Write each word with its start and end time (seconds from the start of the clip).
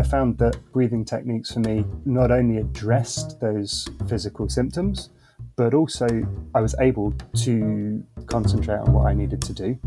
I 0.00 0.02
found 0.02 0.38
that 0.38 0.56
breathing 0.72 1.04
techniques 1.04 1.52
for 1.52 1.60
me 1.60 1.84
not 2.06 2.30
only 2.30 2.56
addressed 2.56 3.38
those 3.38 3.86
physical 4.08 4.48
symptoms, 4.48 5.10
but 5.56 5.74
also 5.74 6.06
I 6.54 6.62
was 6.62 6.74
able 6.80 7.12
to 7.44 8.02
concentrate 8.24 8.78
on 8.78 8.94
what 8.94 9.04
I 9.04 9.12
needed 9.12 9.42
to 9.42 9.52
do. 9.52 9.78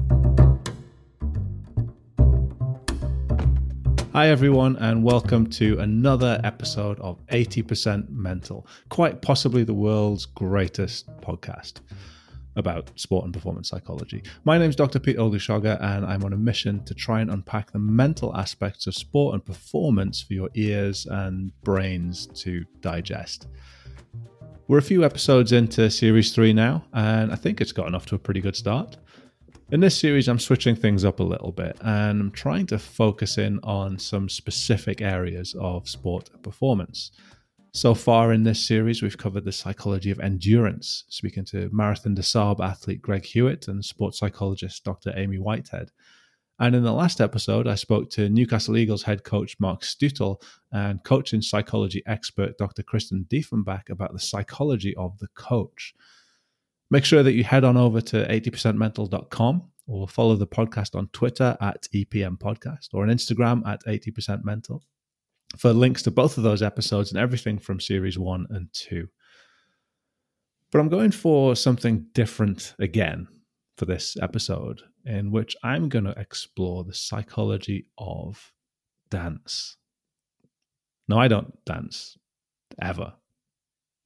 Hi, 4.13 4.27
everyone, 4.29 4.75
and 4.75 5.03
welcome 5.03 5.47
to 5.47 5.79
another 5.79 6.39
episode 6.43 6.99
of 6.99 7.17
80% 7.29 8.07
Mental, 8.09 8.67
quite 8.89 9.23
possibly 9.23 9.63
the 9.63 9.73
world's 9.73 10.27
greatest 10.27 11.07
podcast 11.21 11.79
about 12.55 12.91
sport 12.95 13.25
and 13.25 13.33
performance 13.33 13.69
psychology. 13.69 14.23
My 14.43 14.57
name 14.57 14.69
is 14.69 14.75
Dr. 14.75 14.99
Pete 14.99 15.17
Olusoga, 15.17 15.81
and 15.81 16.05
I'm 16.05 16.23
on 16.23 16.33
a 16.33 16.37
mission 16.37 16.83
to 16.85 16.93
try 16.93 17.21
and 17.21 17.31
unpack 17.31 17.71
the 17.71 17.79
mental 17.79 18.35
aspects 18.35 18.87
of 18.87 18.95
sport 18.95 19.33
and 19.33 19.45
performance 19.45 20.21
for 20.21 20.33
your 20.33 20.49
ears 20.55 21.05
and 21.05 21.51
brains 21.63 22.27
to 22.43 22.63
digest. 22.81 23.47
We're 24.67 24.77
a 24.77 24.81
few 24.81 25.03
episodes 25.03 25.51
into 25.51 25.89
series 25.89 26.33
three 26.33 26.53
now, 26.53 26.85
and 26.93 27.31
I 27.31 27.35
think 27.35 27.59
it's 27.59 27.71
gotten 27.71 27.95
off 27.95 28.05
to 28.07 28.15
a 28.15 28.19
pretty 28.19 28.41
good 28.41 28.55
start. 28.55 28.97
In 29.71 29.79
this 29.79 29.97
series, 29.97 30.27
I'm 30.27 30.39
switching 30.39 30.75
things 30.75 31.03
up 31.03 31.19
a 31.19 31.23
little 31.23 31.51
bit 31.51 31.77
and 31.81 32.21
I'm 32.21 32.31
trying 32.31 32.67
to 32.67 32.77
focus 32.77 33.39
in 33.39 33.59
on 33.63 33.97
some 33.97 34.29
specific 34.29 35.01
areas 35.01 35.55
of 35.59 35.89
sport 35.89 36.29
and 36.31 36.43
performance. 36.43 37.11
So 37.75 37.95
far 37.95 38.31
in 38.31 38.43
this 38.43 38.63
series, 38.63 39.01
we've 39.01 39.17
covered 39.17 39.45
the 39.45 39.51
psychology 39.51 40.11
of 40.11 40.19
endurance, 40.19 41.05
speaking 41.09 41.43
to 41.45 41.71
Marathon 41.71 42.13
des 42.13 42.21
Sables 42.21 42.61
athlete 42.61 43.01
Greg 43.01 43.25
Hewitt 43.25 43.67
and 43.67 43.83
sports 43.83 44.19
psychologist 44.19 44.83
Dr. 44.83 45.11
Amy 45.15 45.39
Whitehead. 45.39 45.89
And 46.59 46.75
in 46.75 46.83
the 46.83 46.93
last 46.93 47.19
episode, 47.19 47.67
I 47.67 47.73
spoke 47.73 48.11
to 48.11 48.29
Newcastle 48.29 48.77
Eagles 48.77 49.01
head 49.01 49.23
coach 49.23 49.55
Mark 49.59 49.81
Stüttel 49.81 50.39
and 50.71 51.03
coaching 51.03 51.41
psychology 51.41 52.03
expert 52.05 52.59
Dr. 52.59 52.83
Kristen 52.83 53.25
Dieffenbach 53.27 53.89
about 53.89 54.13
the 54.13 54.19
psychology 54.19 54.95
of 54.95 55.17
the 55.17 55.29
coach. 55.29 55.95
Make 56.91 57.05
sure 57.05 57.23
that 57.23 57.33
you 57.33 57.43
head 57.43 57.63
on 57.63 57.75
over 57.75 58.01
to 58.01 58.27
80percentmental.com 58.27 59.63
or 59.87 60.07
follow 60.07 60.35
the 60.35 60.45
podcast 60.45 60.95
on 60.95 61.07
Twitter 61.07 61.57
at 61.59 61.87
EPM 61.91 62.37
Podcast 62.37 62.89
or 62.93 63.01
on 63.01 63.09
Instagram 63.09 63.67
at 63.67 63.83
80percentmental 63.85 64.81
for 65.57 65.73
links 65.73 66.01
to 66.03 66.11
both 66.11 66.37
of 66.37 66.43
those 66.43 66.61
episodes 66.61 67.11
and 67.11 67.19
everything 67.19 67.59
from 67.59 67.79
series 67.79 68.17
one 68.17 68.47
and 68.49 68.67
two. 68.73 69.07
But 70.71 70.79
I'm 70.79 70.89
going 70.89 71.11
for 71.11 71.55
something 71.55 72.07
different 72.13 72.73
again 72.79 73.27
for 73.77 73.85
this 73.85 74.17
episode, 74.21 74.81
in 75.05 75.31
which 75.31 75.55
I'm 75.63 75.89
going 75.89 76.05
to 76.05 76.19
explore 76.19 76.83
the 76.83 76.93
psychology 76.93 77.87
of 77.97 78.51
dance. 79.09 79.77
Now, 81.07 81.19
I 81.19 81.27
don't 81.27 81.53
dance 81.65 82.17
ever, 82.81 83.13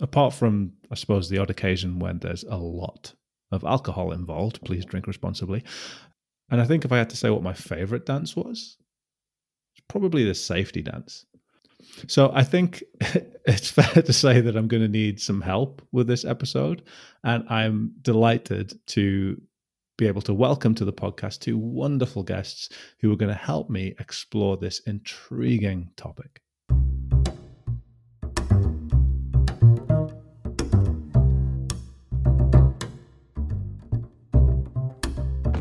apart 0.01 0.33
from, 0.33 0.73
I 0.91 0.95
suppose, 0.95 1.29
the 1.29 1.37
odd 1.37 1.49
occasion 1.49 1.99
when 1.99 2.19
there's 2.19 2.43
a 2.43 2.57
lot 2.57 3.13
of 3.51 3.63
alcohol 3.63 4.11
involved. 4.11 4.61
Please 4.65 4.83
drink 4.83 5.07
responsibly. 5.07 5.63
And 6.49 6.59
I 6.59 6.65
think 6.65 6.83
if 6.83 6.91
I 6.91 6.97
had 6.97 7.09
to 7.11 7.17
say 7.17 7.29
what 7.29 7.43
my 7.43 7.53
favorite 7.53 8.05
dance 8.05 8.35
was, 8.35 8.77
it's 9.75 9.85
probably 9.87 10.25
the 10.25 10.35
safety 10.35 10.81
dance. 10.81 11.25
So 12.07 12.31
I 12.33 12.43
think 12.43 12.83
it's 13.45 13.69
fair 13.69 14.01
to 14.01 14.13
say 14.13 14.41
that 14.41 14.55
I'm 14.55 14.67
going 14.67 14.83
to 14.83 14.89
need 14.89 15.19
some 15.19 15.41
help 15.41 15.81
with 15.91 16.07
this 16.07 16.25
episode. 16.25 16.83
And 17.23 17.47
I'm 17.49 17.93
delighted 18.01 18.73
to 18.87 19.41
be 19.97 20.07
able 20.07 20.21
to 20.21 20.33
welcome 20.33 20.75
to 20.75 20.85
the 20.85 20.93
podcast 20.93 21.39
two 21.39 21.57
wonderful 21.57 22.23
guests 22.23 22.69
who 22.99 23.11
are 23.11 23.15
going 23.15 23.31
to 23.31 23.35
help 23.35 23.69
me 23.69 23.95
explore 23.99 24.57
this 24.57 24.79
intriguing 24.81 25.89
topic. 25.95 26.41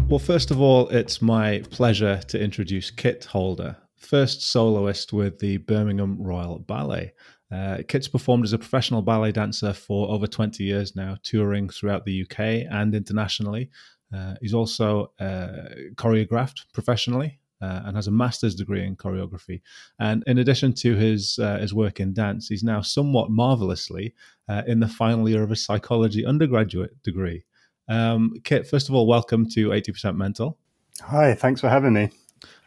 Well, 0.09 0.21
first 0.21 0.51
of 0.53 0.61
all, 0.61 0.89
it's 0.91 1.21
my 1.21 1.63
pleasure 1.71 2.21
to 2.29 2.41
introduce 2.41 2.91
Kit 2.91 3.25
Holder 3.25 3.77
first 4.07 4.43
soloist 4.43 5.13
with 5.13 5.39
the 5.39 5.59
Birmingham 5.59 6.23
Royal 6.23 6.59
Ballet. 6.59 7.13
Uh, 7.53 7.79
Kit's 7.87 8.09
performed 8.09 8.45
as 8.45 8.53
a 8.53 8.59
professional 8.59 9.03
ballet 9.03 9.33
dancer 9.33 9.73
for 9.73 10.09
over 10.09 10.27
20 10.27 10.65
years 10.65 10.97
now, 10.97 11.17
touring 11.23 11.69
throughout 11.69 12.05
the 12.05 12.23
UK 12.23 12.67
and 12.71 12.95
internationally. 12.95 13.71
Uh, 14.15 14.35
he's 14.41 14.55
also 14.55 15.13
uh, 15.21 15.69
choreographed 15.95 16.65
professionally 16.73 17.39
uh, 17.61 17.83
and 17.85 17.97
has 17.97 18.07
a 18.07 18.13
master's 18.13 18.55
degree 18.55 18.85
in 18.85 18.97
choreography. 18.97 19.61
And 19.99 20.23
in 20.27 20.39
addition 20.39 20.73
to 20.75 20.95
his 20.95 21.39
uh, 21.39 21.59
his 21.59 21.75
work 21.75 22.01
in 22.01 22.13
dance, 22.13 22.49
he's 22.49 22.65
now 22.65 22.81
somewhat 22.81 23.31
marvelously 23.31 24.15
uh, 24.49 24.63
in 24.67 24.81
the 24.81 24.89
final 24.89 25.29
year 25.29 25.43
of 25.43 25.51
a 25.51 25.57
psychology 25.57 26.25
undergraduate 26.25 27.03
degree. 27.03 27.45
Um, 27.89 28.35
Kit, 28.45 28.67
first 28.67 28.89
of 28.89 28.95
all, 28.95 29.07
welcome 29.07 29.49
to 29.51 29.69
80% 29.69 30.17
Mental. 30.17 30.59
Hi, 31.03 31.35
thanks 31.35 31.61
for 31.61 31.69
having 31.69 31.93
me. 31.93 32.11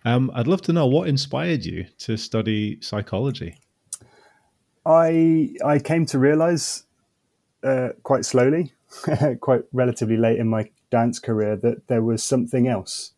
Um, 0.05 0.31
I'd 0.33 0.47
love 0.47 0.61
to 0.63 0.73
know 0.73 0.87
what 0.87 1.07
inspired 1.07 1.65
you 1.65 1.85
to 1.99 2.17
study 2.17 2.79
psychology. 2.81 3.55
I 4.85 5.55
I 5.65 5.79
came 5.79 6.05
to 6.07 6.19
realize 6.19 6.83
uh, 7.63 7.89
quite 8.03 8.25
slowly, 8.25 8.73
quite 9.41 9.63
relatively 9.73 10.17
late 10.17 10.39
in 10.39 10.47
my 10.47 10.69
dance 10.89 11.19
career, 11.19 11.55
that 11.57 11.87
there 11.87 12.01
was 12.01 12.23
something 12.23 12.67
else 12.67 13.11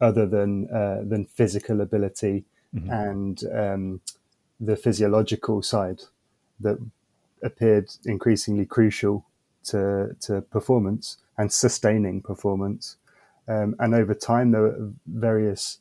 other 0.00 0.26
than 0.26 0.68
uh, 0.70 1.02
than 1.04 1.24
physical 1.26 1.80
ability 1.80 2.44
mm-hmm. 2.74 2.90
and 2.90 3.44
um, 3.52 4.00
the 4.60 4.76
physiological 4.76 5.62
side 5.62 6.02
that 6.60 6.78
appeared 7.42 7.90
increasingly 8.04 8.64
crucial 8.64 9.24
to 9.64 10.16
to 10.20 10.40
performance 10.42 11.18
and 11.36 11.52
sustaining 11.52 12.22
performance. 12.22 12.96
Um, 13.48 13.74
and 13.80 13.94
over 13.94 14.14
time, 14.14 14.52
there 14.52 14.62
were 14.62 14.90
various 15.06 15.78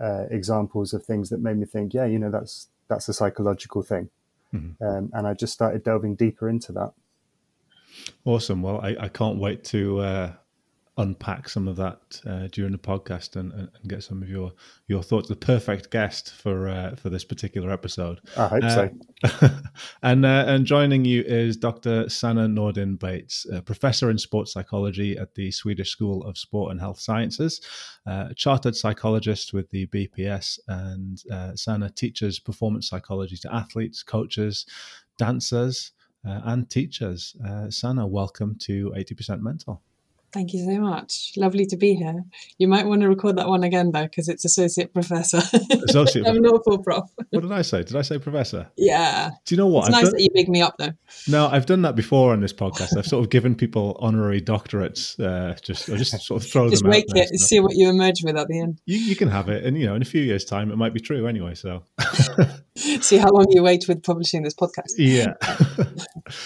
uh, 0.00 0.24
examples 0.30 0.92
of 0.92 1.04
things 1.04 1.30
that 1.30 1.40
made 1.40 1.56
me 1.56 1.66
think, 1.66 1.94
yeah, 1.94 2.04
you 2.04 2.18
know, 2.18 2.30
that's 2.30 2.68
that's 2.88 3.08
a 3.08 3.12
psychological 3.12 3.82
thing, 3.82 4.10
mm-hmm. 4.52 4.82
um, 4.84 5.10
and 5.12 5.26
I 5.26 5.34
just 5.34 5.52
started 5.52 5.82
delving 5.82 6.14
deeper 6.14 6.48
into 6.48 6.72
that. 6.72 6.92
Awesome. 8.24 8.62
Well, 8.62 8.80
I, 8.80 8.96
I 8.98 9.08
can't 9.08 9.38
wait 9.38 9.64
to 9.64 9.98
uh, 10.00 10.32
unpack 10.98 11.48
some 11.48 11.68
of 11.68 11.76
that 11.76 12.20
uh, 12.26 12.48
during 12.52 12.72
the 12.72 12.78
podcast 12.78 13.36
and, 13.36 13.52
and, 13.52 13.70
get 13.88 14.02
some 14.02 14.22
of 14.22 14.28
your 14.28 14.52
your 14.88 15.02
thoughts. 15.02 15.28
The 15.28 15.36
perfect 15.36 15.90
guest 15.90 16.32
for 16.32 16.68
uh, 16.68 16.94
for 16.96 17.08
this 17.08 17.24
particular 17.24 17.70
episode. 17.70 18.20
I 18.36 18.48
hope 18.48 18.64
uh, 18.64 18.74
so. 18.74 19.50
and 20.02 20.26
uh, 20.26 20.44
and 20.46 20.66
joining 20.66 21.04
you 21.04 21.22
is 21.22 21.56
Dr. 21.56 22.10
Sanna 22.10 22.46
Nordin 22.46 22.98
Bates, 22.98 23.46
professor 23.64 24.10
in 24.10 24.18
sports 24.18 24.52
psychology 24.52 25.16
at 25.16 25.34
the 25.34 25.50
Swedish 25.50 25.90
School 25.90 26.24
of 26.24 26.36
Sport 26.36 26.72
and 26.72 26.80
Health 26.80 27.00
Sciences, 27.00 27.60
a 28.06 28.34
chartered 28.36 28.76
psychologist 28.76 29.54
with 29.54 29.70
the 29.70 29.86
BPS, 29.86 30.58
and 30.68 31.22
uh, 31.32 31.56
Sanna 31.56 31.88
teaches 31.88 32.38
performance 32.38 32.88
psychology 32.88 33.36
to 33.38 33.54
athletes, 33.54 34.02
coaches, 34.02 34.66
dancers. 35.18 35.92
Uh, 36.24 36.40
and 36.44 36.70
teachers. 36.70 37.34
Sanna, 37.70 38.06
welcome 38.06 38.54
to 38.60 38.92
80% 38.96 39.40
Mental. 39.40 39.82
Thank 40.32 40.54
you 40.54 40.64
so 40.64 40.80
much. 40.80 41.32
Lovely 41.36 41.66
to 41.66 41.76
be 41.76 41.94
here. 41.94 42.24
You 42.56 42.66
might 42.66 42.86
want 42.86 43.02
to 43.02 43.08
record 43.08 43.36
that 43.36 43.48
one 43.48 43.64
again 43.64 43.92
though, 43.92 44.04
because 44.04 44.28
it's 44.28 44.46
associate 44.46 44.94
professor. 44.94 45.42
Associate. 45.88 46.26
I'm 46.28 46.40
not 46.40 46.64
full 46.64 46.78
prof. 46.78 47.04
What 47.30 47.42
did 47.42 47.52
I 47.52 47.60
say? 47.60 47.82
Did 47.82 47.96
I 47.96 48.02
say 48.02 48.18
professor? 48.18 48.66
Yeah. 48.76 49.30
Do 49.44 49.54
you 49.54 49.58
know 49.58 49.66
what? 49.66 49.88
It's 49.88 49.88
I've 49.88 50.02
nice 50.02 50.04
done... 50.04 50.12
that 50.12 50.22
you 50.22 50.30
big 50.32 50.48
me 50.48 50.62
up 50.62 50.76
though. 50.78 50.92
No, 51.28 51.48
I've 51.48 51.66
done 51.66 51.82
that 51.82 51.96
before 51.96 52.32
on 52.32 52.40
this 52.40 52.52
podcast. 52.52 52.96
I've 52.96 53.06
sort 53.06 53.22
of 53.22 53.30
given 53.30 53.54
people 53.54 53.96
honorary 54.00 54.40
doctorates. 54.40 55.20
Uh, 55.20 55.54
just, 55.60 55.90
I 55.90 55.96
just 55.96 56.18
sort 56.22 56.42
of 56.42 56.50
throw 56.50 56.70
just 56.70 56.82
them. 56.82 56.92
Just 56.92 57.08
wake 57.14 57.22
it, 57.22 57.28
and 57.28 57.40
see 57.40 57.60
what 57.60 57.74
you 57.74 57.90
emerge 57.90 58.22
with 58.24 58.36
at 58.36 58.48
the 58.48 58.58
end. 58.58 58.80
You, 58.86 58.98
you 58.98 59.16
can 59.16 59.28
have 59.28 59.50
it, 59.50 59.64
and 59.64 59.78
you 59.78 59.84
know, 59.84 59.94
in 59.94 60.02
a 60.02 60.06
few 60.06 60.22
years' 60.22 60.46
time, 60.46 60.70
it 60.70 60.76
might 60.76 60.94
be 60.94 61.00
true 61.00 61.26
anyway. 61.26 61.54
So. 61.54 61.82
see 62.74 63.18
how 63.18 63.30
long 63.30 63.46
you 63.50 63.62
wait 63.62 63.86
with 63.86 64.02
publishing 64.02 64.42
this 64.42 64.54
podcast. 64.54 64.92
Yeah. 64.96 65.34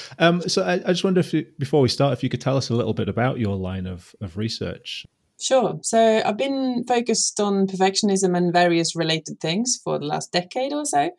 um, 0.19 0.43
so 0.49 0.63
I, 0.63 0.75
I, 0.75 0.93
just 0.93 1.05
wonder 1.05 1.21
if 1.21 1.33
you, 1.33 1.47
before 1.59 1.81
we 1.81 1.89
start, 1.89 2.13
if 2.13 2.23
you 2.23 2.29
could 2.29 2.41
tell 2.41 2.57
us 2.57 2.69
a 2.69 2.75
little 2.75 2.95
bit 2.95 3.09
about 3.09 3.39
your 3.39 3.55
line 3.77 3.87
of, 3.87 4.15
of 4.21 4.37
research. 4.37 5.07
Sure. 5.39 5.79
So 5.83 6.23
I've 6.25 6.39
been 6.39 6.85
focused 6.89 7.41
on 7.41 7.67
perfectionism 7.67 8.37
and 8.37 8.53
various 8.53 8.97
related 8.97 9.39
things 9.41 9.79
for 9.83 9.99
the 9.99 10.07
last 10.07 10.33
decade 10.33 10.73
or 10.73 10.87
so. 10.87 11.11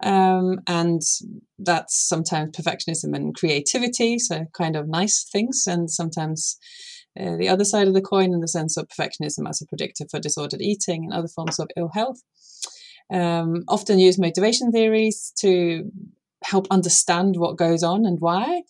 Um, 0.00 0.60
and 0.68 1.02
that's 1.58 1.98
sometimes 2.08 2.56
perfectionism 2.56 3.16
and 3.16 3.34
creativity, 3.34 4.20
so 4.20 4.46
kind 4.52 4.76
of 4.76 4.86
nice 4.86 5.24
things, 5.24 5.64
and 5.66 5.90
sometimes 5.90 6.56
uh, 7.18 7.36
the 7.36 7.48
other 7.48 7.64
side 7.64 7.88
of 7.88 7.94
the 7.94 8.00
coin 8.00 8.32
in 8.32 8.40
the 8.40 8.46
sense 8.46 8.76
of 8.76 8.86
perfectionism 8.86 9.48
as 9.48 9.60
a 9.60 9.66
predictor 9.66 10.04
for 10.08 10.20
disordered 10.20 10.62
eating 10.62 11.02
and 11.04 11.12
other 11.12 11.26
forms 11.26 11.58
of 11.58 11.68
ill 11.76 11.90
health. 11.92 12.22
Um, 13.12 13.64
often 13.66 13.98
use 13.98 14.20
motivation 14.20 14.70
theories 14.70 15.32
to 15.38 15.90
help 16.44 16.68
understand 16.70 17.36
what 17.36 17.56
goes 17.56 17.82
on 17.82 18.06
and 18.06 18.20
why. 18.20 18.62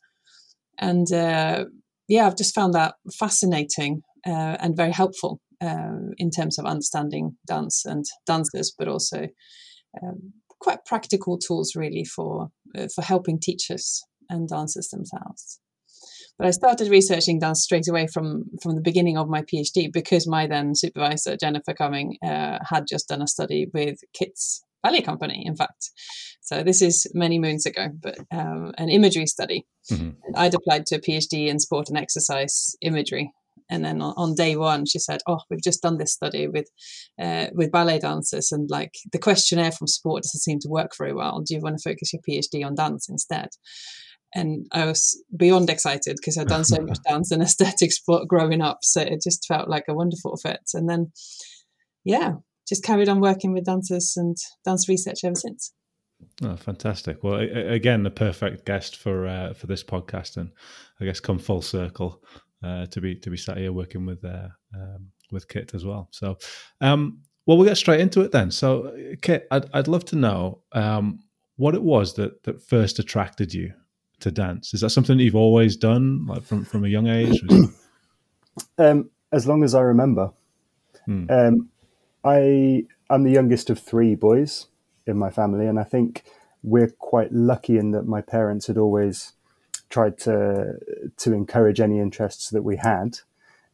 And 0.79 1.13
uh, 1.13 1.67
yeah, 2.09 2.27
I've 2.27 2.37
just 2.37 2.55
found 2.55 2.75
that 2.75 2.95
fascinating 3.19 4.03
uh, 4.27 4.57
and 4.61 4.77
very 4.77 4.93
helpful 4.93 5.41
uh, 5.61 6.13
in 6.17 6.31
terms 6.31 6.59
of 6.59 6.65
understanding 6.65 7.37
dance 7.47 7.85
and 7.85 8.05
dancers, 8.27 8.73
but 8.77 8.89
also 8.89 9.27
um, 10.03 10.33
quite 10.61 10.85
practical 10.87 11.39
tools 11.39 11.73
really 11.77 12.05
for 12.05 12.49
uh, 12.77 12.87
for 12.95 13.03
helping 13.03 13.39
teachers 13.41 14.03
and 14.29 14.49
dancers 14.49 14.89
themselves. 14.89 15.61
But 16.39 16.47
I 16.47 16.51
started 16.53 16.89
researching 16.89 17.41
dance 17.41 17.63
straight 17.63 17.89
away 17.89 18.07
from 18.07 18.45
from 18.63 18.75
the 18.75 18.81
beginning 18.81 19.19
of 19.19 19.29
my 19.29 19.43
PhD 19.43 19.93
because 19.93 20.27
my 20.27 20.47
then 20.47 20.75
supervisor 20.75 21.37
Jennifer 21.37 21.75
Cumming 21.75 22.17
uh, 22.25 22.59
had 22.69 22.87
just 22.89 23.09
done 23.09 23.23
a 23.23 23.27
study 23.27 23.67
with 23.75 23.99
Kit's 24.15 24.65
Ballet 24.83 25.03
Company, 25.03 25.45
in 25.47 25.57
fact. 25.57 25.91
So 26.41 26.63
this 26.63 26.81
is 26.81 27.07
many 27.15 27.39
moons 27.39 27.67
ago, 27.67 27.89
but 28.01 28.19
um, 28.33 28.73
an 28.79 28.89
imagery 28.89 29.27
study. 29.27 29.67
Mm-hmm. 29.91 30.11
I'd 30.35 30.55
applied 30.55 30.87
to 30.87 30.97
a 30.97 31.01
PhD 31.01 31.49
in 31.49 31.59
sport 31.59 31.89
and 31.89 31.99
exercise 31.99 32.75
imagery 32.81 33.33
and 33.71 33.85
then 33.85 34.01
on, 34.01 34.15
on, 34.17 34.35
day 34.35 34.57
one 34.57 34.87
she 34.87 34.99
said 34.99 35.21
oh 35.27 35.41
we've 35.51 35.63
just 35.63 35.83
done 35.83 35.99
this 35.99 36.13
study 36.13 36.49
with 36.49 36.69
uh, 37.21 37.47
with 37.53 37.73
ballet 37.73 37.99
dancers 37.99 38.53
and 38.53 38.71
like 38.71 38.95
the 39.13 39.19
questionnaire 39.19 39.73
from 39.73 39.87
sport 39.87 40.23
doesn't 40.23 40.41
seem 40.41 40.59
to 40.61 40.69
work 40.69 40.93
very 40.97 41.13
well 41.13 41.41
do 41.41 41.55
you 41.55 41.61
want 41.61 41.77
to 41.79 41.89
focus 41.89 42.13
your 42.13 42.23
phd 42.29 42.65
on 42.65 42.75
dance 42.75 43.09
instead 43.09 43.49
and 44.35 44.67
i 44.73 44.85
was 44.85 45.23
beyond 45.37 45.71
excited 45.71 46.17
because 46.17 46.39
i'd 46.39 46.49
done 46.49 46.65
so 46.65 46.81
much 46.83 46.99
dance 47.07 47.31
and 47.31 47.43
aesthetics 47.43 47.97
sport 47.97 48.29
growing 48.29 48.61
up 48.61 48.79
so 48.83 49.01
it 49.01 49.21
just 49.23 49.47
felt 49.47 49.69
like 49.69 49.85
a 49.89 49.95
wonderful 49.95 50.37
fit 50.37 50.61
and 50.75 50.89
then 50.89 51.13
yeah 52.05 52.35
just 52.69 52.85
carried 52.85 53.09
on 53.09 53.21
working 53.21 53.53
with 53.53 53.65
dancers 53.65 54.15
and 54.17 54.37
dance 54.65 54.89
research 54.89 55.25
ever 55.25 55.35
since 55.35 55.73
Oh, 56.43 56.57
fantastic! 56.57 57.23
Well, 57.23 57.37
again, 57.37 58.03
the 58.03 58.11
perfect 58.11 58.65
guest 58.65 58.97
for 58.97 59.27
uh, 59.27 59.55
for 59.55 59.67
this 59.67 59.85
podcast, 59.85 60.37
and 60.37 60.51
I 61.01 61.05
guess 61.05 61.21
come 61.21 61.39
full 61.39 61.63
circle 61.63 62.23
uh, 62.63 62.87
to 62.87 63.01
be 63.01 63.15
to 63.17 63.31
be 63.31 63.37
sat 63.37 63.57
here 63.57 63.73
working 63.73 64.05
with 64.05 64.25
uh, 64.25 64.49
um, 64.75 65.11
with 65.31 65.49
Kit 65.49 65.73
as 65.75 65.85
well. 65.85 66.09
So, 66.11 66.37
um, 66.81 67.21
well, 67.47 67.57
we'll 67.57 67.67
get 67.67 67.77
straight 67.77 68.01
into 68.01 68.21
it 68.23 68.33
then. 68.33 68.51
So, 68.51 68.97
Kit, 69.23 69.47
I'd 69.51 69.67
I'd 69.73 69.89
love 69.89 70.05
to 70.07 70.17
know 70.17 70.63
um, 70.73 71.21
what 71.57 71.75
it 71.75 71.83
was 71.83 72.15
that 72.15 72.43
that 72.45 72.63
first 72.63 72.99
attracted 72.99 73.55
you 73.55 73.73
to 74.21 74.31
dance. 74.33 74.75
Is 74.75 74.81
that 74.81 74.91
something 74.91 75.19
that 75.19 75.23
you've 75.23 75.37
always 75.37 75.77
done, 75.77 76.27
like 76.27 76.43
from 76.43 76.65
from 76.65 76.85
a 76.85 76.89
young 76.89 77.07
age? 77.07 77.41
Um, 78.77 79.09
as 79.31 79.47
long 79.47 79.63
as 79.63 79.73
I 79.73 79.83
remember, 79.83 80.33
hmm. 81.05 81.27
Um, 81.31 81.69
I 82.25 82.85
I'm 83.11 83.25
the 83.25 83.33
youngest 83.33 83.71
of 83.71 83.79
three 83.79 84.15
boys 84.15 84.67
in 85.07 85.17
my 85.19 85.31
family, 85.31 85.67
and 85.67 85.79
I 85.79 85.85
think 85.85 86.25
we're 86.63 86.91
quite 86.91 87.33
lucky 87.33 87.79
in 87.79 87.93
that 87.93 88.07
my 88.07 88.21
parents 88.21 88.67
had 88.67 88.79
always 88.79 89.33
tried 89.89 90.19
to 90.19 90.75
to 91.17 91.33
encourage 91.33 91.81
any 91.81 91.99
interests 91.99 92.51
that 92.51 92.63
we 92.63 92.77
had. 92.77 93.19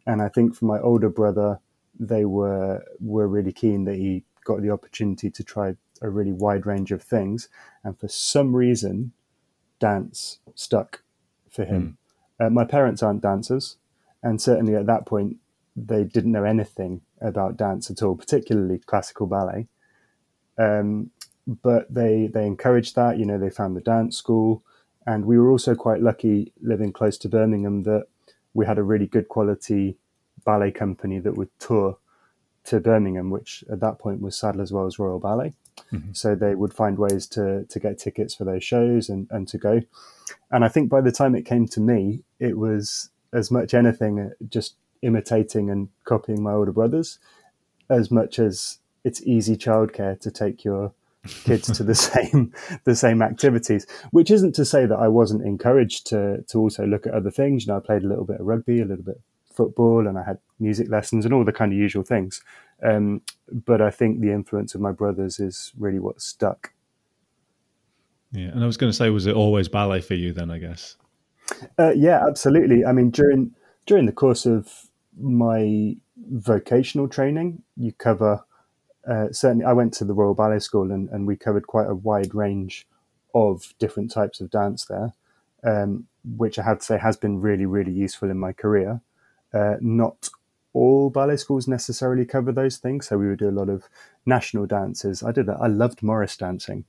And 0.07 0.21
I 0.23 0.29
think 0.29 0.55
for 0.55 0.67
my 0.67 0.79
older 0.81 1.09
brother, 1.09 1.61
they 1.99 2.25
were 2.25 2.85
were 3.01 3.29
really 3.29 3.53
keen 3.53 3.85
that 3.85 3.97
he 3.97 4.25
got 4.45 4.63
the 4.63 4.71
opportunity 4.71 5.31
to 5.31 5.43
try 5.43 5.77
a 6.03 6.11
really 6.11 6.33
wide 6.33 6.67
range 6.67 6.93
of 6.93 7.03
things. 7.03 7.49
And 7.83 7.99
for 7.99 8.09
some 8.09 8.55
reason, 8.55 9.13
dance 9.79 10.39
stuck 10.55 11.03
for 11.51 11.65
him. 11.65 11.99
Mm. 12.41 12.47
Uh, 12.47 12.51
my 12.51 12.65
parents 12.65 13.03
aren't 13.03 13.23
dancers, 13.23 13.77
and 14.23 14.41
certainly 14.41 14.75
at 14.75 14.87
that 14.87 15.07
point, 15.07 15.39
they 15.77 16.05
didn't 16.05 16.33
know 16.33 16.45
anything 16.45 17.01
about 17.21 17.57
dance 17.57 17.91
at 17.91 18.03
all, 18.03 18.17
particularly 18.17 18.79
classical 18.79 19.27
ballet. 19.27 19.67
Um, 20.57 21.11
but 21.47 21.93
they 21.93 22.29
they 22.33 22.47
encouraged 22.47 22.95
that. 22.97 23.19
You 23.19 23.27
know, 23.27 23.39
they 23.39 23.51
found 23.51 23.77
the 23.77 23.81
dance 23.81 24.17
school. 24.17 24.63
And 25.07 25.27
we 25.27 25.39
were 25.39 25.51
also 25.51 25.75
quite 25.75 26.01
lucky 26.01 26.53
living 26.63 26.93
close 26.93 27.19
to 27.19 27.29
Birmingham 27.29 27.83
that 27.83 28.07
we 28.55 28.65
had 28.65 28.79
a 28.79 28.83
really 28.83 29.07
good 29.07 29.29
quality 29.29 29.99
ballet 30.45 30.71
company 30.71 31.19
that 31.19 31.37
would 31.37 31.51
tour 31.59 31.99
to 32.65 32.81
Birmingham, 32.81 33.29
which 33.29 33.63
at 33.71 33.81
that 33.81 33.99
point 33.99 34.23
was 34.23 34.37
Sadler's 34.37 34.73
Wells 34.73 34.99
Royal 34.99 35.21
Ballet. 35.21 35.53
Mm-hmm. 35.93 36.13
So 36.13 36.35
they 36.35 36.55
would 36.55 36.73
find 36.73 36.99
ways 36.99 37.27
to 37.29 37.65
to 37.65 37.81
get 37.81 37.99
tickets 37.99 38.35
for 38.35 38.45
those 38.45 38.65
shows 38.65 39.09
and, 39.09 39.27
and 39.31 39.47
to 39.49 39.59
go. 39.59 39.83
And 40.51 40.65
I 40.65 40.69
think 40.69 40.89
by 40.89 41.01
the 41.01 41.13
time 41.13 41.35
it 41.35 41.45
came 41.45 41.67
to 41.69 41.81
me, 41.81 42.23
it 42.39 42.57
was 42.57 43.11
as 43.33 43.51
much 43.51 43.75
anything 43.75 44.21
uh, 44.21 44.31
just 44.49 44.77
imitating 45.05 45.71
and 45.71 45.89
copying 46.05 46.43
my 46.43 46.53
older 46.53 46.73
brothers, 46.73 47.19
as 47.89 48.11
much 48.11 48.39
as 48.39 48.79
it's 49.05 49.23
easy 49.23 49.57
childcare 49.57 50.19
to 50.21 50.31
take 50.31 50.65
your 50.65 50.93
kids 51.45 51.71
to 51.77 51.83
the 51.83 51.95
same 51.95 52.53
the 52.85 52.95
same 52.95 53.23
activities. 53.23 53.87
Which 54.11 54.31
isn't 54.31 54.55
to 54.57 54.65
say 54.65 54.87
that 54.87 54.99
I 54.99 55.09
wasn't 55.09 55.45
encouraged 55.45 56.07
to 56.09 56.43
to 56.49 56.59
also 56.59 56.87
look 56.87 57.07
at 57.07 57.15
other 57.15 57.31
things. 57.31 57.67
You 57.67 57.73
know, 57.73 57.79
I 57.79 57.81
played 57.81 58.03
a 58.03 58.09
little 58.09 58.25
bit 58.25 58.41
of 58.41 58.47
rugby, 58.47 58.81
a 58.81 58.85
little 58.85 59.05
bit 59.05 59.17
of 59.17 59.57
football, 59.57 60.07
and 60.07 60.19
I 60.19 60.25
had 60.25 60.39
music 60.59 60.89
lessons 60.89 61.25
and 61.25 61.33
all 61.33 61.45
the 61.45 61.53
kind 61.53 61.73
of 61.73 61.79
usual 61.79 62.03
things. 62.03 62.43
Um, 62.83 63.23
but 63.51 63.81
I 63.81 63.91
think 63.91 64.21
the 64.21 64.33
influence 64.33 64.75
of 64.75 64.81
my 64.81 64.93
brothers 64.93 65.39
is 65.39 65.73
really 65.79 66.01
what 66.01 66.21
stuck. 66.21 66.73
Yeah, 68.33 68.49
and 68.49 68.63
I 68.65 68.67
was 68.67 68.77
going 68.77 68.91
to 68.91 68.97
say, 68.97 69.11
was 69.11 69.27
it 69.27 69.37
always 69.37 69.69
ballet 69.69 70.01
for 70.01 70.15
you 70.15 70.33
then? 70.33 70.51
I 70.51 70.59
guess. 70.59 70.97
Uh, 71.79 71.93
yeah, 71.95 72.23
absolutely. 72.27 72.85
I 72.85 72.93
mean, 72.93 73.11
during 73.11 73.53
during 73.87 74.07
the 74.07 74.13
course 74.13 74.47
of 74.47 74.89
my 75.19 75.97
vocational 76.17 77.09
training, 77.09 77.63
you 77.77 77.93
cover 77.93 78.45
uh, 79.07 79.31
certainly 79.33 79.65
I 79.65 79.73
went 79.73 79.93
to 79.95 80.05
the 80.05 80.15
Royal 80.15 80.35
Ballet 80.35 80.61
School 80.61 80.91
and, 80.91 81.09
and 81.11 81.27
we 81.27 81.37
covered 81.37 81.67
quite 81.67 81.89
a 81.89 81.95
wide 81.95 82.35
range 82.35 82.87
of 83.35 83.75
different 83.79 84.11
types 84.11 84.41
of 84.41 84.51
dance 84.51 84.87
there, 84.87 85.13
um, 85.63 86.07
which 86.37 86.59
I 86.59 86.63
have 86.63 86.79
to 86.79 86.85
say 86.85 86.99
has 86.99 87.17
been 87.17 87.41
really, 87.41 87.67
really 87.67 87.93
useful 87.93 88.31
in 88.31 88.39
my 88.39 88.53
career. 88.53 89.01
Uh, 89.53 89.75
not 89.81 90.31
all 90.73 91.11
ballet 91.11 91.37
schools 91.37 91.69
necessarily 91.69 92.25
cover 92.25 92.51
those 92.51 92.79
things, 92.79 93.09
so 93.09 93.19
we 93.19 93.29
would 93.29 93.39
do 93.39 93.49
a 93.49 93.51
lot 93.51 93.69
of 93.69 93.89
national 94.27 94.67
dances. 94.67 95.23
I 95.23 95.33
did 95.33 95.47
that. 95.47 95.59
I 95.61 95.67
loved 95.67 96.03
Morris 96.03 96.37
dancing. 96.37 96.85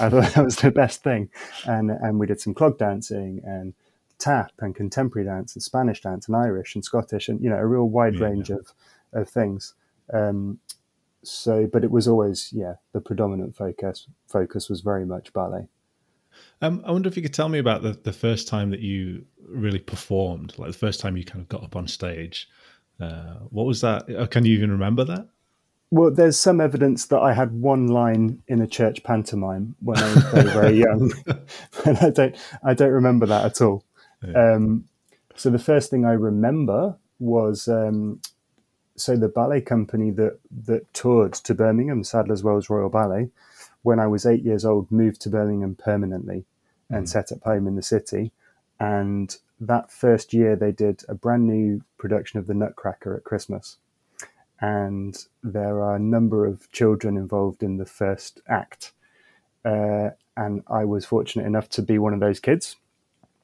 I 0.00 0.08
thought 0.08 0.32
that 0.34 0.44
was 0.44 0.56
the 0.56 0.70
best 0.70 1.02
thing, 1.02 1.30
and 1.66 1.90
and 1.90 2.18
we 2.18 2.26
did 2.26 2.40
some 2.40 2.54
clog 2.54 2.78
dancing 2.78 3.42
and 3.44 3.74
tap 4.18 4.52
and 4.60 4.74
contemporary 4.74 5.26
dance 5.26 5.54
and 5.54 5.62
Spanish 5.62 6.00
dance 6.00 6.26
and 6.26 6.36
Irish 6.36 6.74
and 6.74 6.84
Scottish 6.84 7.28
and 7.28 7.40
you 7.42 7.50
know 7.50 7.56
a 7.56 7.66
real 7.66 7.88
wide 7.88 8.14
yeah, 8.14 8.24
range 8.24 8.50
yeah. 8.50 8.56
of 8.56 8.72
of 9.12 9.28
things. 9.28 9.74
Um, 10.12 10.58
so, 11.22 11.66
but 11.66 11.82
it 11.82 11.90
was 11.90 12.06
always, 12.06 12.52
yeah, 12.52 12.74
the 12.92 13.00
predominant 13.00 13.56
focus 13.56 14.06
focus 14.28 14.68
was 14.68 14.80
very 14.80 15.04
much 15.04 15.32
ballet. 15.32 15.66
Um, 16.60 16.82
I 16.86 16.92
wonder 16.92 17.08
if 17.08 17.16
you 17.16 17.22
could 17.22 17.34
tell 17.34 17.48
me 17.48 17.58
about 17.58 17.82
the, 17.82 17.92
the 17.92 18.12
first 18.12 18.46
time 18.46 18.70
that 18.70 18.80
you 18.80 19.24
really 19.48 19.78
performed, 19.78 20.54
like 20.58 20.70
the 20.70 20.78
first 20.78 21.00
time 21.00 21.16
you 21.16 21.24
kind 21.24 21.40
of 21.40 21.48
got 21.48 21.64
up 21.64 21.76
on 21.76 21.88
stage. 21.88 22.48
Uh, 23.00 23.36
what 23.50 23.66
was 23.66 23.80
that? 23.80 24.08
Uh, 24.14 24.26
can 24.26 24.44
you 24.44 24.54
even 24.54 24.70
remember 24.70 25.04
that? 25.04 25.28
Well, 25.90 26.10
there's 26.10 26.36
some 26.36 26.60
evidence 26.60 27.06
that 27.06 27.20
I 27.20 27.32
had 27.32 27.52
one 27.52 27.86
line 27.86 28.42
in 28.48 28.60
a 28.60 28.66
church 28.66 29.02
pantomime 29.04 29.76
when 29.80 29.98
I 29.98 30.14
was 30.14 30.24
very, 30.24 30.50
very 30.50 30.76
young, 30.78 31.12
and 31.84 31.98
I 31.98 32.10
don't, 32.10 32.36
I 32.64 32.74
don't 32.74 32.90
remember 32.90 33.26
that 33.26 33.44
at 33.44 33.60
all. 33.60 33.84
Yeah. 34.22 34.54
Um, 34.54 34.88
so 35.34 35.50
the 35.50 35.58
first 35.58 35.90
thing 35.90 36.04
I 36.04 36.12
remember 36.12 36.96
was 37.18 37.68
um, 37.68 38.20
so 38.96 39.16
the 39.16 39.28
ballet 39.28 39.60
company 39.60 40.10
that 40.12 40.38
that 40.64 40.92
toured 40.94 41.34
to 41.34 41.54
Birmingham, 41.54 42.04
Sadler's 42.04 42.42
Wells 42.42 42.70
Royal 42.70 42.88
Ballet, 42.88 43.30
when 43.82 44.00
I 44.00 44.06
was 44.06 44.26
eight 44.26 44.42
years 44.42 44.64
old, 44.64 44.90
moved 44.90 45.20
to 45.22 45.30
Birmingham 45.30 45.74
permanently 45.74 46.44
and 46.88 47.04
mm. 47.04 47.08
set 47.08 47.32
up 47.32 47.42
home 47.42 47.66
in 47.66 47.76
the 47.76 47.82
city. 47.82 48.32
And 48.78 49.36
that 49.60 49.90
first 49.90 50.32
year, 50.32 50.56
they 50.56 50.72
did 50.72 51.02
a 51.08 51.14
brand 51.14 51.46
new 51.46 51.82
production 51.98 52.38
of 52.38 52.46
The 52.46 52.54
Nutcracker 52.54 53.16
at 53.16 53.24
Christmas. 53.24 53.78
And 54.60 55.16
there 55.42 55.82
are 55.82 55.96
a 55.96 56.00
number 56.00 56.46
of 56.46 56.70
children 56.72 57.16
involved 57.16 57.62
in 57.62 57.76
the 57.76 57.86
first 57.86 58.40
act. 58.48 58.92
Uh, 59.64 60.10
and 60.36 60.62
I 60.68 60.84
was 60.84 61.04
fortunate 61.04 61.46
enough 61.46 61.68
to 61.70 61.82
be 61.82 61.98
one 61.98 62.14
of 62.14 62.20
those 62.20 62.40
kids. 62.40 62.76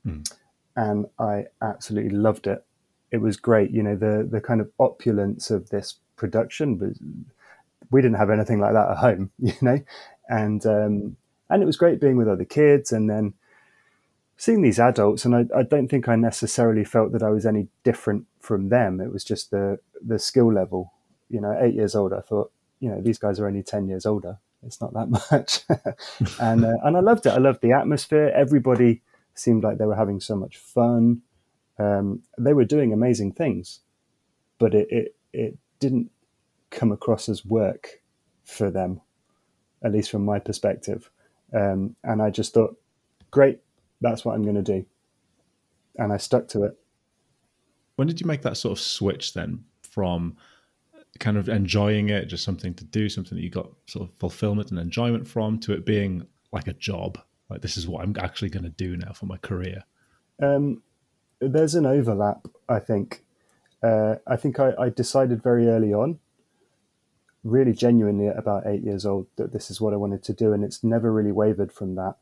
Mm. 0.07 0.31
And 0.76 1.07
I 1.19 1.47
absolutely 1.61 2.17
loved 2.17 2.47
it 2.47 2.64
it 3.12 3.21
was 3.21 3.37
great. 3.37 3.71
You 3.71 3.83
know, 3.83 3.95
the 3.95 4.26
the 4.29 4.41
kind 4.41 4.61
of 4.61 4.71
opulence 4.81 5.50
of 5.50 5.69
this 5.69 5.97
production, 6.17 6.76
but 6.76 6.91
we 7.91 8.00
didn't 8.00 8.17
have 8.17 8.31
anything 8.31 8.59
like 8.59 8.73
that 8.73 8.91
at 8.91 8.97
home. 8.97 9.31
You 9.38 9.52
know, 9.61 9.79
and 10.29 10.67
um, 10.67 11.17
and 11.50 11.62
it 11.62 11.67
was 11.67 11.76
great 11.76 12.00
being 12.00 12.17
with 12.17 12.29
other 12.29 12.47
kids, 12.47 12.91
and 12.91 13.09
then 13.09 13.35
seeing 14.37 14.62
these 14.62 14.81
adults. 14.81 15.25
And 15.25 15.37
I, 15.37 15.45
I 15.55 15.62
don't 15.62 15.88
think 15.88 16.09
I 16.09 16.17
necessarily 16.17 16.85
felt 16.85 17.12
that 17.12 17.23
I 17.23 17.29
was 17.29 17.47
any 17.47 17.69
different 17.85 18.26
from 18.41 18.71
them. 18.71 19.00
It 19.00 19.12
was 19.12 19.25
just 19.25 19.50
the 19.50 19.79
the 20.05 20.19
skill 20.19 20.52
level. 20.52 20.93
You 21.29 21.41
know, 21.41 21.57
eight 21.61 21.75
years 21.75 21.95
old, 21.95 22.12
I 22.12 22.21
thought, 22.21 22.50
you 22.81 22.91
know, 22.91 23.00
these 23.00 23.19
guys 23.19 23.38
are 23.38 23.47
only 23.47 23.62
ten 23.62 23.88
years 23.88 24.07
older. 24.07 24.38
It's 24.64 24.81
not 24.81 24.95
that 24.95 25.11
much, 25.31 25.61
and 26.41 26.64
uh, 26.64 26.79
and 26.83 26.97
I 26.97 27.00
loved 27.00 27.26
it. 27.26 27.35
I 27.35 27.38
loved 27.38 27.61
the 27.61 27.73
atmosphere. 27.73 28.33
Everybody 28.35 29.02
seemed 29.35 29.65
like 29.65 29.79
they 29.79 29.87
were 29.87 29.97
having 29.97 30.21
so 30.21 30.37
much 30.37 30.57
fun 30.59 31.23
um, 31.79 32.23
they 32.39 32.53
were 32.53 32.65
doing 32.65 32.93
amazing 32.93 33.33
things, 33.33 33.81
but 34.59 34.75
it, 34.75 34.89
it, 34.91 35.17
it 35.33 35.59
didn't 35.81 36.11
come 36.71 36.93
across 36.93 37.29
as 37.29 37.45
work 37.45 38.01
for 38.45 38.71
them, 38.71 39.01
at 39.83 39.93
least 39.93 40.11
from 40.11 40.25
my 40.25 40.39
perspective. 40.39 41.11
Um, 41.53 41.97
and 42.05 42.23
I 42.23 42.31
just 42.31 42.55
thought, 42.55 42.79
great, 43.31 43.61
that's 44.01 44.25
what 44.25 44.35
I'm 44.35 44.43
going 44.43 44.57
to 44.57 44.62
do. 44.62 44.85
And 45.97 46.12
I 46.12 46.17
stuck 46.17 46.49
to 46.49 46.65
it. 46.65 46.79
When 47.97 48.09
did 48.09 48.21
you 48.21 48.27
make 48.27 48.43
that 48.43 48.57
sort 48.57 48.73
of 48.73 48.81
switch 48.81 49.35
then 49.35 49.65
from 49.83 50.37
kind 51.19 51.37
of 51.37 51.49
enjoying 51.49 52.09
it, 52.09 52.27
just 52.27 52.45
something 52.45 52.75
to 52.75 52.85
do, 52.85 53.09
something 53.09 53.37
that 53.37 53.45
you 53.45 53.51
got 53.51 53.71
sort 53.87 54.09
of 54.09 54.15
fulfillment 54.17 54.71
and 54.71 54.79
enjoyment 54.79 55.27
from, 55.27 55.59
to 55.61 55.73
it 55.73 55.85
being 55.85 56.27
like 56.53 56.69
a 56.69 56.73
job? 56.75 57.19
Like 57.52 57.61
this 57.61 57.76
is 57.76 57.87
what 57.87 58.02
I'm 58.02 58.16
actually 58.18 58.49
going 58.49 58.64
to 58.64 58.71
do 58.71 58.97
now 58.97 59.12
for 59.12 59.26
my 59.26 59.37
career. 59.37 59.85
Um, 60.42 60.82
there's 61.38 61.75
an 61.75 61.85
overlap, 61.85 62.49
I 62.68 62.78
think. 62.78 63.25
Uh, 63.82 64.16
I 64.26 64.37
think 64.37 64.59
I, 64.59 64.73
I, 64.78 64.88
decided 64.88 65.42
very 65.42 65.68
early 65.68 65.92
on, 65.92 66.21
really 67.42 67.73
genuinely 67.73 68.28
at 68.28 68.38
about 68.38 68.66
eight 68.66 68.82
years 68.82 69.04
old, 69.04 69.26
that 69.37 69.52
this 69.52 69.71
is 69.71 69.80
what 69.80 69.92
I 69.92 69.97
wanted 69.97 70.23
to 70.25 70.32
do, 70.32 70.52
and 70.52 70.62
it's 70.62 70.85
never 70.85 71.12
really 71.12 71.32
wavered 71.32 71.73
from 71.73 71.97
that. 71.97 72.14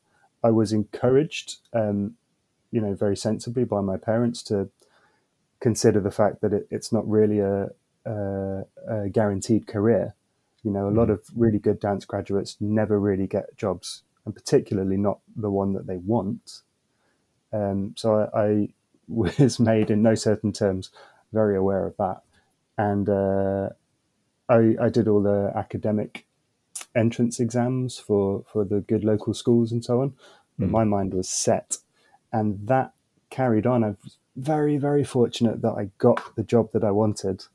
I 0.43 0.51
was 0.51 0.73
encouraged, 0.73 1.59
um, 1.75 2.17
you 2.73 2.81
know, 2.81 2.95
very 2.95 3.17
sensibly 3.17 3.65
by 3.65 3.83
my 3.83 3.99
parents 3.99 4.43
to 4.45 4.71
consider 5.61 6.01
the 6.01 6.11
fact 6.11 6.41
that 6.41 6.55
it, 6.55 6.67
it's 6.71 6.93
not 6.93 7.07
really 7.07 7.41
a, 7.41 7.69
a, 8.07 8.65
a, 8.89 9.09
guaranteed 9.11 9.67
career. 9.67 10.15
You 10.65 10.71
know, 10.71 10.89
a 10.89 10.91
lot 10.91 11.09
mm. 11.09 11.13
of 11.13 11.21
really 11.37 11.59
good 11.59 11.79
dance 11.79 12.07
graduates 12.07 12.57
never 12.59 12.99
really 12.99 13.27
get 13.27 13.57
jobs, 13.57 14.03
and 14.31 14.35
particularly 14.35 14.97
not 14.97 15.19
the 15.35 15.51
one 15.51 15.73
that 15.73 15.89
they 15.89 15.97
want. 15.97 16.61
Um, 17.53 17.95
so 17.97 18.31
I, 18.33 18.41
I, 18.41 18.69
was 19.09 19.59
made 19.59 19.91
in 19.91 20.03
no 20.03 20.15
certain 20.15 20.53
terms 20.53 20.91
very 21.33 21.57
aware 21.57 21.85
of 21.85 21.97
that, 21.97 22.21
and 22.79 23.09
uh, 23.09 23.71
I, 24.49 24.77
I 24.81 24.89
did 24.89 25.09
all 25.09 25.21
the 25.21 25.53
academic 25.57 26.27
entrance 26.95 27.41
exams 27.41 27.99
for 27.99 28.45
for 28.53 28.65
the 28.65 28.81
good 28.81 29.03
local 29.03 29.35
schools 29.35 29.73
and 29.73 29.85
so 29.85 30.01
on. 30.01 30.15
But 30.61 30.69
mm. 30.69 30.71
my 30.71 30.85
mind 30.85 31.13
was 31.13 31.29
set, 31.29 31.79
and 32.33 32.69
that 32.69 32.93
carried 33.31 33.67
on. 33.67 33.83
I 33.83 33.97
was 34.05 34.19
very 34.37 34.77
very 34.77 35.03
fortunate 35.03 35.61
that 35.63 35.73
I 35.73 35.91
got 35.99 36.37
the 36.37 36.45
job 36.45 36.71
that 36.73 36.85
I 36.85 36.93
wanted, 36.93 37.47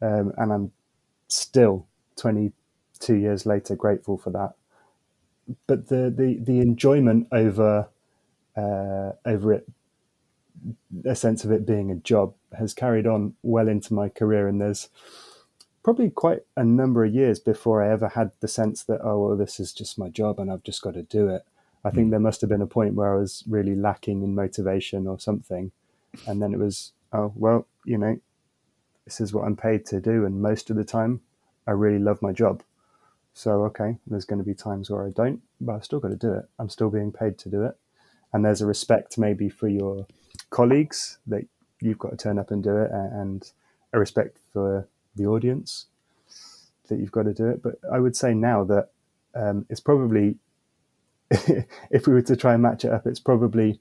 um, 0.00 0.32
and 0.36 0.52
I'm 0.52 0.70
still 1.26 1.88
22 2.14 3.16
years 3.16 3.44
later 3.44 3.74
grateful 3.74 4.18
for 4.18 4.30
that. 4.30 4.54
But 5.66 5.88
the 5.88 6.12
the 6.14 6.38
the 6.40 6.60
enjoyment 6.60 7.28
over 7.32 7.88
uh, 8.56 9.12
over 9.24 9.52
it, 9.52 9.68
a 11.04 11.14
sense 11.14 11.44
of 11.44 11.52
it 11.52 11.66
being 11.66 11.90
a 11.90 11.96
job, 11.96 12.34
has 12.58 12.74
carried 12.74 13.06
on 13.06 13.34
well 13.42 13.68
into 13.68 13.94
my 13.94 14.08
career. 14.08 14.48
And 14.48 14.60
there's 14.60 14.88
probably 15.82 16.10
quite 16.10 16.40
a 16.56 16.64
number 16.64 17.04
of 17.04 17.14
years 17.14 17.38
before 17.38 17.82
I 17.82 17.92
ever 17.92 18.08
had 18.08 18.32
the 18.40 18.48
sense 18.48 18.82
that, 18.84 19.00
oh, 19.04 19.20
well, 19.20 19.36
this 19.36 19.60
is 19.60 19.72
just 19.72 19.98
my 19.98 20.08
job 20.08 20.40
and 20.40 20.50
I've 20.50 20.64
just 20.64 20.82
got 20.82 20.94
to 20.94 21.02
do 21.02 21.28
it. 21.28 21.44
I 21.84 21.90
think 21.90 22.06
hmm. 22.06 22.10
there 22.10 22.20
must 22.20 22.40
have 22.40 22.50
been 22.50 22.62
a 22.62 22.66
point 22.66 22.94
where 22.94 23.14
I 23.14 23.20
was 23.20 23.44
really 23.48 23.76
lacking 23.76 24.22
in 24.22 24.34
motivation 24.34 25.06
or 25.06 25.20
something. 25.20 25.70
And 26.26 26.42
then 26.42 26.52
it 26.52 26.58
was, 26.58 26.92
oh, 27.12 27.32
well, 27.36 27.66
you 27.84 27.98
know, 27.98 28.18
this 29.04 29.20
is 29.20 29.32
what 29.32 29.44
I'm 29.44 29.54
paid 29.54 29.86
to 29.86 30.00
do. 30.00 30.24
And 30.24 30.42
most 30.42 30.70
of 30.70 30.76
the 30.76 30.84
time, 30.84 31.20
I 31.68 31.70
really 31.70 32.00
love 32.00 32.20
my 32.20 32.32
job. 32.32 32.62
So, 33.36 33.64
okay, 33.66 33.98
there's 34.06 34.24
going 34.24 34.38
to 34.38 34.44
be 34.44 34.54
times 34.54 34.88
where 34.88 35.06
I 35.06 35.10
don't, 35.10 35.42
but 35.60 35.74
I've 35.74 35.84
still 35.84 36.00
got 36.00 36.08
to 36.08 36.16
do 36.16 36.32
it. 36.32 36.48
I'm 36.58 36.70
still 36.70 36.88
being 36.88 37.12
paid 37.12 37.36
to 37.38 37.50
do 37.50 37.64
it 37.64 37.76
and 38.32 38.44
there's 38.44 38.60
a 38.60 38.66
respect 38.66 39.16
maybe 39.16 39.48
for 39.48 39.66
your 39.66 40.06
colleagues 40.50 41.18
that 41.26 41.46
you've 41.80 41.98
got 41.98 42.10
to 42.10 42.16
turn 42.16 42.38
up 42.38 42.50
and 42.50 42.62
do 42.62 42.76
it, 42.76 42.90
and 42.92 43.50
a 43.94 43.98
respect 43.98 44.38
for 44.52 44.86
the 45.14 45.24
audience 45.24 45.86
that 46.88 46.98
you've 46.98 47.12
got 47.12 47.22
to 47.22 47.32
do 47.32 47.48
it. 47.48 47.62
But 47.62 47.76
I 47.90 47.98
would 47.98 48.14
say 48.14 48.34
now 48.34 48.64
that 48.64 48.90
um, 49.34 49.64
it's 49.70 49.80
probably, 49.80 50.36
if 51.30 52.06
we 52.06 52.12
were 52.12 52.22
to 52.22 52.36
try 52.36 52.54
and 52.54 52.62
match 52.62 52.84
it 52.84 52.92
up, 52.92 53.06
it's 53.06 53.20
probably 53.20 53.80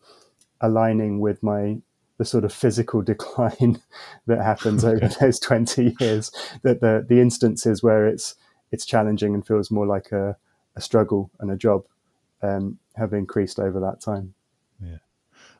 aligning 0.61 1.19
with 1.19 1.43
my 1.43 1.77
the 2.17 2.23
sort 2.23 2.45
of 2.45 2.53
physical 2.53 3.01
decline 3.13 3.81
that 4.25 4.41
happens 4.41 4.85
over 4.85 5.09
those 5.19 5.37
20 5.37 5.97
years 5.99 6.31
that 6.63 6.79
the 6.79 7.05
the 7.07 7.19
instances 7.19 7.83
where 7.83 8.07
it's 8.07 8.35
it's 8.71 8.85
challenging 8.85 9.33
and 9.33 9.45
feels 9.45 9.71
more 9.71 9.85
like 9.85 10.11
a, 10.11 10.37
a 10.75 10.81
struggle 10.81 11.31
and 11.39 11.51
a 11.51 11.55
job 11.55 11.85
um, 12.41 12.79
have 12.95 13.13
increased 13.13 13.59
over 13.59 13.79
that 13.79 14.01
time. 14.01 14.33
Yeah. 14.81 14.97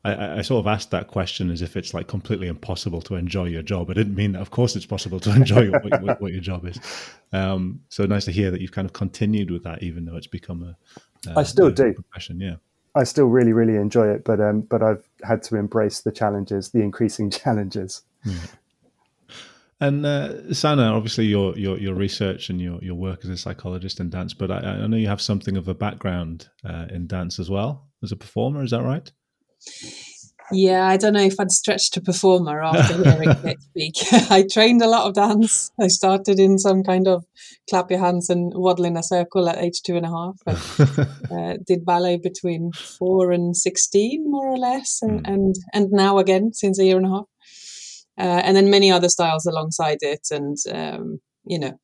I, 0.03 0.37
I, 0.37 0.41
sort 0.43 0.59
of 0.59 0.67
asked 0.67 0.91
that 0.91 1.07
question 1.07 1.49
as 1.49 1.63
if 1.63 1.75
it's 1.75 1.93
like 1.93 2.07
completely 2.07 2.47
impossible 2.47 3.01
to 3.03 3.15
enjoy 3.15 3.45
your 3.45 3.63
job. 3.63 3.89
I 3.89 3.93
didn't 3.93 4.15
mean 4.15 4.33
that. 4.33 4.41
Of 4.41 4.51
course, 4.51 4.75
it's 4.75 4.85
possible 4.85 5.19
to 5.21 5.31
enjoy 5.35 5.71
what, 5.71 6.01
what, 6.01 6.21
what, 6.21 6.31
your 6.31 6.41
job 6.41 6.65
is. 6.65 6.79
Um, 7.33 7.81
so 7.89 8.05
nice 8.05 8.25
to 8.25 8.31
hear 8.31 8.51
that 8.51 8.61
you've 8.61 8.71
kind 8.71 8.85
of 8.85 8.93
continued 8.93 9.49
with 9.49 9.63
that, 9.63 9.81
even 9.81 10.05
though 10.05 10.15
it's 10.15 10.27
become 10.27 10.63
a. 10.63 11.29
a 11.31 11.39
I 11.39 11.43
still 11.43 11.71
do 11.71 11.93
profession. 11.93 12.39
Yeah. 12.39 12.55
I 12.93 13.03
still 13.03 13.25
really, 13.25 13.51
really 13.51 13.75
enjoy 13.75 14.07
it, 14.09 14.23
but 14.23 14.39
um, 14.39 14.61
but 14.61 14.81
I've 14.81 15.03
had 15.23 15.43
to 15.43 15.57
embrace 15.57 16.01
the 16.01 16.11
challenges, 16.11 16.69
the 16.69 16.81
increasing 16.81 17.29
challenges. 17.41 18.03
Yeah. 18.23 18.37
And 19.81 20.05
uh, 20.05 20.53
Sanna, 20.53 20.93
obviously 20.93 21.25
your, 21.25 21.57
your 21.57 21.77
your 21.77 21.95
research 21.95 22.49
and 22.49 22.61
your, 22.61 22.79
your 22.81 22.95
work 22.95 23.25
as 23.25 23.29
a 23.29 23.37
psychologist 23.37 23.99
in 23.99 24.09
dance, 24.09 24.33
but 24.33 24.49
I, 24.49 24.59
I 24.59 24.87
know 24.87 24.95
you 24.97 25.07
have 25.07 25.21
something 25.21 25.57
of 25.57 25.67
a 25.67 25.73
background 25.73 26.47
uh, 26.63 26.85
in 26.89 27.07
dance 27.07 27.39
as 27.39 27.49
well 27.49 27.89
as 28.01 28.11
a 28.11 28.15
performer. 28.15 28.63
Is 28.63 28.71
that 28.71 28.83
right? 28.83 29.11
Yeah, 30.51 30.87
I 30.87 30.97
don't 30.97 31.13
know 31.13 31.23
if 31.23 31.39
I'd 31.39 31.51
stretch 31.51 31.89
to 31.91 32.01
performer 32.01 32.61
after 32.61 33.03
hearing 33.03 33.35
Kate 33.43 33.61
speak. 33.61 33.95
I 34.31 34.45
trained 34.49 34.81
a 34.81 34.87
lot 34.87 35.07
of 35.07 35.15
dance. 35.15 35.71
I 35.81 35.87
started 35.87 36.39
in 36.39 36.59
some 36.59 36.83
kind 36.83 37.07
of 37.07 37.25
clap 37.67 37.89
your 37.89 37.99
hands 37.99 38.29
and 38.29 38.53
waddle 38.55 38.85
in 38.85 38.95
a 38.95 39.03
circle 39.03 39.49
at 39.49 39.57
age 39.57 39.81
two 39.83 39.97
and 39.97 40.05
a 40.05 40.09
half. 40.09 40.99
uh, 41.31 41.57
did 41.65 41.83
ballet 41.83 42.17
between 42.17 42.71
four 42.73 43.31
and 43.31 43.57
sixteen, 43.57 44.29
more 44.29 44.47
or 44.47 44.57
less, 44.57 44.99
and 45.01 45.25
mm. 45.25 45.33
and 45.33 45.55
and 45.73 45.91
now 45.91 46.19
again 46.19 46.53
since 46.53 46.79
a 46.79 46.85
year 46.85 46.97
and 46.97 47.07
a 47.07 47.09
half 47.09 47.25
uh, 48.17 48.41
and 48.43 48.55
then 48.55 48.69
many 48.69 48.91
other 48.91 49.09
styles 49.09 49.45
alongside 49.45 49.97
it, 50.01 50.27
and 50.31 50.57
um, 50.71 51.19
you 51.45 51.59
know, 51.59 51.79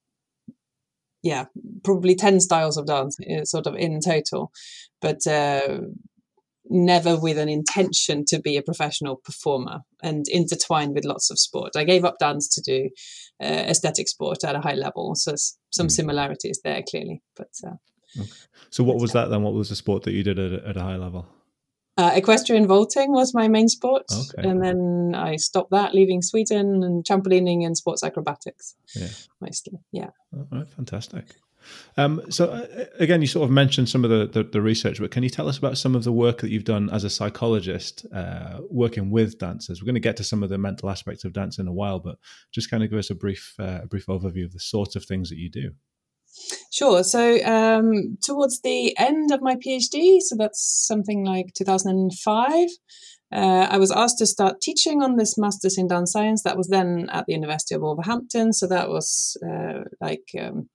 yeah, 1.24 1.46
probably 1.84 2.16
ten 2.16 2.40
styles 2.40 2.78
of 2.78 2.86
dance, 2.86 3.18
uh, 3.22 3.46
sort 3.46 3.68
of 3.68 3.76
in 3.76 4.00
total, 4.00 4.52
but 5.02 5.26
uh, 5.28 5.80
never 6.66 7.20
with 7.20 7.38
an 7.38 7.50
intention 7.50 8.24
to 8.26 8.40
be 8.40 8.56
a 8.56 8.62
professional 8.62 9.18
performer 9.18 9.80
and 10.02 10.26
intertwined 10.30 10.96
with 10.96 11.06
lots 11.06 11.30
of 11.30 11.38
sport. 11.38 11.76
I 11.76 11.84
gave 11.84 12.06
up 12.06 12.18
dance 12.20 12.48
to 12.56 12.62
do 12.62 12.90
uh, 13.44 13.66
aesthetic 13.70 14.08
sport 14.08 14.44
at 14.44 14.56
a 14.56 14.62
high 14.62 14.76
level, 14.76 15.16
so 15.16 15.36
some 15.70 15.88
mm. 15.88 15.92
similarities 15.92 16.62
there 16.64 16.82
clearly. 16.90 17.22
But 17.36 17.50
uh, 17.66 17.76
okay. 18.20 18.30
so, 18.70 18.84
what 18.84 19.00
was 19.00 19.12
that 19.14 19.30
then? 19.30 19.44
What 19.44 19.54
was 19.54 19.70
the 19.70 19.76
sport 19.76 20.04
that 20.04 20.14
you 20.14 20.24
did 20.24 20.40
at, 20.40 20.54
at 20.66 20.78
a 20.78 20.82
high 20.82 20.98
level? 20.98 21.28
Uh, 21.98 22.12
equestrian 22.16 22.68
vaulting 22.68 23.12
was 23.12 23.34
my 23.34 23.48
main 23.48 23.68
sport, 23.68 24.06
okay. 24.12 24.48
and 24.48 24.64
then 24.64 25.14
I 25.14 25.36
stopped 25.36 25.72
that, 25.72 25.94
leaving 25.94 26.22
Sweden, 26.22 26.84
and 26.84 27.04
trampolining 27.04 27.66
and 27.66 27.76
sports 27.76 28.02
acrobatics, 28.02 28.76
yeah, 28.96 29.10
mostly. 29.42 29.80
Yeah. 29.92 30.10
All 30.34 30.48
right, 30.52 30.70
fantastic. 30.70 31.26
Um, 31.98 32.22
so 32.30 32.50
uh, 32.50 32.86
again, 33.00 33.22
you 33.22 33.28
sort 33.28 33.46
of 33.46 33.52
mentioned 33.52 33.90
some 33.90 34.04
of 34.04 34.10
the, 34.10 34.28
the, 34.28 34.44
the, 34.44 34.62
research, 34.62 35.00
but 35.00 35.12
can 35.12 35.24
you 35.24 35.30
tell 35.30 35.48
us 35.48 35.58
about 35.58 35.78
some 35.78 35.96
of 35.96 36.04
the 36.04 36.12
work 36.12 36.40
that 36.40 36.50
you've 36.50 36.64
done 36.64 36.90
as 36.90 37.04
a 37.04 37.10
psychologist, 37.10 38.06
uh, 38.14 38.60
working 38.70 39.12
with 39.12 39.38
dancers? 39.38 39.82
We're 39.82 39.86
going 39.86 39.96
to 39.96 40.02
get 40.02 40.18
to 40.18 40.24
some 40.24 40.44
of 40.44 40.50
the 40.50 40.58
mental 40.58 40.90
aspects 40.90 41.24
of 41.24 41.34
dance 41.34 41.60
in 41.60 41.68
a 41.68 41.74
while, 41.74 42.00
but 42.00 42.18
just 42.52 42.70
kind 42.70 42.84
of 42.84 42.90
give 42.90 43.00
us 43.00 43.10
a 43.10 43.16
brief 43.16 43.56
uh, 43.60 43.82
a 43.84 43.88
brief 43.88 44.08
overview 44.08 44.46
of 44.46 44.54
the 44.54 44.60
sorts 44.60 44.96
of 44.96 45.06
things 45.06 45.30
that 45.30 45.38
you 45.38 45.50
do. 45.50 45.72
Sure. 46.72 47.04
So, 47.04 47.44
um, 47.46 48.18
towards 48.24 48.62
the 48.62 48.98
end 48.98 49.32
of 49.32 49.42
my 49.42 49.56
PhD, 49.56 50.20
so 50.22 50.36
that's 50.38 50.62
something 50.88 51.26
like 51.26 51.54
2005, 51.54 52.70
uh, 53.34 53.68
I 53.70 53.78
was 53.78 53.92
asked 53.92 54.18
to 54.20 54.26
start 54.26 54.62
teaching 54.62 55.02
on 55.02 55.16
this 55.16 55.38
Masters 55.38 55.78
in 55.78 55.88
Dance 55.88 56.12
Science. 56.12 56.44
That 56.44 56.58
was 56.58 56.68
then 56.68 57.08
at 57.12 57.26
the 57.26 57.34
University 57.34 57.76
of 57.76 57.82
Wolverhampton. 57.82 58.54
So, 58.54 58.68
that 58.68 58.90
was 58.90 59.38
uh, 59.46 59.84
like 60.00 60.30
um, 60.40 60.70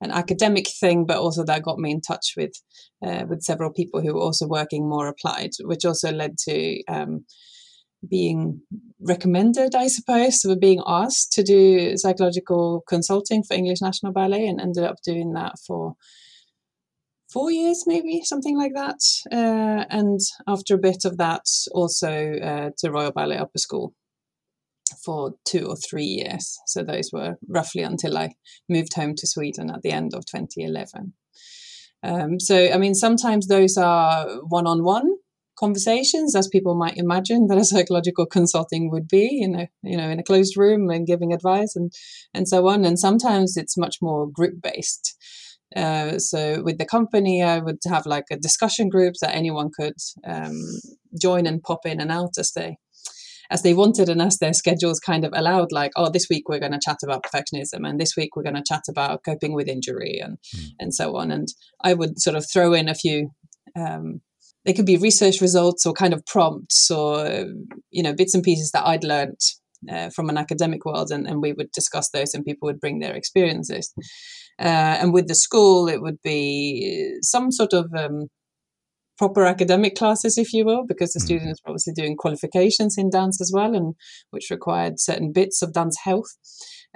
an 0.00 0.10
academic 0.10 0.68
thing, 0.68 1.06
but 1.06 1.18
also 1.18 1.44
that 1.44 1.62
got 1.62 1.78
me 1.78 1.90
in 1.92 2.00
touch 2.00 2.34
with 2.36 2.52
uh, 3.04 3.24
with 3.28 3.42
several 3.42 3.72
people 3.72 4.00
who 4.00 4.14
were 4.14 4.20
also 4.20 4.46
working 4.46 4.88
more 4.88 5.08
applied, 5.08 5.50
which 5.62 5.84
also 5.84 6.12
led 6.12 6.36
to 6.38 6.82
um, 6.88 7.24
being 8.08 8.62
recommended, 9.00 9.74
I 9.74 9.88
suppose, 9.88 10.40
so 10.40 10.54
being 10.56 10.82
asked 10.86 11.32
to 11.32 11.42
do 11.42 11.96
psychological 11.96 12.82
consulting 12.88 13.42
for 13.42 13.54
English 13.54 13.80
National 13.80 14.12
Ballet 14.12 14.46
and 14.46 14.60
ended 14.60 14.84
up 14.84 14.96
doing 15.04 15.32
that 15.32 15.54
for 15.66 15.94
four 17.32 17.50
years, 17.50 17.84
maybe 17.86 18.22
something 18.24 18.56
like 18.56 18.74
that. 18.74 19.00
Uh, 19.32 19.84
and 19.90 20.20
after 20.46 20.74
a 20.74 20.78
bit 20.78 21.04
of 21.04 21.16
that, 21.16 21.44
also 21.72 22.34
uh, 22.34 22.70
to 22.78 22.90
Royal 22.90 23.12
Ballet 23.12 23.38
Upper 23.38 23.58
School 23.58 23.94
for 25.04 25.34
two 25.46 25.66
or 25.66 25.76
three 25.76 26.04
years. 26.04 26.58
So 26.66 26.82
those 26.82 27.10
were 27.12 27.36
roughly 27.48 27.82
until 27.82 28.18
I 28.18 28.34
moved 28.68 28.94
home 28.94 29.14
to 29.16 29.26
Sweden 29.26 29.70
at 29.70 29.82
the 29.82 29.92
end 29.92 30.12
of 30.14 30.26
2011. 30.26 31.14
Um, 32.04 32.40
so, 32.40 32.70
I 32.72 32.78
mean, 32.78 32.94
sometimes 32.94 33.46
those 33.46 33.76
are 33.76 34.26
one 34.48 34.66
on 34.66 34.82
one 34.82 35.16
conversations 35.58 36.34
as 36.34 36.48
people 36.48 36.74
might 36.74 36.96
imagine 36.96 37.46
that 37.46 37.58
a 37.58 37.64
psychological 37.64 38.26
consulting 38.26 38.90
would 38.90 39.08
be 39.08 39.28
you 39.40 39.48
know 39.48 39.66
you 39.82 39.96
know 39.96 40.08
in 40.08 40.18
a 40.18 40.24
closed 40.24 40.56
room 40.56 40.90
and 40.90 41.06
giving 41.06 41.32
advice 41.32 41.76
and 41.76 41.92
and 42.34 42.48
so 42.48 42.68
on 42.68 42.84
and 42.84 42.98
sometimes 42.98 43.56
it's 43.56 43.76
much 43.76 43.96
more 44.00 44.30
group 44.30 44.54
based 44.62 45.16
uh, 45.76 46.18
so 46.18 46.62
with 46.62 46.78
the 46.78 46.84
company 46.84 47.42
i 47.42 47.58
would 47.58 47.78
have 47.86 48.06
like 48.06 48.26
a 48.30 48.36
discussion 48.36 48.88
group 48.88 49.14
that 49.20 49.34
anyone 49.34 49.70
could 49.78 49.96
um, 50.26 50.58
join 51.20 51.46
and 51.46 51.62
pop 51.62 51.80
in 51.84 52.00
and 52.00 52.10
out 52.10 52.32
as 52.38 52.52
they 52.52 52.76
as 53.52 53.62
they 53.62 53.74
wanted 53.74 54.08
and 54.08 54.22
as 54.22 54.38
their 54.38 54.54
schedules 54.54 54.98
kind 54.98 55.24
of 55.26 55.32
allowed, 55.34 55.72
like, 55.72 55.92
oh, 55.94 56.08
this 56.08 56.26
week 56.30 56.48
we're 56.48 56.58
going 56.58 56.72
to 56.72 56.80
chat 56.82 56.96
about 57.04 57.22
perfectionism, 57.22 57.86
and 57.86 58.00
this 58.00 58.16
week 58.16 58.34
we're 58.34 58.42
going 58.42 58.56
to 58.56 58.64
chat 58.66 58.84
about 58.88 59.24
coping 59.24 59.52
with 59.52 59.68
injury, 59.68 60.18
and 60.22 60.38
mm. 60.56 60.68
and 60.80 60.94
so 60.94 61.16
on. 61.16 61.30
And 61.30 61.48
I 61.84 61.92
would 61.92 62.20
sort 62.20 62.34
of 62.34 62.46
throw 62.50 62.72
in 62.72 62.88
a 62.88 62.94
few. 62.94 63.30
Um, 63.76 64.22
they 64.64 64.72
could 64.72 64.86
be 64.86 64.96
research 64.96 65.40
results 65.40 65.86
or 65.86 65.92
kind 65.92 66.14
of 66.14 66.24
prompts 66.26 66.90
or 66.90 67.46
you 67.90 68.02
know 68.02 68.14
bits 68.14 68.34
and 68.34 68.42
pieces 68.42 68.70
that 68.72 68.86
I'd 68.86 69.04
learned 69.04 69.40
uh, 69.90 70.10
from 70.10 70.28
an 70.28 70.38
academic 70.38 70.84
world, 70.84 71.10
and, 71.10 71.26
and 71.26 71.42
we 71.42 71.52
would 71.52 71.70
discuss 71.72 72.10
those, 72.10 72.34
and 72.34 72.44
people 72.44 72.66
would 72.66 72.80
bring 72.80 73.00
their 73.00 73.14
experiences. 73.14 73.92
Uh, 74.58 74.96
and 75.00 75.12
with 75.12 75.28
the 75.28 75.34
school, 75.34 75.88
it 75.88 76.00
would 76.00 76.20
be 76.22 77.16
some 77.22 77.50
sort 77.50 77.72
of 77.72 77.92
um, 77.96 78.28
proper 79.18 79.44
academic 79.44 79.96
classes, 79.96 80.38
if 80.38 80.52
you 80.52 80.64
will, 80.64 80.84
because 80.86 81.12
the 81.12 81.20
mm. 81.20 81.24
students 81.24 81.60
were 81.64 81.70
obviously 81.70 81.92
doing 81.94 82.16
qualifications 82.16 82.96
in 82.96 83.10
dance 83.10 83.40
as 83.40 83.50
well, 83.52 83.74
and 83.74 83.94
which 84.30 84.50
required 84.50 85.00
certain 85.00 85.32
bits 85.32 85.62
of 85.62 85.72
dance 85.72 85.98
health, 86.04 86.36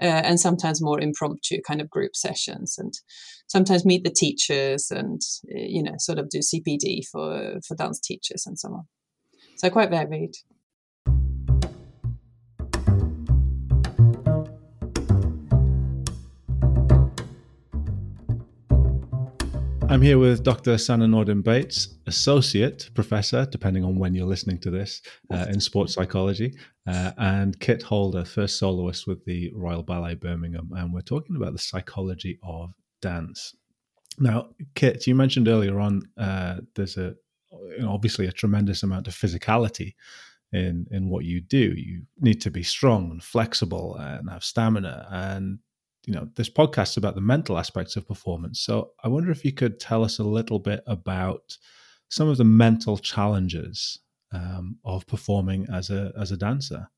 uh, 0.00 0.23
and 0.25 0.38
sometimes 0.38 0.83
more 0.83 1.00
impromptu 1.00 1.61
kind 1.67 1.81
of 1.81 1.91
group 1.91 2.15
sessions, 2.15 2.76
and 2.79 2.95
sometimes 3.47 3.85
meet 3.85 4.05
the 4.05 4.11
teachers 4.11 4.91
and 4.91 5.21
uh, 5.55 5.59
you 5.59 5.83
know 5.83 5.95
sort 5.99 6.19
of 6.19 6.29
do 6.29 6.38
CPD 6.38 7.07
for 7.11 7.61
for 7.67 7.76
dance 7.76 8.00
teachers 8.00 8.45
and 8.47 8.59
so 8.59 8.69
on. 8.69 8.85
So 9.57 9.71
quite 9.71 9.91
varied. 9.91 10.35
I'm 19.88 20.02
here 20.02 20.19
with 20.19 20.43
Dr. 20.43 20.78
Sanna 20.78 21.07
Nordin 21.07 21.45
Bates, 21.45 21.95
Associate 22.09 22.90
Professor, 22.95 23.47
depending 23.47 23.85
on 23.85 23.99
when 23.99 24.14
you're 24.14 24.26
listening 24.26 24.59
to 24.61 24.71
this, 24.71 25.00
uh, 25.33 25.47
in 25.49 25.61
sports 25.61 25.95
psychology, 25.95 26.55
uh, 26.88 27.12
and 27.19 27.59
Kit 27.61 27.83
Holder, 27.83 28.25
first 28.25 28.59
soloist 28.59 29.07
with 29.07 29.25
the 29.26 29.52
Royal 29.55 29.85
Ballet 29.85 30.14
Birmingham. 30.14 30.71
And 30.75 30.93
we're 30.93 31.02
talking 31.02 31.37
about 31.37 31.52
the 31.52 31.61
psychology 31.61 32.38
of 32.43 32.73
dance. 33.00 33.55
Now, 34.19 34.49
Kit, 34.75 35.07
you 35.07 35.14
mentioned 35.14 35.47
earlier 35.47 35.78
on 35.78 36.02
uh, 36.19 36.57
there's 36.75 36.97
a 36.97 37.14
you 37.52 37.78
know, 37.78 37.93
obviously 37.93 38.26
a 38.26 38.33
tremendous 38.33 38.83
amount 38.83 39.07
of 39.07 39.14
physicality 39.14 39.95
in 40.52 40.87
in 40.90 41.09
what 41.11 41.25
you 41.25 41.40
do. 41.40 41.75
You 41.76 42.02
need 42.19 42.40
to 42.40 42.50
be 42.50 42.64
strong 42.64 43.11
and 43.12 43.23
flexible 43.23 43.95
and 43.95 44.28
have 44.31 44.43
stamina 44.43 45.07
and 45.12 45.61
you 46.06 46.14
know 46.14 46.28
this 46.36 46.48
podcast 46.48 46.90
is 46.90 46.96
about 46.96 47.16
the 47.16 47.20
mental 47.20 47.58
aspects 47.58 47.96
of 47.96 48.08
performance. 48.08 48.60
So 48.60 48.92
i 49.04 49.08
wonder 49.08 49.30
if 49.30 49.44
you 49.44 49.52
could 49.52 49.78
tell 49.78 50.02
us 50.04 50.18
a 50.18 50.25
little 50.25 50.58
bit 50.58 50.82
about 50.86 51.58
some 52.08 52.28
of 52.28 52.38
the 52.38 52.44
mental 52.44 52.96
challenges 52.96 53.98
um, 54.32 54.78
of 54.84 55.06
performing 55.06 55.66
as 55.70 55.90
a 55.90 56.12
as 56.18 56.32
a 56.32 56.36
dancer. 56.36 56.88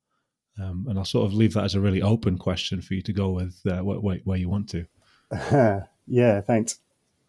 Um, 0.63 0.87
and 0.89 0.99
i'll 0.99 1.05
sort 1.05 1.27
of 1.27 1.35
leave 1.35 1.55
that 1.55 1.65
as 1.65 1.75
a 1.75 1.81
really 1.81 2.03
open 2.03 2.37
question 2.37 2.81
for 2.83 2.95
you 2.95 3.03
to 3.03 3.13
go 3.13 3.31
with 3.31 3.61
uh, 3.67 3.81
where, 3.83 4.19
where 4.19 4.39
you 4.39 4.49
want 4.49 4.69
to. 4.71 4.87
Yeah 6.11 6.41
thanks. 6.41 6.79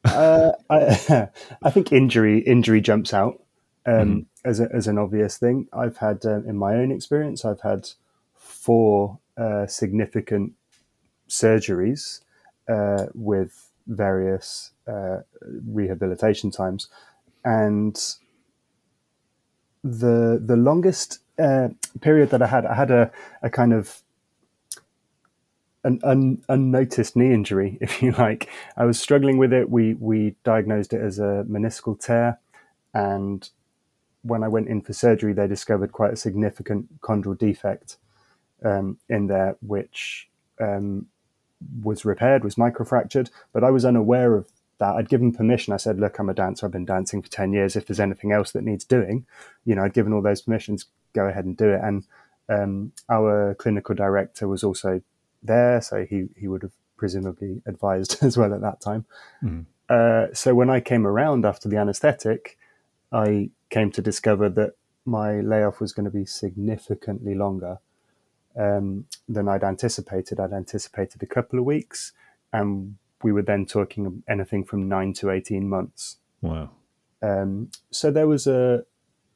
Uh, 0.05 0.51
I, 0.69 1.27
I 1.62 1.69
think 1.69 1.91
injury 1.91 2.39
injury 2.39 2.79
jumps 2.79 3.13
out 3.13 3.43
um, 3.86 3.93
mm-hmm. 3.93 4.50
as, 4.50 4.62
a, 4.62 4.69
as 4.74 4.88
an 4.88 4.98
obvious 4.98 5.38
thing. 5.38 5.67
I've 5.74 5.98
had 5.98 6.25
um, 6.25 6.48
in 6.48 6.55
my 6.55 6.75
own 6.75 6.93
experience 6.93 7.43
i've 7.43 7.59
had 7.59 7.89
four 8.36 9.19
uh, 9.38 9.67
significant 9.67 10.53
surgeries 11.29 12.21
uh, 12.67 13.05
with 13.13 13.71
various 13.88 14.71
uh, 14.88 15.19
rehabilitation 15.41 16.51
times, 16.51 16.89
and 17.43 18.15
the 19.83 20.41
the 20.43 20.57
longest 20.57 21.19
uh, 21.39 21.69
period 22.01 22.29
that 22.31 22.41
I 22.41 22.48
had, 22.48 22.65
I 22.65 22.75
had 22.75 22.91
a, 22.91 23.12
a 23.41 23.50
kind 23.50 23.74
of 23.74 24.01
an 25.83 26.00
un, 26.03 26.43
unnoticed 26.50 27.15
knee 27.15 27.33
injury, 27.33 27.77
if 27.81 28.01
you 28.01 28.12
like. 28.12 28.50
I 28.77 28.86
was 28.86 29.00
struggling 29.00 29.38
with 29.38 29.53
it. 29.53 29.69
We 29.69 29.95
we 29.95 30.36
diagnosed 30.43 30.93
it 30.93 31.01
as 31.01 31.19
a 31.19 31.45
meniscal 31.50 32.00
tear, 32.00 32.39
and 32.94 33.50
when 34.22 34.44
I 34.44 34.48
went 34.48 34.68
in 34.68 34.81
for 34.81 34.94
surgery, 34.94 35.33
they 35.33 35.48
discovered 35.48 35.92
quite 35.92 36.13
a 36.13 36.18
significant 36.18 37.01
chondral 37.01 37.37
defect 37.37 37.98
um, 38.63 38.98
in 39.07 39.27
there, 39.27 39.55
which 39.61 40.29
um, 40.59 41.07
was 41.81 42.05
repaired, 42.05 42.43
was 42.43 42.55
microfractured, 42.55 43.29
but 43.53 43.63
I 43.63 43.72
was 43.72 43.85
unaware 43.85 44.35
of 44.35 44.48
that. 44.79 44.95
I'd 44.95 45.09
given 45.09 45.31
permission. 45.31 45.74
I 45.74 45.77
said, 45.77 46.00
look, 46.00 46.19
I'm 46.19 46.29
a 46.29 46.33
dancer. 46.33 46.65
I've 46.65 46.72
been 46.72 46.85
dancing 46.85 47.22
for 47.22 47.29
10 47.29 47.53
years. 47.53 47.75
If 47.75 47.87
there's 47.87 48.00
anything 48.00 48.31
else 48.31 48.51
that 48.53 48.63
needs 48.63 48.85
doing, 48.85 49.25
you 49.65 49.75
know, 49.75 49.83
I'd 49.83 49.93
given 49.93 50.13
all 50.13 50.22
those 50.22 50.41
permissions, 50.41 50.85
go 51.13 51.25
ahead 51.25 51.45
and 51.45 51.55
do 51.55 51.69
it. 51.69 51.81
And 51.83 52.05
um, 52.48 52.91
our 53.09 53.55
clinical 53.55 53.93
director 53.93 54.48
was 54.48 54.63
also 54.63 55.01
there. 55.43 55.81
So 55.81 56.05
he, 56.05 56.27
he 56.37 56.48
would 56.48 56.63
have 56.63 56.74
presumably 56.98 57.61
advised 57.65 58.17
as 58.24 58.37
well 58.37 58.53
at 58.53 58.61
that 58.61 58.81
time. 58.81 59.05
Mm. 59.43 59.65
Uh, 59.89 60.33
so 60.33 60.53
when 60.53 60.69
I 60.69 60.79
came 60.79 61.05
around 61.05 61.45
after 61.45 61.67
the 61.67 61.77
anesthetic, 61.77 62.57
I 63.11 63.50
came 63.69 63.91
to 63.91 64.01
discover 64.01 64.50
that 64.50 64.74
my 65.05 65.41
layoff 65.41 65.79
was 65.79 65.93
going 65.93 66.05
to 66.05 66.11
be 66.11 66.25
significantly 66.25 67.33
longer 67.33 67.79
um, 68.59 69.05
than 69.27 69.48
I'd 69.48 69.63
anticipated. 69.63 70.39
I'd 70.39 70.53
anticipated 70.53 71.24
a 71.24 71.25
couple 71.25 71.57
of 71.57 71.65
weeks, 71.65 72.11
and 72.51 72.98
we 73.24 73.31
were 73.31 73.41
then 73.41 73.65
talking 73.65 74.24
anything 74.27 74.63
from 74.65 74.87
nine 74.87 75.13
to 75.13 75.31
eighteen 75.31 75.67
months. 75.69 76.17
Wow! 76.41 76.69
Um, 77.22 77.72
so 77.89 78.11
there 78.11 78.27
was 78.27 78.45
a 78.45 78.85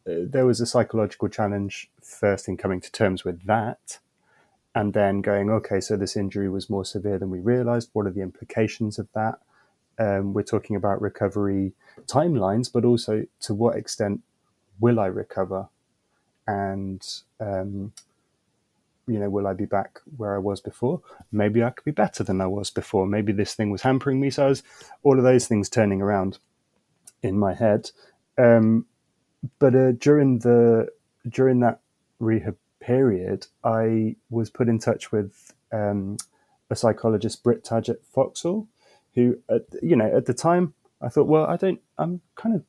there 0.05 0.45
was 0.45 0.59
a 0.61 0.65
psychological 0.65 1.29
challenge 1.29 1.89
first 2.01 2.47
in 2.47 2.57
coming 2.57 2.81
to 2.81 2.91
terms 2.91 3.23
with 3.23 3.45
that, 3.45 3.99
and 4.75 4.93
then 4.93 5.21
going, 5.21 5.49
okay, 5.49 5.79
so 5.79 5.95
this 5.95 6.17
injury 6.17 6.49
was 6.49 6.69
more 6.69 6.85
severe 6.85 7.17
than 7.17 7.29
we 7.29 7.39
realized. 7.39 7.89
What 7.93 8.05
are 8.05 8.11
the 8.11 8.21
implications 8.21 8.99
of 8.99 9.07
that? 9.15 9.39
Um, 9.97 10.33
we're 10.33 10.43
talking 10.43 10.75
about 10.75 11.01
recovery 11.01 11.73
timelines, 12.07 12.71
but 12.73 12.83
also 12.83 13.25
to 13.41 13.53
what 13.53 13.77
extent 13.77 14.21
will 14.79 14.99
I 14.99 15.05
recover? 15.05 15.69
And 16.47 17.01
um, 17.39 17.93
you 19.07 19.19
know, 19.19 19.29
will 19.29 19.47
I 19.47 19.53
be 19.53 19.65
back 19.65 19.99
where 20.17 20.35
I 20.35 20.39
was 20.39 20.61
before? 20.61 21.01
Maybe 21.31 21.63
I 21.63 21.69
could 21.71 21.85
be 21.85 21.91
better 21.91 22.23
than 22.23 22.41
I 22.41 22.47
was 22.47 22.69
before. 22.69 23.05
Maybe 23.05 23.33
this 23.33 23.53
thing 23.53 23.71
was 23.71 23.81
hampering 23.81 24.19
me. 24.19 24.29
So 24.29 24.45
I 24.45 24.49
was 24.49 24.63
all 25.03 25.17
of 25.17 25.23
those 25.23 25.47
things 25.47 25.69
turning 25.69 26.01
around 26.01 26.39
in 27.21 27.37
my 27.37 27.53
head. 27.53 27.91
Um, 28.37 28.85
but 29.59 29.75
uh, 29.75 29.91
during 29.93 30.39
the 30.39 30.87
during 31.27 31.59
that 31.61 31.79
rehab 32.19 32.57
period, 32.79 33.47
I 33.63 34.15
was 34.29 34.49
put 34.49 34.69
in 34.69 34.79
touch 34.79 35.11
with 35.11 35.53
um, 35.71 36.17
a 36.69 36.75
psychologist, 36.75 37.43
Britt 37.43 37.63
Taggett 37.63 38.03
Foxall, 38.13 38.67
who, 39.15 39.37
you 39.81 39.95
know, 39.95 40.15
at 40.15 40.25
the 40.25 40.33
time 40.33 40.73
I 41.01 41.09
thought, 41.09 41.27
well, 41.27 41.45
I 41.45 41.57
don't, 41.57 41.79
I'm 41.97 42.21
kind 42.35 42.55
of 42.55 42.63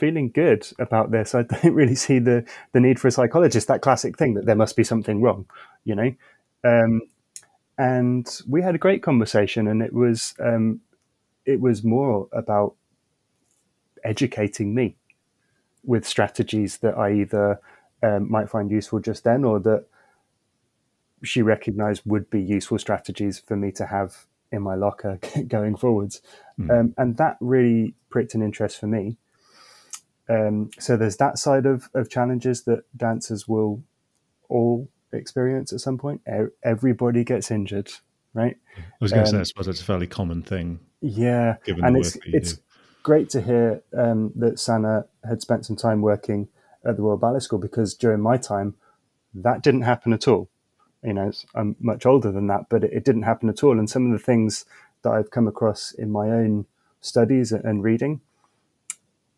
feeling 0.00 0.30
good 0.30 0.66
about 0.78 1.10
this. 1.10 1.34
I 1.34 1.42
don't 1.62 1.74
really 1.74 1.94
see 1.94 2.18
the 2.18 2.44
the 2.72 2.80
need 2.80 2.98
for 2.98 3.08
a 3.08 3.12
psychologist. 3.12 3.68
That 3.68 3.82
classic 3.82 4.18
thing 4.18 4.34
that 4.34 4.46
there 4.46 4.56
must 4.56 4.76
be 4.76 4.84
something 4.84 5.20
wrong, 5.20 5.46
you 5.84 5.94
know. 5.94 6.12
Um, 6.64 7.02
and 7.78 8.26
we 8.48 8.62
had 8.62 8.74
a 8.74 8.78
great 8.78 9.02
conversation, 9.02 9.68
and 9.68 9.82
it 9.82 9.92
was 9.92 10.34
um, 10.40 10.80
it 11.44 11.60
was 11.60 11.84
more 11.84 12.28
about 12.32 12.74
educating 14.02 14.74
me 14.74 14.96
with 15.84 16.06
strategies 16.06 16.78
that 16.78 16.96
I 16.96 17.12
either 17.12 17.60
um, 18.02 18.30
might 18.30 18.50
find 18.50 18.70
useful 18.70 18.98
just 19.00 19.24
then, 19.24 19.44
or 19.44 19.60
that 19.60 19.84
she 21.22 21.42
recognised 21.42 22.02
would 22.06 22.30
be 22.30 22.40
useful 22.40 22.78
strategies 22.78 23.38
for 23.38 23.56
me 23.56 23.70
to 23.72 23.86
have 23.86 24.26
in 24.52 24.62
my 24.62 24.74
locker 24.74 25.18
going 25.48 25.76
forwards. 25.76 26.22
Mm. 26.58 26.80
Um, 26.80 26.94
and 26.96 27.16
that 27.18 27.36
really 27.40 27.94
pricked 28.08 28.34
an 28.34 28.42
interest 28.42 28.80
for 28.80 28.86
me. 28.86 29.16
Um, 30.30 30.70
so 30.78 30.96
there's 30.96 31.16
that 31.16 31.38
side 31.38 31.66
of, 31.66 31.90
of 31.92 32.08
challenges 32.08 32.62
that 32.64 32.84
dancers 32.96 33.48
will 33.48 33.82
all 34.48 34.88
experience 35.12 35.72
at 35.72 35.80
some 35.80 35.98
point. 35.98 36.20
Everybody 36.62 37.24
gets 37.24 37.50
injured, 37.50 37.90
right? 38.32 38.56
I 38.76 38.82
was 39.00 39.12
going 39.12 39.24
to 39.24 39.30
um, 39.30 39.34
say, 39.34 39.40
I 39.40 39.42
suppose 39.42 39.66
it's 39.66 39.80
a 39.80 39.84
fairly 39.84 40.06
common 40.06 40.42
thing. 40.42 40.78
Yeah, 41.00 41.56
and 41.66 41.96
it's 41.96 42.16
it's 42.26 42.52
do. 42.54 42.62
great 43.02 43.28
to 43.30 43.40
hear 43.40 43.82
um, 43.96 44.32
that 44.36 44.60
Sanna 44.60 45.06
had 45.28 45.40
spent 45.42 45.66
some 45.66 45.76
time 45.76 46.00
working 46.00 46.48
at 46.84 46.96
the 46.96 47.02
Royal 47.02 47.16
Ballet 47.16 47.40
School 47.40 47.58
because 47.58 47.94
during 47.94 48.20
my 48.20 48.36
time, 48.36 48.74
that 49.34 49.62
didn't 49.62 49.82
happen 49.82 50.12
at 50.12 50.28
all. 50.28 50.48
You 51.02 51.14
know, 51.14 51.32
I'm 51.54 51.74
much 51.80 52.06
older 52.06 52.30
than 52.30 52.46
that, 52.48 52.68
but 52.68 52.84
it, 52.84 52.92
it 52.92 53.04
didn't 53.04 53.22
happen 53.22 53.48
at 53.48 53.64
all. 53.64 53.78
And 53.78 53.90
some 53.90 54.06
of 54.06 54.12
the 54.12 54.24
things 54.24 54.64
that 55.02 55.10
I've 55.10 55.30
come 55.30 55.48
across 55.48 55.92
in 55.92 56.10
my 56.10 56.28
own 56.28 56.66
studies 57.00 57.50
and 57.50 57.82
reading 57.82 58.20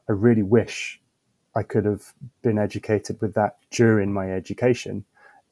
I 0.09 0.13
really 0.13 0.43
wish 0.43 1.01
I 1.55 1.63
could 1.63 1.85
have 1.85 2.13
been 2.43 2.59
educated 2.59 3.21
with 3.21 3.35
that 3.35 3.59
during 3.71 4.13
my 4.13 4.33
education. 4.33 5.05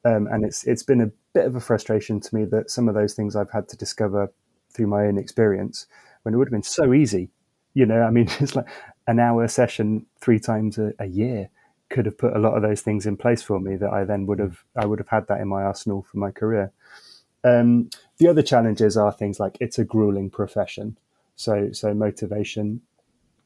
Um, 0.03 0.27
and 0.27 0.43
it's 0.43 0.63
it's 0.65 0.83
been 0.83 1.01
a 1.01 1.11
bit 1.33 1.45
of 1.45 1.55
a 1.55 1.59
frustration 1.59 2.19
to 2.19 2.35
me 2.35 2.45
that 2.45 2.71
some 2.71 2.89
of 2.89 2.95
those 2.95 3.13
things 3.13 3.35
I've 3.35 3.51
had 3.51 3.69
to 3.69 3.77
discover 3.77 4.31
through 4.73 4.87
my 4.87 5.05
own 5.05 5.17
experience 5.17 5.85
when 6.23 6.33
it 6.33 6.37
would 6.37 6.47
have 6.47 6.53
been 6.53 6.63
so 6.63 6.93
easy. 6.93 7.29
You 7.73 7.85
know, 7.85 8.01
I 8.01 8.09
mean, 8.09 8.27
it's 8.39 8.55
like 8.55 8.67
an 9.07 9.19
hour 9.19 9.47
session 9.47 10.05
three 10.19 10.39
times 10.39 10.77
a, 10.77 10.93
a 10.99 11.05
year 11.05 11.49
could 11.89 12.05
have 12.05 12.17
put 12.17 12.35
a 12.35 12.39
lot 12.39 12.55
of 12.55 12.61
those 12.61 12.81
things 12.81 13.05
in 13.05 13.17
place 13.17 13.43
for 13.43 13.59
me 13.59 13.75
that 13.75 13.91
I 13.91 14.05
then 14.05 14.25
would 14.25 14.39
have 14.39 14.63
I 14.75 14.85
would 14.85 14.99
have 14.99 15.09
had 15.09 15.27
that 15.27 15.41
in 15.41 15.47
my 15.47 15.63
arsenal 15.63 16.01
for 16.01 16.17
my 16.17 16.31
career. 16.31 16.71
Um, 17.43 17.89
the 18.17 18.27
other 18.27 18.41
challenges 18.41 18.97
are 18.97 19.11
things 19.11 19.39
like 19.39 19.57
it's 19.59 19.77
a 19.77 19.83
grueling 19.83 20.29
profession, 20.29 20.97
so 21.35 21.71
so 21.73 21.93
motivation 21.93 22.81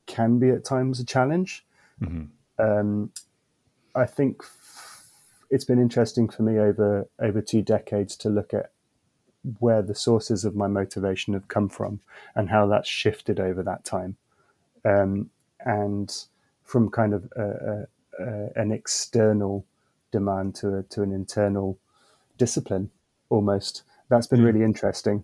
can 0.06 0.40
be 0.40 0.50
at 0.50 0.64
times 0.64 1.00
a 1.00 1.06
challenge. 1.06 1.66
Mm-hmm. 2.02 2.26
Um, 2.64 3.12
I 3.96 4.06
think 4.06 4.44
it's 5.50 5.66
been 5.66 5.80
interesting 5.80 6.28
for 6.30 6.44
me 6.44 6.60
over 6.60 7.08
over 7.20 7.42
two 7.42 7.62
decades 7.62 8.16
to 8.18 8.30
look 8.30 8.54
at 8.54 8.72
where 9.60 9.82
the 9.82 9.96
sources 9.96 10.44
of 10.44 10.56
my 10.56 10.68
motivation 10.68 11.34
have 11.34 11.48
come 11.48 11.70
from 11.70 12.00
and 12.34 12.50
how 12.50 12.68
that's 12.68 12.90
shifted 12.90 13.40
over 13.40 13.64
that 13.64 13.86
time, 13.86 14.18
um, 14.84 15.30
and 15.60 16.26
from 16.64 16.90
kind 16.90 17.14
of 17.14 17.32
a, 17.36 17.44
a, 17.44 18.24
a, 18.24 18.50
an 18.56 18.72
external 18.72 19.66
demand 20.12 20.56
to 20.56 20.84
to 20.90 21.04
an 21.04 21.12
internal 21.12 21.78
discipline 22.38 22.90
almost. 23.30 23.84
That's 24.10 24.28
been 24.28 24.42
mm. 24.42 24.46
really 24.46 24.64
interesting. 24.64 25.24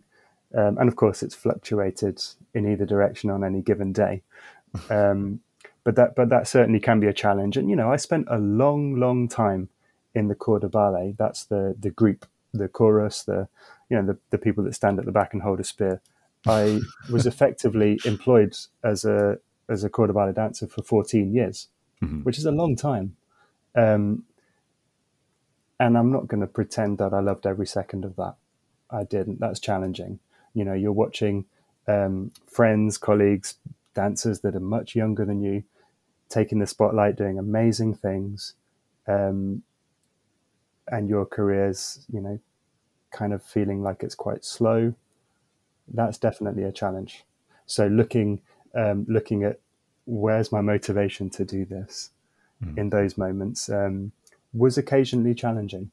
Um, 0.54 0.78
and 0.78 0.90
of 0.90 0.96
course, 0.96 1.24
it's 1.24 1.36
fluctuated 1.36 2.22
in 2.54 2.70
either 2.70 2.86
direction 2.86 3.30
on 3.30 3.44
any 3.44 3.62
given 3.62 3.94
day. 3.94 4.22
Um, 4.90 5.42
but 5.84 5.96
that 5.96 6.16
but 6.16 6.30
that 6.30 6.48
certainly 6.48 6.80
can 6.80 7.00
be 7.00 7.08
a 7.08 7.14
challenge. 7.14 7.58
And 7.58 7.70
you 7.70 7.76
know, 7.76 7.92
I 7.92 7.96
spent 7.96 8.28
a 8.30 8.38
long, 8.38 9.00
long 9.00 9.28
time 9.28 9.70
in 10.14 10.28
the 10.28 10.36
corps 10.36 10.60
de 10.60 10.70
ballet. 10.70 11.16
That's 11.18 11.46
the 11.46 11.76
the 11.80 11.90
group, 11.90 12.26
the 12.54 12.68
chorus, 12.68 13.24
the 13.24 13.48
you 13.90 13.98
know 13.98 14.06
the, 14.06 14.18
the 14.30 14.38
people 14.38 14.64
that 14.66 14.76
stand 14.76 15.00
at 15.00 15.06
the 15.06 15.12
back 15.12 15.34
and 15.34 15.42
hold 15.42 15.60
a 15.60 15.64
spear. 15.64 16.02
I 16.48 16.80
was 17.12 17.26
effectively 17.26 18.00
employed 18.06 18.56
as 18.84 19.06
a 19.06 19.40
as 19.70 19.84
a 19.84 19.90
corps 19.90 20.08
de 20.08 20.14
ballet 20.14 20.34
dancer 20.34 20.68
for 20.68 20.84
14 20.84 21.34
years, 21.34 21.68
mm-hmm. 22.02 22.20
which 22.20 22.38
is 22.38 22.46
a 22.46 22.52
long 22.52 22.76
time. 22.76 23.16
Um, 23.76 24.26
and 25.80 25.98
I'm 25.98 26.12
not 26.12 26.28
going 26.28 26.42
to 26.42 26.48
pretend 26.48 27.00
that 27.00 27.14
I 27.14 27.22
loved 27.22 27.48
every 27.48 27.66
second 27.66 28.06
of 28.06 28.16
that. 28.18 28.36
I 28.92 29.04
didn't. 29.04 29.40
That's 29.40 29.60
challenging. 29.60 30.20
You 30.54 30.66
know, 30.66 30.74
you're 30.74 30.92
watching 30.92 31.46
um, 31.88 32.32
friends, 32.48 32.98
colleagues, 32.98 33.56
dancers 33.94 34.42
that 34.42 34.56
are 34.56 34.60
much 34.60 34.96
younger 34.96 35.26
than 35.26 35.42
you, 35.42 35.64
taking 36.30 36.60
the 36.60 36.68
spotlight, 36.68 37.18
doing 37.18 37.38
amazing 37.38 37.96
things, 37.96 38.54
um, 39.08 39.64
and 40.88 41.10
your 41.10 41.26
career's, 41.26 42.06
you 42.12 42.22
know, 42.22 42.40
kind 43.12 43.34
of 43.34 43.44
feeling 43.44 43.82
like 43.82 44.04
it's 44.04 44.16
quite 44.16 44.44
slow. 44.46 44.94
That's 45.94 46.18
definitely 46.18 46.64
a 46.64 46.72
challenge. 46.72 47.24
So 47.66 47.88
looking, 47.88 48.42
um, 48.76 49.06
looking 49.08 49.44
at 49.44 49.60
where's 50.06 50.52
my 50.52 50.62
motivation 50.62 51.30
to 51.32 51.46
do 51.46 51.66
this 51.66 52.12
mm. 52.64 52.78
in 52.78 52.90
those 52.90 53.18
moments 53.18 53.70
um, 53.70 54.12
was 54.54 54.78
occasionally 54.78 55.36
challenging. 55.36 55.92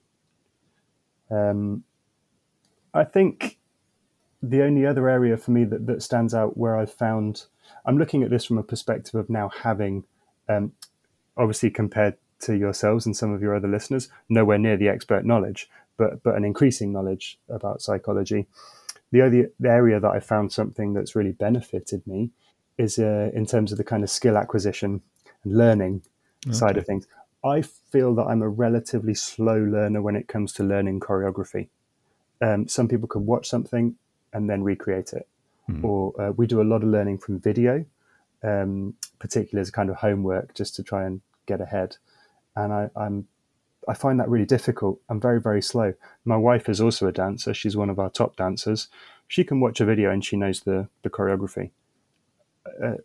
Um, 1.30 1.84
I 2.94 3.04
think 3.04 3.57
the 4.42 4.62
only 4.62 4.86
other 4.86 5.08
area 5.08 5.36
for 5.36 5.50
me 5.50 5.64
that, 5.64 5.86
that 5.86 6.02
stands 6.02 6.34
out 6.34 6.56
where 6.56 6.76
I've 6.76 6.92
found, 6.92 7.44
I'm 7.84 7.98
looking 7.98 8.22
at 8.22 8.30
this 8.30 8.44
from 8.44 8.58
a 8.58 8.62
perspective 8.62 9.14
of 9.14 9.28
now 9.28 9.48
having, 9.48 10.04
um, 10.48 10.72
obviously 11.36 11.70
compared 11.70 12.16
to 12.40 12.56
yourselves 12.56 13.06
and 13.06 13.16
some 13.16 13.32
of 13.32 13.42
your 13.42 13.54
other 13.54 13.68
listeners, 13.68 14.08
nowhere 14.28 14.58
near 14.58 14.76
the 14.76 14.88
expert 14.88 15.24
knowledge, 15.24 15.68
but 15.96 16.22
but 16.22 16.36
an 16.36 16.44
increasing 16.44 16.92
knowledge 16.92 17.38
about 17.48 17.82
psychology. 17.82 18.46
The 19.10 19.22
other 19.22 19.50
area 19.64 19.98
that 19.98 20.10
I 20.10 20.20
found 20.20 20.52
something 20.52 20.92
that's 20.92 21.16
really 21.16 21.32
benefited 21.32 22.06
me 22.06 22.30
is 22.76 22.98
uh, 22.98 23.30
in 23.34 23.46
terms 23.46 23.72
of 23.72 23.78
the 23.78 23.84
kind 23.84 24.04
of 24.04 24.10
skill 24.10 24.36
acquisition 24.36 25.02
and 25.42 25.56
learning 25.56 26.02
okay. 26.46 26.54
side 26.54 26.76
of 26.76 26.86
things. 26.86 27.06
I 27.44 27.62
feel 27.62 28.14
that 28.16 28.24
I'm 28.24 28.42
a 28.42 28.48
relatively 28.48 29.14
slow 29.14 29.58
learner 29.58 30.02
when 30.02 30.16
it 30.16 30.28
comes 30.28 30.52
to 30.54 30.62
learning 30.62 31.00
choreography. 31.00 31.68
Um, 32.40 32.68
some 32.68 32.86
people 32.86 33.08
can 33.08 33.26
watch 33.26 33.48
something 33.48 33.96
and 34.32 34.48
then 34.48 34.62
recreate 34.62 35.12
it. 35.12 35.28
Mm. 35.70 35.84
Or 35.84 36.20
uh, 36.20 36.32
we 36.32 36.46
do 36.46 36.60
a 36.60 36.64
lot 36.64 36.82
of 36.82 36.88
learning 36.88 37.18
from 37.18 37.40
video, 37.40 37.84
um, 38.42 38.94
particularly 39.18 39.60
as 39.60 39.68
a 39.68 39.72
kind 39.72 39.90
of 39.90 39.96
homework, 39.96 40.54
just 40.54 40.74
to 40.76 40.82
try 40.82 41.04
and 41.04 41.20
get 41.46 41.60
ahead. 41.60 41.96
And 42.56 42.72
I, 42.72 42.90
I'm 42.96 43.26
I 43.88 43.94
find 43.94 44.20
that 44.20 44.28
really 44.28 44.44
difficult. 44.44 45.00
I'm 45.08 45.18
very, 45.18 45.40
very 45.40 45.62
slow. 45.62 45.94
My 46.24 46.36
wife 46.36 46.68
is 46.68 46.80
also 46.80 47.06
a 47.06 47.12
dancer. 47.12 47.54
She's 47.54 47.76
one 47.76 47.88
of 47.88 47.98
our 47.98 48.10
top 48.10 48.36
dancers. 48.36 48.88
She 49.26 49.44
can 49.44 49.60
watch 49.60 49.80
a 49.80 49.86
video 49.86 50.10
and 50.10 50.22
she 50.22 50.36
knows 50.36 50.60
the, 50.60 50.88
the 51.02 51.10
choreography. 51.10 51.70
Uh, 52.82 52.96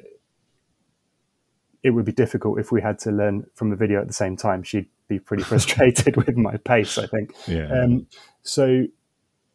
it 1.84 1.92
would 1.92 2.06
be 2.06 2.12
difficult 2.12 2.60
if 2.60 2.72
we 2.72 2.82
had 2.82 3.00
to 3.00 3.12
learn 3.12 3.46
from 3.56 3.72
a 3.72 3.78
video 3.78 4.02
at 4.02 4.08
the 4.08 4.14
same 4.14 4.36
time. 4.36 4.62
She'd 4.62 4.88
be 5.08 5.20
pretty 5.20 5.44
frustrated 5.52 6.18
with 6.28 6.36
my 6.36 6.58
pace, 6.58 6.98
I 6.98 7.08
think. 7.08 7.34
Yeah. 7.48 7.72
Um, 7.72 8.08
so 8.42 8.86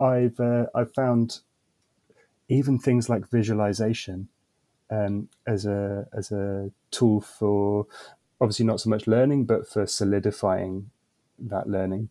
I've 0.01 0.39
uh, 0.41 0.67
I've 0.75 0.95
found 0.95 1.41
even 2.49 2.79
things 2.79 3.09
like 3.09 3.31
visualization 3.31 4.29
um, 4.91 5.29
as 5.47 5.67
a 5.67 6.07
as 6.13 6.33
a 6.33 6.71
tool 6.91 7.21
for 7.21 7.87
obviously 8.41 8.67
not 8.67 8.81
so 8.81 8.91
much 8.91 9.07
learning, 9.07 9.45
but 9.45 9.69
for 9.69 9.87
solidifying 9.87 10.91
that 11.39 11.69
learning. 11.69 12.09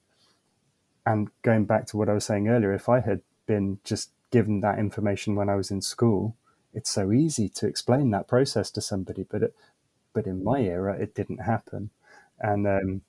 And 1.05 1.29
going 1.41 1.65
back 1.65 1.85
to 1.87 1.97
what 1.97 2.09
I 2.09 2.13
was 2.13 2.25
saying 2.25 2.49
earlier, 2.49 2.73
if 2.73 2.89
I 2.89 2.99
had 2.99 3.21
been 3.45 3.79
just 3.83 4.11
given 4.29 4.59
that 4.61 4.77
information 4.77 5.35
when 5.35 5.47
I 5.49 5.55
was 5.55 5.71
in 5.71 5.81
school, 5.81 6.35
it's 6.73 6.89
so 6.89 7.13
easy 7.13 7.47
to 7.49 7.67
explain 7.67 8.11
that 8.11 8.27
process 8.27 8.69
to 8.71 8.81
somebody. 8.81 9.23
But 9.23 9.43
it, 9.43 9.55
but 10.13 10.27
in 10.27 10.43
my 10.43 10.61
era, 10.61 10.97
it 10.99 11.15
didn't 11.15 11.39
happen, 11.39 11.91
and 12.39 12.67
um, 12.67 13.01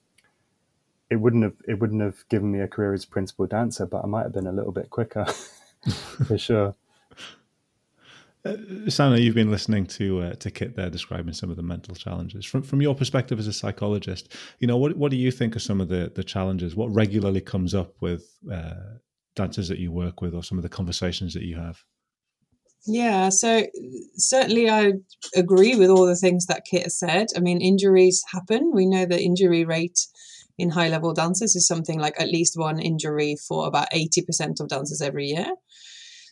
it 1.10 1.16
wouldn't 1.16 1.42
have 1.42 1.56
it 1.66 1.80
wouldn't 1.80 2.02
have 2.02 2.28
given 2.28 2.52
me 2.52 2.60
a 2.60 2.68
career 2.68 2.94
as 2.94 3.04
principal 3.04 3.46
dancer, 3.46 3.86
but 3.86 4.04
I 4.04 4.06
might 4.06 4.24
have 4.24 4.32
been 4.32 4.46
a 4.46 4.52
little 4.52 4.72
bit 4.72 4.90
quicker 4.90 5.26
for 6.26 6.38
sure. 6.38 6.74
Uh, 8.44 8.56
Sanna, 8.88 9.18
you've 9.18 9.34
been 9.34 9.50
listening 9.50 9.86
to 9.86 10.20
uh, 10.20 10.34
to 10.34 10.50
Kit 10.50 10.76
there 10.76 10.90
describing 10.90 11.34
some 11.34 11.50
of 11.50 11.56
the 11.56 11.62
mental 11.62 11.94
challenges 11.94 12.44
from 12.44 12.62
from 12.62 12.80
your 12.80 12.94
perspective 12.94 13.38
as 13.38 13.46
a 13.46 13.52
psychologist. 13.52 14.32
You 14.60 14.68
know, 14.68 14.76
what 14.76 14.96
what 14.96 15.10
do 15.10 15.16
you 15.16 15.30
think 15.30 15.56
are 15.56 15.60
some 15.60 15.80
of 15.80 15.88
the 15.88 16.12
the 16.14 16.24
challenges? 16.24 16.76
What 16.76 16.88
regularly 16.88 17.40
comes 17.40 17.74
up 17.74 17.94
with 18.00 18.38
uh, 18.50 18.98
dancers 19.34 19.68
that 19.68 19.78
you 19.78 19.90
work 19.90 20.20
with, 20.20 20.34
or 20.34 20.44
some 20.44 20.58
of 20.58 20.62
the 20.62 20.68
conversations 20.68 21.34
that 21.34 21.42
you 21.42 21.56
have? 21.56 21.82
Yeah, 22.86 23.28
so 23.28 23.66
certainly 24.14 24.70
I 24.70 24.92
agree 25.34 25.76
with 25.76 25.90
all 25.90 26.06
the 26.06 26.16
things 26.16 26.46
that 26.46 26.64
Kit 26.64 26.84
has 26.84 26.98
said. 26.98 27.26
I 27.36 27.40
mean, 27.40 27.60
injuries 27.60 28.22
happen. 28.32 28.70
We 28.72 28.86
know 28.86 29.04
the 29.04 29.20
injury 29.20 29.64
rate 29.64 29.98
in 30.58 30.70
high 30.70 30.88
level 30.88 31.12
dancers 31.12 31.54
is 31.54 31.66
something 31.66 31.98
like 31.98 32.20
at 32.20 32.28
least 32.28 32.54
one 32.56 32.78
injury 32.78 33.36
for 33.46 33.66
about 33.66 33.90
80% 33.90 34.60
of 34.60 34.68
dancers 34.68 35.02
every 35.02 35.26
year. 35.26 35.52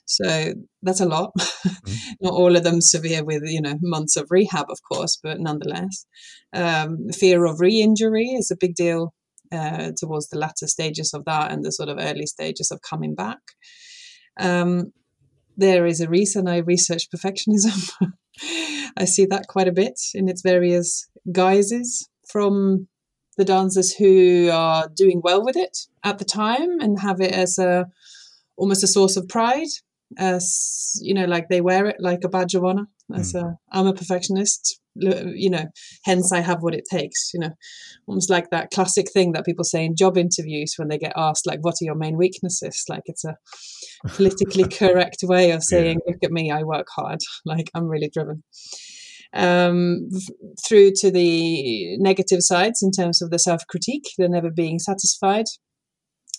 So 0.07 0.55
that's 0.83 1.01
a 1.01 1.07
lot. 1.07 1.33
Mm-hmm. 1.38 2.12
Not 2.23 2.33
all 2.33 2.57
of 2.57 2.64
them 2.64 2.81
severe 2.81 3.25
with, 3.25 3.42
you 3.45 3.61
know, 3.61 3.75
months 3.83 4.16
of 4.16 4.29
rehab, 4.31 4.66
of 4.71 4.79
course, 4.90 5.19
but 5.23 5.40
nonetheless. 5.40 6.07
Um, 6.53 7.09
fear 7.12 7.45
of 7.45 7.61
re 7.61 7.81
injury 7.81 8.29
is 8.29 8.51
a 8.51 8.57
big 8.59 8.75
deal 8.75 9.12
uh, 9.53 9.92
towards 9.97 10.29
the 10.29 10.38
latter 10.38 10.66
stages 10.66 11.12
of 11.12 11.25
that 11.25 11.51
and 11.51 11.64
the 11.64 11.73
sort 11.73 11.88
of 11.88 11.99
early 12.01 12.27
stages 12.27 12.71
of 12.71 12.81
coming 12.88 13.14
back. 13.14 13.38
Um, 14.38 14.92
there 15.57 15.87
is 15.87 16.01
a 16.01 16.09
reason 16.09 16.49
I 16.49 16.59
research 16.59 17.09
perfectionism. 17.14 17.92
I 18.97 19.05
see 19.05 19.27
that 19.27 19.47
quite 19.49 19.69
a 19.69 19.73
bit 19.73 19.99
in 20.14 20.29
its 20.29 20.42
various 20.42 21.09
guises 21.33 22.09
from 22.29 22.88
the 23.37 23.45
dancers 23.45 23.95
who 23.95 24.51
are 24.51 24.88
doing 24.95 25.21
well 25.23 25.45
with 25.45 25.57
it 25.57 25.77
at 26.05 26.19
the 26.19 26.25
time 26.25 26.81
and 26.81 27.01
have 27.01 27.21
it 27.21 27.33
as 27.33 27.59
a 27.59 27.87
almost 28.57 28.83
a 28.83 28.87
source 28.87 29.16
of 29.16 29.29
pride 29.29 29.69
as 30.19 30.99
you 31.03 31.14
know 31.14 31.25
like 31.25 31.49
they 31.49 31.61
wear 31.61 31.87
it 31.87 31.97
like 31.99 32.21
a 32.25 32.29
badge 32.29 32.55
of 32.55 32.64
honor 32.64 32.87
as 33.14 33.33
mm. 33.33 33.42
a 33.42 33.59
i'm 33.73 33.87
a 33.87 33.95
perfectionist. 33.95 34.81
You 34.99 35.51
know 35.51 35.66
hence 36.07 36.33
i 36.33 36.40
have 36.40 36.62
what 36.62 36.75
it 36.75 36.85
takes 36.90 37.31
you 37.35 37.40
know. 37.40 37.51
Almost 38.07 38.31
like 38.31 38.49
that 38.51 38.71
classic 38.71 39.11
thing 39.12 39.33
that 39.33 39.45
people 39.45 39.64
say 39.64 39.85
in 39.85 39.95
job 39.95 40.16
interviews 40.16 40.75
when 40.77 40.88
they 40.88 40.97
get 40.97 41.12
asked 41.16 41.47
like 41.47 41.59
what 41.61 41.75
are 41.75 41.85
your 41.85 41.97
main 41.97 42.16
weaknesses? 42.16 42.85
Like 42.88 43.03
it's 43.05 43.25
a 43.25 43.37
politically 44.09 44.64
correct 44.64 45.19
way 45.23 45.51
of 45.51 45.62
saying 45.62 45.99
yeah. 46.07 46.12
look 46.12 46.25
at 46.25 46.31
me 46.31 46.51
i 46.51 46.62
work 46.62 46.87
hard. 46.95 47.19
Like 47.45 47.71
i'm 47.75 47.88
really 47.88 48.11
driven. 48.12 48.42
Um, 49.35 50.09
through 50.66 50.92
to 51.01 51.11
the 51.11 51.99
negative 51.99 52.40
sides 52.40 52.83
in 52.83 52.90
terms 52.90 53.21
of 53.21 53.31
the 53.31 53.38
self 53.38 53.66
critique, 53.69 54.09
the 54.16 54.29
never 54.29 54.51
being 54.51 54.79
satisfied, 54.79 55.45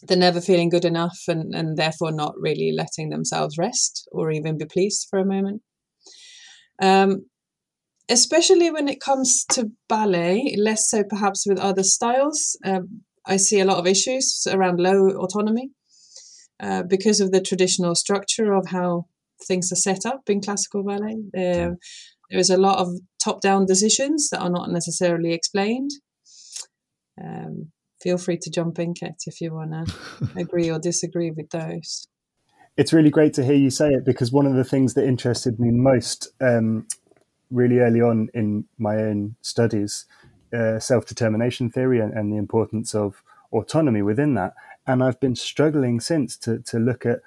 the 0.01 0.15
never 0.15 0.41
feeling 0.41 0.69
good 0.69 0.85
enough, 0.85 1.19
and, 1.27 1.53
and 1.55 1.77
therefore 1.77 2.11
not 2.11 2.33
really 2.37 2.71
letting 2.75 3.09
themselves 3.09 3.57
rest 3.57 4.07
or 4.11 4.31
even 4.31 4.57
be 4.57 4.65
pleased 4.65 5.07
for 5.09 5.19
a 5.19 5.25
moment. 5.25 5.61
Um, 6.81 7.25
especially 8.09 8.71
when 8.71 8.87
it 8.87 9.01
comes 9.01 9.45
to 9.51 9.71
ballet, 9.89 10.55
less 10.57 10.89
so 10.89 11.03
perhaps 11.03 11.45
with 11.47 11.59
other 11.59 11.83
styles. 11.83 12.57
Um, 12.63 13.01
I 13.25 13.37
see 13.37 13.59
a 13.59 13.65
lot 13.65 13.77
of 13.77 13.87
issues 13.87 14.47
around 14.49 14.79
low 14.79 15.09
autonomy 15.09 15.71
uh, 16.61 16.83
because 16.83 17.19
of 17.19 17.31
the 17.31 17.41
traditional 17.41 17.95
structure 17.95 18.53
of 18.53 18.67
how 18.67 19.05
things 19.45 19.71
are 19.71 19.75
set 19.75 20.05
up 20.05 20.21
in 20.27 20.41
classical 20.41 20.83
ballet. 20.83 21.17
Uh, 21.37 21.75
there's 22.31 22.49
a 22.49 22.57
lot 22.57 22.79
of 22.79 22.89
top 23.21 23.41
down 23.41 23.65
decisions 23.65 24.29
that 24.29 24.41
are 24.41 24.49
not 24.49 24.69
necessarily 24.71 25.33
explained. 25.33 25.91
um, 27.21 27.71
feel 28.07 28.17
free 28.17 28.37
to 28.37 28.49
jump 28.49 28.79
in, 28.79 28.93
Kate, 28.93 29.21
if 29.25 29.41
you 29.41 29.53
want 29.53 29.71
to 29.71 29.93
agree 30.37 30.71
or 30.71 30.79
disagree 30.79 31.29
with 31.29 31.49
those. 31.49 32.07
It's 32.77 32.93
really 32.93 33.09
great 33.09 33.33
to 33.33 33.43
hear 33.43 33.55
you 33.55 33.69
say 33.69 33.89
it 33.89 34.05
because 34.05 34.31
one 34.31 34.45
of 34.45 34.53
the 34.53 34.63
things 34.63 34.93
that 34.93 35.05
interested 35.05 35.59
me 35.59 35.71
most 35.71 36.29
um, 36.39 36.87
really 37.51 37.79
early 37.79 37.99
on 37.99 38.29
in 38.33 38.63
my 38.77 38.95
own 38.95 39.35
studies, 39.41 40.05
uh, 40.53 40.79
self 40.79 41.05
determination 41.05 41.69
theory 41.69 41.99
and, 41.99 42.13
and 42.13 42.31
the 42.31 42.37
importance 42.37 42.95
of 42.95 43.21
autonomy 43.51 44.01
within 44.01 44.35
that. 44.35 44.53
And 44.85 45.03
I've 45.03 45.19
been 45.19 45.35
struggling 45.35 45.99
since 45.99 46.37
to, 46.37 46.59
to 46.59 46.79
look 46.79 47.05
at 47.05 47.19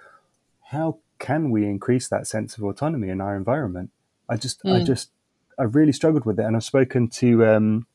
how 0.70 1.00
can 1.18 1.50
we 1.50 1.66
increase 1.66 2.08
that 2.08 2.26
sense 2.26 2.56
of 2.56 2.64
autonomy 2.64 3.10
in 3.10 3.20
our 3.20 3.36
environment. 3.36 3.90
I 4.30 4.36
just, 4.38 4.62
mm. 4.62 4.80
I 4.80 4.82
just, 4.82 5.10
I've 5.58 5.74
really 5.74 5.92
struggled 5.92 6.24
with 6.24 6.40
it, 6.40 6.46
and 6.46 6.56
I've 6.56 6.64
spoken 6.64 7.08
to 7.08 7.44
um, 7.44 7.86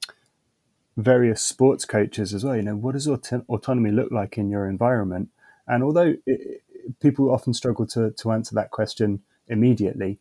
various 0.97 1.41
sports 1.41 1.85
coaches 1.85 2.33
as 2.33 2.43
well. 2.43 2.55
You 2.55 2.63
know, 2.63 2.75
what 2.75 2.93
does 2.93 3.07
auto- 3.07 3.45
autonomy 3.49 3.91
look 3.91 4.11
like 4.11 4.37
in 4.37 4.49
your 4.49 4.67
environment? 4.67 5.29
And 5.67 5.83
although 5.83 6.15
it, 6.25 6.63
people 6.99 7.31
often 7.31 7.53
struggle 7.53 7.85
to 7.87 8.11
to 8.11 8.31
answer 8.31 8.55
that 8.55 8.71
question 8.71 9.21
immediately, 9.47 10.19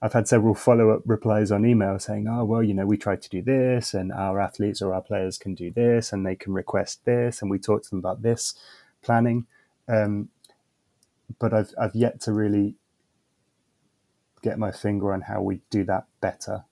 I've 0.00 0.12
had 0.12 0.28
several 0.28 0.54
follow 0.54 0.90
up 0.90 1.02
replies 1.06 1.50
on 1.50 1.64
email 1.64 1.98
saying, 1.98 2.26
oh, 2.28 2.44
well, 2.44 2.62
you 2.62 2.74
know, 2.74 2.86
we 2.86 2.96
tried 2.96 3.22
to 3.22 3.28
do 3.28 3.42
this, 3.42 3.94
and 3.94 4.12
our 4.12 4.40
athletes 4.40 4.82
or 4.82 4.92
our 4.92 5.00
players 5.00 5.38
can 5.38 5.54
do 5.54 5.70
this, 5.70 6.12
and 6.12 6.26
they 6.26 6.36
can 6.36 6.52
request 6.52 7.04
this, 7.04 7.40
and 7.40 7.50
we 7.50 7.58
talk 7.58 7.84
to 7.84 7.90
them 7.90 8.00
about 8.00 8.22
this 8.22 8.54
planning. 9.02 9.46
Um, 9.88 10.28
but 11.38 11.52
I've, 11.54 11.72
I've 11.80 11.94
yet 11.94 12.20
to 12.22 12.32
really 12.32 12.74
get 14.42 14.58
my 14.58 14.72
finger 14.72 15.12
on 15.12 15.22
how 15.22 15.40
we 15.40 15.60
do 15.70 15.84
that 15.84 16.06
better 16.20 16.64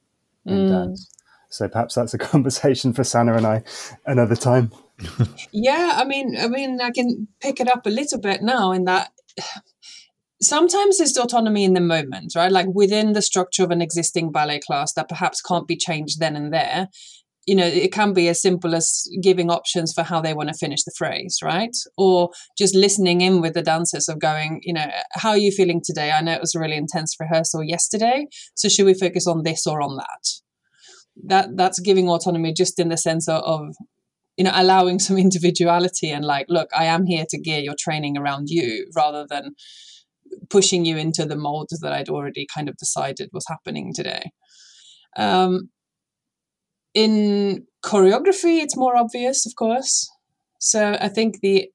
in 0.45 0.67
mm. 0.67 0.69
dance. 0.69 1.09
So 1.51 1.69
perhaps 1.69 1.95
that's 1.95 2.15
a 2.15 2.19
conversation 2.33 2.93
for 2.93 3.05
Sanna 3.05 3.35
and 3.35 3.47
I 3.47 3.63
another 4.07 4.37
time. 4.37 4.73
yeah, 5.53 5.93
I 5.97 6.05
mean, 6.05 6.37
I 6.39 6.49
mean, 6.49 6.81
I 6.81 6.91
can 6.91 7.29
pick 7.41 7.61
it 7.61 7.69
up 7.69 7.87
a 7.87 7.91
little 7.91 8.21
bit 8.21 8.43
now 8.43 8.73
in 8.73 8.85
that 8.85 9.11
sometimes 10.43 11.01
it's 11.01 11.17
autonomy 11.17 11.65
in 11.65 11.75
the 11.75 11.81
moment, 11.81 12.33
right? 12.35 12.53
Like 12.53 12.67
within 12.73 13.13
the 13.13 13.23
structure 13.23 13.63
of 13.63 13.71
an 13.71 13.83
existing 13.83 14.33
ballet 14.33 14.61
class 14.61 14.93
that 14.95 15.09
perhaps 15.09 15.43
can't 15.43 15.69
be 15.69 15.77
changed 15.77 16.19
then 16.19 16.37
and 16.37 16.53
there. 16.53 16.89
You 17.47 17.57
know, 17.57 17.67
it 17.67 17.93
can 17.93 18.13
be 18.13 18.29
as 18.29 18.41
simple 18.41 18.75
as 18.75 19.09
giving 19.23 19.51
options 19.51 19.93
for 19.93 20.03
how 20.03 20.21
they 20.21 20.35
want 20.35 20.51
to 20.51 20.55
finish 20.55 20.85
the 20.85 20.93
phrase, 20.97 21.39
right? 21.43 21.75
Or 21.97 22.31
just 22.57 22.75
listening 22.75 23.23
in 23.23 23.41
with 23.41 23.55
the 23.55 23.63
dancers 23.63 24.09
of 24.09 24.21
going, 24.21 24.61
you 24.63 24.75
know, 24.75 24.87
how 25.15 25.31
are 25.31 25.39
you 25.39 25.51
feeling 25.51 25.81
today? 25.83 26.13
I 26.13 26.21
know 26.21 26.33
it 26.33 26.41
was 26.41 26.55
a 26.55 26.61
really 26.61 26.77
intense 26.77 27.17
rehearsal 27.19 27.65
yesterday. 27.65 28.27
So 28.55 28.69
should 28.69 28.87
we 28.87 28.95
focus 28.95 29.27
on 29.27 29.43
this 29.43 29.67
or 29.67 29.81
on 29.81 29.97
that? 29.97 30.41
That 31.25 31.57
that's 31.57 31.81
giving 31.81 32.09
autonomy 32.09 32.53
just 32.53 32.79
in 32.79 32.89
the 32.89 32.97
sense 32.97 33.29
of, 33.29 33.75
you 34.37 34.45
know 34.45 34.53
allowing 34.55 34.99
some 34.99 35.19
individuality 35.19 36.09
and 36.09 36.25
like 36.25 36.47
look 36.49 36.69
i 36.75 36.85
am 36.85 37.05
here 37.05 37.27
to 37.29 37.39
gear 37.39 37.59
your 37.59 37.75
training 37.79 38.17
around 38.17 38.49
you 38.49 38.87
rather 38.97 39.27
than 39.29 39.55
pushing 40.49 40.85
you 40.85 40.97
into 40.97 41.25
the 41.25 41.37
mold 41.37 41.69
that 41.81 41.93
I'd 41.93 42.09
already 42.09 42.47
kind 42.53 42.69
of 42.69 42.77
decided 42.77 43.31
was 43.33 43.45
happening 43.49 43.93
today. 43.95 44.31
Um, 45.17 45.71
in 46.95 47.67
choreography, 47.85 48.61
it's 48.61 48.77
more 48.77 48.97
obvious, 48.97 49.47
of 49.47 49.55
course. 49.57 50.11
So 50.59 50.97
I 51.01 51.09
think 51.09 51.41
the 51.41 51.69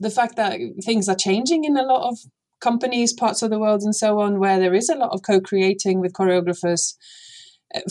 the 0.00 0.10
fact 0.10 0.36
that 0.36 0.58
things 0.84 1.08
are 1.08 1.14
changing 1.14 1.64
in 1.64 1.76
a 1.76 1.84
lot 1.84 2.08
of 2.08 2.18
companies, 2.60 3.12
parts 3.12 3.42
of 3.42 3.50
the 3.50 3.58
world, 3.58 3.82
and 3.82 3.94
so 3.94 4.20
on, 4.20 4.40
where 4.40 4.58
there 4.58 4.74
is 4.74 4.88
a 4.88 4.96
lot 4.96 5.10
of 5.12 5.22
co-creating 5.22 6.00
with 6.00 6.12
choreographers 6.12 6.94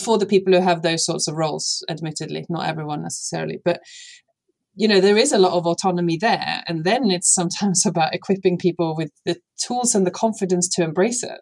for 0.01 0.17
the 0.17 0.25
people 0.25 0.53
who 0.53 0.61
have 0.61 0.81
those 0.81 1.05
sorts 1.05 1.27
of 1.27 1.35
roles. 1.35 1.83
Admittedly, 1.89 2.45
not 2.49 2.67
everyone 2.67 3.01
necessarily, 3.01 3.59
but 3.63 3.81
you 4.75 4.87
know 4.87 4.99
there 4.99 5.17
is 5.17 5.31
a 5.31 5.37
lot 5.37 5.53
of 5.53 5.65
autonomy 5.65 6.17
there 6.19 6.63
and 6.67 6.83
then 6.83 7.11
it's 7.11 7.33
sometimes 7.33 7.85
about 7.85 8.13
equipping 8.13 8.57
people 8.57 8.95
with 8.95 9.11
the 9.25 9.37
tools 9.61 9.95
and 9.95 10.05
the 10.05 10.11
confidence 10.11 10.67
to 10.69 10.83
embrace 10.83 11.23
it 11.23 11.41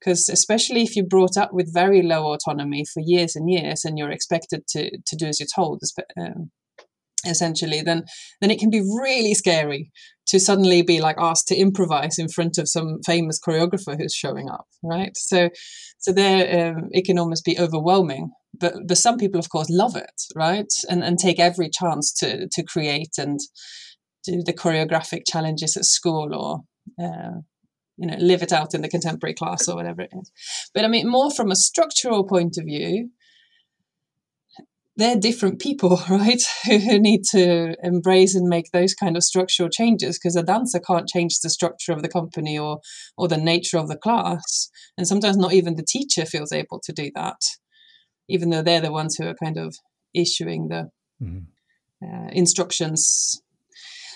because 0.00 0.28
especially 0.28 0.82
if 0.82 0.96
you're 0.96 1.06
brought 1.06 1.36
up 1.36 1.50
with 1.52 1.72
very 1.72 2.02
low 2.02 2.32
autonomy 2.32 2.84
for 2.92 3.00
years 3.04 3.36
and 3.36 3.50
years 3.50 3.84
and 3.84 3.98
you're 3.98 4.10
expected 4.10 4.66
to 4.68 4.90
to 5.06 5.16
do 5.16 5.26
as 5.26 5.40
you're 5.40 5.48
told 5.54 5.80
um, 6.18 6.50
essentially 7.26 7.80
then 7.80 8.02
then 8.40 8.50
it 8.50 8.58
can 8.58 8.70
be 8.70 8.80
really 8.80 9.34
scary 9.34 9.90
to 10.26 10.40
suddenly 10.40 10.82
be 10.82 11.00
like 11.00 11.16
asked 11.18 11.48
to 11.48 11.56
improvise 11.56 12.18
in 12.18 12.28
front 12.28 12.58
of 12.58 12.68
some 12.68 12.98
famous 13.04 13.38
choreographer 13.40 13.96
who's 13.96 14.14
showing 14.14 14.48
up 14.50 14.66
right 14.82 15.16
so 15.16 15.48
so 16.04 16.12
there 16.12 16.74
um, 16.76 16.88
it 16.90 17.06
can 17.06 17.18
almost 17.18 17.46
be 17.46 17.58
overwhelming 17.58 18.30
but 18.60 18.74
but 18.86 18.98
some 18.98 19.16
people 19.16 19.38
of 19.38 19.48
course 19.48 19.68
love 19.70 19.96
it 19.96 20.22
right? 20.36 20.70
And 20.90 21.02
and 21.02 21.18
take 21.18 21.40
every 21.40 21.70
chance 21.70 22.12
to 22.20 22.46
to 22.52 22.62
create 22.62 23.14
and 23.16 23.40
do 24.22 24.42
the 24.44 24.52
choreographic 24.52 25.22
challenges 25.26 25.78
at 25.78 25.86
school 25.86 26.34
or 26.34 26.60
uh, 27.02 27.40
you 27.96 28.06
know 28.06 28.16
live 28.18 28.42
it 28.42 28.52
out 28.52 28.74
in 28.74 28.82
the 28.82 28.88
contemporary 28.88 29.32
class 29.32 29.66
or 29.66 29.76
whatever 29.76 30.02
it 30.02 30.10
is. 30.12 30.30
But 30.74 30.84
i 30.84 30.88
mean 30.88 31.08
more 31.08 31.30
from 31.30 31.50
a 31.50 31.56
structural 31.56 32.24
point 32.24 32.58
of 32.58 32.66
view 32.66 33.08
they're 34.96 35.16
different 35.16 35.60
people, 35.60 36.00
right? 36.10 36.42
Who 36.64 36.98
need 36.98 37.22
to 37.32 37.76
embrace 37.82 38.34
and 38.34 38.48
make 38.48 38.70
those 38.72 38.94
kind 38.94 39.16
of 39.16 39.24
structural 39.24 39.68
changes 39.68 40.18
because 40.18 40.36
a 40.36 40.42
dancer 40.42 40.80
can't 40.80 41.08
change 41.08 41.40
the 41.40 41.50
structure 41.50 41.92
of 41.92 42.02
the 42.02 42.08
company 42.08 42.58
or 42.58 42.80
or 43.16 43.28
the 43.28 43.36
nature 43.36 43.78
of 43.78 43.88
the 43.88 43.96
class, 43.96 44.70
and 44.96 45.06
sometimes 45.06 45.36
not 45.36 45.52
even 45.52 45.76
the 45.76 45.86
teacher 45.86 46.24
feels 46.24 46.52
able 46.52 46.80
to 46.84 46.92
do 46.92 47.10
that, 47.14 47.40
even 48.28 48.50
though 48.50 48.62
they're 48.62 48.80
the 48.80 48.92
ones 48.92 49.16
who 49.16 49.26
are 49.26 49.34
kind 49.34 49.58
of 49.58 49.76
issuing 50.14 50.68
the 50.68 50.90
mm-hmm. 51.22 51.38
uh, 52.04 52.28
instructions 52.32 53.42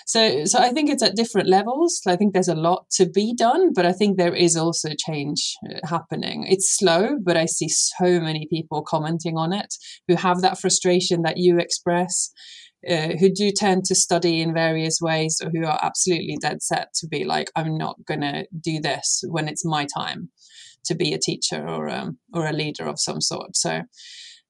so, 0.09 0.43
so 0.45 0.57
I 0.57 0.71
think 0.71 0.89
it's 0.89 1.03
at 1.03 1.15
different 1.15 1.47
levels. 1.47 2.01
I 2.07 2.15
think 2.15 2.33
there's 2.33 2.47
a 2.47 2.55
lot 2.55 2.89
to 2.93 3.07
be 3.07 3.35
done, 3.35 3.73
but 3.73 3.85
I 3.85 3.91
think 3.91 4.17
there 4.17 4.33
is 4.33 4.55
also 4.57 4.89
change 4.97 5.53
uh, 5.69 5.87
happening. 5.87 6.47
It's 6.49 6.75
slow, 6.75 7.17
but 7.21 7.37
I 7.37 7.45
see 7.45 7.69
so 7.69 8.19
many 8.19 8.47
people 8.49 8.81
commenting 8.81 9.37
on 9.37 9.53
it 9.53 9.71
who 10.07 10.15
have 10.15 10.41
that 10.41 10.59
frustration 10.59 11.21
that 11.21 11.37
you 11.37 11.59
express. 11.59 12.31
Uh, 12.89 13.09
who 13.19 13.29
do 13.29 13.51
tend 13.51 13.83
to 13.83 13.93
study 13.93 14.41
in 14.41 14.53
various 14.53 14.99
ways 15.01 15.41
or 15.43 15.51
who 15.51 15.65
are 15.65 15.77
absolutely 15.83 16.37
dead 16.39 16.63
set 16.63 16.87
to 16.93 17.05
be 17.07 17.25
like 17.25 17.51
i'm 17.57 17.77
not 17.77 17.97
going 18.05 18.21
to 18.21 18.45
do 18.57 18.79
this 18.79 19.21
when 19.27 19.49
it's 19.49 19.65
my 19.65 19.85
time 19.93 20.29
to 20.85 20.95
be 20.95 21.13
a 21.13 21.19
teacher 21.19 21.67
or 21.67 21.89
um, 21.89 22.17
or 22.33 22.47
a 22.47 22.53
leader 22.53 22.87
of 22.87 22.97
some 22.97 23.19
sort 23.19 23.53
so 23.53 23.81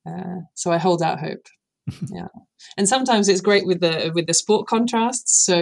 uh, 0.08 0.36
so 0.54 0.72
i 0.72 0.78
hold 0.78 1.02
out 1.02 1.20
hope 1.20 1.42
yeah. 2.14 2.28
And 2.78 2.88
sometimes 2.88 3.28
it's 3.28 3.42
great 3.42 3.66
with 3.66 3.80
the 3.80 4.12
with 4.14 4.28
the 4.28 4.34
sport 4.34 4.68
contrasts. 4.68 5.46
So 5.46 5.62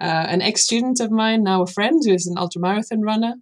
uh, 0.00 0.26
an 0.28 0.42
ex-student 0.42 1.00
of 1.00 1.10
mine 1.10 1.42
now 1.42 1.62
a 1.62 1.66
friend 1.66 2.00
who 2.04 2.14
is 2.14 2.26
an 2.26 2.36
ultramarathon 2.36 3.02
runner 3.02 3.34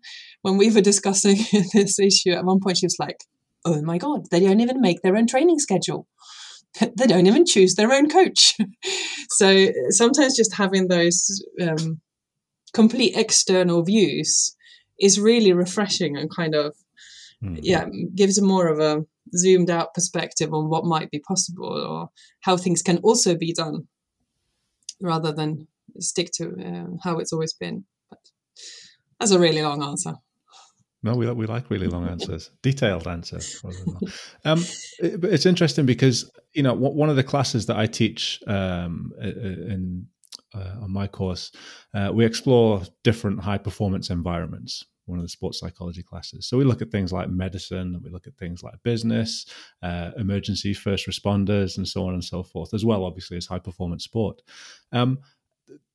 when 0.43 0.57
we 0.57 0.71
were 0.71 0.81
discussing 0.81 1.39
this 1.73 1.99
issue 1.99 2.31
at 2.31 2.45
one 2.45 2.61
point 2.61 2.79
she 2.79 2.87
was 2.87 2.97
like 2.99 3.19
oh 3.65 3.83
my 3.83 3.99
god 3.99 4.27
they 4.31 4.41
don't 4.41 4.61
even 4.61 4.81
make 4.81 5.03
their 5.03 5.17
own 5.17 5.27
training 5.27 5.59
schedule. 5.59 6.07
They 6.99 7.07
don't 7.07 7.27
even 7.27 7.47
choose 7.47 7.75
their 7.75 7.91
own 7.91 8.11
coach. 8.11 8.55
So 9.31 9.69
sometimes 9.89 10.37
just 10.37 10.55
having 10.55 10.89
those 10.89 11.43
um, 11.59 12.03
complete 12.75 13.17
external 13.17 13.83
views 13.83 14.55
is 15.01 15.19
really 15.19 15.53
refreshing 15.55 16.17
and 16.17 16.29
kind 16.35 16.55
of 16.55 16.77
mm. 17.43 17.59
yeah 17.63 17.87
gives 18.15 18.41
more 18.41 18.69
of 18.69 18.79
a 18.79 19.05
zoomed 19.35 19.71
out 19.71 19.95
perspective 19.95 20.53
on 20.53 20.69
what 20.69 20.85
might 20.85 21.11
be 21.11 21.19
possible 21.21 21.67
or 21.67 22.11
how 22.41 22.57
things 22.57 22.83
can 22.83 22.99
also 22.99 23.37
be 23.37 23.53
done 23.53 23.87
rather 25.01 25.33
than 25.33 25.67
stick 25.99 26.31
to 26.33 26.45
um, 26.65 26.99
how 27.03 27.19
it's 27.19 27.33
always 27.33 27.53
been. 27.53 27.85
But 28.11 28.19
that's 29.19 29.33
a 29.33 29.39
really 29.39 29.63
long 29.63 29.83
answer. 29.83 30.15
No, 31.03 31.15
we 31.15 31.31
we 31.31 31.47
like 31.47 31.71
really 31.71 31.87
long 31.87 32.09
answers, 32.09 32.51
detailed 32.63 33.07
answers. 33.07 33.63
Um, 34.45 34.61
it, 34.99 35.23
it's 35.25 35.47
interesting 35.47 35.87
because 35.87 36.29
you 36.53 36.63
know 36.63 36.75
one 36.75 37.11
of 37.11 37.17
the 37.17 37.23
classes 37.23 37.67
that 37.67 37.77
I 37.77 37.87
teach 37.87 38.43
um, 38.47 39.13
in 39.21 40.07
uh, 40.55 40.83
on 40.83 40.91
my 40.91 41.07
course, 41.07 41.53
uh, 41.95 42.11
we 42.13 42.25
explore 42.25 42.83
different 43.05 43.41
high 43.41 43.59
performance 43.59 44.11
environments 44.11 44.85
one 45.07 45.19
of 45.19 45.25
the 45.25 45.29
sports 45.29 45.61
psychology 45.61 46.03
classes. 46.03 46.47
So 46.47 46.57
we 46.57 46.65
look 46.65 46.83
at 46.83 46.91
things 46.91 47.13
like 47.13 47.29
medicine, 47.29 47.95
and 47.95 48.03
we 48.03 48.11
look 48.11 48.27
at 48.27 48.37
things 48.37 48.63
like 48.63 48.83
business, 48.83 49.47
uh, 49.83 50.11
emergency 50.17 50.75
first 50.75 51.07
responders, 51.07 51.77
and 51.77 51.87
so 51.87 52.07
on 52.07 52.15
and 52.15 52.25
so 52.25 52.43
forth, 52.43 52.75
as 52.75 52.85
well, 52.85 53.05
obviously, 53.05 53.37
as 53.37 53.47
high 53.47 53.59
performance 53.59 54.05
sport. 54.05 54.43
Um, 54.93 55.19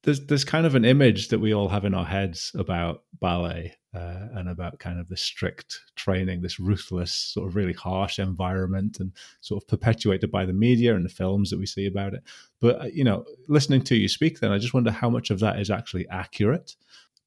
there's 0.03 0.25
there's 0.25 0.43
kind 0.43 0.65
of 0.65 0.75
an 0.75 0.85
image 0.85 1.27
that 1.27 1.39
we 1.39 1.53
all 1.53 1.69
have 1.69 1.85
in 1.85 1.93
our 1.93 2.05
heads 2.05 2.51
about 2.55 3.03
ballet 3.19 3.75
uh, 3.93 4.27
and 4.33 4.49
about 4.49 4.79
kind 4.79 4.99
of 4.99 5.07
the 5.09 5.17
strict 5.17 5.81
training, 5.95 6.41
this 6.41 6.59
ruthless, 6.59 7.11
sort 7.13 7.47
of 7.47 7.55
really 7.55 7.73
harsh 7.73 8.17
environment, 8.17 8.99
and 8.99 9.11
sort 9.41 9.61
of 9.61 9.67
perpetuated 9.67 10.31
by 10.31 10.45
the 10.45 10.53
media 10.53 10.95
and 10.95 11.05
the 11.05 11.09
films 11.09 11.49
that 11.49 11.59
we 11.59 11.65
see 11.65 11.85
about 11.85 12.13
it. 12.13 12.23
But 12.59 12.81
uh, 12.81 12.85
you 12.85 13.03
know, 13.03 13.25
listening 13.47 13.83
to 13.83 13.95
you 13.95 14.07
speak, 14.07 14.39
then 14.39 14.51
I 14.51 14.57
just 14.57 14.73
wonder 14.73 14.91
how 14.91 15.09
much 15.09 15.29
of 15.29 15.39
that 15.39 15.59
is 15.59 15.69
actually 15.69 16.07
accurate, 16.09 16.75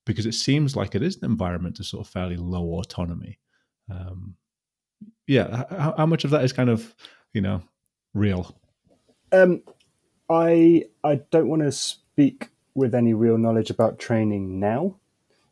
because 0.05 0.27
it 0.27 0.35
seems 0.35 0.77
like 0.77 0.95
it 0.95 1.03
is 1.03 1.17
an 1.17 1.25
environment 1.25 1.77
to 1.77 1.85
sort 1.85 2.07
of 2.07 2.13
fairly 2.13 2.37
low 2.37 2.65
autonomy. 2.79 3.39
Um, 3.91 4.37
yeah, 5.27 5.65
how, 5.71 5.95
how, 5.97 6.07
much 6.07 6.25
of 6.25 6.31
that 6.31 6.45
is 6.45 6.53
kind 6.53 6.71
of 6.71 6.95
you 7.33 7.41
know 7.41 7.63
real? 8.13 8.57
Um, 9.33 9.63
I 10.31 10.85
I 11.03 11.17
don't 11.31 11.49
want 11.49 11.63
to 11.63 11.73
speak 11.73 12.51
with 12.75 12.95
any 12.95 13.15
real 13.15 13.39
knowledge 13.39 13.71
about 13.71 13.99
training 13.99 14.59
now 14.59 14.97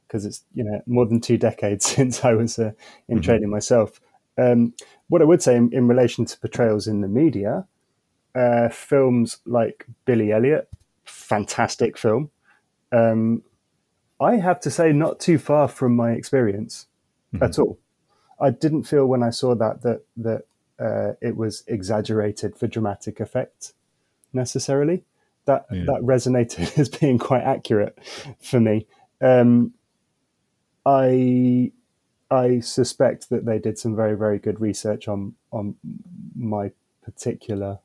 because 0.06 0.26
it's 0.26 0.44
you 0.54 0.64
know 0.64 0.82
more 0.86 1.06
than 1.06 1.20
two 1.20 1.38
decades 1.38 1.84
since 1.94 2.24
I 2.24 2.34
was 2.34 2.58
uh, 2.58 2.72
in 3.08 3.16
mm-hmm. 3.16 3.20
training 3.20 3.50
myself. 3.50 4.00
Um, 4.38 4.74
what 5.08 5.20
I 5.20 5.26
would 5.26 5.42
say 5.42 5.56
in, 5.56 5.70
in, 5.74 5.88
relation 5.88 6.24
to 6.24 6.38
portrayals 6.38 6.86
in 6.86 7.02
the 7.02 7.08
media, 7.08 7.66
uh, 8.34 8.70
films 8.70 9.38
like 9.44 9.86
Billy 10.06 10.32
Elliot, 10.32 10.68
fantastic 11.04 11.98
film. 11.98 12.30
Um, 12.92 13.42
I 14.22 14.36
have 14.36 14.60
to 14.60 14.70
say, 14.70 14.92
not 14.92 15.20
too 15.20 15.38
far 15.38 15.68
from 15.68 15.96
my 15.96 16.12
experience 16.12 16.86
mm-hmm. 17.34 17.44
at 17.44 17.58
all. 17.58 17.78
I 18.40 18.50
didn't 18.50 18.84
feel 18.84 19.06
when 19.06 19.22
I 19.22 19.30
saw 19.30 19.54
that 19.54 19.82
that 19.82 20.02
that 20.16 20.42
uh, 20.78 21.12
it 21.20 21.36
was 21.36 21.62
exaggerated 21.66 22.56
for 22.56 22.66
dramatic 22.66 23.20
effect 23.20 23.72
necessarily. 24.32 25.04
That 25.44 25.66
yeah. 25.70 25.84
that 25.86 26.00
resonated 26.02 26.78
as 26.78 26.88
being 26.88 27.18
quite 27.18 27.42
accurate 27.42 27.98
for 28.40 28.60
me. 28.60 28.86
Um, 29.20 29.74
I 30.84 31.72
I 32.30 32.60
suspect 32.60 33.30
that 33.30 33.44
they 33.44 33.58
did 33.58 33.78
some 33.78 33.94
very 33.94 34.16
very 34.16 34.38
good 34.38 34.60
research 34.60 35.08
on 35.08 35.34
on 35.52 35.76
my 36.36 36.72
particular 37.02 37.78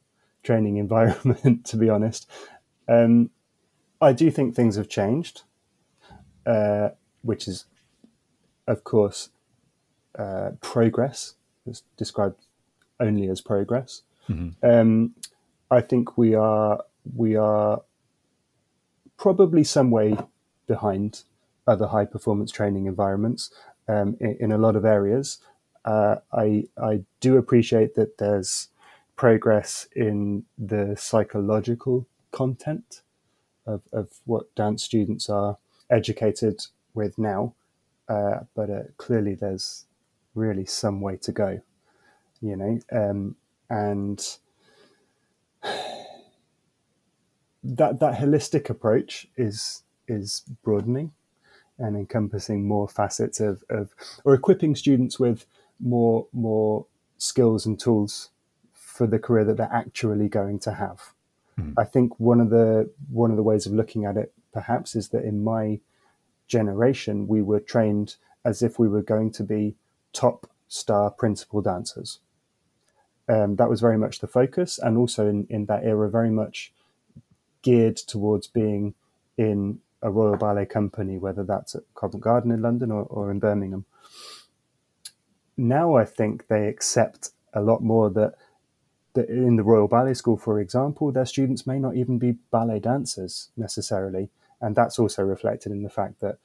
training 0.43 0.77
environment. 0.85 1.65
To 1.65 1.77
be 1.77 1.89
honest, 1.89 2.29
um, 2.87 3.29
I 4.01 4.13
do 4.13 4.31
think 4.31 4.55
things 4.55 4.75
have 4.75 4.89
changed, 4.89 5.43
uh, 6.47 6.89
which 7.21 7.47
is, 7.47 7.65
of 8.67 8.83
course, 8.83 9.29
uh, 10.17 10.51
progress. 10.61 11.35
It's 11.65 11.83
described 11.97 12.45
only 12.99 13.27
as 13.27 13.41
progress. 13.41 14.03
Mm-hmm. 14.29 14.65
Um, 14.65 15.13
I 15.69 15.81
think 15.81 16.17
we 16.17 16.33
are 16.33 16.81
we 17.15 17.35
are 17.35 17.81
probably 19.17 19.63
some 19.63 19.91
way 19.91 20.17
behind 20.67 21.23
other 21.67 21.87
high 21.87 22.05
performance 22.05 22.51
training 22.51 22.85
environments 22.85 23.51
um, 23.87 24.15
in, 24.19 24.37
in, 24.39 24.51
a 24.51 24.57
lot 24.57 24.75
of 24.75 24.85
areas. 24.85 25.39
Uh, 25.83 26.15
I 26.31 26.63
I 26.81 27.03
do 27.19 27.37
appreciate 27.37 27.95
that 27.95 28.17
there's 28.17 28.69
progress 29.15 29.87
in 29.95 30.45
the 30.57 30.95
psychological 30.97 32.07
content 32.31 33.01
of, 33.65 33.81
of 33.91 34.09
what 34.25 34.53
dance 34.55 34.83
students 34.83 35.29
are 35.29 35.57
educated 35.89 36.65
with 36.93 37.17
now, 37.17 37.53
uh, 38.07 38.39
but 38.55 38.69
uh, 38.69 38.83
clearly 38.97 39.35
there's 39.35 39.85
really 40.35 40.65
some 40.65 41.01
way 41.01 41.17
to 41.17 41.31
go, 41.31 41.61
you 42.41 42.55
know, 42.55 42.79
um, 42.91 43.35
and 43.69 44.37
that 47.63 47.99
that 47.99 48.19
holistic 48.19 48.69
approach 48.69 49.27
is 49.35 49.83
is 50.07 50.43
broadening 50.63 51.11
and 51.79 51.95
encompassing 51.95 52.67
more 52.67 52.87
facets 52.87 53.39
of, 53.39 53.63
of 53.69 53.93
or 54.23 54.33
equipping 54.33 54.75
students 54.75 55.19
with 55.19 55.45
more 55.79 56.27
more 56.33 56.85
skills 57.17 57.65
and 57.65 57.79
tools 57.79 58.29
for 58.73 59.05
the 59.05 59.19
career 59.19 59.43
that 59.43 59.57
they're 59.57 59.69
actually 59.71 60.27
going 60.27 60.57
to 60.59 60.73
have. 60.73 61.13
Mm. 61.59 61.73
I 61.77 61.83
think 61.83 62.19
one 62.19 62.39
of 62.39 62.49
the 62.49 62.89
one 63.09 63.31
of 63.31 63.37
the 63.37 63.43
ways 63.43 63.65
of 63.65 63.73
looking 63.73 64.05
at 64.05 64.17
it 64.17 64.33
perhaps 64.57 64.95
is 64.95 65.09
that 65.09 65.23
in 65.23 65.43
my 65.43 65.79
generation 66.47 67.27
we 67.27 67.43
were 67.43 67.59
trained 67.59 68.15
as 68.43 68.63
if 68.63 68.79
we 68.79 68.87
were 68.87 69.03
going 69.03 69.29
to 69.29 69.43
be 69.43 69.75
top 70.13 70.49
star 70.67 71.11
principal 71.11 71.61
dancers. 71.61 72.21
Um, 73.29 73.57
that 73.57 73.69
was 73.69 73.81
very 73.81 73.99
much 73.99 74.17
the 74.17 74.25
focus, 74.25 74.79
and 74.79 74.97
also 74.97 75.27
in, 75.27 75.45
in 75.47 75.67
that 75.67 75.83
era, 75.83 76.09
very 76.09 76.31
much 76.31 76.73
geared 77.61 77.97
towards 77.97 78.47
being 78.47 78.95
in 79.37 79.79
a 80.01 80.09
Royal 80.09 80.37
Ballet 80.37 80.65
Company, 80.65 81.19
whether 81.19 81.43
that's 81.43 81.75
at 81.75 81.83
Covent 81.93 82.23
Garden 82.23 82.49
in 82.49 82.63
London 82.63 82.89
or, 82.89 83.03
or 83.03 83.29
in 83.29 83.37
Birmingham. 83.37 83.85
Now 85.55 85.95
I 85.95 86.05
think 86.05 86.47
they 86.47 86.67
accept 86.67 87.29
a 87.53 87.61
lot 87.61 87.83
more 87.83 88.09
that, 88.09 88.33
that 89.13 89.29
in 89.29 89.55
the 89.55 89.63
Royal 89.63 89.87
Ballet 89.87 90.15
School, 90.15 90.37
for 90.37 90.59
example, 90.59 91.11
their 91.11 91.27
students 91.27 91.67
may 91.67 91.77
not 91.77 91.95
even 91.95 92.17
be 92.17 92.39
ballet 92.49 92.79
dancers 92.79 93.49
necessarily. 93.55 94.31
And 94.61 94.75
that's 94.75 94.99
also 94.99 95.23
reflected 95.23 95.71
in 95.71 95.83
the 95.83 95.89
fact 95.89 96.19
that 96.21 96.37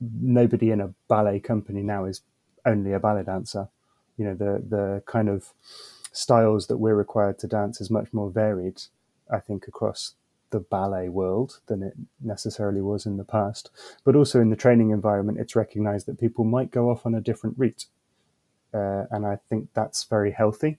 nobody 0.00 0.70
in 0.70 0.80
a 0.80 0.94
ballet 1.08 1.40
company 1.40 1.82
now 1.82 2.04
is 2.04 2.22
only 2.64 2.92
a 2.92 3.00
ballet 3.00 3.24
dancer. 3.24 3.68
You 4.16 4.26
know, 4.26 4.34
the, 4.34 4.62
the 4.68 5.02
kind 5.06 5.28
of 5.28 5.52
styles 6.12 6.66
that 6.66 6.78
we're 6.78 6.94
required 6.94 7.38
to 7.40 7.46
dance 7.46 7.80
is 7.80 7.90
much 7.90 8.12
more 8.12 8.30
varied, 8.30 8.82
I 9.32 9.38
think, 9.38 9.68
across 9.68 10.14
the 10.50 10.60
ballet 10.60 11.08
world 11.08 11.60
than 11.66 11.82
it 11.82 11.94
necessarily 12.20 12.80
was 12.80 13.06
in 13.06 13.16
the 13.16 13.24
past. 13.24 13.70
But 14.04 14.16
also 14.16 14.40
in 14.40 14.50
the 14.50 14.56
training 14.56 14.90
environment, 14.90 15.38
it's 15.38 15.56
recognized 15.56 16.06
that 16.06 16.20
people 16.20 16.44
might 16.44 16.70
go 16.70 16.90
off 16.90 17.06
on 17.06 17.14
a 17.14 17.20
different 17.20 17.58
route. 17.58 17.86
Uh, 18.72 19.04
and 19.10 19.26
I 19.26 19.38
think 19.48 19.68
that's 19.74 20.04
very 20.04 20.32
healthy. 20.32 20.78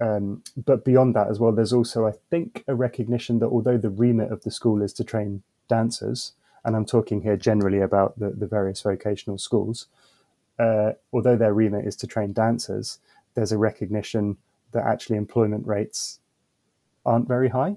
Um, 0.00 0.44
but 0.56 0.84
beyond 0.84 1.14
that 1.16 1.28
as 1.28 1.40
well, 1.40 1.52
there's 1.52 1.72
also, 1.72 2.06
I 2.06 2.12
think, 2.30 2.64
a 2.68 2.74
recognition 2.74 3.40
that 3.40 3.48
although 3.48 3.78
the 3.78 3.90
remit 3.90 4.30
of 4.30 4.42
the 4.44 4.50
school 4.50 4.82
is 4.82 4.92
to 4.94 5.04
train 5.04 5.42
dancers, 5.68 6.32
and 6.64 6.76
I'm 6.76 6.84
talking 6.84 7.22
here 7.22 7.36
generally 7.36 7.80
about 7.80 8.18
the, 8.18 8.30
the 8.30 8.46
various 8.46 8.80
vocational 8.82 9.38
schools, 9.38 9.86
uh, 10.58 10.92
although 11.12 11.36
their 11.36 11.54
remit 11.54 11.86
is 11.86 11.96
to 11.96 12.06
train 12.06 12.32
dancers, 12.32 12.98
there's 13.34 13.52
a 13.52 13.58
recognition 13.58 14.36
that 14.72 14.84
actually 14.84 15.16
employment 15.16 15.66
rates 15.66 16.20
aren't 17.06 17.28
very 17.28 17.48
high, 17.48 17.76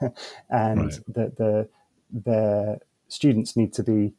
and 0.50 0.84
right. 0.84 1.00
that 1.08 1.36
the 1.36 1.68
the 2.24 2.78
students 3.08 3.56
need 3.56 3.72
to 3.74 3.82
be 3.82 4.14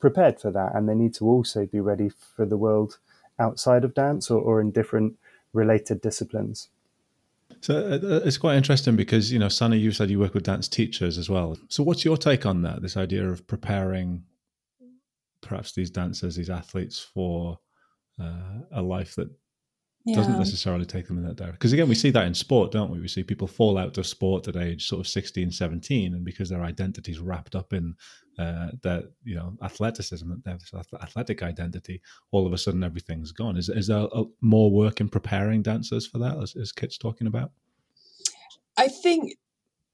prepared 0.00 0.40
for 0.40 0.50
that, 0.50 0.74
and 0.74 0.88
they 0.88 0.94
need 0.94 1.14
to 1.14 1.26
also 1.26 1.66
be 1.66 1.80
ready 1.80 2.08
for 2.08 2.46
the 2.46 2.56
world 2.56 2.98
outside 3.38 3.84
of 3.84 3.94
dance 3.94 4.30
or, 4.30 4.40
or 4.40 4.60
in 4.60 4.70
different 4.70 5.16
related 5.52 6.00
disciplines. 6.00 6.68
So 7.60 7.76
uh, 7.76 8.20
it's 8.24 8.38
quite 8.38 8.56
interesting 8.56 8.96
because 8.96 9.32
you 9.32 9.38
know, 9.38 9.48
Sanna, 9.48 9.76
you 9.76 9.92
said 9.92 10.10
you 10.10 10.18
work 10.18 10.34
with 10.34 10.44
dance 10.44 10.68
teachers 10.68 11.18
as 11.18 11.28
well. 11.28 11.58
So 11.68 11.82
what's 11.82 12.04
your 12.04 12.16
take 12.16 12.46
on 12.46 12.62
that? 12.62 12.82
This 12.82 12.96
idea 12.96 13.28
of 13.28 13.46
preparing 13.46 14.24
perhaps 15.40 15.72
these 15.72 15.90
dancers, 15.90 16.36
these 16.36 16.50
athletes 16.50 16.98
for 16.98 17.58
uh, 18.20 18.60
a 18.72 18.82
life 18.82 19.14
that 19.16 19.30
yeah. 20.04 20.16
doesn't 20.16 20.38
necessarily 20.38 20.86
take 20.86 21.06
them 21.06 21.18
in 21.18 21.24
that 21.24 21.36
direction. 21.36 21.56
Because 21.56 21.72
again, 21.72 21.88
we 21.88 21.94
see 21.94 22.10
that 22.10 22.26
in 22.26 22.34
sport, 22.34 22.72
don't 22.72 22.90
we? 22.90 23.00
We 23.00 23.08
see 23.08 23.22
people 23.22 23.46
fall 23.46 23.76
out 23.76 23.98
of 23.98 24.06
sport 24.06 24.48
at 24.48 24.56
age 24.56 24.86
sort 24.86 25.00
of 25.00 25.08
16, 25.08 25.50
17, 25.50 26.14
and 26.14 26.24
because 26.24 26.48
their 26.48 26.62
identity 26.62 27.12
is 27.12 27.20
wrapped 27.20 27.54
up 27.54 27.72
in 27.72 27.94
uh, 28.38 28.68
their, 28.82 29.02
you 29.24 29.34
know, 29.34 29.56
athleticism, 29.62 30.32
their 30.44 30.58
athletic 31.02 31.42
identity, 31.42 32.00
all 32.30 32.46
of 32.46 32.52
a 32.52 32.58
sudden 32.58 32.82
everything's 32.82 33.32
gone. 33.32 33.56
Is, 33.56 33.68
is 33.68 33.88
there 33.88 34.06
a, 34.12 34.24
more 34.40 34.70
work 34.70 35.00
in 35.00 35.08
preparing 35.08 35.62
dancers 35.62 36.06
for 36.06 36.18
that, 36.18 36.38
as, 36.42 36.56
as 36.56 36.72
Kit's 36.72 36.96
talking 36.96 37.26
about? 37.26 37.52
I 38.78 38.88
think 38.88 39.36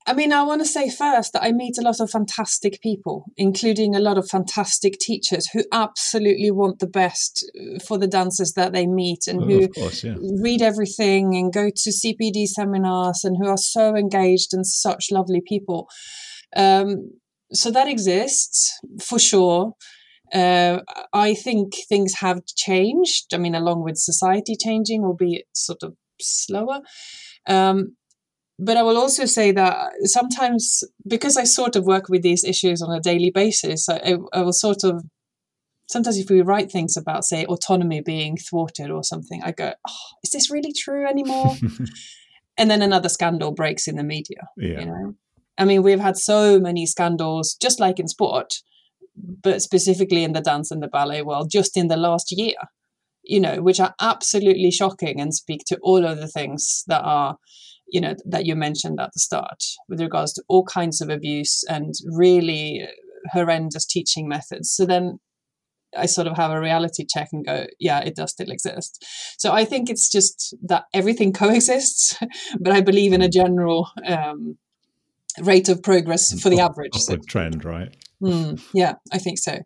I 0.09 0.13
mean, 0.13 0.33
I 0.33 0.43
want 0.45 0.61
to 0.61 0.67
say 0.67 0.89
first 0.89 1.33
that 1.33 1.43
I 1.43 1.51
meet 1.51 1.79
a 1.79 1.83
lot 1.83 1.99
of 1.99 2.11
fantastic 2.11 2.81
people, 2.81 3.25
including 3.37 3.97
a 3.97 4.01
lot 4.01 4.17
of 4.17 4.29
fantastic 4.29 4.99
teachers 5.01 5.49
who 5.49 5.65
absolutely 5.73 6.53
want 6.53 6.79
the 6.79 6.87
best 6.87 7.45
uh, 7.59 7.81
for 7.81 7.99
the 7.99 8.07
dancers 8.07 8.53
that 8.53 8.73
they 8.73 8.87
meet 8.87 9.27
and 9.27 9.43
who 9.43 9.69
course, 9.69 10.05
yeah. 10.05 10.15
read 10.41 10.63
everything 10.63 11.35
and 11.35 11.53
go 11.53 11.71
to 11.75 11.91
CPD 11.91 12.47
seminars 12.47 13.25
and 13.25 13.37
who 13.37 13.49
are 13.49 13.57
so 13.57 13.97
engaged 13.97 14.55
and 14.55 14.65
such 14.65 15.11
lovely 15.11 15.43
people. 15.45 15.89
Um, 16.55 17.11
so 17.53 17.73
that 17.73 17.89
exists 17.89 18.79
for 19.01 19.19
sure. 19.19 19.73
Uh, 20.33 20.81
I 21.13 21.35
think 21.35 21.75
things 21.89 22.15
have 22.21 22.45
changed. 22.47 23.35
I 23.35 23.39
mean, 23.39 23.55
along 23.57 23.83
with 23.83 23.97
society 23.97 24.57
changing, 24.61 25.05
albeit 25.05 25.47
sort 25.53 25.83
of 25.83 25.95
slower. 26.21 26.81
Um, 27.47 27.97
but 28.59 28.77
I 28.77 28.83
will 28.83 28.97
also 28.97 29.27
say 29.27 29.53
that 29.53 29.93
sometimes, 30.05 30.83
because 31.07 31.37
I 31.37 31.45
sort 31.45 31.77
of 31.77 31.85
work 31.85 32.09
with 32.09 32.23
these 32.23 32.43
issues 32.43 32.81
on 32.81 32.91
a 32.91 33.01
daily 33.01 33.31
basis, 33.31 33.89
I, 33.89 34.17
I 34.33 34.43
will 34.43 34.53
sort 34.53 34.83
of 34.83 35.05
sometimes 35.89 36.19
if 36.19 36.31
we 36.31 36.43
write 36.43 36.71
things 36.71 36.97
about, 36.97 37.25
say, 37.25 37.45
autonomy 37.45 38.01
being 38.01 38.37
thwarted 38.37 38.91
or 38.91 39.05
something, 39.05 39.43
I 39.43 39.53
go, 39.53 39.73
oh, 39.89 40.17
is 40.25 40.31
this 40.31 40.51
really 40.51 40.73
true 40.73 41.07
anymore? 41.07 41.55
and 42.59 42.71
then 42.71 42.83
another 42.83 43.09
scandal 43.09 43.53
breaks 43.53 43.87
in 43.87 43.97
the 43.97 44.03
media. 44.03 44.49
Yeah. 44.57 44.81
You 44.81 44.87
know, 44.87 45.15
I 45.59 45.65
mean, 45.65 45.83
we've 45.83 46.01
had 46.01 46.17
so 46.17 46.59
many 46.59 46.87
scandals, 46.87 47.57
just 47.61 47.81
like 47.81 47.99
in 47.99 48.09
sport, 48.09 48.55
but 49.15 49.63
specifically 49.63 50.25
in 50.25 50.33
the 50.33 50.41
dance 50.41 50.71
and 50.71 50.83
the 50.83 50.89
ballet 50.89 51.23
world, 51.23 51.51
just 51.51 51.77
in 51.77 51.89
the 51.89 51.97
last 51.97 52.29
year. 52.31 52.57
You 53.29 53.41
know, 53.41 53.61
which 53.61 53.81
are 53.81 53.93
absolutely 54.01 54.71
shocking 54.71 55.21
and 55.21 55.35
speak 55.35 55.63
to 55.67 55.79
all 55.83 56.07
of 56.07 56.19
the 56.19 56.29
things 56.29 56.85
that 56.87 57.03
are 57.03 57.39
you 57.89 58.01
know 58.01 58.15
that 58.25 58.47
you 58.47 58.57
mentioned 58.57 59.01
at 59.01 59.11
the 59.13 59.21
start 59.21 59.63
with 59.89 60.01
regards 60.01 60.33
to 60.33 60.43
all 60.49 60.65
kinds 60.65 61.01
of 61.01 61.09
abuse 61.09 61.63
and 61.69 61.95
really 62.05 62.87
horrendous 63.33 63.85
teaching 63.85 64.29
methods 64.29 64.71
so 64.71 64.87
then 64.87 65.19
I 65.97 66.07
sort 66.07 66.27
of 66.27 66.37
have 66.37 66.51
a 66.51 66.61
reality 66.61 67.07
check 67.09 67.29
and 67.33 67.45
go, 67.45 67.67
yeah, 67.79 68.01
it 68.01 68.17
does 68.17 68.33
still 68.33 68.51
exist. 68.51 69.05
So 69.39 69.53
I 69.53 69.65
think 69.65 69.89
it's 69.89 70.11
just 70.11 70.55
that 70.63 70.85
everything 70.93 71.33
coexists, 71.33 72.19
but 72.61 72.73
I 72.73 72.81
believe 72.81 73.13
in 73.13 73.23
a 73.23 73.29
general 73.29 73.89
um, 74.07 74.59
rate 75.41 75.69
of 75.69 75.83
progress 75.83 76.39
for 76.41 76.51
the 76.51 76.61
average. 76.61 76.95
So. 76.95 77.17
trend, 77.17 77.65
right? 77.65 77.97
Mm, 78.23 78.63
yeah, 78.73 78.95
I 79.13 79.19
think 79.19 79.39
so. 79.39 79.59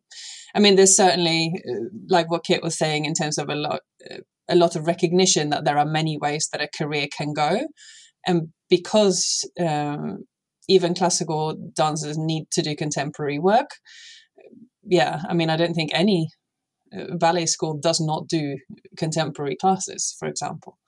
I 0.54 0.58
mean, 0.58 0.76
there's 0.76 0.96
certainly, 0.96 1.52
uh, 1.68 1.84
like 2.08 2.30
what 2.30 2.44
Kit 2.44 2.62
was 2.62 2.76
saying, 2.76 3.04
in 3.04 3.14
terms 3.14 3.38
of 3.38 3.48
a 3.48 3.54
lot, 3.54 3.80
uh, 4.10 4.18
a 4.48 4.56
lot 4.56 4.74
of 4.74 4.86
recognition 4.86 5.50
that 5.50 5.64
there 5.64 5.78
are 5.78 5.86
many 5.86 6.18
ways 6.18 6.48
that 6.52 6.60
a 6.60 6.68
career 6.76 7.06
can 7.16 7.32
go, 7.32 7.60
and 8.26 8.48
because 8.68 9.48
um, 9.58 10.24
even 10.68 10.94
classical 10.94 11.54
dancers 11.74 12.16
need 12.16 12.46
to 12.52 12.62
do 12.62 12.76
contemporary 12.76 13.38
work, 13.38 13.70
yeah, 14.82 15.20
I 15.28 15.34
mean, 15.34 15.50
I 15.50 15.56
don't 15.56 15.74
think 15.74 15.90
any 15.92 16.28
uh, 16.96 17.16
ballet 17.16 17.46
school 17.46 17.78
does 17.78 18.00
not 18.00 18.28
do 18.28 18.56
contemporary 18.96 19.56
classes, 19.56 20.16
for 20.18 20.28
example. 20.28 20.78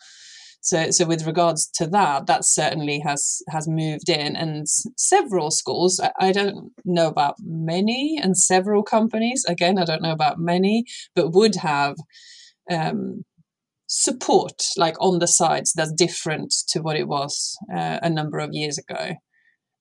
So, 0.65 0.93
so 0.93 1.07
with 1.07 1.27
regards 1.27 1.69
to 1.75 1.89
that, 1.89 2.27
that 2.29 2.45
certainly 2.45 3.01
has 3.01 3.43
has 3.49 3.67
moved 3.67 4.09
in, 4.09 4.37
and 4.37 4.65
several 4.97 5.51
schools. 5.51 6.01
I, 6.01 6.29
I 6.29 6.33
don't 6.33 6.71
know 6.85 7.09
about 7.09 7.35
many, 7.41 8.19
and 8.23 8.39
several 8.39 8.85
companies. 8.85 9.45
Again, 9.49 9.77
I 9.77 9.85
don't 9.85 10.03
know 10.03 10.13
about 10.13 10.39
many, 10.39 10.85
but 11.17 11.33
would 11.33 11.57
have 11.57 11.97
um, 12.71 13.25
support 13.95 14.65
like 14.79 14.97
on 15.01 15.19
the 15.19 15.27
sides 15.27 15.75
that's 15.75 15.93
different 15.93 16.51
to 16.67 16.81
what 16.81 16.97
it 16.97 17.07
was 17.07 17.59
uh, 17.71 17.99
a 18.03 18.09
number 18.09 18.39
of 18.39 18.49
years 18.53 18.79
ago. 18.79 19.13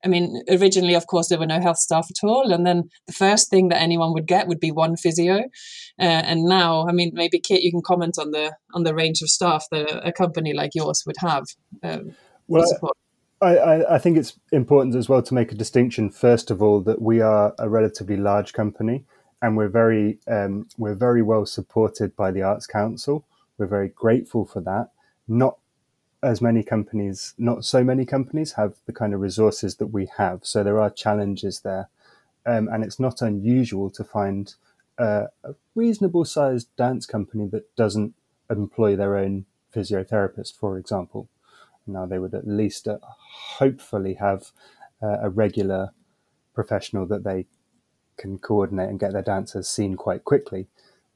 I 0.03 0.07
mean, 0.09 0.41
originally, 0.49 0.95
of 0.95 1.07
course, 1.07 1.29
there 1.29 1.39
were 1.39 1.45
no 1.45 1.61
health 1.61 1.77
staff 1.77 2.07
at 2.09 2.27
all, 2.27 2.51
and 2.51 2.65
then 2.65 2.89
the 3.05 3.13
first 3.13 3.49
thing 3.49 3.69
that 3.69 3.81
anyone 3.81 4.13
would 4.13 4.27
get 4.27 4.47
would 4.47 4.59
be 4.59 4.71
one 4.71 4.97
physio. 4.97 5.43
Uh, 5.99 6.23
and 6.29 6.43
now, 6.43 6.87
I 6.87 6.91
mean, 6.91 7.11
maybe 7.13 7.39
Kit, 7.39 7.61
you 7.61 7.71
can 7.71 7.83
comment 7.85 8.17
on 8.17 8.31
the 8.31 8.53
on 8.73 8.83
the 8.83 8.95
range 8.95 9.21
of 9.21 9.29
staff 9.29 9.65
that 9.71 10.05
a 10.05 10.11
company 10.11 10.53
like 10.53 10.71
yours 10.73 11.03
would 11.05 11.17
have. 11.19 11.43
Um, 11.83 12.15
well, 12.47 12.65
I, 13.41 13.57
I, 13.57 13.95
I 13.95 13.97
think 13.99 14.17
it's 14.17 14.37
important 14.51 14.95
as 14.95 15.07
well 15.07 15.21
to 15.21 15.33
make 15.33 15.51
a 15.51 15.55
distinction. 15.55 16.09
First 16.09 16.51
of 16.51 16.61
all, 16.61 16.81
that 16.81 17.01
we 17.01 17.21
are 17.21 17.53
a 17.59 17.69
relatively 17.69 18.17
large 18.17 18.53
company, 18.53 19.05
and 19.41 19.55
we're 19.55 19.69
very 19.69 20.19
um, 20.27 20.67
we're 20.77 20.95
very 20.95 21.21
well 21.21 21.45
supported 21.45 22.15
by 22.15 22.31
the 22.31 22.41
Arts 22.41 22.67
Council. 22.67 23.25
We're 23.61 23.67
very 23.67 23.89
grateful 23.89 24.43
for 24.43 24.59
that. 24.61 24.89
Not 25.27 25.59
as 26.23 26.41
many 26.41 26.63
companies, 26.63 27.35
not 27.37 27.63
so 27.63 27.83
many 27.83 28.05
companies 28.05 28.53
have 28.53 28.73
the 28.87 28.91
kind 28.91 29.13
of 29.13 29.19
resources 29.19 29.75
that 29.75 29.87
we 29.87 30.09
have. 30.17 30.39
So 30.41 30.63
there 30.63 30.79
are 30.79 30.89
challenges 30.89 31.59
there. 31.59 31.87
Um, 32.43 32.67
and 32.69 32.83
it's 32.83 32.99
not 32.99 33.21
unusual 33.21 33.91
to 33.91 34.03
find 34.03 34.55
uh, 34.97 35.25
a 35.43 35.53
reasonable 35.75 36.25
sized 36.25 36.75
dance 36.75 37.05
company 37.05 37.47
that 37.51 37.75
doesn't 37.75 38.15
employ 38.49 38.95
their 38.95 39.15
own 39.15 39.45
physiotherapist, 39.71 40.57
for 40.57 40.79
example. 40.79 41.29
Now, 41.85 42.07
they 42.07 42.17
would 42.17 42.33
at 42.33 42.47
least 42.47 42.87
uh, 42.87 42.97
hopefully 43.59 44.15
have 44.15 44.51
uh, 45.03 45.19
a 45.21 45.29
regular 45.29 45.91
professional 46.55 47.05
that 47.05 47.23
they 47.23 47.45
can 48.17 48.39
coordinate 48.39 48.89
and 48.89 48.99
get 48.99 49.13
their 49.13 49.21
dancers 49.21 49.69
seen 49.69 49.93
quite 49.97 50.23
quickly, 50.23 50.65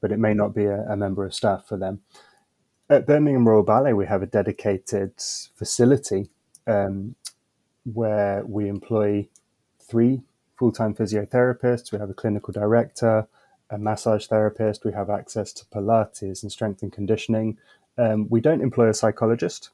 but 0.00 0.12
it 0.12 0.20
may 0.20 0.32
not 0.32 0.54
be 0.54 0.66
a, 0.66 0.82
a 0.82 0.96
member 0.96 1.24
of 1.24 1.34
staff 1.34 1.66
for 1.66 1.76
them 1.76 2.02
at 2.88 3.06
Birmingham 3.06 3.48
Royal 3.48 3.62
Ballet, 3.62 3.92
we 3.92 4.06
have 4.06 4.22
a 4.22 4.26
dedicated 4.26 5.12
facility 5.54 6.30
um, 6.66 7.16
where 7.84 8.44
we 8.44 8.68
employ 8.68 9.28
three 9.80 10.22
full 10.56 10.72
time 10.72 10.94
physiotherapists, 10.94 11.92
we 11.92 11.98
have 11.98 12.10
a 12.10 12.14
clinical 12.14 12.52
director, 12.52 13.26
a 13.70 13.78
massage 13.78 14.26
therapist, 14.26 14.84
we 14.84 14.92
have 14.92 15.10
access 15.10 15.52
to 15.52 15.64
Pilates 15.66 16.42
and 16.42 16.52
strength 16.52 16.82
and 16.82 16.92
conditioning. 16.92 17.58
Um, 17.98 18.28
we 18.30 18.40
don't 18.40 18.62
employ 18.62 18.88
a 18.88 18.94
psychologist, 18.94 19.70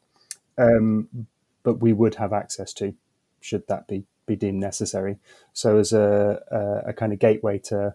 um, 0.57 1.27
but 1.63 1.81
we 1.81 1.93
would 1.93 2.17
have 2.17 2.33
access 2.33 2.73
to, 2.75 2.95
should 3.41 3.67
that 3.69 3.87
be, 3.89 4.05
be 4.27 4.37
deemed 4.37 4.61
necessary. 4.61 5.19
So, 5.53 5.79
as 5.79 5.93
a, 5.93 6.43
a, 6.51 6.91
a 6.91 6.93
kind 6.93 7.13
of 7.13 7.19
gateway 7.19 7.59
to 7.59 7.95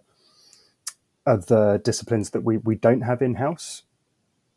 other 1.25 1.77
disciplines 1.77 2.29
that 2.31 2.43
we, 2.43 2.57
we 2.57 2.75
don't 2.75 3.01
have 3.01 3.21
in 3.21 3.35
house, 3.35 3.83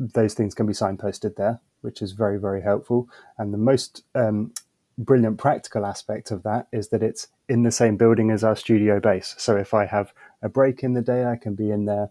those 0.00 0.32
things 0.32 0.54
can 0.54 0.66
be 0.66 0.72
signposted 0.72 1.36
there, 1.36 1.60
which 1.82 2.00
is 2.00 2.12
very, 2.12 2.40
very 2.40 2.62
helpful. 2.62 3.08
And 3.38 3.52
the 3.52 3.58
most 3.58 4.02
um, 4.14 4.52
brilliant 4.96 5.38
practical 5.38 5.84
aspect 5.84 6.30
of 6.30 6.42
that 6.42 6.68
is 6.72 6.88
that 6.88 7.02
it's 7.02 7.28
in 7.48 7.62
the 7.62 7.70
same 7.70 7.98
building 7.98 8.30
as 8.30 8.42
our 8.42 8.56
studio 8.56 8.98
base. 8.98 9.34
So 9.36 9.56
if 9.56 9.74
I 9.74 9.84
have 9.84 10.12
a 10.42 10.48
break 10.48 10.82
in 10.82 10.94
the 10.94 11.02
day, 11.02 11.26
I 11.26 11.36
can 11.36 11.54
be 11.54 11.70
in 11.70 11.84
there 11.84 12.10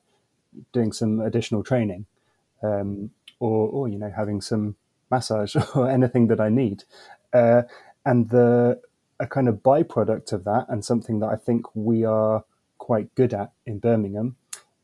doing 0.71 0.91
some 0.91 1.19
additional 1.19 1.63
training, 1.63 2.05
um, 2.61 3.09
or, 3.39 3.67
or 3.69 3.87
you 3.87 3.97
know 3.97 4.11
having 4.15 4.39
some 4.39 4.75
massage 5.09 5.55
or 5.75 5.89
anything 5.89 6.27
that 6.27 6.39
I 6.39 6.49
need. 6.49 6.83
Uh, 7.33 7.63
and 8.05 8.29
the 8.29 8.81
a 9.19 9.27
kind 9.27 9.49
of 9.49 9.55
byproduct 9.55 10.31
of 10.31 10.43
that, 10.45 10.67
and 10.69 10.85
something 10.85 11.19
that 11.19 11.27
I 11.27 11.35
think 11.35 11.65
we 11.75 12.05
are 12.05 12.45
quite 12.77 13.13
good 13.15 13.33
at 13.33 13.51
in 13.65 13.79
Birmingham, 13.79 14.37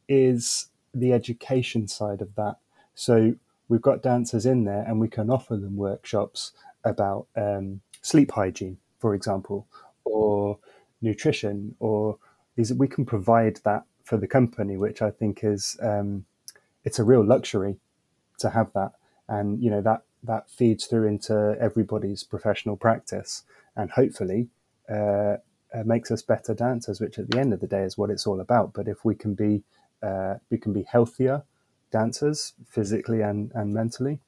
is 0.10 0.68
the 0.94 1.14
education 1.14 1.88
side 1.88 2.22
of 2.22 2.36
that. 2.36 2.58
So 2.96 3.36
we've 3.68 3.82
got 3.82 4.02
dancers 4.02 4.46
in 4.46 4.64
there 4.64 4.84
and 4.88 5.00
we 5.00 5.08
can 5.08 5.30
offer 5.30 5.56
them 5.58 5.76
workshops 5.76 6.54
about 6.84 7.28
um, 7.36 7.82
sleep 8.02 8.32
hygiene, 8.32 8.78
for 9.00 9.14
example, 9.14 9.68
or 10.06 10.58
nutrition, 11.02 11.76
or 11.80 12.18
these, 12.56 12.74
we 12.74 12.88
can 12.88 13.06
provide 13.06 13.60
that 13.64 13.84
for 14.04 14.18
the 14.18 14.28
company, 14.28 14.78
which 14.78 15.02
I 15.02 15.12
think 15.12 15.44
is 15.44 15.78
um, 15.82 16.26
it's 16.84 17.00
a 17.00 17.04
real 17.04 17.26
luxury 17.26 17.78
to 18.40 18.52
have 18.52 18.72
that, 18.74 18.94
and 19.28 19.62
you 19.62 19.70
know 19.70 19.82
that 19.82 20.04
that 20.24 20.50
feeds 20.50 20.86
through 20.86 21.08
into 21.08 21.58
everybody's 21.60 22.24
professional 22.24 22.78
practice, 22.78 23.44
and 23.76 23.90
hopefully 23.92 24.48
uh, 24.90 25.38
uh, 25.74 25.84
makes 25.84 26.12
us 26.12 26.22
better 26.22 26.54
dancers, 26.54 27.02
which 27.02 27.18
at 27.18 27.30
the 27.32 27.40
end 27.40 27.52
of 27.52 27.60
the 27.60 27.68
day 27.68 27.84
is 27.84 27.98
what 27.98 28.12
it's 28.12 28.28
all 28.28 28.40
about. 28.40 28.74
But 28.74 28.88
if 28.88 29.04
we 29.04 29.16
can 29.16 29.34
be 29.34 29.64
uh, 30.04 30.36
we 30.52 30.58
can 30.60 30.72
be 30.72 30.84
healthier 30.84 31.44
dancers 31.96 32.54
physically 32.68 33.22
and, 33.22 33.52
and 33.56 33.74
mentally, 33.74 34.20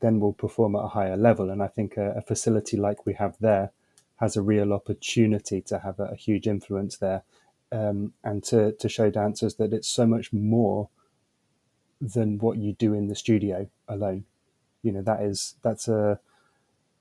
then 0.00 0.18
we'll 0.18 0.32
perform 0.44 0.74
at 0.74 0.86
a 0.88 0.94
higher 0.98 1.16
level. 1.16 1.50
And 1.50 1.62
I 1.62 1.68
think 1.68 1.96
a, 1.96 2.08
a 2.16 2.22
facility 2.22 2.76
like 2.76 3.06
we 3.06 3.14
have 3.14 3.36
there 3.38 3.70
has 4.16 4.36
a 4.36 4.42
real 4.42 4.72
opportunity 4.72 5.60
to 5.70 5.78
have 5.78 6.00
a, 6.00 6.06
a 6.06 6.16
huge 6.16 6.48
influence 6.48 6.96
there 6.96 7.22
um, 7.70 8.12
and 8.24 8.42
to, 8.50 8.72
to 8.72 8.88
show 8.88 9.08
dancers 9.08 9.54
that 9.54 9.72
it's 9.72 9.86
so 9.88 10.04
much 10.04 10.32
more 10.32 10.88
than 12.00 12.38
what 12.38 12.58
you 12.58 12.72
do 12.72 12.92
in 12.92 13.06
the 13.06 13.14
studio 13.14 13.68
alone. 13.86 14.24
You 14.82 14.90
know, 14.92 15.02
that 15.02 15.20
is, 15.22 15.54
that's 15.62 15.86
a, 15.86 16.18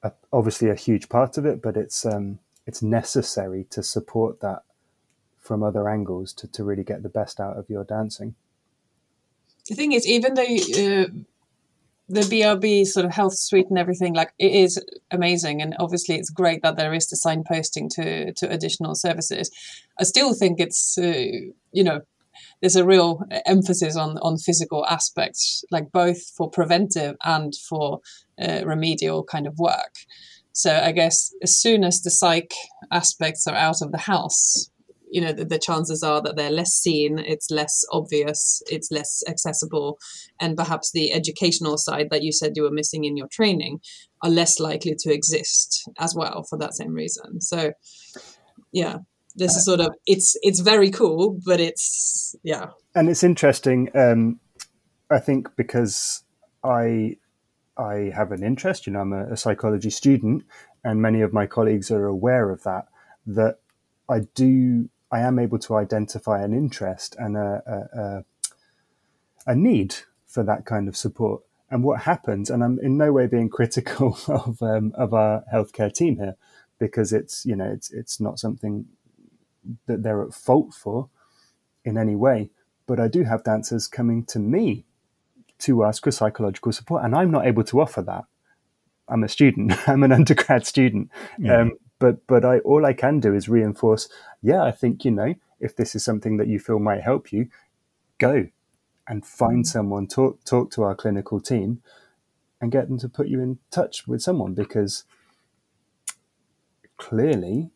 a 0.04 0.12
obviously 0.32 0.70
a 0.70 0.76
huge 0.76 1.10
part 1.10 1.40
of 1.40 1.48
it, 1.48 1.64
but 1.64 1.76
it's, 1.78 2.06
um, 2.06 2.38
it's 2.68 2.84
necessary 2.84 3.66
to 3.72 3.82
support 3.82 4.40
that 4.42 4.62
from 5.40 5.64
other 5.64 5.90
angles 5.90 6.32
to, 6.34 6.48
to 6.48 6.64
really 6.64 6.84
get 6.84 7.02
the 7.02 7.18
best 7.20 7.40
out 7.40 7.58
of 7.58 7.72
your 7.72 7.84
dancing 7.84 8.36
the 9.68 9.76
thing 9.76 9.92
is, 9.92 10.08
even 10.08 10.34
though 10.34 10.42
uh, 10.44 11.08
the 12.10 12.22
BRB 12.22 12.86
sort 12.86 13.06
of 13.06 13.12
health 13.12 13.38
suite 13.38 13.68
and 13.70 13.78
everything, 13.78 14.14
like 14.14 14.32
it 14.40 14.52
is 14.52 14.82
amazing, 15.12 15.62
and 15.62 15.76
obviously 15.80 16.16
it's 16.16 16.30
great 16.30 16.62
that 16.64 16.78
there 16.78 16.94
is 16.94 17.08
the 17.08 17.18
signposting 17.18 17.90
to 17.96 18.34
to 18.34 18.50
additional 18.50 18.96
services. 18.96 19.52
I 20.00 20.04
still 20.04 20.34
think 20.34 20.60
it's 20.60 20.98
uh, 20.98 21.52
you 21.72 21.84
know 21.84 22.02
there's 22.62 22.76
a 22.76 22.86
real 22.86 23.24
emphasis 23.46 23.96
on 23.96 24.18
on 24.20 24.38
physical 24.38 24.86
aspects, 24.86 25.64
like 25.72 25.92
both 25.92 26.22
for 26.36 26.50
preventive 26.50 27.16
and 27.26 27.54
for 27.56 28.00
uh, 28.42 28.62
remedial 28.66 29.24
kind 29.24 29.48
of 29.48 29.58
work. 29.58 29.96
So 30.54 30.76
I 30.76 30.92
guess 30.92 31.32
as 31.44 31.56
soon 31.56 31.84
as 31.84 32.02
the 32.02 32.10
psych 32.10 32.52
aspects 32.92 33.46
are 33.46 33.56
out 33.56 33.82
of 33.82 33.92
the 33.92 34.00
house, 34.00 34.72
you 35.10 35.22
know 35.22 35.32
the, 35.32 35.46
the, 35.46 35.60
chances 35.60 36.04
are 36.04 36.22
that 36.22 36.36
they're 36.36 36.52
less 36.52 36.72
seen 36.72 37.20
it's 37.20 37.50
less 37.50 37.84
obvious 37.92 38.62
it's 38.68 38.92
less 38.92 39.24
accessible 39.28 39.98
and 40.40 40.58
perhaps 40.58 40.92
the 40.92 41.12
educational 41.12 41.78
side 41.78 42.08
that 42.12 42.24
you 42.24 42.32
said 42.32 42.54
you 42.56 42.64
were 42.64 42.72
missing 42.72 43.04
in 43.04 43.18
your 43.18 43.28
training 43.32 43.80
are 44.24 44.30
less 44.30 44.60
likely 44.60 44.96
to 44.98 45.14
exist 45.14 45.90
as 46.00 46.16
well 46.16 46.44
for 46.50 46.58
that 46.58 46.74
same 46.74 46.94
reason. 46.94 47.40
So 47.42 47.74
yeah 48.72 48.98
this 49.36 49.56
is 49.56 49.66
sort 49.66 49.80
of 49.80 49.94
it's 50.06 50.36
it's 50.42 50.60
very 50.60 50.90
cool 50.90 51.40
but 51.46 51.60
it's 51.60 52.36
yeah. 52.44 52.68
And 52.96 53.10
it's 53.10 53.24
interesting 53.24 53.90
um 53.96 54.40
i 55.12 55.20
think 55.20 55.56
because 55.56 56.24
i 56.64 57.18
i 57.78 58.12
have 58.16 58.32
an 58.32 58.44
interest 58.44 58.88
you 58.88 58.94
know 58.94 59.00
i'm 59.00 59.14
a, 59.14 59.34
a 59.34 59.38
psychology 59.38 59.92
student 59.92 60.44
and 60.84 61.02
many 61.02 61.22
of 61.22 61.34
my 61.34 61.46
colleagues 61.46 61.92
are 61.92 62.08
aware 62.08 62.50
of 62.50 62.64
that 62.64 62.88
that 63.28 63.60
I 64.10 64.22
do 64.36 64.90
I 65.12 65.20
am 65.20 65.40
able 65.40 65.60
to 65.60 65.76
identify 65.76 66.44
an 66.44 66.54
interest 66.54 67.16
and 67.18 67.38
a, 67.38 67.62
a, 67.66 68.00
a, 68.00 68.26
a 69.52 69.56
need 69.56 69.96
for 70.26 70.44
that 70.44 70.66
kind 70.66 70.88
of 70.88 70.98
support. 70.98 71.44
And 71.70 71.84
what 71.84 72.02
happens, 72.02 72.50
and 72.50 72.64
I'm 72.64 72.80
in 72.80 72.98
no 72.98 73.12
way 73.12 73.28
being 73.28 73.50
critical 73.60 74.18
of 74.28 74.62
um, 74.62 74.94
of 74.96 75.14
our 75.14 75.44
healthcare 75.54 75.94
team 75.94 76.18
here, 76.18 76.36
because 76.80 77.12
it's 77.14 77.46
you 77.46 77.56
know 77.56 77.66
it's 77.66 77.92
it's 77.92 78.20
not 78.20 78.40
something 78.40 78.86
that 79.86 80.04
they're 80.04 80.24
at 80.24 80.34
fault 80.34 80.74
for 80.74 81.10
in 81.84 81.98
any 81.98 82.16
way. 82.16 82.50
but 82.86 83.00
I 83.02 83.10
do 83.10 83.24
have 83.24 83.44
dancers 83.44 83.86
coming 83.88 84.24
to 84.26 84.40
me 84.40 84.86
to 85.60 85.84
ask 85.84 86.04
for 86.04 86.12
psychological 86.12 86.72
support, 86.72 87.04
and 87.04 87.14
I'm 87.16 87.32
not 87.32 87.46
able 87.46 87.64
to 87.66 87.82
offer 87.82 88.02
that. 88.04 88.24
I'm 89.10 89.24
a 89.24 89.30
student. 89.30 89.74
I'm 89.88 90.04
an 90.04 90.12
undergrad 90.12 90.66
student. 90.66 91.10
Yeah. 91.38 91.62
Um, 91.62 91.72
but 92.00 92.26
but 92.28 92.46
I 92.46 92.60
all 92.60 92.86
I 92.86 92.94
can 92.94 93.20
do 93.20 93.34
is 93.34 93.50
reinforce. 93.50 94.08
Yeah, 94.42 94.64
I 94.64 94.72
think 94.72 95.06
you 95.06 95.12
know 95.12 95.36
if 95.60 95.76
this 95.76 95.96
is 95.96 96.04
something 96.04 96.38
that 96.38 96.48
you 96.48 96.60
feel 96.60 96.80
might 96.80 97.02
help 97.02 97.32
you, 97.32 97.50
go 98.18 98.48
and 99.08 99.26
find 99.26 99.64
mm. 99.64 99.68
someone. 99.68 100.08
Talk 100.08 100.44
talk 100.44 100.72
to 100.72 100.84
our 100.84 100.96
clinical 100.96 101.40
team, 101.40 101.82
and 102.62 102.72
get 102.72 102.88
them 102.88 103.00
to 103.00 103.10
put 103.10 103.28
you 103.28 103.40
in 103.42 103.60
touch 103.72 104.08
with 104.08 104.22
someone 104.22 104.54
because 104.54 105.04
clearly 106.98 107.72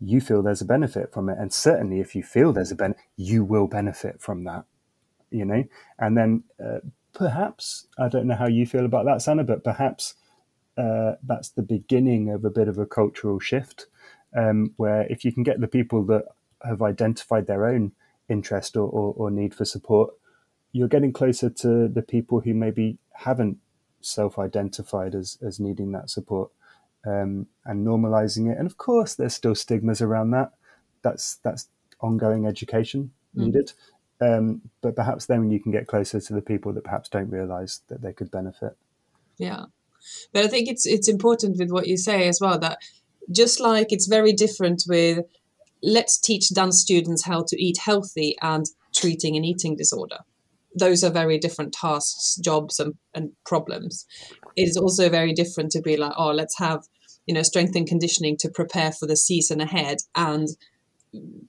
you 0.00 0.20
feel 0.20 0.42
there's 0.42 0.60
a 0.60 0.66
benefit 0.66 1.12
from 1.12 1.28
it, 1.28 1.38
and 1.38 1.52
certainly 1.52 2.00
if 2.00 2.14
you 2.14 2.22
feel 2.22 2.52
there's 2.52 2.72
a 2.72 2.76
benefit, 2.76 3.02
you 3.16 3.44
will 3.44 3.66
benefit 3.66 4.20
from 4.20 4.44
that. 4.44 4.64
You 5.30 5.46
know, 5.46 5.64
and 5.98 6.16
then 6.16 6.44
uh, 6.62 6.80
perhaps 7.14 7.86
I 7.98 8.08
don't 8.08 8.26
know 8.26 8.34
how 8.34 8.48
you 8.48 8.66
feel 8.66 8.84
about 8.84 9.06
that, 9.06 9.22
Sanna, 9.22 9.44
but 9.44 9.64
perhaps 9.64 10.14
uh, 10.76 11.12
that's 11.22 11.50
the 11.50 11.62
beginning 11.62 12.30
of 12.30 12.44
a 12.44 12.50
bit 12.50 12.68
of 12.68 12.78
a 12.78 12.86
cultural 12.86 13.38
shift, 13.38 13.86
um, 14.36 14.72
where 14.76 15.06
if 15.10 15.24
you 15.24 15.32
can 15.32 15.42
get 15.42 15.60
the 15.60 15.68
people 15.68 16.04
that 16.06 16.24
have 16.64 16.82
identified 16.82 17.46
their 17.46 17.66
own 17.66 17.92
interest 18.28 18.76
or, 18.76 18.88
or, 18.88 19.14
or 19.16 19.30
need 19.30 19.54
for 19.54 19.64
support, 19.64 20.14
you're 20.72 20.88
getting 20.88 21.12
closer 21.12 21.50
to 21.50 21.88
the 21.88 22.02
people 22.02 22.40
who 22.40 22.54
maybe 22.54 22.98
haven't 23.12 23.58
self-identified 24.00 25.14
as 25.14 25.38
as 25.46 25.60
needing 25.60 25.92
that 25.92 26.10
support 26.10 26.50
um, 27.06 27.46
and 27.64 27.86
normalizing 27.86 28.50
it. 28.50 28.58
And 28.58 28.66
of 28.66 28.76
course, 28.76 29.14
there's 29.14 29.34
still 29.34 29.54
stigmas 29.54 30.00
around 30.00 30.30
that. 30.30 30.52
That's 31.02 31.36
that's 31.36 31.68
ongoing 32.00 32.46
education 32.46 33.12
mm. 33.36 33.46
needed. 33.46 33.72
Um, 34.20 34.62
but 34.82 34.94
perhaps 34.94 35.26
then 35.26 35.50
you 35.50 35.58
can 35.58 35.72
get 35.72 35.88
closer 35.88 36.20
to 36.20 36.32
the 36.32 36.42
people 36.42 36.72
that 36.74 36.84
perhaps 36.84 37.08
don't 37.08 37.30
realize 37.30 37.80
that 37.88 38.02
they 38.02 38.12
could 38.12 38.30
benefit. 38.30 38.76
Yeah, 39.36 39.64
but 40.32 40.44
I 40.44 40.48
think 40.48 40.68
it's 40.68 40.86
it's 40.86 41.08
important 41.08 41.58
with 41.58 41.70
what 41.70 41.88
you 41.88 41.96
say 41.96 42.28
as 42.28 42.38
well 42.40 42.58
that 42.60 42.78
just 43.30 43.60
like 43.60 43.88
it's 43.90 44.06
very 44.06 44.32
different 44.32 44.82
with 44.88 45.20
let's 45.82 46.18
teach 46.18 46.48
dance 46.50 46.80
students 46.80 47.24
how 47.24 47.44
to 47.48 47.62
eat 47.62 47.78
healthy 47.78 48.36
and 48.40 48.66
treating 48.94 49.36
an 49.36 49.44
eating 49.44 49.76
disorder. 49.76 50.18
Those 50.78 51.04
are 51.04 51.10
very 51.10 51.38
different 51.38 51.74
tasks, 51.74 52.36
jobs, 52.36 52.80
and, 52.80 52.94
and 53.14 53.32
problems. 53.44 54.06
It 54.56 54.68
is 54.68 54.76
also 54.76 55.10
very 55.10 55.34
different 55.34 55.70
to 55.72 55.82
be 55.82 55.96
like, 55.96 56.14
oh, 56.16 56.30
let's 56.30 56.58
have 56.58 56.84
you 57.26 57.34
know 57.34 57.42
strength 57.42 57.76
and 57.76 57.86
conditioning 57.86 58.36
to 58.38 58.50
prepare 58.50 58.92
for 58.92 59.06
the 59.06 59.16
season 59.16 59.60
ahead 59.60 59.98
and 60.14 60.48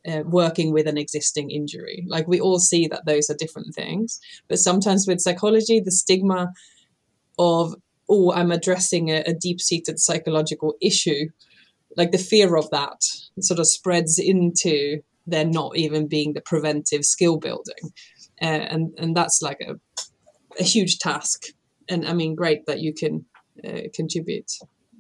uh, 0.08 0.24
working 0.26 0.74
with 0.74 0.88
an 0.88 0.98
existing 0.98 1.52
injury. 1.52 2.06
Like 2.08 2.28
we 2.28 2.40
all 2.40 2.60
see 2.60 2.88
that 2.88 3.06
those 3.06 3.30
are 3.30 3.36
different 3.36 3.74
things, 3.74 4.20
but 4.48 4.60
sometimes 4.60 5.08
with 5.08 5.22
psychology, 5.22 5.80
the 5.80 5.92
stigma 5.92 6.52
of 7.40 7.76
oh, 8.10 8.34
I'm 8.34 8.52
addressing 8.52 9.10
a, 9.10 9.24
a 9.26 9.34
deep 9.34 9.62
seated 9.62 10.00
psychological 10.00 10.76
issue, 10.82 11.28
like 11.98 12.12
the 12.12 12.18
fear 12.18 12.56
of 12.56 12.70
that 12.72 13.02
sort 13.40 13.60
of 13.60 13.68
spreads 13.68 14.20
into 14.20 15.02
there 15.26 15.46
not 15.46 15.78
even 15.78 16.08
being 16.08 16.34
the 16.34 16.42
preventive 16.42 17.06
skill 17.06 17.38
building, 17.38 17.92
uh, 18.42 18.46
and 18.46 18.94
and 18.98 19.16
that's 19.16 19.42
like 19.42 19.62
a 19.62 19.76
a 20.60 20.64
huge 20.64 21.00
task. 21.00 21.46
And 21.90 22.06
I 22.06 22.14
mean, 22.14 22.36
great 22.36 22.66
that 22.68 22.80
you 22.80 22.94
can 22.94 23.26
uh, 23.66 23.90
contribute 23.94 24.52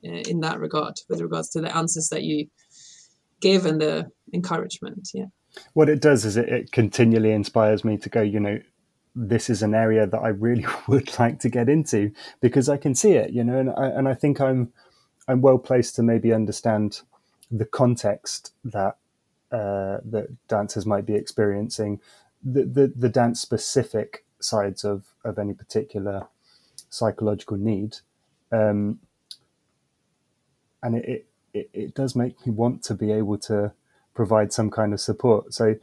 uh, 0.05 0.23
in 0.27 0.41
that 0.41 0.59
regard 0.59 0.95
with 1.09 1.21
regards 1.21 1.49
to 1.51 1.61
the 1.61 1.75
answers 1.75 2.09
that 2.09 2.23
you 2.23 2.47
give 3.41 3.65
and 3.65 3.79
the 3.79 4.09
encouragement. 4.33 5.09
Yeah. 5.13 5.25
What 5.73 5.89
it 5.89 6.01
does 6.01 6.25
is 6.25 6.37
it, 6.37 6.49
it 6.49 6.71
continually 6.71 7.31
inspires 7.31 7.83
me 7.83 7.97
to 7.97 8.09
go, 8.09 8.21
you 8.21 8.39
know, 8.39 8.59
this 9.15 9.49
is 9.49 9.61
an 9.61 9.75
area 9.75 10.07
that 10.07 10.19
I 10.19 10.29
really 10.29 10.65
would 10.87 11.17
like 11.19 11.39
to 11.39 11.49
get 11.49 11.69
into 11.69 12.11
because 12.41 12.69
I 12.69 12.77
can 12.77 12.95
see 12.95 13.11
it, 13.11 13.31
you 13.31 13.43
know, 13.43 13.59
and 13.59 13.69
I, 13.69 13.87
and 13.87 14.07
I 14.07 14.13
think 14.13 14.41
I'm 14.41 14.73
I'm 15.27 15.41
well 15.41 15.57
placed 15.57 15.95
to 15.95 16.03
maybe 16.03 16.33
understand 16.33 17.01
the 17.51 17.65
context 17.65 18.53
that 18.63 18.97
uh, 19.51 19.97
that 20.03 20.29
dancers 20.47 20.85
might 20.85 21.05
be 21.05 21.13
experiencing, 21.13 22.01
the, 22.43 22.63
the, 22.63 22.93
the 22.95 23.09
dance 23.09 23.39
specific 23.39 24.25
sides 24.39 24.83
of 24.83 25.05
of 25.23 25.37
any 25.37 25.53
particular 25.53 26.27
psychological 26.89 27.57
need, 27.57 27.97
um, 28.51 28.99
and 30.81 30.95
it, 30.95 31.27
it 31.53 31.69
it, 31.73 31.93
does 31.93 32.15
make 32.15 32.45
me 32.45 32.51
want 32.51 32.83
to 32.83 32.95
be 32.95 33.11
able 33.11 33.37
to 33.37 33.71
provide 34.15 34.51
some 34.51 34.71
kind 34.71 34.91
of 34.91 34.99
support. 34.99 35.53
So 35.53 35.75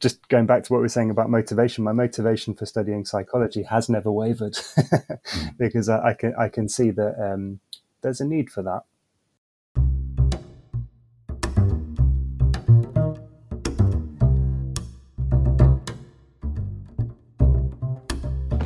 just 0.00 0.28
going 0.28 0.44
back 0.44 0.64
to 0.64 0.72
what 0.72 0.80
we 0.80 0.86
are 0.86 0.90
saying 0.90 1.10
about 1.10 1.30
motivation, 1.30 1.82
my 1.82 1.92
motivation 1.92 2.54
for 2.54 2.66
studying 2.66 3.06
psychology 3.06 3.62
has 3.62 3.88
never 3.88 4.12
wavered. 4.12 4.58
Because 5.58 5.88
I, 5.88 6.08
I, 6.08 6.14
can 6.14 6.34
I 6.38 6.48
can 6.48 6.68
see 6.68 6.90
that 6.90 7.14
um, 7.18 7.60
there's 8.04 8.20
a 8.20 8.24
need 8.24 8.50
for 8.50 8.62
that. 8.62 8.82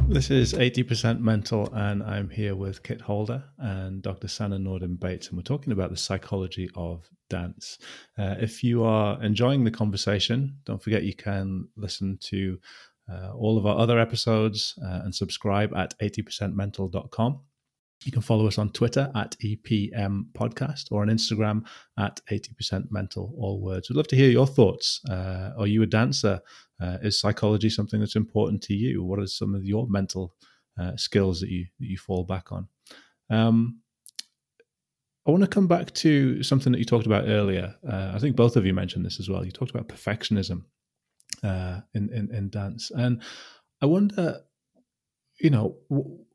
This 0.09 0.31
is 0.31 0.55
80% 0.55 1.21
Mental, 1.21 1.73
and 1.73 2.03
I'm 2.03 2.29
here 2.31 2.57
with 2.57 2.83
Kit 2.83 3.01
Holder 3.01 3.45
and 3.59 4.03
Dr. 4.03 4.27
Sanna 4.27 4.59
Nordin 4.59 4.99
Bates, 4.99 5.29
and 5.29 5.37
we're 5.37 5.43
talking 5.43 5.73
about 5.73 5.91
the 5.91 5.97
psychology 5.97 6.69
of 6.75 7.09
dance. 7.31 7.79
Uh, 8.19 8.35
if 8.41 8.65
you 8.65 8.83
are 8.83 9.23
enjoying 9.23 9.63
the 9.63 9.71
conversation, 9.71 10.57
don't 10.65 10.83
forget 10.83 11.05
you 11.05 11.15
can 11.15 11.69
listen 11.77 12.19
to 12.23 12.59
uh, 13.09 13.33
all 13.33 13.57
of 13.57 13.67
our 13.67 13.79
other 13.79 14.01
episodes 14.01 14.77
uh, 14.83 15.03
and 15.05 15.15
subscribe 15.15 15.73
at 15.77 15.97
80percentmental.com. 16.01 17.41
You 18.05 18.13
can 18.13 18.23
follow 18.23 18.47
us 18.47 18.59
on 18.59 18.71
Twitter 18.71 19.11
at 19.15 19.37
EPM 19.45 20.27
Podcast 20.33 20.87
or 20.91 21.03
on 21.03 21.09
Instagram 21.09 21.67
at 21.99 22.21
80% 22.31 22.91
Mental, 22.91 23.35
all 23.37 23.61
words. 23.61 23.89
We'd 23.89 23.97
love 23.97 24.09
to 24.09 24.17
hear 24.17 24.31
your 24.31 24.47
thoughts. 24.47 25.01
Uh, 25.09 25.51
are 25.59 25.67
you 25.67 25.83
a 25.83 25.87
dancer? 25.87 26.41
Uh, 26.81 26.99
is 27.03 27.19
psychology 27.19 27.69
something 27.69 27.99
that's 27.99 28.17
important 28.17 28.63
to 28.63 28.75
you? 28.75 29.03
What 29.03 29.19
are 29.19 29.27
some 29.27 29.55
of 29.55 29.65
your 29.65 29.89
mental 29.89 30.35
uh, 30.81 30.97
skills 30.97 31.41
that 31.41 31.51
you 31.51 31.67
that 31.81 31.87
you 31.87 31.99
fall 31.99 32.23
back 32.23 32.53
on? 32.53 32.69
Um, 33.31 33.81
I 35.27 35.31
want 35.31 35.43
to 35.43 35.49
come 35.49 35.67
back 35.67 35.93
to 35.95 36.43
something 36.43 36.73
that 36.73 36.79
you 36.79 36.85
talked 36.85 37.07
about 37.07 37.29
earlier. 37.29 37.75
Uh, 37.87 38.13
I 38.15 38.19
think 38.19 38.37
both 38.37 38.57
of 38.57 38.65
you 38.65 38.73
mentioned 38.73 39.05
this 39.05 39.21
as 39.21 39.29
well. 39.29 39.45
You 39.45 39.51
talked 39.51 39.73
about 39.73 39.89
perfectionism 39.89 40.63
uh, 41.43 41.81
in, 41.95 42.11
in 42.13 42.33
in 42.33 42.49
dance, 42.49 42.93
and 42.93 43.23
I 43.83 43.87
wonder, 43.87 44.41
you 45.41 45.51
know, 45.51 45.77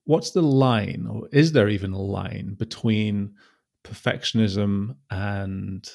what's 0.05 0.31
the 0.31 0.41
line, 0.41 1.07
or 1.09 1.27
is 1.31 1.51
there 1.51 1.69
even 1.69 1.93
a 1.93 2.01
line 2.01 2.55
between 2.57 3.35
perfectionism 3.83 4.95
and 5.09 5.89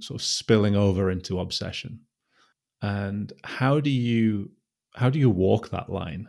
sort 0.00 0.20
of 0.20 0.24
spilling 0.24 0.76
over 0.76 1.10
into 1.10 1.40
obsession? 1.40 2.00
and 2.82 3.32
how 3.44 3.80
do 3.80 3.90
you 3.90 4.50
how 4.94 5.10
do 5.10 5.18
you 5.18 5.30
walk 5.30 5.70
that 5.70 5.90
line? 5.90 6.28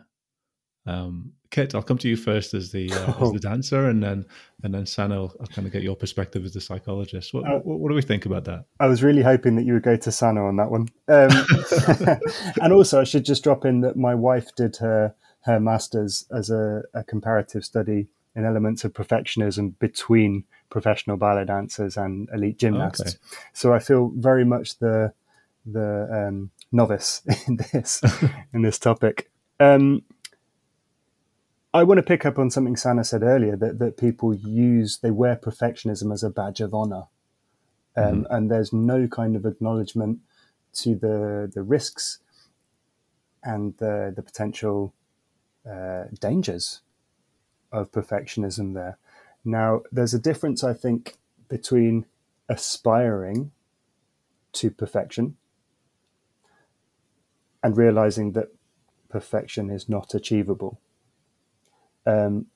Um, 0.86 1.32
Kit, 1.50 1.74
I'll 1.74 1.82
come 1.82 1.98
to 1.98 2.08
you 2.08 2.16
first 2.16 2.54
as 2.54 2.70
the 2.70 2.92
uh, 2.92 3.12
as 3.20 3.32
the 3.32 3.40
dancer, 3.40 3.88
and 3.88 4.02
then 4.02 4.24
and 4.62 4.72
then 4.72 4.86
Sanna, 4.86 5.16
I'll, 5.16 5.34
I'll, 5.40 5.46
kind 5.46 5.66
of 5.66 5.72
get 5.72 5.82
your 5.82 5.96
perspective 5.96 6.44
as 6.44 6.52
the 6.52 6.60
psychologist. 6.60 7.34
What, 7.34 7.44
uh, 7.44 7.58
what, 7.58 7.80
what, 7.80 7.88
do 7.88 7.94
we 7.94 8.02
think 8.02 8.24
about 8.24 8.44
that? 8.44 8.64
I 8.78 8.86
was 8.86 9.02
really 9.02 9.22
hoping 9.22 9.56
that 9.56 9.64
you 9.64 9.74
would 9.74 9.82
go 9.82 9.96
to 9.96 10.12
Sanna 10.12 10.44
on 10.44 10.56
that 10.56 10.70
one. 10.70 10.88
Um, 11.08 12.20
and 12.62 12.72
also, 12.72 13.00
I 13.00 13.04
should 13.04 13.24
just 13.24 13.42
drop 13.42 13.64
in 13.64 13.80
that 13.80 13.96
my 13.96 14.14
wife 14.14 14.54
did 14.54 14.76
her 14.76 15.14
her 15.42 15.58
masters 15.58 16.26
as 16.30 16.50
a, 16.50 16.82
a 16.94 17.02
comparative 17.04 17.64
study 17.64 18.08
in 18.34 18.44
elements 18.44 18.84
of 18.84 18.92
perfectionism 18.92 19.78
between 19.78 20.44
professional 20.68 21.16
ballet 21.16 21.44
dancers 21.44 21.96
and 21.96 22.28
elite 22.32 22.58
gymnasts. 22.58 23.00
Okay. 23.00 23.10
So 23.52 23.74
I 23.74 23.78
feel 23.78 24.12
very 24.14 24.44
much 24.44 24.78
the 24.78 25.12
the 25.66 26.26
um, 26.28 26.50
novice 26.72 27.22
in 27.46 27.56
this 27.56 28.02
in 28.52 28.62
this 28.62 28.78
topic. 28.78 29.30
Um, 29.58 30.02
I 31.72 31.84
want 31.84 31.98
to 31.98 32.02
pick 32.02 32.26
up 32.26 32.38
on 32.38 32.50
something 32.50 32.76
Sanna 32.76 33.04
said 33.04 33.22
earlier 33.22 33.56
that 33.56 33.78
that 33.78 33.96
people 33.96 34.34
use 34.34 34.98
they 34.98 35.10
wear 35.10 35.36
perfectionism 35.36 36.12
as 36.12 36.22
a 36.22 36.30
badge 36.30 36.60
of 36.60 36.74
honor, 36.74 37.04
um, 37.96 38.24
mm-hmm. 38.24 38.34
and 38.34 38.50
there's 38.50 38.72
no 38.72 39.08
kind 39.08 39.36
of 39.36 39.44
acknowledgement 39.44 40.20
to 40.72 40.94
the 40.94 41.50
the 41.52 41.62
risks 41.62 42.18
and 43.42 43.76
the 43.78 44.12
the 44.14 44.22
potential 44.22 44.94
uh, 45.68 46.04
dangers 46.20 46.80
of 47.72 47.92
perfectionism 47.92 48.74
there. 48.74 48.98
Now, 49.44 49.82
there's 49.90 50.14
a 50.14 50.18
difference, 50.18 50.62
I 50.64 50.72
think, 50.72 51.16
between 51.48 52.06
aspiring 52.48 53.52
to 54.52 54.70
perfection 54.70 55.36
and 57.62 57.76
realizing 57.76 58.32
that 58.32 58.48
perfection 59.08 59.70
is 59.70 59.88
not 59.88 60.14
achievable. 60.14 60.80
Um, 62.06 62.46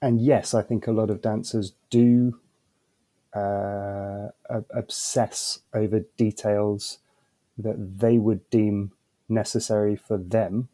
and 0.00 0.20
yes, 0.20 0.54
I 0.54 0.62
think 0.62 0.86
a 0.86 0.92
lot 0.92 1.10
of 1.10 1.22
dancers 1.22 1.72
do 1.90 2.38
uh, 3.34 4.28
obsess 4.70 5.60
over 5.74 6.04
details 6.16 6.98
that 7.56 7.98
they 7.98 8.18
would 8.18 8.48
deem 8.50 8.92
necessary 9.28 9.96
for 9.96 10.16
them 10.16 10.68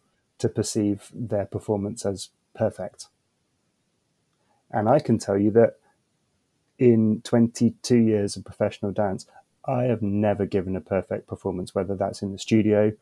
to 0.44 0.48
perceive 0.50 1.10
their 1.14 1.46
performance 1.46 2.04
as 2.04 2.28
perfect. 2.54 3.06
And 4.70 4.90
I 4.90 4.98
can 4.98 5.16
tell 5.16 5.38
you 5.38 5.50
that 5.52 5.76
in 6.78 7.22
22 7.24 7.96
years 7.96 8.36
of 8.36 8.44
professional 8.44 8.92
dance, 8.92 9.24
I 9.64 9.84
have 9.84 10.02
never 10.02 10.44
given 10.44 10.76
a 10.76 10.82
perfect 10.82 11.28
performance, 11.28 11.74
whether 11.74 11.96
that's 11.96 12.20
in 12.20 12.32
the 12.32 12.38
studio 12.38 12.92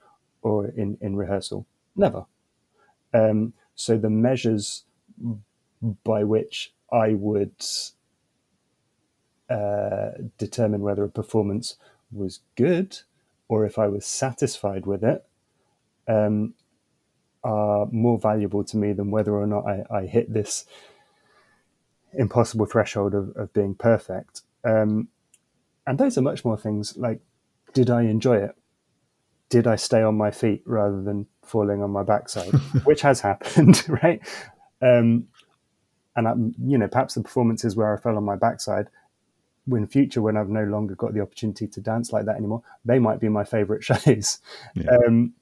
or 0.40 0.68
in, 0.68 0.98
in 1.00 1.16
rehearsal. 1.16 1.66
Never. 1.96 2.26
Um, 3.12 3.54
so 3.74 3.98
the 3.98 4.08
measures 4.08 4.84
by 6.04 6.22
which 6.22 6.72
I 6.92 7.14
would 7.14 7.56
uh, 9.50 10.10
determine 10.38 10.82
whether 10.82 11.02
a 11.02 11.08
performance 11.08 11.74
was 12.12 12.38
good 12.54 12.98
or 13.48 13.66
if 13.66 13.80
I 13.80 13.88
was 13.88 14.06
satisfied 14.06 14.86
with 14.86 15.02
it 15.02 15.26
um, 16.06 16.54
are 17.44 17.86
more 17.90 18.18
valuable 18.18 18.64
to 18.64 18.76
me 18.76 18.92
than 18.92 19.10
whether 19.10 19.34
or 19.34 19.46
not 19.46 19.66
I, 19.66 19.84
I 19.90 20.06
hit 20.06 20.32
this 20.32 20.64
impossible 22.14 22.66
threshold 22.66 23.14
of, 23.14 23.30
of 23.36 23.52
being 23.52 23.74
perfect. 23.74 24.42
Um, 24.64 25.08
and 25.86 25.98
those 25.98 26.16
are 26.16 26.22
much 26.22 26.44
more 26.44 26.56
things 26.56 26.96
like 26.96 27.20
did 27.72 27.90
I 27.90 28.02
enjoy 28.02 28.36
it? 28.36 28.54
Did 29.48 29.66
I 29.66 29.76
stay 29.76 30.02
on 30.02 30.16
my 30.16 30.30
feet 30.30 30.62
rather 30.66 31.02
than 31.02 31.26
falling 31.42 31.82
on 31.82 31.90
my 31.90 32.02
backside, 32.02 32.52
which 32.84 33.00
has 33.02 33.20
happened, 33.20 33.82
right? 34.02 34.20
Um, 34.80 35.28
and 36.14 36.28
I, 36.28 36.34
you 36.62 36.78
know, 36.78 36.88
perhaps 36.88 37.14
the 37.14 37.22
performances 37.22 37.74
where 37.74 37.94
I 37.94 38.00
fell 38.00 38.16
on 38.16 38.24
my 38.24 38.36
backside, 38.36 38.88
in 39.70 39.86
future 39.86 40.20
when 40.20 40.36
I've 40.36 40.48
no 40.48 40.64
longer 40.64 40.94
got 40.94 41.14
the 41.14 41.20
opportunity 41.20 41.68
to 41.68 41.80
dance 41.80 42.12
like 42.12 42.24
that 42.26 42.36
anymore, 42.36 42.62
they 42.84 42.98
might 42.98 43.20
be 43.20 43.28
my 43.28 43.44
favorite 43.44 43.84
shows. 43.84 44.38
Yeah. 44.74 44.90
Um, 45.06 45.34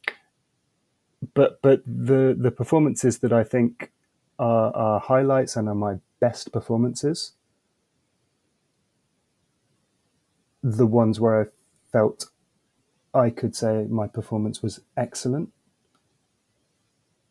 but 1.35 1.61
but 1.63 1.83
the 1.87 2.37
the 2.39 2.51
performances 2.51 3.19
that 3.19 3.33
I 3.33 3.45
think 3.45 3.93
are, 4.39 4.75
are 4.75 5.01
highlights 5.01 5.57
and 5.57 5.69
are 5.69 5.75
my 5.75 5.97
best 6.21 6.53
performances, 6.53 7.33
the 10.63 10.87
ones 10.87 11.21
where 11.21 11.43
I 11.43 11.47
felt 11.93 12.31
I 13.13 13.31
could 13.31 13.55
say 13.55 13.87
my 13.89 14.07
performance 14.07 14.63
was 14.63 14.81
excellent, 14.97 15.51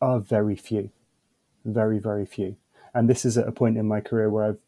are 0.00 0.20
very 0.20 0.56
few, 0.56 0.90
very 1.64 1.98
very 1.98 2.26
few. 2.26 2.56
And 2.94 3.08
this 3.08 3.24
is 3.24 3.38
at 3.38 3.48
a 3.48 3.52
point 3.52 3.78
in 3.78 3.86
my 3.86 4.00
career 4.00 4.28
where 4.30 4.44
I've 4.44 4.58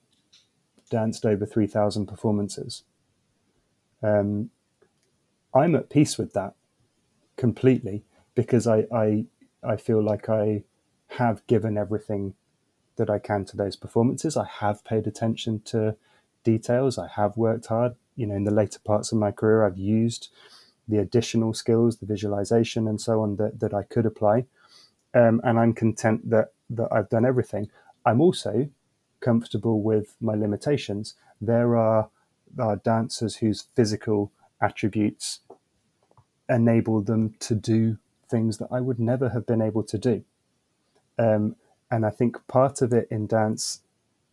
danced 0.91 1.27
over 1.27 1.45
3,000 1.45 2.07
performances. 2.07 2.85
Um, 4.01 4.51
I'm 5.53 5.75
at 5.75 5.91
peace 5.91 6.19
with 6.19 6.33
that 6.35 6.55
completely 7.37 8.05
because 8.35 8.67
I, 8.67 8.87
I, 8.93 9.27
I 9.63 9.77
feel 9.77 10.03
like 10.03 10.29
I 10.29 10.65
have 11.09 11.47
given 11.47 11.77
everything 11.77 12.35
that 12.97 13.11
I 13.11 13.19
can 13.19 13.45
to 13.47 13.57
those 13.57 13.77
performances. 13.77 14.37
I 14.37 14.47
have 14.61 14.85
paid 14.85 15.07
attention 15.07 15.61
to 15.67 15.97
details. 16.45 16.99
I 16.99 17.09
have 17.09 17.37
worked 17.37 17.67
hard. 17.67 17.95
You 18.17 18.27
know, 18.27 18.35
in 18.35 18.45
the 18.45 18.51
later 18.51 18.79
parts 18.85 19.13
of 19.13 19.19
my 19.19 19.31
career, 19.31 19.65
I've 19.65 19.79
used 19.79 20.29
the 20.89 20.99
additional 20.99 21.55
skills, 21.55 21.99
the 21.99 22.07
visualization, 22.07 22.87
and 22.89 23.01
so 23.01 23.23
on 23.23 23.37
that, 23.37 23.61
that 23.61 23.73
I 23.73 23.83
could 23.85 24.05
apply. 24.05 24.47
Um, 25.15 25.41
and 25.45 25.59
I'm 25.59 25.73
content 25.73 26.29
that 26.31 26.53
that 26.71 26.89
I've 26.91 27.09
done 27.09 27.25
everything. 27.25 27.71
I'm 28.05 28.21
also 28.21 28.69
comfortable 29.21 29.83
with 29.83 30.17
my 30.21 30.35
limitations. 30.35 31.15
There 31.41 31.77
are, 31.77 32.09
are 32.59 32.77
dancers 32.77 33.37
whose 33.37 33.67
physical 33.75 34.33
attributes 34.61 35.41
enable 36.49 37.01
them 37.03 37.35
to 37.41 37.55
do 37.55 37.99
things 38.33 38.59
that 38.59 38.73
I 38.73 38.81
would 38.81 38.99
never 38.99 39.29
have 39.29 39.47
been 39.47 39.63
able 39.63 39.85
to 39.85 39.99
do. 39.99 40.25
Um, 41.19 41.55
and 41.91 42.05
I 42.05 42.11
think 42.11 42.47
part 42.49 42.83
of 42.83 42.93
it 42.93 43.07
in 43.11 43.27
dance 43.27 43.83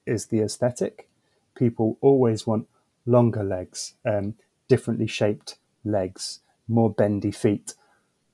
is 0.05 0.27
the 0.27 0.41
aesthetic. 0.41 1.07
People 1.55 1.97
always 2.01 2.47
want 2.47 2.67
longer 3.05 3.43
legs, 3.43 3.93
um, 4.05 4.35
differently 4.67 5.07
shaped 5.07 5.57
legs, 5.83 6.39
more 6.67 6.89
bendy 6.89 7.31
feet, 7.31 7.73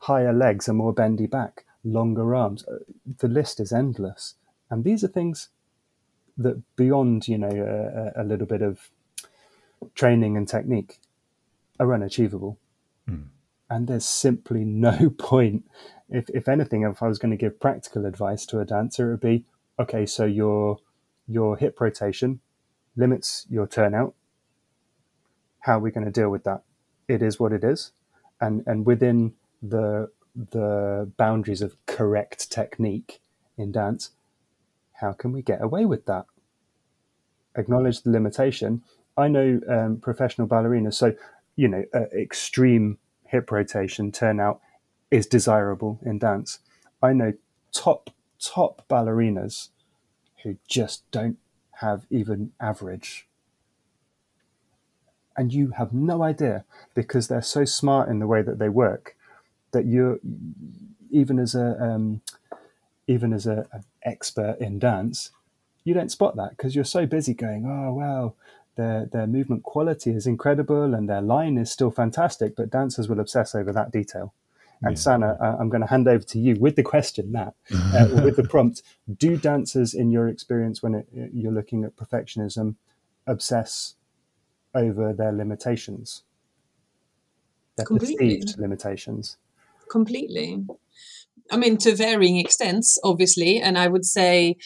higher 0.09 0.34
legs, 0.34 0.68
a 0.68 0.74
more 0.74 0.93
bendy 0.93 1.28
back, 1.28 1.66
longer 1.84 2.36
arms. 2.36 2.63
Uh, 2.68 2.80
the 3.18 3.28
list 3.28 3.59
is 3.59 3.72
endless. 3.74 4.36
And 4.70 4.84
these 4.84 5.03
are 5.03 5.13
things 5.20 5.49
that 6.38 6.61
beyond 6.76 7.28
you 7.28 7.38
know 7.38 8.13
a, 8.16 8.22
a 8.22 8.24
little 8.24 8.47
bit 8.47 8.61
of 8.61 8.89
training 9.93 10.38
and 10.38 10.47
technique 10.47 10.99
are 11.80 11.93
unachievable. 11.93 12.57
Mm. 13.09 13.28
And 13.70 13.88
there's 13.88 14.05
simply 14.05 14.63
no 14.66 15.09
point. 15.09 15.66
If, 16.09 16.30
if 16.30 16.47
anything, 16.47 16.84
if 16.84 17.01
I 17.01 17.07
was 17.07 17.18
going 17.18 17.32
to 17.32 17.38
give 17.38 17.59
practical 17.59 18.05
advice 18.05 18.45
to 18.47 18.59
a 18.59 18.66
dancer, 18.66 19.07
it 19.07 19.11
would 19.11 19.22
be 19.22 19.45
okay, 19.80 20.05
so 20.05 20.26
your 20.26 20.78
your 21.28 21.57
hip 21.57 21.82
rotation 21.82 22.39
limits 22.95 23.47
your 23.49 23.68
turnout. 23.68 24.13
How 25.61 25.78
are 25.78 25.80
we 25.80 25.89
going 25.89 26.05
to 26.05 26.11
deal 26.11 26.30
with 26.30 26.43
that? 26.43 26.61
It 27.07 27.24
is 27.24 27.39
what 27.39 27.51
it 27.51 27.63
is. 27.63 27.91
And 28.39 28.63
and 28.68 28.86
within 28.86 29.34
the 29.61 30.11
the 30.36 31.11
boundaries 31.18 31.61
of 31.61 31.76
correct 31.86 32.51
technique 32.51 33.22
in 33.57 33.72
dance, 33.72 34.11
how 34.93 35.13
can 35.13 35.32
we 35.32 35.41
get 35.41 35.61
away 35.61 35.86
with 35.86 36.05
that? 36.05 36.26
Acknowledge 37.55 38.01
the 38.01 38.11
limitation. 38.11 38.84
I 39.18 39.30
know 39.30 39.61
um, 39.68 39.97
professional 39.97 40.47
ballerinas, 40.47 40.95
so 40.95 41.16
you 41.55 41.68
know, 41.70 41.86
uh, 41.93 42.07
extreme 42.13 42.97
hip 43.36 43.52
rotation 43.52 44.14
turnout 44.14 44.62
is 45.12 45.28
desirable 45.28 46.00
in 46.06 46.18
dance. 46.18 46.60
I 47.04 47.12
know 47.12 47.34
top 47.74 48.10
top 48.40 48.86
ballerinas 48.90 49.70
who 50.44 50.56
just 50.70 51.10
don't 51.12 51.38
have 51.82 52.06
even 52.10 52.54
average. 52.62 53.28
And 55.36 55.52
you 55.52 55.72
have 55.72 55.92
no 55.92 56.24
idea 56.24 56.64
because 56.94 57.28
they're 57.28 57.42
so 57.42 57.66
smart 57.66 58.08
in 58.08 58.20
the 58.20 58.28
way 58.28 58.42
that 58.42 58.58
they 58.58 58.70
work 58.70 59.18
that 59.72 59.86
you're 59.86 60.20
even 61.12 61.38
as 61.38 61.56
a 61.56 61.68
um, 61.84 62.22
even 63.06 63.34
as 63.34 63.46
a, 63.46 63.68
an 63.74 63.84
expert 64.04 64.56
in 64.62 64.80
dance, 64.80 65.32
you 65.84 65.94
don't 65.94 66.12
spot 66.12 66.38
that 66.38 66.52
because 66.52 66.74
you're 66.74 66.86
so 66.86 67.06
busy 67.06 67.34
going, 67.34 67.66
oh, 67.66 67.94
wow, 67.94 68.34
their, 68.76 69.06
their 69.12 69.28
movement 69.28 69.64
quality 69.64 70.12
is 70.12 70.28
incredible 70.28 70.94
and 70.94 71.10
their 71.10 71.22
line 71.22 71.58
is 71.58 71.72
still 71.72 71.92
fantastic, 71.92 72.56
but 72.56 72.70
dancers 72.70 73.08
will 73.08 73.20
obsess 73.20 73.56
over 73.56 73.72
that 73.72 73.92
detail. 73.92 74.34
And 74.82 74.98
yeah. 74.98 75.02
Sanna, 75.02 75.38
uh, 75.42 75.58
I'm 75.60 75.70
going 75.70 75.82
to 75.82 75.88
hand 75.88 76.08
over 76.08 76.24
to 76.24 76.40
you 76.40 76.56
with 76.60 76.76
the 76.76 76.84
question 76.84 77.32
that, 77.32 77.56
uh, 77.74 78.22
with 78.24 78.36
the 78.36 78.44
prompt. 78.44 78.84
Do 79.18 79.38
dancers, 79.38 79.94
in 79.94 80.12
your 80.12 80.28
experience, 80.28 80.84
when 80.84 80.96
it, 80.96 81.08
you're 81.12 81.52
looking 81.52 81.84
at 81.84 81.96
perfectionism, 81.96 82.76
obsess 83.26 83.96
over 84.74 85.14
their 85.14 85.32
limitations, 85.32 86.24
their 87.78 87.86
Completely. 87.86 88.38
perceived 88.38 88.60
limitations? 88.60 89.38
Completely. 89.90 90.66
I 91.52 91.58
mean, 91.58 91.78
to 91.78 91.96
varying 91.96 92.38
extents, 92.38 93.00
obviously. 93.04 93.62
And 93.62 93.78
I 93.78 93.88
would 93.88 94.06
say 94.06 94.58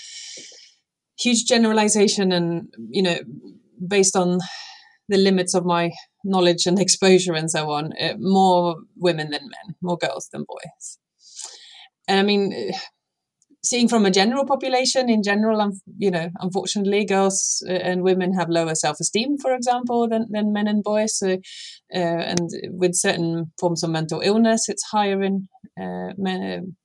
huge 1.20 1.46
generalization 1.46 2.32
and, 2.32 2.74
you 2.90 3.04
know, 3.04 3.18
based 3.88 4.16
on 4.16 4.40
the 5.08 5.18
limits 5.18 5.54
of 5.54 5.66
my 5.66 5.92
knowledge 6.24 6.66
and 6.66 6.80
exposure 6.86 7.34
and 7.34 7.50
so 7.50 7.72
on, 7.72 7.94
uh, 8.02 8.14
more 8.20 8.76
women 8.96 9.32
than 9.32 9.42
men, 9.42 9.76
more 9.82 9.98
girls 9.98 10.30
than 10.32 10.46
boys. 10.48 10.98
And 12.08 12.20
I 12.20 12.24
mean, 12.24 12.74
seeing 13.64 13.88
from 13.88 14.06
a 14.06 14.12
general 14.12 14.46
population 14.46 15.10
in 15.10 15.22
general, 15.22 15.72
you 15.98 16.12
know, 16.12 16.30
unfortunately, 16.40 17.06
girls 17.06 17.64
uh, 17.68 17.74
and 17.74 18.04
women 18.04 18.34
have 18.34 18.50
lower 18.50 18.76
self-esteem, 18.76 19.38
for 19.38 19.54
example, 19.54 20.08
than, 20.08 20.28
than 20.30 20.54
men 20.54 20.68
and 20.68 20.84
boys. 20.84 21.18
So, 21.18 21.34
uh, 21.94 21.98
and 21.98 22.50
with 22.70 22.96
certain 22.96 23.52
forms 23.60 23.84
of 23.84 23.90
mental 23.90 24.22
illness, 24.22 24.70
it's 24.70 24.84
higher 24.92 25.22
in 25.22 25.50
uh, 25.80 26.14
men, 26.18 26.76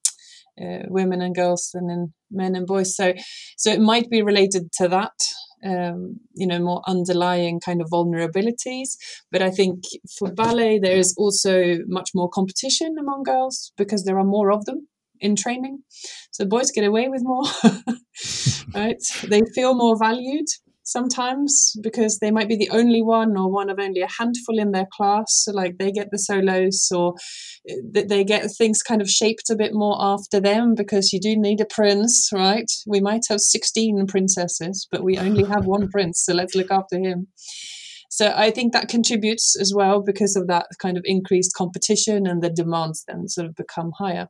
uh, 0.60 0.86
women 0.88 1.22
and 1.22 1.34
girls 1.34 1.70
than 1.72 1.90
in 1.90 2.12
men 2.30 2.56
and 2.56 2.66
boys. 2.66 2.96
So, 2.96 3.14
so 3.56 3.70
it 3.70 3.80
might 3.80 4.10
be 4.10 4.22
related 4.22 4.72
to 4.78 4.88
that. 4.88 5.12
Um, 5.64 6.20
you 6.34 6.46
know, 6.46 6.58
more 6.58 6.82
underlying 6.86 7.58
kind 7.58 7.80
of 7.80 7.88
vulnerabilities. 7.88 8.98
But 9.32 9.40
I 9.40 9.50
think 9.50 9.84
for 10.18 10.30
ballet, 10.30 10.78
there 10.78 10.96
is 10.96 11.14
also 11.16 11.78
much 11.86 12.10
more 12.14 12.28
competition 12.28 12.96
among 12.98 13.22
girls 13.22 13.72
because 13.78 14.04
there 14.04 14.18
are 14.18 14.24
more 14.24 14.52
of 14.52 14.66
them 14.66 14.88
in 15.20 15.36
training. 15.36 15.78
So 16.32 16.44
boys 16.44 16.70
get 16.70 16.84
away 16.84 17.08
with 17.08 17.22
more, 17.24 17.44
right? 18.74 19.02
They 19.26 19.40
feel 19.54 19.74
more 19.74 19.96
valued 19.98 20.46
sometimes 20.84 21.74
because 21.82 22.18
they 22.18 22.30
might 22.30 22.48
be 22.48 22.56
the 22.56 22.70
only 22.70 23.02
one 23.02 23.36
or 23.36 23.50
one 23.50 23.70
of 23.70 23.78
only 23.78 24.02
a 24.02 24.08
handful 24.18 24.58
in 24.58 24.70
their 24.70 24.86
class. 24.92 25.26
So 25.28 25.52
like 25.52 25.78
they 25.78 25.90
get 25.90 26.08
the 26.10 26.18
solos 26.18 26.88
or 26.94 27.14
uh, 27.68 28.02
they 28.06 28.24
get 28.24 28.50
things 28.56 28.82
kind 28.82 29.00
of 29.00 29.10
shaped 29.10 29.50
a 29.50 29.56
bit 29.56 29.72
more 29.74 29.96
after 29.98 30.40
them 30.40 30.74
because 30.74 31.12
you 31.12 31.20
do 31.20 31.36
need 31.36 31.60
a 31.60 31.66
prince, 31.66 32.28
right? 32.32 32.70
We 32.86 33.00
might 33.00 33.24
have 33.28 33.40
16 33.40 34.06
princesses, 34.06 34.86
but 34.90 35.02
we 35.02 35.18
only 35.18 35.44
have 35.48 35.66
one 35.66 35.88
prince. 35.88 36.22
So 36.24 36.34
let's 36.34 36.54
look 36.54 36.70
after 36.70 36.98
him. 36.98 37.28
So 38.10 38.32
I 38.36 38.52
think 38.52 38.72
that 38.72 38.88
contributes 38.88 39.56
as 39.60 39.72
well 39.74 40.00
because 40.00 40.36
of 40.36 40.46
that 40.46 40.66
kind 40.80 40.96
of 40.96 41.02
increased 41.04 41.52
competition 41.56 42.28
and 42.28 42.42
the 42.42 42.50
demands 42.50 43.02
then 43.08 43.26
sort 43.26 43.48
of 43.48 43.56
become 43.56 43.90
higher. 43.98 44.28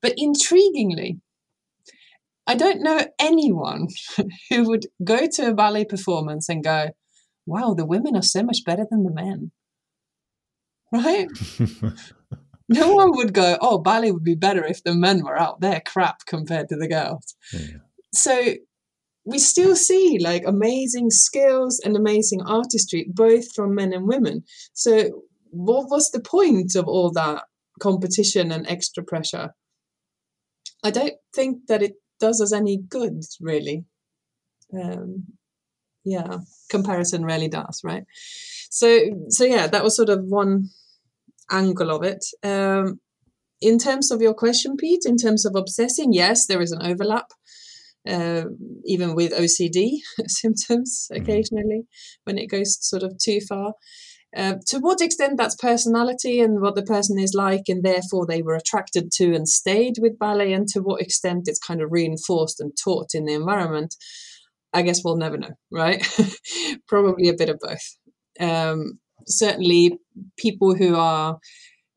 But 0.00 0.14
intriguingly, 0.16 1.18
I 2.46 2.54
don't 2.54 2.82
know 2.82 3.00
anyone 3.18 3.88
who 4.50 4.68
would 4.68 4.86
go 5.02 5.26
to 5.26 5.48
a 5.48 5.54
ballet 5.54 5.84
performance 5.84 6.48
and 6.48 6.62
go, 6.62 6.90
wow, 7.46 7.74
the 7.74 7.86
women 7.86 8.16
are 8.16 8.22
so 8.22 8.42
much 8.42 8.58
better 8.64 8.86
than 8.90 9.04
the 9.04 9.12
men. 9.12 9.52
Right? 10.92 11.28
no 12.68 12.92
one 12.92 13.16
would 13.16 13.32
go, 13.32 13.58
oh, 13.60 13.78
ballet 13.78 14.12
would 14.12 14.24
be 14.24 14.34
better 14.34 14.64
if 14.64 14.82
the 14.82 14.94
men 14.94 15.24
were 15.24 15.38
out 15.38 15.60
there 15.60 15.82
crap 15.84 16.26
compared 16.26 16.68
to 16.68 16.76
the 16.76 16.88
girls. 16.88 17.36
Yeah. 17.52 17.78
So 18.14 18.54
we 19.24 19.38
still 19.38 19.74
see 19.74 20.18
like 20.20 20.44
amazing 20.46 21.10
skills 21.10 21.80
and 21.84 21.96
amazing 21.96 22.42
artistry, 22.42 23.06
both 23.12 23.52
from 23.52 23.74
men 23.74 23.92
and 23.92 24.06
women. 24.06 24.44
So, 24.72 25.24
what 25.50 25.90
was 25.90 26.10
the 26.10 26.20
point 26.20 26.76
of 26.76 26.86
all 26.86 27.10
that 27.12 27.44
competition 27.80 28.52
and 28.52 28.66
extra 28.68 29.02
pressure? 29.02 29.50
I 30.84 30.90
don't 30.90 31.14
think 31.34 31.66
that 31.66 31.82
it 31.82 31.94
does 32.20 32.40
us 32.40 32.52
any 32.52 32.78
good, 32.78 33.22
really. 33.40 33.84
Um, 34.72 35.24
yeah, 36.04 36.38
comparison 36.70 37.24
really 37.24 37.48
does, 37.48 37.80
right? 37.82 38.04
So, 38.70 38.98
so 39.28 39.44
yeah, 39.44 39.66
that 39.66 39.82
was 39.84 39.96
sort 39.96 40.08
of 40.08 40.24
one 40.24 40.68
angle 41.50 41.90
of 41.90 42.02
it. 42.02 42.24
Um, 42.42 43.00
in 43.60 43.78
terms 43.78 44.10
of 44.10 44.20
your 44.20 44.34
question, 44.34 44.76
Pete, 44.76 45.04
in 45.06 45.16
terms 45.16 45.44
of 45.44 45.56
obsessing, 45.56 46.12
yes, 46.12 46.46
there 46.46 46.60
is 46.60 46.72
an 46.72 46.82
overlap 46.82 47.32
uh, 48.06 48.44
even 48.84 49.14
with 49.14 49.32
OCD 49.32 49.98
symptoms 50.26 51.08
mm-hmm. 51.10 51.22
occasionally 51.22 51.86
when 52.24 52.38
it 52.38 52.46
goes 52.46 52.78
sort 52.80 53.02
of 53.02 53.18
too 53.18 53.40
far. 53.40 53.74
Uh, 54.36 54.54
to 54.66 54.78
what 54.78 55.00
extent 55.00 55.38
that's 55.38 55.54
personality 55.56 56.40
and 56.40 56.60
what 56.60 56.74
the 56.74 56.82
person 56.82 57.18
is 57.18 57.32
like, 57.32 57.62
and 57.68 57.82
therefore 57.82 58.26
they 58.26 58.42
were 58.42 58.54
attracted 58.54 59.10
to 59.10 59.34
and 59.34 59.48
stayed 59.48 59.94
with 59.98 60.18
ballet, 60.18 60.52
and 60.52 60.68
to 60.68 60.80
what 60.80 61.00
extent 61.00 61.44
it's 61.46 61.58
kind 61.58 61.80
of 61.80 61.90
reinforced 61.90 62.60
and 62.60 62.72
taught 62.76 63.14
in 63.14 63.24
the 63.24 63.32
environment, 63.32 63.94
I 64.74 64.82
guess 64.82 65.02
we'll 65.02 65.16
never 65.16 65.38
know, 65.38 65.54
right? 65.72 66.06
Probably 66.88 67.28
a 67.28 67.34
bit 67.34 67.48
of 67.48 67.58
both. 67.60 67.96
Um, 68.38 68.98
certainly, 69.26 69.98
people 70.36 70.74
who 70.74 70.96
are 70.96 71.38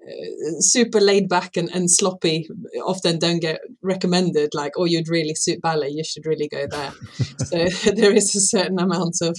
uh, 0.01 0.61
super 0.61 1.01
laid 1.01 1.27
back 1.27 1.57
and, 1.57 1.69
and 1.75 1.91
sloppy 1.91 2.47
often 2.85 3.19
don't 3.19 3.41
get 3.41 3.59
recommended 3.83 4.51
like 4.53 4.71
oh 4.77 4.85
you'd 4.85 5.09
really 5.09 5.35
suit 5.35 5.61
ballet 5.61 5.89
you 5.89 6.05
should 6.05 6.25
really 6.25 6.47
go 6.47 6.65
there 6.67 6.93
so 7.45 7.91
there 7.91 8.13
is 8.13 8.33
a 8.33 8.39
certain 8.39 8.79
amount 8.79 9.15
of 9.21 9.37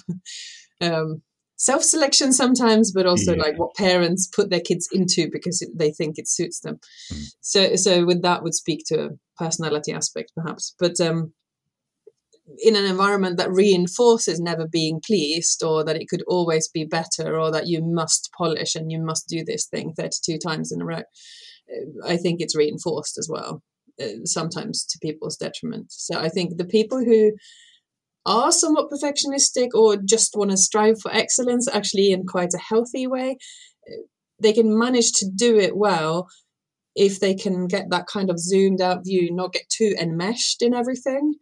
um, 0.82 1.22
self-selection 1.60 2.32
sometimes 2.32 2.90
but 2.90 3.04
also 3.04 3.34
yeah. 3.34 3.42
like 3.42 3.58
what 3.58 3.74
parents 3.76 4.26
put 4.26 4.48
their 4.48 4.60
kids 4.60 4.88
into 4.92 5.28
because 5.30 5.66
they 5.76 5.90
think 5.92 6.16
it 6.16 6.26
suits 6.26 6.60
them 6.60 6.80
mm. 7.12 7.26
so 7.40 7.76
so 7.76 8.06
with 8.06 8.22
that 8.22 8.42
would 8.42 8.54
speak 8.54 8.82
to 8.86 9.04
a 9.04 9.08
personality 9.36 9.92
aspect 9.92 10.32
perhaps 10.34 10.74
but 10.78 10.98
um 11.00 11.34
in 12.64 12.76
an 12.76 12.86
environment 12.86 13.36
that 13.36 13.52
reinforces 13.52 14.40
never 14.40 14.66
being 14.66 15.02
pleased 15.06 15.62
or 15.62 15.84
that 15.84 15.96
it 15.96 16.08
could 16.08 16.22
always 16.26 16.66
be 16.66 16.84
better 16.84 17.38
or 17.38 17.52
that 17.52 17.68
you 17.68 17.82
must 17.82 18.30
polish 18.36 18.74
and 18.74 18.90
you 18.90 18.98
must 18.98 19.28
do 19.28 19.44
this 19.44 19.66
thing 19.66 19.92
32 19.92 20.38
times 20.38 20.72
in 20.72 20.80
a 20.80 20.84
row 20.86 21.02
i 22.06 22.16
think 22.16 22.40
it's 22.40 22.56
reinforced 22.56 23.18
as 23.18 23.28
well 23.30 23.62
uh, 24.02 24.24
sometimes 24.24 24.86
to 24.86 24.98
people's 25.02 25.36
detriment 25.36 25.92
so 25.92 26.18
i 26.18 26.30
think 26.30 26.56
the 26.56 26.64
people 26.64 27.04
who 27.04 27.32
are 28.26 28.52
somewhat 28.52 28.90
perfectionistic 28.90 29.68
or 29.74 29.96
just 29.96 30.36
want 30.36 30.50
to 30.50 30.56
strive 30.56 31.00
for 31.00 31.12
excellence 31.12 31.68
actually 31.68 32.12
in 32.12 32.26
quite 32.26 32.54
a 32.54 32.58
healthy 32.58 33.06
way 33.06 33.36
uh, 33.90 34.02
they 34.42 34.52
can 34.52 34.78
manage 34.78 35.12
to 35.12 35.28
do 35.34 35.58
it 35.58 35.76
well 35.76 36.28
if 36.96 37.20
they 37.20 37.34
can 37.34 37.66
get 37.66 37.86
that 37.90 38.06
kind 38.06 38.30
of 38.30 38.38
zoomed 38.38 38.80
out 38.80 39.04
view 39.04 39.32
not 39.32 39.52
get 39.52 39.68
too 39.68 39.94
enmeshed 39.98 40.60
in 40.62 40.74
everything 40.74 41.34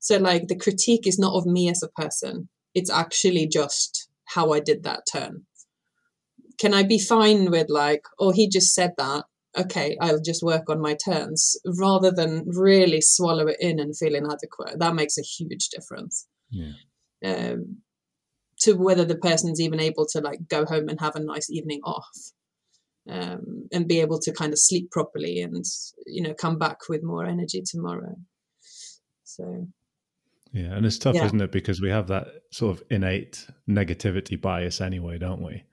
so, 0.00 0.16
like, 0.16 0.48
the 0.48 0.56
critique 0.56 1.06
is 1.06 1.18
not 1.18 1.34
of 1.34 1.44
me 1.44 1.68
as 1.68 1.82
a 1.82 1.88
person, 1.88 2.48
it's 2.74 2.90
actually 2.90 3.46
just 3.46 4.08
how 4.24 4.52
I 4.52 4.60
did 4.60 4.82
that 4.84 5.02
turn. 5.10 5.44
Can 6.58 6.72
I 6.72 6.82
be 6.84 6.98
fine 6.98 7.50
with, 7.50 7.68
like, 7.68 8.02
oh, 8.18 8.32
he 8.32 8.48
just 8.48 8.74
said 8.74 8.92
that? 8.96 9.24
Okay, 9.58 9.96
I'll 10.00 10.20
just 10.20 10.42
work 10.42 10.70
on 10.70 10.80
my 10.80 10.96
turns 11.04 11.56
rather 11.78 12.10
than 12.10 12.44
really 12.46 13.00
swallow 13.00 13.48
it 13.48 13.56
in 13.60 13.80
and 13.80 13.96
feel 13.96 14.14
inadequate. 14.14 14.78
That 14.78 14.94
makes 14.94 15.18
a 15.18 15.22
huge 15.22 15.68
difference. 15.68 16.26
Yeah. 16.50 16.72
Um, 17.24 17.78
to 18.60 18.74
whether 18.74 19.04
the 19.04 19.16
person's 19.16 19.60
even 19.60 19.80
able 19.80 20.06
to 20.06 20.20
like 20.20 20.46
go 20.48 20.64
home 20.64 20.88
and 20.88 21.00
have 21.00 21.16
a 21.16 21.20
nice 21.20 21.50
evening 21.50 21.80
off 21.84 22.08
um, 23.08 23.68
and 23.72 23.88
be 23.88 24.00
able 24.00 24.18
to 24.20 24.32
kind 24.32 24.52
of 24.52 24.58
sleep 24.58 24.90
properly 24.90 25.40
and 25.40 25.64
you 26.06 26.22
know 26.22 26.34
come 26.34 26.58
back 26.58 26.88
with 26.88 27.02
more 27.02 27.24
energy 27.24 27.62
tomorrow 27.64 28.14
so 29.24 29.66
yeah, 30.52 30.74
and 30.74 30.84
it's 30.84 30.98
tough, 30.98 31.14
yeah. 31.14 31.26
isn't 31.26 31.40
it? 31.40 31.52
Because 31.52 31.80
we 31.80 31.90
have 31.90 32.08
that 32.08 32.26
sort 32.50 32.76
of 32.76 32.84
innate 32.90 33.46
negativity 33.68 34.40
bias 34.40 34.80
anyway, 34.80 35.18
don't 35.18 35.42
we? 35.42 35.64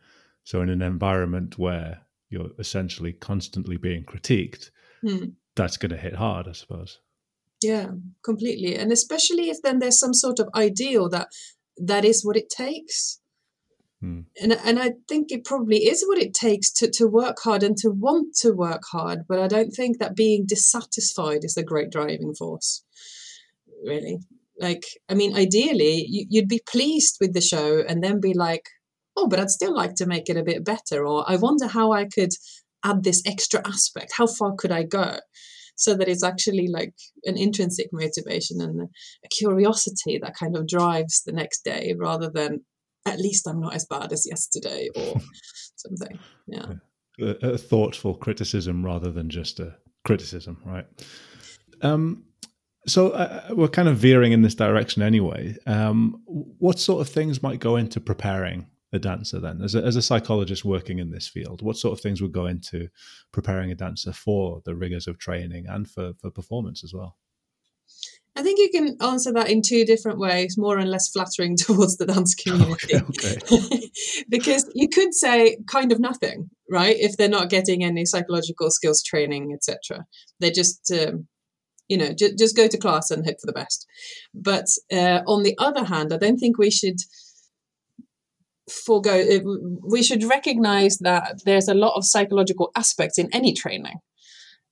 So 0.44 0.62
in 0.62 0.70
an 0.70 0.82
environment 0.82 1.58
where 1.58 2.02
you're 2.30 2.52
essentially 2.60 3.14
constantly 3.14 3.78
being 3.78 4.04
critiqued, 4.04 4.70
hmm. 5.02 5.30
that's 5.56 5.78
going 5.78 5.92
to 5.92 5.98
hit 5.98 6.16
hard, 6.16 6.48
I 6.48 6.54
suppose. 6.54 7.00
Yeah, 7.62 7.88
completely. 8.24 8.76
And 8.76 8.92
especially 8.92 9.50
if 9.50 9.58
then 9.64 9.80
there's 9.80 10.00
some 10.00 10.14
sort 10.14 10.40
of 10.40 10.50
ideal 10.56 11.10
that 11.10 11.30
that 11.78 12.06
is 12.06 12.24
what 12.24 12.38
it 12.38 12.50
takes. 12.50 13.20
Hmm. 14.02 14.22
And 14.42 14.54
and 14.54 14.80
I 14.80 14.94
think 15.10 15.32
it 15.32 15.44
probably 15.44 15.78
is 15.78 16.04
what 16.08 16.20
it 16.20 16.34
takes 16.34 16.72
to, 16.74 16.90
to 16.92 17.08
work 17.08 17.38
hard 17.44 17.64
and 17.64 17.76
to 17.78 17.90
want 17.90 18.36
to 18.42 18.52
work 18.52 18.84
hard. 18.92 19.20
But 19.28 19.40
I 19.40 19.48
don't 19.48 19.72
think 19.72 19.98
that 19.98 20.16
being 20.16 20.46
dissatisfied 20.48 21.44
is 21.44 21.58
a 21.58 21.64
great 21.64 21.90
driving 21.90 22.36
force, 22.36 22.84
really 23.84 24.20
like 24.60 24.86
i 25.10 25.14
mean 25.14 25.36
ideally 25.36 26.06
you, 26.08 26.26
would 26.32 26.48
be 26.48 26.62
pleased 26.68 27.18
with 27.20 27.34
the 27.34 27.42
show 27.42 27.84
and 27.88 28.04
then 28.04 28.20
be 28.20 28.34
like 28.34 28.64
oh 29.18 29.28
but 29.28 29.40
i'd 29.40 29.50
still 29.50 29.74
like 29.74 29.96
to 29.96 30.06
make 30.06 30.30
it 30.30 30.38
a 30.38 30.44
bit 30.44 30.64
better 30.64 31.06
or 31.06 31.26
i 31.28 31.36
wonder 31.36 31.68
how 31.68 31.92
i 31.92 32.06
could 32.06 32.32
add 32.84 33.04
this 33.04 33.24
extra 33.26 33.62
aspect. 33.68 34.14
How 34.16 34.28
far 34.28 34.54
could 34.56 34.72
i 34.72 34.84
go? 34.84 35.18
So 35.76 35.94
that 35.96 36.08
it's 36.08 36.24
actually 36.24 36.68
like 36.68 36.96
an 37.26 37.38
intrinsic 37.38 37.90
motivation 37.92 38.62
and 38.62 38.82
a 38.82 39.28
curiosity 39.30 40.20
that 40.22 40.36
kind 40.36 40.58
of 40.58 40.68
drives 40.68 41.22
the 41.24 41.32
next 41.32 41.64
day 41.64 41.94
rather 41.98 42.32
than 42.32 42.66
at 43.06 43.20
least 43.20 43.48
i'm 43.48 43.62
not 43.62 43.76
as 43.76 43.86
bad 43.86 44.12
as 44.12 44.26
yesterday 44.28 44.90
or 44.96 45.22
something. 45.76 46.20
Yeah. 46.48 46.74
A, 47.20 47.50
a 47.54 47.58
thoughtful 47.58 48.16
criticism 48.16 48.84
rather 48.84 49.12
than 49.12 49.30
just 49.30 49.60
a 49.60 49.76
criticism 50.04 50.62
right? 50.66 50.88
Um 51.82 52.24
so 52.88 53.10
uh, 53.10 53.50
we're 53.52 53.68
kind 53.68 53.90
of 53.90 53.98
veering 53.98 54.32
in 54.32 54.44
this 54.44 54.56
direction 54.56 55.02
anyway. 55.02 55.58
Um, 55.66 56.22
what 56.26 56.80
sort 56.80 57.02
of 57.02 57.10
things 57.10 57.44
might 57.44 57.60
go 57.60 57.76
into 57.76 58.00
preparing 58.00 58.68
a 58.98 59.00
dancer 59.00 59.40
then, 59.40 59.62
as 59.62 59.76
a, 59.76 59.84
as 59.84 59.96
a 59.96 60.02
psychologist 60.02 60.66
working 60.66 61.00
in 61.00 61.12
this 61.12 61.28
field? 61.28 61.62
What 61.62 61.78
sort 61.78 61.98
of 61.98 62.02
things 62.02 62.22
would 62.22 62.34
go 62.34 62.46
into 62.46 62.90
preparing 63.32 63.72
a 63.72 63.76
dancer 63.76 64.12
for 64.12 64.62
the 64.66 64.76
rigors 64.76 65.08
of 65.08 65.18
training 65.18 65.66
and 65.68 65.90
for, 65.90 66.14
for 66.20 66.30
performance 66.30 66.84
as 66.84 66.94
well? 66.94 67.16
I 68.36 68.44
think 68.44 68.60
you 68.60 68.70
can 68.70 68.98
answer 69.02 69.34
that 69.34 69.50
in 69.50 69.62
two 69.64 69.84
different 69.86 70.20
ways, 70.20 70.58
more 70.58 70.78
and 70.78 70.92
less 70.92 71.10
flattering 71.10 71.56
towards 71.58 71.98
the 71.98 72.06
dance 72.06 72.36
community. 72.36 72.98
Okay, 72.98 73.38
okay. 73.40 73.90
because 74.30 74.70
you 74.76 74.90
could 74.90 75.14
say 75.14 75.58
kind 75.68 75.92
of 75.92 76.00
nothing, 76.00 76.50
right? 76.70 76.96
If 77.00 77.18
they're 77.18 77.30
not 77.30 77.50
getting 77.50 77.84
any 77.84 78.06
psychological 78.06 78.70
skills 78.70 79.02
training, 79.02 79.54
etc. 79.54 80.06
They're 80.40 80.52
just 80.52 80.92
um, 80.92 81.28
you 81.88 81.98
know 81.98 82.14
just, 82.14 82.38
just 82.38 82.56
go 82.56 82.68
to 82.68 82.78
class 82.78 83.12
and 83.12 83.26
hope 83.26 83.40
for 83.40 83.48
the 83.48 83.54
best 83.54 83.88
but 84.34 84.66
uh, 84.92 85.22
on 85.26 85.44
the 85.44 85.56
other 85.58 85.86
hand 85.86 86.14
i 86.14 86.18
don't 86.18 86.38
think 86.38 86.58
we 86.58 86.70
should 86.70 86.98
forego 88.70 89.24
we 89.88 90.04
should 90.04 90.24
recognize 90.24 90.98
that 91.00 91.42
there's 91.46 91.68
a 91.68 91.74
lot 91.74 91.96
of 91.96 92.06
psychological 92.06 92.72
aspects 92.76 93.18
in 93.18 93.30
any 93.34 93.54
training 93.54 93.96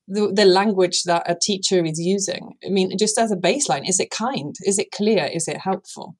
the, 0.08 0.32
the 0.32 0.46
language 0.46 1.04
that 1.04 1.30
a 1.30 1.36
teacher 1.41 1.84
is 1.84 2.00
using 2.00 2.54
i 2.66 2.70
mean 2.70 2.98
just 2.98 3.18
as 3.18 3.32
a 3.32 3.38
baseline 3.38 3.88
is 3.88 4.00
it 4.00 4.12
kind 4.12 4.56
is 4.66 4.78
it 4.78 4.91
clear 4.91 5.30
is 5.34 5.48
it 5.48 5.58
helpful 5.58 6.16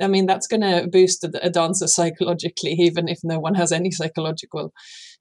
I 0.00 0.06
mean, 0.06 0.26
that's 0.26 0.46
going 0.46 0.62
to 0.62 0.88
boost 0.90 1.24
a, 1.24 1.50
dancer 1.50 1.86
psychologically, 1.86 2.72
even 2.78 3.08
if 3.08 3.18
no 3.22 3.38
one 3.38 3.54
has 3.54 3.72
any 3.72 3.90
psychological 3.90 4.72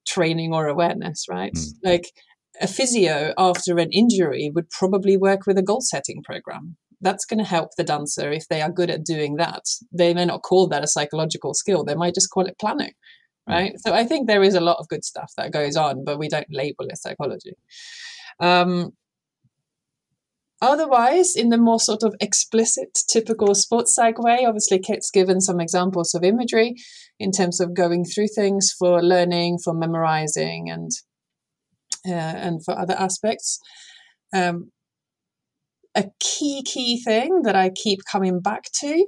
training 0.07 0.53
or 0.53 0.67
awareness, 0.67 1.25
right? 1.29 1.53
Mm. 1.53 1.73
Like, 1.84 2.11
a 2.59 2.67
physio 2.67 3.34
after 3.38 3.77
an 3.77 3.91
injury 3.91 4.51
would 4.53 4.69
probably 4.69 5.17
work 5.17 5.45
with 5.47 5.57
a 5.57 5.63
goal 5.63 5.82
setting 5.82 6.21
program. 6.23 6.77
That's 7.01 7.25
going 7.25 7.39
to 7.39 7.49
help 7.49 7.71
the 7.77 7.83
dancer 7.83 8.31
if 8.31 8.47
they 8.47 8.61
are 8.61 8.71
good 8.71 8.89
at 8.89 9.03
doing 9.03 9.35
that. 9.37 9.63
They 9.91 10.13
may 10.13 10.25
not 10.25 10.43
call 10.43 10.67
that 10.67 10.83
a 10.83 10.87
psychological 10.87 11.53
skill, 11.53 11.83
they 11.83 11.95
might 11.95 12.15
just 12.15 12.29
call 12.29 12.45
it 12.45 12.59
planning, 12.59 12.93
hmm. 13.47 13.53
right? 13.53 13.73
So 13.79 13.93
I 13.93 14.05
think 14.05 14.27
there 14.27 14.43
is 14.43 14.55
a 14.55 14.61
lot 14.61 14.77
of 14.79 14.87
good 14.87 15.03
stuff 15.03 15.31
that 15.37 15.53
goes 15.53 15.75
on, 15.75 16.03
but 16.05 16.19
we 16.19 16.29
don't 16.29 16.47
label 16.51 16.85
it 16.87 16.97
psychology. 16.97 17.55
Um, 18.39 18.91
otherwise, 20.61 21.35
in 21.35 21.49
the 21.49 21.57
more 21.57 21.79
sort 21.79 22.03
of 22.03 22.15
explicit, 22.19 22.97
typical 23.09 23.53
sports 23.55 23.93
psych 23.95 24.19
way, 24.19 24.45
obviously, 24.45 24.79
Kit's 24.79 25.11
given 25.11 25.41
some 25.41 25.59
examples 25.59 26.13
of 26.13 26.23
imagery 26.23 26.75
in 27.19 27.31
terms 27.31 27.59
of 27.59 27.75
going 27.75 28.05
through 28.05 28.27
things 28.27 28.73
for 28.77 29.01
learning, 29.01 29.59
for 29.63 29.73
memorizing, 29.73 30.69
and 30.69 30.91
uh, 32.07 32.11
and 32.11 32.63
for 32.65 32.77
other 32.77 32.95
aspects. 32.97 33.59
Um, 34.33 34.71
a 35.95 36.05
key 36.19 36.63
key 36.63 37.01
thing 37.01 37.41
that 37.43 37.55
I 37.55 37.69
keep 37.69 37.99
coming 38.09 38.39
back 38.39 38.71
to 38.79 39.05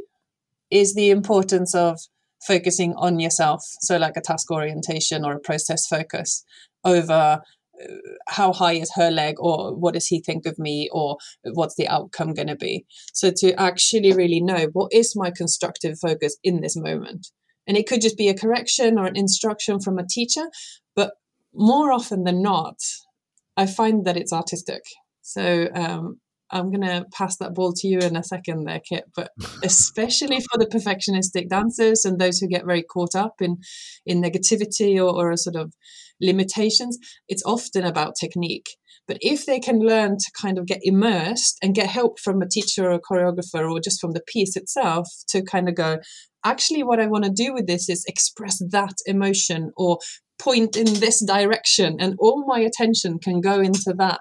is 0.70 0.96
the 0.96 1.10
importance 1.12 1.74
of 1.76 2.00
focusing 2.46 2.94
on 2.96 3.20
yourself. 3.20 3.64
So, 3.82 3.98
like 3.98 4.18
a 4.18 4.22
task 4.22 4.52
orientation 4.52 5.24
or 5.24 5.34
a 5.34 5.40
process 5.40 5.88
focus 5.88 6.44
over 6.84 7.42
uh, 7.82 7.88
how 8.28 8.54
high 8.54 8.74
is 8.74 8.92
her 8.96 9.10
leg 9.10 9.36
or 9.40 9.76
what 9.76 9.94
does 9.94 10.08
he 10.08 10.22
think 10.22 10.46
of 10.46 10.60
me 10.60 10.90
or 10.92 11.18
what's 11.54 11.76
the 11.76 11.88
outcome 11.88 12.34
going 12.34 12.48
to 12.48 12.56
be? 12.56 12.86
So 13.14 13.32
to 13.38 13.60
actually 13.60 14.14
really 14.14 14.42
know 14.42 14.68
what 14.74 14.94
is 14.94 15.16
my 15.16 15.32
constructive 15.36 15.98
focus 16.00 16.38
in 16.44 16.62
this 16.62 16.76
moment. 16.76 17.30
And 17.66 17.78
it 17.78 17.88
could 17.88 18.02
just 18.02 18.18
be 18.18 18.30
a 18.30 18.38
correction 18.38 19.00
or 19.00 19.06
an 19.06 19.18
instruction 19.18 19.80
from 19.80 19.98
a 19.98 20.08
teacher 20.08 20.46
but 20.96 21.14
more 21.54 21.92
often 21.92 22.24
than 22.24 22.42
not 22.42 22.78
i 23.56 23.66
find 23.66 24.06
that 24.06 24.18
it's 24.18 24.34
artistic. 24.34 24.82
So 25.22 25.70
um, 25.74 26.20
I'm 26.54 26.70
going 26.70 26.82
to 26.82 27.06
pass 27.12 27.38
that 27.38 27.54
ball 27.54 27.74
to 27.74 27.88
you 27.88 28.00
in 28.00 28.16
a 28.16 28.24
second 28.24 28.66
there, 28.66 28.80
Kit. 28.80 29.06
But 29.16 29.32
especially 29.64 30.40
for 30.40 30.58
the 30.58 30.68
perfectionistic 30.68 31.50
dancers 31.50 32.06
and 32.06 32.20
those 32.20 32.40
who 32.40 32.48
get 32.48 32.66
very 32.66 32.84
caught 32.84 33.16
up 33.16 33.42
in, 33.42 33.58
in 34.06 34.22
negativity 34.22 34.96
or, 34.98 35.14
or 35.14 35.32
a 35.32 35.38
sort 35.38 35.56
of 35.56 35.74
limitations, 36.22 36.98
it's 37.28 37.44
often 37.46 37.84
about 37.84 38.14
technique. 38.20 38.78
But 39.08 39.18
if 39.20 39.46
they 39.46 39.60
can 39.60 39.80
learn 39.80 40.18
to 40.18 40.32
kind 40.40 40.58
of 40.58 40.66
get 40.66 40.80
immersed 40.82 41.58
and 41.62 41.76
get 41.76 41.88
help 41.88 42.20
from 42.20 42.42
a 42.42 42.48
teacher 42.48 42.90
or 42.90 42.92
a 42.92 43.02
choreographer 43.02 43.70
or 43.70 43.80
just 43.82 44.00
from 44.00 44.12
the 44.12 44.24
piece 44.26 44.56
itself 44.56 45.08
to 45.30 45.42
kind 45.44 45.68
of 45.68 45.76
go, 45.76 45.98
actually, 46.46 46.84
what 46.84 47.02
I 47.02 47.08
want 47.08 47.26
to 47.26 47.32
do 47.32 47.54
with 47.54 47.68
this 47.68 47.90
is 47.90 48.06
express 48.08 48.60
that 48.72 48.96
emotion 49.06 49.72
or 49.76 49.98
point 50.44 50.76
in 50.76 50.86
this 50.86 51.24
direction 51.26 51.98
and 52.00 52.16
all 52.20 52.46
my 52.46 52.60
attention 52.60 53.20
can 53.20 53.40
go 53.40 53.62
into 53.62 53.94
that 53.98 54.20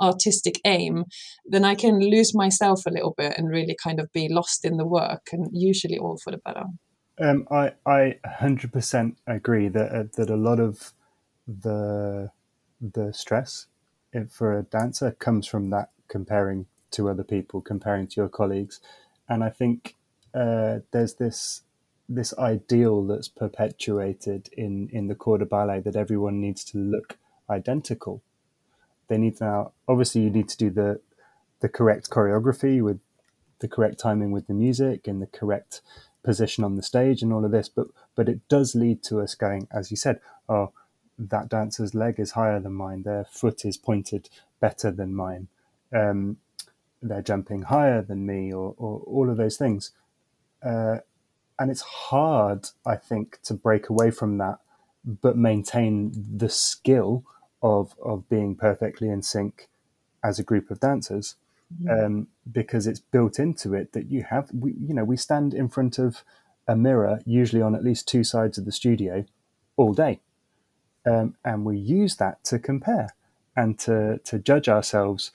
artistic 0.00 0.60
aim, 0.64 1.04
then 1.44 1.64
I 1.64 1.74
can 1.74 1.98
lose 1.98 2.34
myself 2.34 2.86
a 2.86 2.90
little 2.90 3.14
bit 3.16 3.34
and 3.36 3.48
really 3.48 3.76
kind 3.82 3.98
of 4.00 4.12
be 4.12 4.28
lost 4.28 4.64
in 4.64 4.76
the 4.76 4.86
work 4.86 5.28
and 5.32 5.48
usually 5.52 5.98
all 5.98 6.18
for 6.22 6.30
the 6.30 6.38
better. 6.38 6.64
Um, 7.18 7.46
I 7.50 7.72
I 7.86 8.18
hundred 8.24 8.72
percent 8.72 9.18
agree 9.26 9.68
that 9.68 9.92
uh, 9.92 10.04
that 10.16 10.30
a 10.30 10.36
lot 10.36 10.58
of 10.58 10.92
the 11.46 12.30
the 12.80 13.12
stress 13.12 13.66
for 14.30 14.58
a 14.58 14.62
dancer 14.62 15.12
comes 15.12 15.46
from 15.46 15.70
that 15.70 15.90
comparing 16.08 16.66
to 16.90 17.08
other 17.08 17.24
people, 17.24 17.60
comparing 17.60 18.06
to 18.08 18.20
your 18.20 18.28
colleagues, 18.28 18.80
and 19.28 19.44
I 19.44 19.50
think 19.50 19.94
uh, 20.34 20.80
there's 20.90 21.14
this 21.14 21.63
this 22.08 22.36
ideal 22.38 23.06
that's 23.06 23.28
perpetuated 23.28 24.48
in 24.52 24.88
in 24.92 25.08
the 25.08 25.14
corps 25.14 25.38
de 25.38 25.46
ballet 25.46 25.80
that 25.80 25.96
everyone 25.96 26.40
needs 26.40 26.64
to 26.64 26.78
look 26.78 27.16
identical. 27.48 28.22
They 29.08 29.18
need 29.18 29.40
now 29.40 29.72
obviously 29.88 30.22
you 30.22 30.30
need 30.30 30.48
to 30.50 30.56
do 30.56 30.70
the 30.70 31.00
the 31.60 31.68
correct 31.68 32.10
choreography 32.10 32.82
with 32.82 33.00
the 33.60 33.68
correct 33.68 33.98
timing 33.98 34.32
with 34.32 34.46
the 34.46 34.54
music 34.54 35.06
and 35.06 35.22
the 35.22 35.26
correct 35.26 35.80
position 36.22 36.64
on 36.64 36.74
the 36.74 36.82
stage 36.82 37.22
and 37.22 37.32
all 37.32 37.44
of 37.44 37.52
this, 37.52 37.68
but 37.68 37.86
but 38.14 38.28
it 38.28 38.46
does 38.48 38.74
lead 38.74 39.02
to 39.04 39.20
us 39.20 39.34
going, 39.34 39.68
as 39.70 39.90
you 39.90 39.96
said, 39.96 40.20
oh, 40.48 40.72
that 41.18 41.48
dancer's 41.48 41.94
leg 41.94 42.18
is 42.18 42.32
higher 42.32 42.58
than 42.58 42.72
mine, 42.72 43.02
their 43.02 43.24
foot 43.24 43.64
is 43.64 43.76
pointed 43.76 44.28
better 44.60 44.90
than 44.90 45.14
mine, 45.14 45.48
um, 45.92 46.38
they're 47.00 47.22
jumping 47.22 47.62
higher 47.62 48.02
than 48.02 48.26
me, 48.26 48.52
or, 48.52 48.74
or 48.76 49.00
all 49.06 49.30
of 49.30 49.36
those 49.36 49.56
things. 49.56 49.92
Uh, 50.62 50.98
and 51.58 51.70
it's 51.70 51.82
hard, 51.82 52.68
I 52.84 52.96
think, 52.96 53.40
to 53.44 53.54
break 53.54 53.88
away 53.88 54.10
from 54.10 54.38
that, 54.38 54.58
but 55.04 55.36
maintain 55.36 56.12
the 56.36 56.48
skill 56.48 57.24
of 57.62 57.94
of 58.02 58.28
being 58.28 58.54
perfectly 58.56 59.08
in 59.08 59.22
sync 59.22 59.68
as 60.22 60.38
a 60.38 60.42
group 60.42 60.70
of 60.70 60.80
dancers, 60.80 61.36
mm-hmm. 61.72 62.04
um, 62.04 62.26
because 62.50 62.86
it's 62.86 63.00
built 63.00 63.38
into 63.38 63.74
it 63.74 63.92
that 63.92 64.10
you 64.10 64.24
have, 64.24 64.50
we, 64.52 64.72
you 64.72 64.94
know, 64.94 65.04
we 65.04 65.16
stand 65.16 65.52
in 65.54 65.68
front 65.68 65.98
of 65.98 66.24
a 66.66 66.74
mirror, 66.74 67.20
usually 67.26 67.62
on 67.62 67.74
at 67.74 67.84
least 67.84 68.08
two 68.08 68.24
sides 68.24 68.56
of 68.56 68.64
the 68.64 68.72
studio, 68.72 69.24
all 69.76 69.92
day, 69.92 70.20
um, 71.06 71.36
and 71.44 71.64
we 71.64 71.76
use 71.76 72.16
that 72.16 72.42
to 72.44 72.58
compare 72.58 73.10
and 73.56 73.78
to 73.78 74.18
to 74.24 74.38
judge 74.38 74.68
ourselves 74.68 75.30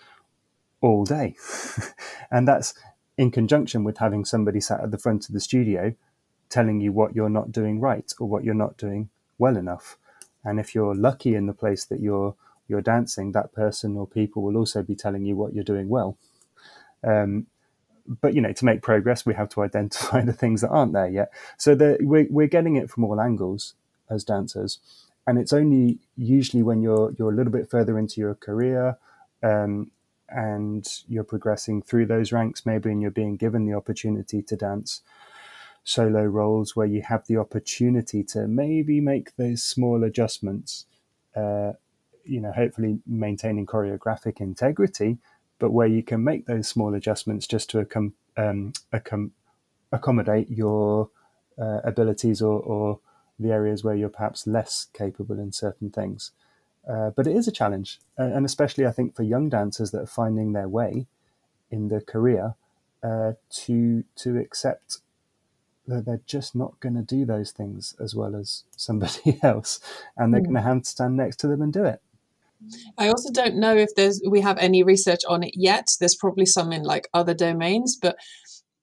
all 0.81 1.05
day, 1.05 1.35
and 2.31 2.47
that's 2.47 2.73
in 3.17 3.31
conjunction 3.31 3.83
with 3.83 3.97
having 3.97 4.25
somebody 4.25 4.59
sat 4.61 4.81
at 4.81 4.91
the 4.91 4.97
front 4.97 5.27
of 5.27 5.33
the 5.33 5.41
studio 5.41 5.93
telling 6.49 6.81
you 6.81 6.91
what 6.91 7.15
you're 7.15 7.29
not 7.29 7.51
doing 7.51 7.79
right 7.79 8.11
or 8.19 8.27
what 8.27 8.43
you're 8.43 8.53
not 8.53 8.77
doing 8.77 9.09
well 9.37 9.57
enough. 9.57 9.97
And 10.43 10.59
if 10.59 10.73
you're 10.73 10.95
lucky 10.95 11.35
in 11.35 11.47
the 11.47 11.53
place 11.53 11.85
that 11.85 11.99
you're 11.99 12.35
you're 12.67 12.81
dancing, 12.81 13.31
that 13.31 13.51
person 13.53 13.97
or 13.97 14.05
people 14.07 14.43
will 14.43 14.55
also 14.57 14.83
be 14.83 14.95
telling 14.95 15.25
you 15.25 15.35
what 15.35 15.53
you're 15.53 15.63
doing 15.63 15.89
well. 15.89 16.17
Um, 17.03 17.47
but 18.21 18.33
you 18.33 18.41
know, 18.41 18.53
to 18.53 18.65
make 18.65 18.81
progress, 18.81 19.25
we 19.25 19.33
have 19.35 19.49
to 19.49 19.61
identify 19.69 20.21
the 20.21 20.33
things 20.33 20.61
that 20.61 20.69
aren't 20.69 20.93
there 20.93 21.09
yet. 21.09 21.31
So 21.57 21.75
we're 22.01 22.27
we're 22.29 22.47
getting 22.47 22.75
it 22.75 22.89
from 22.89 23.03
all 23.03 23.19
angles 23.19 23.73
as 24.09 24.23
dancers, 24.23 24.79
and 25.27 25.37
it's 25.37 25.53
only 25.53 25.99
usually 26.17 26.63
when 26.63 26.81
you're 26.81 27.13
you're 27.17 27.31
a 27.31 27.35
little 27.35 27.53
bit 27.53 27.69
further 27.69 27.97
into 27.99 28.21
your 28.21 28.35
career. 28.35 28.97
Um, 29.43 29.91
and 30.31 30.87
you're 31.07 31.23
progressing 31.23 31.81
through 31.81 32.05
those 32.05 32.31
ranks, 32.31 32.63
maybe, 32.63 32.91
and 32.91 33.01
you're 33.01 33.09
being 33.09 33.35
given 33.35 33.65
the 33.65 33.73
opportunity 33.73 34.43
to 34.43 34.55
dance 34.55 35.01
solo 35.89 36.23
roles 36.23 36.75
where 36.75 36.85
you 36.85 37.01
have 37.01 37.25
the 37.25 37.35
opportunity 37.35 38.23
to 38.23 38.47
maybe 38.47 39.01
make 39.01 39.35
those 39.37 39.63
small 39.63 40.03
adjustments, 40.03 40.85
uh, 41.35 41.73
you 42.23 42.39
know, 42.39 42.51
hopefully 42.51 42.99
maintaining 43.07 43.65
choreographic 43.65 44.39
integrity, 44.39 45.17
but 45.57 45.71
where 45.71 45.87
you 45.87 46.03
can 46.03 46.23
make 46.23 46.45
those 46.45 46.67
small 46.67 46.93
adjustments 46.93 47.47
just 47.47 47.71
to 47.71 47.83
accom- 47.83 48.13
um, 48.37 48.71
accom- 48.93 49.31
accommodate 49.91 50.47
your 50.51 51.09
uh, 51.59 51.79
abilities 51.83 52.41
or, 52.41 52.59
or, 52.61 52.99
the 53.41 53.53
areas 53.53 53.85
where 53.85 53.95
you're 53.95 54.09
perhaps 54.09 54.45
less 54.45 54.87
capable 54.91 55.39
in 55.39 55.49
certain 55.49 55.89
things. 55.89 56.31
Uh, 56.85 57.09
but 57.11 57.25
it 57.25 57.33
is 57.33 57.47
a 57.47 57.53
challenge, 57.53 58.01
and 58.17 58.45
especially 58.45 58.85
I 58.85 58.91
think 58.91 59.15
for 59.15 59.23
young 59.23 59.47
dancers 59.47 59.91
that 59.91 60.01
are 60.01 60.15
finding 60.21 60.51
their 60.51 60.67
way 60.67 61.07
in 61.71 61.87
their 61.87 62.01
career 62.01 62.55
uh, 63.01 63.33
to 63.63 64.03
to 64.17 64.37
accept 64.37 64.97
they're, 65.89 66.01
they're 66.01 66.21
just 66.25 66.55
not 66.55 66.79
going 66.79 66.95
to 66.95 67.01
do 67.01 67.25
those 67.25 67.51
things 67.51 67.95
as 67.99 68.15
well 68.15 68.35
as 68.35 68.63
somebody 68.77 69.39
else, 69.43 69.79
and 70.15 70.33
they're 70.33 70.41
mm. 70.41 70.45
going 70.45 70.55
to 70.55 70.61
have 70.61 70.83
to 70.83 70.89
stand 70.89 71.17
next 71.17 71.37
to 71.37 71.47
them 71.47 71.61
and 71.61 71.73
do 71.73 71.83
it. 71.83 72.01
I 72.97 73.07
also 73.07 73.31
don't 73.31 73.55
know 73.55 73.75
if 73.75 73.95
there's 73.95 74.21
we 74.29 74.41
have 74.41 74.57
any 74.57 74.83
research 74.83 75.21
on 75.27 75.43
it 75.43 75.53
yet. 75.55 75.87
There's 75.99 76.15
probably 76.15 76.45
some 76.45 76.73
in 76.73 76.83
like 76.83 77.07
other 77.13 77.33
domains, 77.33 77.97
but 77.99 78.17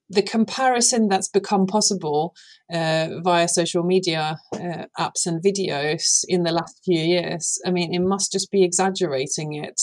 the 0.09 0.23
comparison 0.23 1.09
that's 1.09 1.27
become 1.27 1.67
possible 1.67 2.33
uh, 2.73 3.09
via 3.23 3.47
social 3.47 3.83
media 3.83 4.39
uh, 4.53 4.85
apps 4.97 5.25
and 5.25 5.43
videos 5.43 6.23
in 6.27 6.43
the 6.43 6.51
last 6.51 6.79
few 6.83 6.99
years, 6.99 7.59
I 7.65 7.71
mean, 7.71 7.93
it 7.93 7.99
must 7.99 8.31
just 8.31 8.49
be 8.49 8.63
exaggerating 8.63 9.53
it 9.53 9.79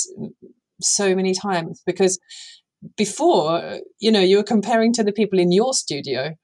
so 0.81 1.15
many 1.15 1.35
times 1.35 1.83
because 1.87 2.19
before, 2.97 3.81
you 3.99 4.11
know, 4.11 4.21
you 4.21 4.39
were 4.39 4.43
comparing 4.43 4.93
to 4.95 5.05
the 5.05 5.13
people 5.13 5.39
in 5.39 5.53
your 5.53 5.75
studio 5.75 6.35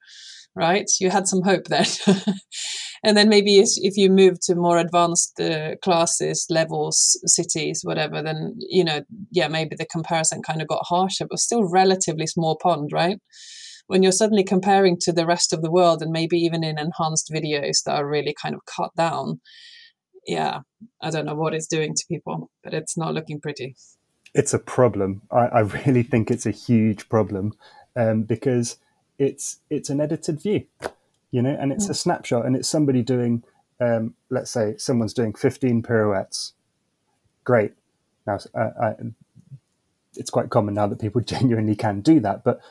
right? 0.55 0.89
You 0.99 1.09
had 1.09 1.27
some 1.27 1.41
hope 1.43 1.65
then. 1.65 1.85
and 3.03 3.15
then 3.15 3.29
maybe 3.29 3.59
if 3.59 3.97
you 3.97 4.09
move 4.09 4.39
to 4.43 4.55
more 4.55 4.77
advanced 4.77 5.39
uh, 5.39 5.75
classes, 5.83 6.45
levels, 6.49 7.19
cities, 7.25 7.81
whatever, 7.83 8.21
then, 8.21 8.55
you 8.57 8.83
know, 8.83 9.01
yeah, 9.31 9.47
maybe 9.47 9.75
the 9.75 9.85
comparison 9.85 10.41
kind 10.41 10.61
of 10.61 10.67
got 10.67 10.85
harsher, 10.85 11.25
but 11.29 11.39
still 11.39 11.69
relatively 11.69 12.27
small 12.27 12.57
pond, 12.61 12.89
right? 12.91 13.19
When 13.87 14.03
you're 14.03 14.11
suddenly 14.11 14.43
comparing 14.43 14.97
to 15.01 15.11
the 15.11 15.25
rest 15.25 15.53
of 15.53 15.61
the 15.61 15.71
world 15.71 16.01
and 16.01 16.11
maybe 16.11 16.37
even 16.37 16.63
in 16.63 16.77
enhanced 16.77 17.31
videos 17.33 17.83
that 17.85 17.95
are 17.95 18.07
really 18.07 18.35
kind 18.41 18.55
of 18.55 18.61
cut 18.65 18.91
down, 18.95 19.41
yeah, 20.27 20.59
I 21.01 21.09
don't 21.09 21.25
know 21.25 21.35
what 21.35 21.53
it's 21.53 21.67
doing 21.67 21.93
to 21.95 22.05
people, 22.07 22.49
but 22.63 22.73
it's 22.73 22.97
not 22.97 23.13
looking 23.13 23.41
pretty. 23.41 23.75
It's 24.33 24.53
a 24.53 24.59
problem. 24.59 25.23
I, 25.31 25.47
I 25.47 25.59
really 25.61 26.03
think 26.03 26.29
it's 26.29 26.45
a 26.45 26.51
huge 26.51 27.07
problem 27.07 27.53
um, 27.95 28.23
because– 28.23 28.77
it's 29.21 29.59
it's 29.69 29.91
an 29.91 30.01
edited 30.01 30.41
view, 30.41 30.65
you 31.29 31.43
know, 31.43 31.55
and 31.59 31.71
it's 31.71 31.87
a 31.87 31.93
snapshot, 31.93 32.43
and 32.43 32.55
it's 32.55 32.67
somebody 32.67 33.03
doing, 33.03 33.43
um, 33.79 34.15
let's 34.31 34.49
say, 34.49 34.75
someone's 34.77 35.13
doing 35.13 35.33
15 35.33 35.83
pirouettes. 35.83 36.53
Great. 37.43 37.73
Now, 38.25 38.39
uh, 38.55 38.69
I, 38.81 38.95
it's 40.15 40.31
quite 40.31 40.49
common 40.49 40.73
now 40.73 40.87
that 40.87 40.99
people 40.99 41.21
genuinely 41.35 41.75
can 41.75 42.01
do 42.01 42.19
that, 42.21 42.43
but 42.43 42.61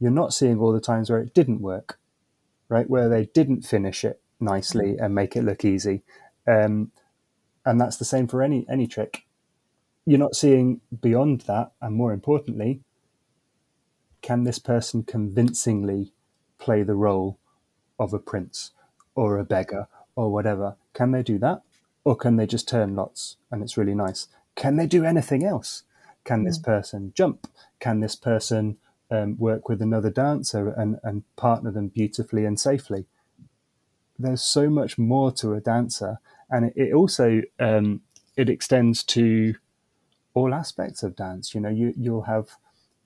you're 0.00 0.10
not 0.10 0.34
seeing 0.34 0.58
all 0.58 0.72
the 0.72 0.80
times 0.80 1.10
where 1.10 1.20
it 1.20 1.32
didn't 1.32 1.60
work, 1.60 2.00
right? 2.68 2.90
Where 2.90 3.08
they 3.08 3.26
didn't 3.26 3.62
finish 3.62 4.04
it 4.04 4.20
nicely 4.40 4.98
and 4.98 5.14
make 5.14 5.36
it 5.36 5.44
look 5.44 5.64
easy, 5.64 6.02
um, 6.48 6.90
and 7.64 7.80
that's 7.80 7.98
the 7.98 8.04
same 8.04 8.26
for 8.26 8.42
any 8.42 8.66
any 8.68 8.88
trick. 8.88 9.26
You're 10.06 10.18
not 10.18 10.34
seeing 10.34 10.80
beyond 11.00 11.42
that, 11.42 11.70
and 11.80 11.94
more 11.94 12.12
importantly, 12.12 12.80
can 14.24 14.44
this 14.44 14.58
person 14.58 15.02
convincingly 15.02 16.14
play 16.56 16.82
the 16.82 16.94
role 16.94 17.38
of 17.98 18.14
a 18.14 18.18
prince 18.18 18.70
or 19.14 19.36
a 19.36 19.44
beggar 19.44 19.86
or 20.16 20.32
whatever? 20.32 20.76
Can 20.94 21.10
they 21.10 21.22
do 21.22 21.38
that? 21.40 21.60
Or 22.04 22.16
can 22.16 22.36
they 22.36 22.46
just 22.46 22.66
turn 22.66 22.96
lots 22.96 23.36
and 23.50 23.62
it's 23.62 23.76
really 23.76 23.94
nice? 23.94 24.28
Can 24.54 24.76
they 24.76 24.86
do 24.86 25.04
anything 25.04 25.44
else? 25.44 25.82
Can 26.24 26.44
this 26.44 26.56
person 26.56 27.12
jump? 27.14 27.48
Can 27.80 28.00
this 28.00 28.16
person 28.16 28.78
um, 29.10 29.36
work 29.36 29.68
with 29.68 29.82
another 29.82 30.08
dancer 30.08 30.70
and, 30.70 30.98
and 31.02 31.24
partner 31.36 31.70
them 31.70 31.88
beautifully 31.88 32.46
and 32.46 32.58
safely? 32.58 33.04
There's 34.18 34.42
so 34.42 34.70
much 34.70 34.96
more 34.96 35.32
to 35.32 35.52
a 35.52 35.60
dancer, 35.60 36.18
and 36.48 36.64
it, 36.64 36.72
it 36.76 36.94
also 36.94 37.42
um, 37.60 38.00
it 38.38 38.48
extends 38.48 39.04
to 39.04 39.56
all 40.32 40.54
aspects 40.54 41.02
of 41.02 41.14
dance. 41.14 41.54
You 41.54 41.60
know, 41.60 41.68
you 41.68 41.92
you'll 41.94 42.22
have 42.22 42.56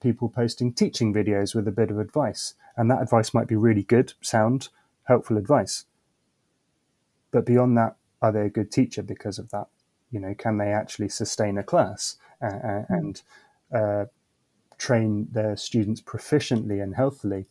people 0.00 0.28
posting 0.28 0.72
teaching 0.72 1.12
videos 1.12 1.54
with 1.54 1.68
a 1.68 1.72
bit 1.72 1.90
of 1.90 1.98
advice, 1.98 2.54
and 2.76 2.90
that 2.90 3.02
advice 3.02 3.34
might 3.34 3.48
be 3.48 3.56
really 3.56 3.82
good, 3.82 4.14
sound, 4.20 4.68
helpful 5.04 5.36
advice. 5.36 5.86
But 7.30 7.46
beyond 7.46 7.76
that, 7.76 7.96
are 8.22 8.32
they 8.32 8.46
a 8.46 8.50
good 8.50 8.70
teacher 8.70 9.02
because 9.02 9.38
of 9.38 9.50
that? 9.50 9.68
You 10.10 10.20
know, 10.20 10.34
can 10.34 10.58
they 10.58 10.72
actually 10.72 11.08
sustain 11.08 11.58
a 11.58 11.62
class 11.62 12.16
uh, 12.42 12.82
and 12.88 13.20
uh, 13.74 14.06
train 14.78 15.28
their 15.32 15.56
students 15.56 16.00
proficiently 16.00 16.82
and 16.82 16.94
healthily? 16.94 17.46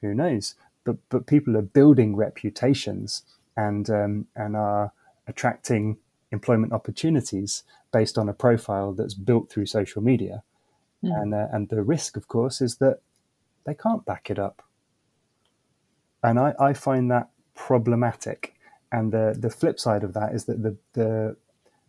Who 0.00 0.14
knows? 0.14 0.54
But 0.84 0.96
but 1.08 1.26
people 1.26 1.56
are 1.56 1.62
building 1.62 2.16
reputations 2.16 3.22
and 3.56 3.88
um, 3.88 4.26
and 4.34 4.56
are 4.56 4.92
attracting 5.26 5.98
employment 6.32 6.72
opportunities 6.72 7.62
based 7.92 8.18
on 8.18 8.28
a 8.28 8.34
profile 8.34 8.92
that's 8.92 9.14
built 9.14 9.50
through 9.50 9.66
social 9.66 10.02
media. 10.02 10.42
Mm. 11.04 11.22
And 11.22 11.34
uh, 11.34 11.48
and 11.52 11.68
the 11.68 11.82
risk, 11.82 12.16
of 12.16 12.28
course, 12.28 12.60
is 12.60 12.76
that 12.76 13.00
they 13.64 13.74
can't 13.74 14.04
back 14.04 14.30
it 14.30 14.38
up. 14.38 14.62
And 16.22 16.38
I, 16.38 16.54
I 16.58 16.72
find 16.72 17.10
that 17.10 17.30
problematic. 17.54 18.54
And 18.90 19.12
the, 19.12 19.36
the 19.38 19.50
flip 19.50 19.80
side 19.80 20.04
of 20.04 20.14
that 20.14 20.34
is 20.34 20.44
that 20.44 20.62
the, 20.62 20.76
the, 20.92 21.36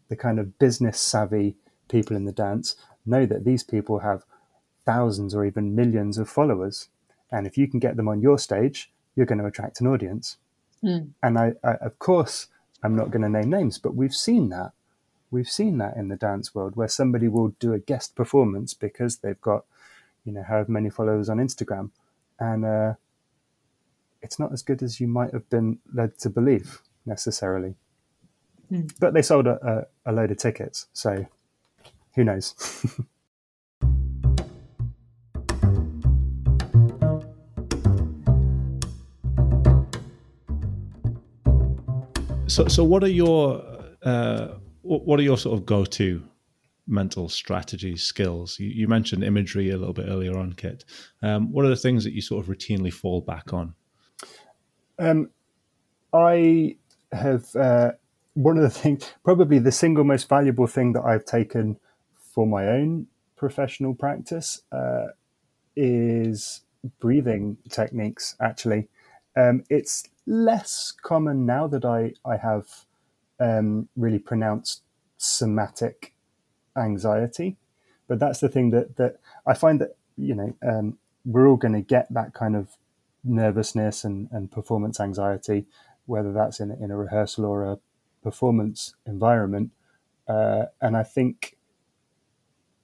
the 0.10 0.16
kind 0.16 0.40
of 0.40 0.58
business 0.58 1.00
savvy 1.00 1.56
people 1.88 2.16
in 2.16 2.26
the 2.26 2.32
dance 2.32 2.76
know 3.06 3.26
that 3.26 3.44
these 3.44 3.64
people 3.64 4.00
have 4.00 4.24
thousands 4.86 5.36
or 5.36 5.46
even 5.46 5.76
millions 5.76 6.18
of 6.18 6.30
followers. 6.30 6.90
And 7.32 7.46
if 7.46 7.58
you 7.58 7.68
can 7.68 7.80
get 7.80 7.98
them 7.98 8.08
on 8.08 8.22
your 8.22 8.38
stage, 8.38 8.92
you're 9.16 9.26
going 9.26 9.40
to 9.40 9.46
attract 9.46 9.82
an 9.82 9.88
audience. 9.88 10.38
Mm. 10.84 11.10
And 11.22 11.38
I, 11.38 11.54
I, 11.64 11.74
of 11.76 12.00
course, 12.00 12.48
I'm 12.84 12.96
not 12.96 13.12
going 13.12 13.22
to 13.22 13.30
name 13.30 13.50
names, 13.50 13.78
but 13.78 13.96
we've 13.96 14.16
seen 14.16 14.50
that. 14.50 14.72
We've 15.34 15.50
seen 15.50 15.80
that 15.80 15.98
in 15.98 16.10
the 16.10 16.16
dance 16.16 16.54
world 16.54 16.76
where 16.76 16.88
somebody 16.88 17.28
will 17.28 17.56
do 17.60 17.74
a 17.74 17.80
guest 17.80 18.14
performance 18.16 18.76
because 18.76 19.18
they've 19.18 19.42
got, 19.42 19.66
you 20.24 20.32
know, 20.32 20.44
however 20.44 20.72
many 20.72 20.92
followers 20.92 21.28
on 21.28 21.38
Instagram. 21.38 21.90
And 22.40 22.64
uh, 22.64 22.94
it's 24.22 24.38
not 24.38 24.54
as 24.54 24.62
good 24.62 24.84
as 24.84 25.00
you 25.00 25.08
might 25.08 25.34
have 25.34 25.50
been 25.50 25.80
led 25.92 26.20
to 26.20 26.30
believe 26.30 26.84
necessarily. 27.08 27.74
Mm. 28.72 28.94
But 29.00 29.16
they 29.16 29.24
sold 29.24 29.48
a, 29.48 29.88
a, 30.06 30.12
a 30.12 30.14
load 30.14 30.30
of 30.30 30.38
tickets, 30.38 30.86
so 30.94 31.26
who 32.14 32.24
knows? 32.24 32.54
so, 42.46 42.68
so 42.68 42.84
what 42.84 43.04
are 43.04 43.08
your 43.08 43.64
uh, 44.04 44.50
what 44.84 45.20
are 45.20 45.24
your 45.24 45.38
sort 45.38 45.58
of 45.58 45.66
go 45.66 45.86
to 45.86 46.24
mental 46.86 47.30
strategies, 47.30 48.04
skills? 48.04 48.60
You, 48.60 48.68
you, 48.68 48.88
mentioned 48.88 49.24
imagery 49.24 49.70
a 49.70 49.78
little 49.78 49.94
bit 49.94 50.08
earlier 50.08 50.38
on, 50.38 50.54
Kit. 50.54 50.84
Um, 51.22 51.52
what 51.52 51.66
are 51.66 51.70
the 51.70 51.76
things 51.76 52.04
that 52.04 52.14
you 52.14 52.22
sort 52.22 52.44
of 52.44 52.54
routinely 52.54 52.92
fall 52.94 53.22
back 53.22 53.54
on? 53.54 53.74
Um, 55.00 55.30
I 56.14 56.76
have 57.12 57.56
uh, 57.56 57.92
one 58.34 58.58
of 58.58 58.64
the 58.64 58.70
things, 58.82 59.10
probably 59.24 59.60
the 59.60 59.72
single 59.72 60.04
most 60.04 60.28
valuable 60.28 60.68
thing 60.68 60.94
that 60.94 61.04
I've 61.04 61.26
taken 61.26 61.78
for 62.34 62.46
my 62.46 62.68
own 62.68 63.08
professional 63.36 63.94
practice 63.96 64.62
uh, 64.72 65.08
is 65.76 66.62
breathing 67.00 67.58
techniques. 67.70 68.36
Actually, 68.42 68.90
um, 69.38 69.64
it's 69.70 70.04
less 70.26 70.94
common 71.02 71.46
now 71.46 71.68
that 71.68 71.86
I 71.86 72.14
I 72.26 72.38
have 72.38 72.86
um, 73.40 73.90
really 73.96 74.20
pronounced 74.20 74.82
somatic 75.18 76.14
anxiety, 76.78 77.58
but 78.08 78.20
that's 78.20 78.40
the 78.40 78.50
thing 78.50 78.72
that 78.72 78.98
that 78.98 79.20
I 79.46 79.54
find 79.54 79.80
that 79.82 79.96
you 80.18 80.36
know 80.36 80.56
um, 80.62 80.98
we're 81.26 81.48
all 81.48 81.58
going 81.58 81.74
to 81.74 81.82
get 81.82 82.14
that 82.14 82.34
kind 82.34 82.56
of 82.56 82.78
nervousness 83.24 84.04
and, 84.04 84.28
and 84.32 84.52
performance 84.52 85.00
anxiety, 85.00 85.66
whether 86.06 86.34
that's 86.34 86.60
in, 86.60 86.72
in 86.72 86.92
a 86.92 86.98
rehearsal 86.98 87.46
or 87.46 87.64
a 87.64 87.80
performance 88.22 88.96
environment. 89.06 89.72
Uh, 90.28 90.66
and 90.82 90.98
I 90.98 91.04
think 91.04 91.58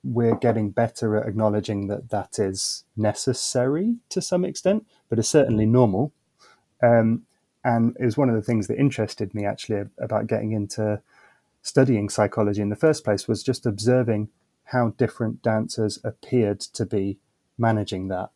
we're 0.03 0.35
getting 0.35 0.71
better 0.71 1.17
at 1.17 1.27
acknowledging 1.27 1.87
that 1.87 2.09
that 2.09 2.39
is 2.39 2.85
necessary 2.95 3.95
to 4.09 4.21
some 4.21 4.45
extent, 4.45 4.85
but 5.09 5.19
it's 5.19 5.27
certainly 5.27 5.65
normal. 5.65 6.13
Um, 6.81 7.23
and 7.69 7.95
it 7.99 8.05
was 8.05 8.17
one 8.17 8.29
of 8.29 8.35
the 8.35 8.41
things 8.41 8.67
that 8.67 8.79
interested 8.79 9.35
me 9.35 9.45
actually 9.45 9.83
about 9.99 10.25
getting 10.25 10.53
into 10.53 11.01
studying 11.61 12.09
psychology 12.09 12.63
in 12.63 12.69
the 12.69 12.75
first 12.75 13.03
place 13.03 13.27
was 13.27 13.43
just 13.43 13.67
observing 13.67 14.29
how 14.65 14.89
different 14.97 15.43
dancers 15.43 15.99
appeared 16.03 16.59
to 16.61 16.83
be 16.83 17.19
managing 17.59 18.07
that 18.07 18.31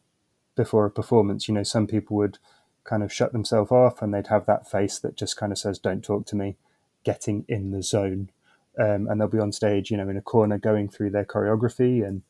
before 0.56 0.86
a 0.86 0.92
performance. 0.92 1.48
You 1.48 1.56
know, 1.56 1.64
some 1.64 1.88
people 1.88 2.16
would 2.18 2.38
kind 2.84 3.02
of 3.02 3.12
shut 3.12 3.34
themselves 3.34 3.72
off 3.72 4.04
and 4.04 4.14
they'd 4.14 4.28
have 4.28 4.46
that 4.46 4.70
face 4.70 5.00
that 5.00 5.18
just 5.18 5.36
kind 5.36 5.52
of 5.52 5.58
says, 5.58 5.80
Don't 5.80 6.04
talk 6.04 6.28
to 6.28 6.36
me, 6.36 6.58
getting 7.04 7.44
in 7.48 7.72
the 7.72 7.82
zone. 7.82 8.30
Um, 8.78 9.08
and 9.08 9.20
they'll 9.20 9.28
be 9.28 9.40
on 9.40 9.52
stage, 9.52 9.90
you 9.90 9.98
know, 9.98 10.10
in 10.10 10.18
a 10.18 10.22
corner 10.22 10.60
going 10.60 10.90
through 10.90 11.10
their 11.10 11.26
choreography 11.26 12.06
and 12.06 12.22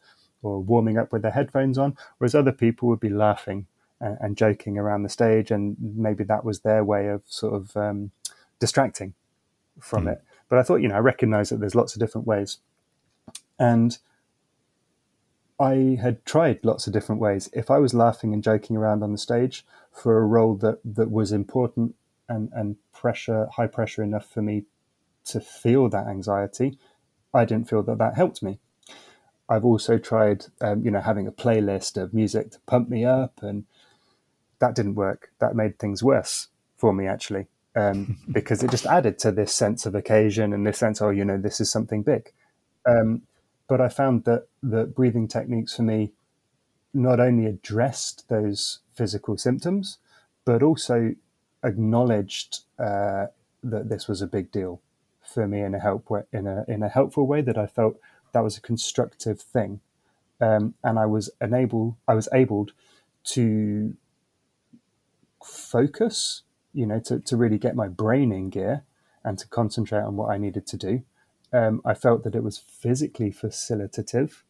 or 0.41 0.61
warming 0.61 0.97
up 0.97 1.11
with 1.11 1.21
their 1.21 1.31
headphones 1.31 1.77
on, 1.77 1.97
whereas 2.17 2.35
other 2.35 2.51
people 2.51 2.87
would 2.89 2.99
be 2.99 3.09
laughing 3.09 3.65
and, 4.03 4.17
and 4.21 4.37
joking 4.37 4.77
around 4.77 5.03
the 5.03 5.09
stage, 5.09 5.49
and 5.51 5.75
maybe 5.79 6.23
that 6.25 6.43
was 6.43 6.59
their 6.59 6.83
way 6.83 7.07
of 7.07 7.21
sort 7.25 7.53
of 7.53 7.77
um, 7.77 8.11
distracting 8.59 9.13
from 9.79 10.05
mm. 10.05 10.13
it. 10.13 10.23
But 10.49 10.59
I 10.59 10.63
thought, 10.63 10.81
you 10.81 10.89
know, 10.89 10.95
I 10.95 10.99
recognise 10.99 11.49
that 11.49 11.59
there's 11.59 11.75
lots 11.81 11.95
of 11.95 11.99
different 11.99 12.27
ways, 12.27 12.59
and 13.57 13.97
I 15.59 15.97
had 16.01 16.25
tried 16.25 16.59
lots 16.63 16.87
of 16.87 16.93
different 16.93 17.21
ways. 17.21 17.49
If 17.53 17.71
I 17.71 17.79
was 17.79 17.93
laughing 17.93 18.33
and 18.33 18.43
joking 18.43 18.75
around 18.75 19.03
on 19.03 19.11
the 19.11 19.17
stage 19.17 19.65
for 19.91 20.17
a 20.17 20.25
role 20.25 20.55
that, 20.57 20.79
that 20.83 21.11
was 21.11 21.31
important 21.31 21.95
and, 22.27 22.49
and 22.53 22.75
pressure, 22.91 23.47
high 23.55 23.67
pressure 23.67 24.03
enough 24.03 24.27
for 24.29 24.41
me 24.41 24.65
to 25.25 25.39
feel 25.39 25.89
that 25.89 26.07
anxiety, 26.07 26.77
I 27.33 27.45
didn't 27.45 27.69
feel 27.69 27.83
that 27.83 27.97
that 27.99 28.15
helped 28.15 28.43
me. 28.43 28.59
I've 29.47 29.65
also 29.65 29.97
tried, 29.97 30.45
um, 30.61 30.83
you 30.83 30.91
know, 30.91 31.01
having 31.01 31.27
a 31.27 31.31
playlist 31.31 32.01
of 32.01 32.13
music 32.13 32.51
to 32.51 32.59
pump 32.65 32.89
me 32.89 33.05
up, 33.05 33.41
and 33.41 33.65
that 34.63 34.75
didn't 34.75 34.95
work. 34.95 35.29
That 35.39 35.55
made 35.55 35.77
things 35.77 36.01
worse 36.01 36.47
for 36.77 36.93
me, 36.93 37.05
actually, 37.05 37.47
um, 37.75 38.17
because 38.31 38.63
it 38.63 38.71
just 38.71 38.85
added 38.85 39.19
to 39.19 39.31
this 39.31 39.53
sense 39.53 39.85
of 39.85 39.93
occasion 39.93 40.53
and 40.53 40.65
this 40.65 40.77
sense, 40.77 41.01
oh, 41.01 41.09
you 41.09 41.25
know, 41.25 41.37
this 41.37 41.59
is 41.59 41.69
something 41.69 42.01
big. 42.01 42.31
Um, 42.85 43.23
but 43.67 43.81
I 43.81 43.89
found 43.89 44.23
that 44.23 44.47
the 44.61 44.85
breathing 44.85 45.27
techniques 45.27 45.75
for 45.75 45.81
me 45.81 46.13
not 46.93 47.19
only 47.19 47.45
addressed 47.45 48.29
those 48.29 48.79
physical 48.95 49.37
symptoms, 49.37 49.97
but 50.45 50.63
also 50.63 51.15
acknowledged 51.63 52.59
uh, 52.79 53.27
that 53.63 53.89
this 53.89 54.07
was 54.07 54.21
a 54.21 54.27
big 54.27 54.49
deal 54.49 54.79
for 55.21 55.45
me 55.45 55.61
in 55.61 55.75
a 55.75 55.79
help 55.79 56.09
way, 56.09 56.23
in 56.31 56.47
a 56.47 56.63
in 56.67 56.83
a 56.83 56.89
helpful 56.89 57.25
way 57.25 57.41
that 57.41 57.57
I 57.57 57.65
felt 57.65 57.97
that 58.31 58.43
was 58.43 58.57
a 58.57 58.61
constructive 58.61 59.41
thing, 59.41 59.81
um, 60.39 60.73
and 60.83 60.99
I 60.99 61.05
was 61.05 61.29
enabled 61.41 61.95
I 62.07 62.13
was 62.13 62.29
able 62.33 62.67
to 63.35 63.95
focus, 65.45 66.43
you 66.73 66.85
know, 66.85 66.99
to, 67.01 67.19
to 67.19 67.37
really 67.37 67.57
get 67.57 67.75
my 67.75 67.87
brain 67.87 68.31
in 68.31 68.49
gear 68.49 68.83
and 69.23 69.37
to 69.39 69.47
concentrate 69.47 70.01
on 70.01 70.15
what 70.15 70.29
I 70.29 70.37
needed 70.37 70.67
to 70.67 70.77
do 70.77 71.03
um, 71.53 71.81
I 71.85 71.93
felt 71.93 72.23
that 72.23 72.35
it 72.35 72.43
was 72.43 72.57
physically 72.57 73.31
facilitative 73.31 74.41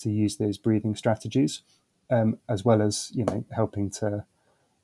to 0.00 0.10
use 0.10 0.36
those 0.36 0.58
breathing 0.58 0.94
strategies, 0.94 1.62
um, 2.10 2.38
as 2.48 2.64
well 2.64 2.82
as 2.82 3.10
you 3.14 3.24
know 3.24 3.44
helping 3.50 3.90
to 3.90 4.26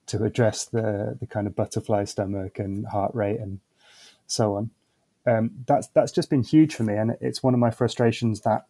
to 0.06 0.24
address 0.24 0.64
the 0.64 1.16
the 1.20 1.26
kind 1.26 1.46
of 1.46 1.54
butterfly 1.54 2.04
stomach 2.04 2.58
and 2.58 2.86
heart 2.86 3.14
rate 3.14 3.38
and 3.38 3.60
so 4.26 4.54
on. 4.56 4.70
Um, 5.26 5.50
that's 5.66 5.88
that's 5.88 6.12
just 6.12 6.30
been 6.30 6.42
huge 6.42 6.74
for 6.74 6.82
me, 6.82 6.94
and 6.94 7.16
it's 7.20 7.42
one 7.42 7.52
of 7.52 7.60
my 7.60 7.70
frustrations 7.70 8.40
that 8.40 8.64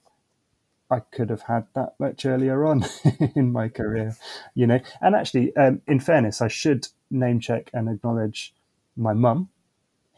I 0.91 1.01
could 1.01 1.30
have 1.30 1.43
had 1.43 1.66
that 1.74 1.95
much 1.99 2.26
earlier 2.26 2.66
on 2.66 2.84
in 3.36 3.53
my 3.53 3.68
career, 3.68 4.16
you 4.55 4.66
know. 4.66 4.80
And 5.01 5.14
actually, 5.14 5.55
um, 5.57 5.82
in 5.86 6.01
fairness, 6.01 6.41
I 6.41 6.49
should 6.49 6.88
name 7.11 7.41
check 7.41 7.70
and 7.72 7.88
acknowledge 7.88 8.55
my 8.97 9.12
mum 9.12 9.51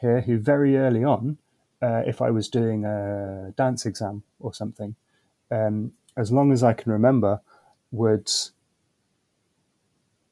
here, 0.01 0.23
who 0.23 0.39
very 0.39 0.77
early 0.77 1.05
on 1.05 1.39
uh, 1.83 2.03
if 2.07 2.23
I 2.23 2.31
was 2.31 2.49
doing 2.49 2.85
a 2.85 3.53
dance 3.57 3.85
exam 3.85 4.23
or 4.41 4.55
something, 4.55 4.97
um, 5.51 5.93
as 6.17 6.33
long 6.33 6.53
as 6.53 6.63
I 6.63 6.73
can 6.73 6.91
remember, 6.93 7.41
would 7.91 8.31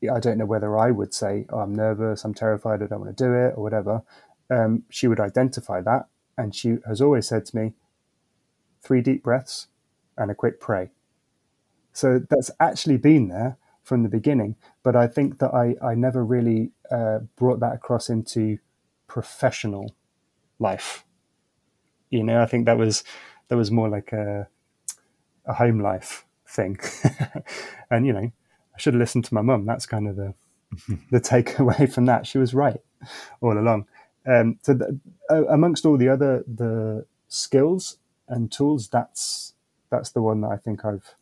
I 0.09 0.19
don't 0.19 0.39
know 0.39 0.47
whether 0.47 0.79
I 0.79 0.91
would 0.91 1.13
say, 1.13 1.45
oh, 1.51 1.59
I'm 1.59 1.75
nervous, 1.75 2.25
I'm 2.25 2.33
terrified, 2.33 2.83
I 2.83 2.87
don't 2.87 3.01
want 3.01 3.15
to 3.15 3.25
do 3.25 3.35
it, 3.35 3.55
or 3.57 3.63
whatever. 3.63 4.03
Um, 4.49 4.85
she 4.89 5.07
would 5.07 5.21
identify 5.21 5.83
that. 5.83 6.07
And 6.39 6.55
she 6.55 6.79
has 6.87 7.03
always 7.03 7.29
said 7.29 7.45
to 7.47 7.57
me, 7.57 7.73
three 8.81 9.03
deep 9.03 9.23
breaths 9.23 9.67
and 10.21 10.31
a 10.31 10.35
quick 10.35 10.61
pray. 10.61 10.91
So 11.93 12.21
that's 12.31 12.51
actually 12.61 12.99
been 12.99 13.29
there 13.29 13.57
from 13.83 14.03
the 14.03 14.09
beginning. 14.09 14.57
But 14.83 14.95
I 14.95 15.07
think 15.07 15.39
that 15.39 15.53
I, 15.53 15.75
I 15.85 15.95
never 15.95 16.25
really 16.25 16.71
uh, 16.91 17.21
brought 17.37 17.61
that 17.61 17.75
across 17.75 18.09
into 18.09 18.59
professional 19.09 19.95
life. 20.59 21.05
You 22.11 22.23
know, 22.23 22.43
I 22.43 22.47
think 22.47 22.67
that 22.67 22.79
was 22.79 23.03
that 23.49 23.57
was 23.57 23.71
more 23.71 23.89
like 23.89 24.13
a 24.13 24.49
a 25.47 25.55
home 25.55 25.81
life 25.81 26.25
thing. 26.47 26.79
and 27.91 28.07
you 28.07 28.13
know, 28.13 28.31
I 28.75 28.79
should 28.79 28.95
have 28.95 29.01
listened 29.01 29.25
to 29.27 29.35
my 29.35 29.43
mum. 29.43 29.67
That's 29.67 29.87
kind 29.87 30.09
of 30.09 30.17
the 30.17 30.35
the 31.11 31.21
takeaway 31.21 31.93
from 31.93 32.07
that. 32.07 32.27
She 32.27 32.39
was 32.39 32.55
right 32.55 32.81
all 33.41 33.59
along. 33.59 33.87
Um, 34.27 34.59
so, 34.63 34.75
the, 34.75 35.01
uh, 35.31 35.47
amongst 35.47 35.87
all 35.87 35.97
the 35.97 36.09
other 36.09 36.45
the 36.47 37.07
skills 37.29 37.99
and 38.29 38.53
tools, 38.53 38.89
that's 38.89 39.55
that's 39.91 40.11
the 40.11 40.23
one 40.23 40.41
that 40.43 40.49
I 40.49 40.57
think 40.57 40.85
I've 40.85 41.15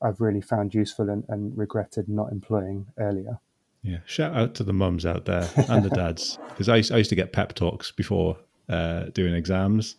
I've 0.00 0.20
really 0.20 0.40
found 0.40 0.74
useful 0.74 1.08
and, 1.08 1.24
and 1.28 1.56
regretted 1.56 2.08
not 2.08 2.32
employing 2.32 2.86
earlier. 2.98 3.38
Yeah, 3.82 3.98
shout 4.04 4.34
out 4.36 4.54
to 4.56 4.64
the 4.64 4.72
mums 4.72 5.06
out 5.06 5.24
there 5.24 5.48
and 5.68 5.84
the 5.84 5.90
dads 5.90 6.38
because 6.48 6.68
I, 6.68 6.94
I 6.94 6.98
used 6.98 7.10
to 7.10 7.16
get 7.16 7.32
pep 7.32 7.54
talks 7.54 7.90
before 7.90 8.36
uh, 8.68 9.04
doing 9.06 9.34
exams 9.34 9.96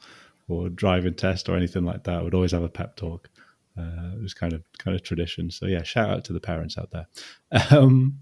or 0.47 0.69
driving 0.69 1.13
test 1.13 1.49
or 1.49 1.55
anything 1.55 1.85
like 1.85 2.03
that. 2.03 2.19
I 2.19 2.21
would 2.21 2.33
always 2.33 2.51
have 2.51 2.63
a 2.63 2.69
pep 2.69 2.95
talk. 2.95 3.29
Uh, 3.77 4.11
it 4.15 4.21
was 4.21 4.33
kind 4.33 4.53
of 4.53 4.63
kind 4.77 4.95
of 4.95 5.03
tradition. 5.03 5.49
So 5.51 5.65
yeah, 5.65 5.83
shout 5.83 6.09
out 6.09 6.25
to 6.25 6.33
the 6.33 6.39
parents 6.39 6.77
out 6.77 6.91
there. 6.91 7.07
Um, 7.71 8.19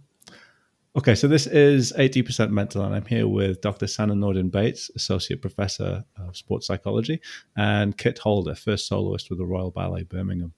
okay, 0.97 1.15
so 1.15 1.27
this 1.27 1.47
is 1.47 1.93
80% 1.93 2.51
mental, 2.51 2.83
and 2.83 2.93
I'm 2.93 3.05
here 3.05 3.27
with 3.27 3.61
Dr. 3.61 3.87
Sanna 3.87 4.13
Nordin 4.13 4.51
Bates, 4.51 4.91
Associate 4.95 5.41
Professor 5.41 6.03
of 6.17 6.35
Sports 6.35 6.67
Psychology, 6.67 7.21
and 7.55 7.97
Kit 7.97 8.19
Holder, 8.19 8.55
first 8.55 8.87
soloist 8.87 9.29
with 9.29 9.39
the 9.39 9.45
Royal 9.45 9.71
Ballet 9.71 10.03
Birmingham. 10.03 10.53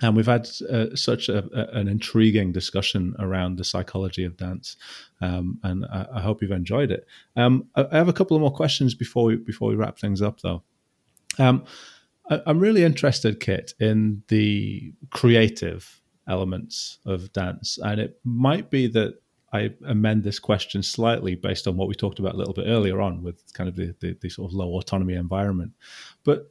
And 0.00 0.16
we've 0.16 0.26
had 0.26 0.48
uh, 0.70 0.94
such 0.94 1.28
a, 1.28 1.44
a, 1.52 1.78
an 1.78 1.88
intriguing 1.88 2.52
discussion 2.52 3.16
around 3.18 3.56
the 3.56 3.64
psychology 3.64 4.24
of 4.24 4.36
dance, 4.36 4.76
um, 5.20 5.58
and 5.64 5.84
I, 5.86 6.06
I, 6.14 6.20
hope 6.20 6.40
you've 6.40 6.52
enjoyed 6.52 6.92
it. 6.92 7.04
Um, 7.34 7.68
I, 7.74 7.86
I, 7.90 7.96
have 7.96 8.08
a 8.08 8.12
couple 8.12 8.36
of 8.36 8.40
more 8.40 8.52
questions 8.52 8.94
before 8.94 9.24
we 9.24 9.36
before 9.36 9.68
we 9.68 9.74
wrap 9.74 9.98
things 9.98 10.22
up, 10.22 10.40
though. 10.40 10.62
Um, 11.40 11.64
I, 12.30 12.40
I'm 12.46 12.60
really 12.60 12.84
interested, 12.84 13.40
Kit, 13.40 13.74
in 13.80 14.22
the 14.28 14.92
creative 15.10 16.00
elements 16.28 16.98
of 17.04 17.32
dance, 17.32 17.76
and 17.82 18.00
it 18.00 18.20
might 18.22 18.70
be 18.70 18.86
that 18.88 19.18
I 19.52 19.70
amend 19.86 20.24
this 20.24 20.38
question 20.38 20.82
slightly 20.82 21.34
based 21.34 21.66
on 21.66 21.76
what 21.76 21.88
we 21.88 21.94
talked 21.94 22.18
about 22.18 22.34
a 22.34 22.36
little 22.36 22.54
bit 22.54 22.66
earlier 22.66 23.00
on 23.00 23.22
with 23.22 23.42
kind 23.54 23.68
of 23.68 23.76
the, 23.76 23.94
the, 24.00 24.16
the 24.20 24.28
sort 24.28 24.50
of 24.50 24.54
low 24.54 24.78
autonomy 24.78 25.14
environment. 25.14 25.72
But 26.24 26.50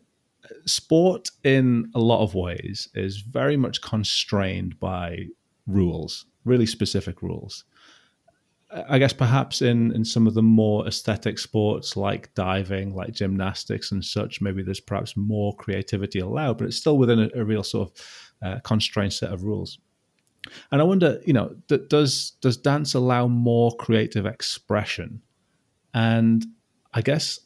sport 0.65 1.29
in 1.43 1.91
a 1.93 1.99
lot 1.99 2.21
of 2.23 2.33
ways 2.33 2.89
is 2.95 3.17
very 3.17 3.57
much 3.57 3.81
constrained 3.81 4.79
by 4.79 5.27
rules, 5.67 6.25
really 6.45 6.65
specific 6.65 7.21
rules. 7.21 7.65
I 8.89 8.99
guess 8.99 9.13
perhaps 9.13 9.61
in, 9.61 9.93
in 9.93 10.03
some 10.03 10.27
of 10.27 10.33
the 10.33 10.41
more 10.41 10.85
aesthetic 10.87 11.39
sports 11.39 11.95
like 11.95 12.33
diving, 12.33 12.93
like 12.93 13.13
gymnastics 13.13 13.91
and 13.91 14.03
such, 14.03 14.41
maybe 14.41 14.61
there's 14.61 14.81
perhaps 14.81 15.15
more 15.15 15.55
creativity 15.55 16.19
allowed, 16.19 16.57
but 16.57 16.67
it's 16.67 16.77
still 16.77 16.97
within 16.97 17.19
a, 17.19 17.29
a 17.39 17.45
real 17.45 17.63
sort 17.63 17.89
of 17.89 18.47
uh, 18.47 18.59
constrained 18.59 19.13
set 19.13 19.31
of 19.31 19.43
rules. 19.43 19.79
And 20.71 20.81
I 20.81 20.83
wonder, 20.83 21.21
you 21.25 21.33
know, 21.33 21.55
does 21.67 22.31
does 22.41 22.57
dance 22.57 22.93
allow 22.93 23.27
more 23.27 23.75
creative 23.77 24.25
expression? 24.25 25.21
And 25.93 26.45
I 26.93 27.01
guess 27.01 27.39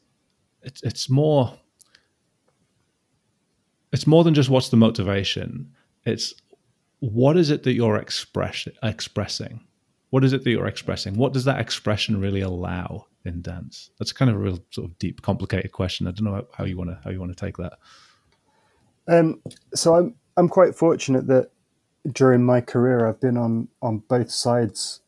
it's 0.62 0.82
it's 0.84 1.10
more 1.10 1.58
it's 3.91 4.08
more 4.08 4.24
than 4.24 4.34
just 4.34 4.49
what's 4.49 4.70
the 4.70 4.78
motivation. 4.78 5.72
It's 6.06 6.34
what 6.99 7.38
is 7.38 7.49
it 7.49 7.64
that 7.64 7.74
you're 7.74 7.97
express, 7.97 8.68
expressing? 8.84 9.62
What 10.12 10.24
is 10.24 10.34
it 10.34 10.43
that 10.43 10.49
you're 10.49 10.68
expressing? 10.68 11.16
What 11.16 11.34
does 11.34 11.45
that 11.45 11.60
expression 11.60 12.20
really 12.20 12.41
allow 12.41 13.08
in 13.26 13.41
dance? 13.41 13.89
That's 13.97 14.14
kind 14.14 14.30
of 14.30 14.38
a 14.38 14.39
real 14.39 14.60
sort 14.70 14.89
of 14.89 14.99
deep, 14.99 15.22
complicated 15.22 15.72
question. 15.72 16.08
I 16.08 16.12
don't 16.12 16.26
know 16.26 16.45
how 16.54 16.66
you 16.66 16.78
want 16.78 16.91
to 16.91 16.99
how 17.04 17.12
you 17.12 17.20
want 17.20 17.36
to 17.36 17.45
take 17.45 17.58
that. 17.58 17.74
Um, 19.08 19.41
so 19.74 19.95
I'm 19.95 20.16
I'm 20.38 20.47
quite 20.47 20.76
fortunate 20.76 21.28
that 21.28 21.52
during 22.10 22.43
my 22.43 22.62
career 22.62 23.08
I've 23.08 23.22
been 23.22 23.38
on 23.38 23.68
on 23.82 23.99
both 23.99 24.32
sides 24.32 25.02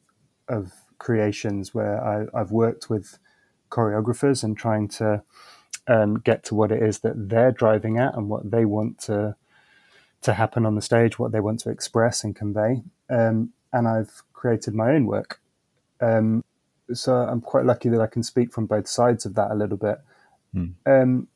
of 0.47 0.73
creations 0.99 1.73
where 1.73 2.03
I, 2.03 2.25
I've 2.39 2.51
worked 2.51 2.89
with 2.89 3.17
choreographers 3.69 4.43
and 4.43 4.57
trying 4.57 4.87
to 4.87 5.23
um, 5.87 6.19
get 6.19 6.43
to 6.45 6.55
what 6.55 6.71
it 6.71 6.81
is 6.81 6.99
that 6.99 7.29
they're 7.29 7.51
driving 7.51 7.97
at 7.97 8.15
and 8.15 8.29
what 8.29 8.49
they 8.51 8.65
want 8.65 8.99
to 8.99 9.35
to 10.21 10.33
happen 10.33 10.65
on 10.65 10.75
the 10.75 10.81
stage, 10.81 11.19
what 11.19 11.33
they 11.33 11.41
want 11.41 11.59
to 11.59 11.69
express 11.69 12.23
and 12.23 12.35
convey. 12.35 12.81
Um, 13.09 13.51
and 13.73 13.87
I've 13.87 14.23
created 14.31 14.73
my 14.73 14.91
own 14.91 15.05
work. 15.05 15.41
Um, 15.99 16.45
so 16.93 17.13
I'm 17.13 17.41
quite 17.41 17.65
lucky 17.65 17.89
that 17.89 17.99
I 17.99 18.07
can 18.07 18.23
speak 18.23 18.53
from 18.53 18.65
both 18.65 18.87
sides 18.87 19.25
of 19.25 19.35
that 19.35 19.51
a 19.51 19.55
little 19.55 19.77
bit. 19.77 19.99
Mm. 20.55 21.27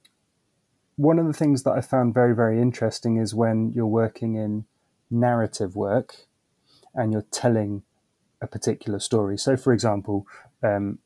one 0.96 1.20
of 1.20 1.26
the 1.26 1.34
things 1.34 1.64
that 1.64 1.72
I 1.72 1.82
found 1.82 2.14
very, 2.14 2.36
very 2.36 2.62
interesting 2.62 3.18
is 3.18 3.34
when 3.34 3.72
you're 3.74 3.88
working 3.88 4.36
in 4.36 4.66
narrative 5.10 5.76
work 5.76 6.28
and 6.94 7.12
you're 7.12 7.26
telling 7.32 7.84
a 8.42 8.48
particular 8.48 9.00
story. 9.00 9.38
So, 9.38 9.58
for 9.58 9.74
example, 9.74 10.26
um, 10.64 11.00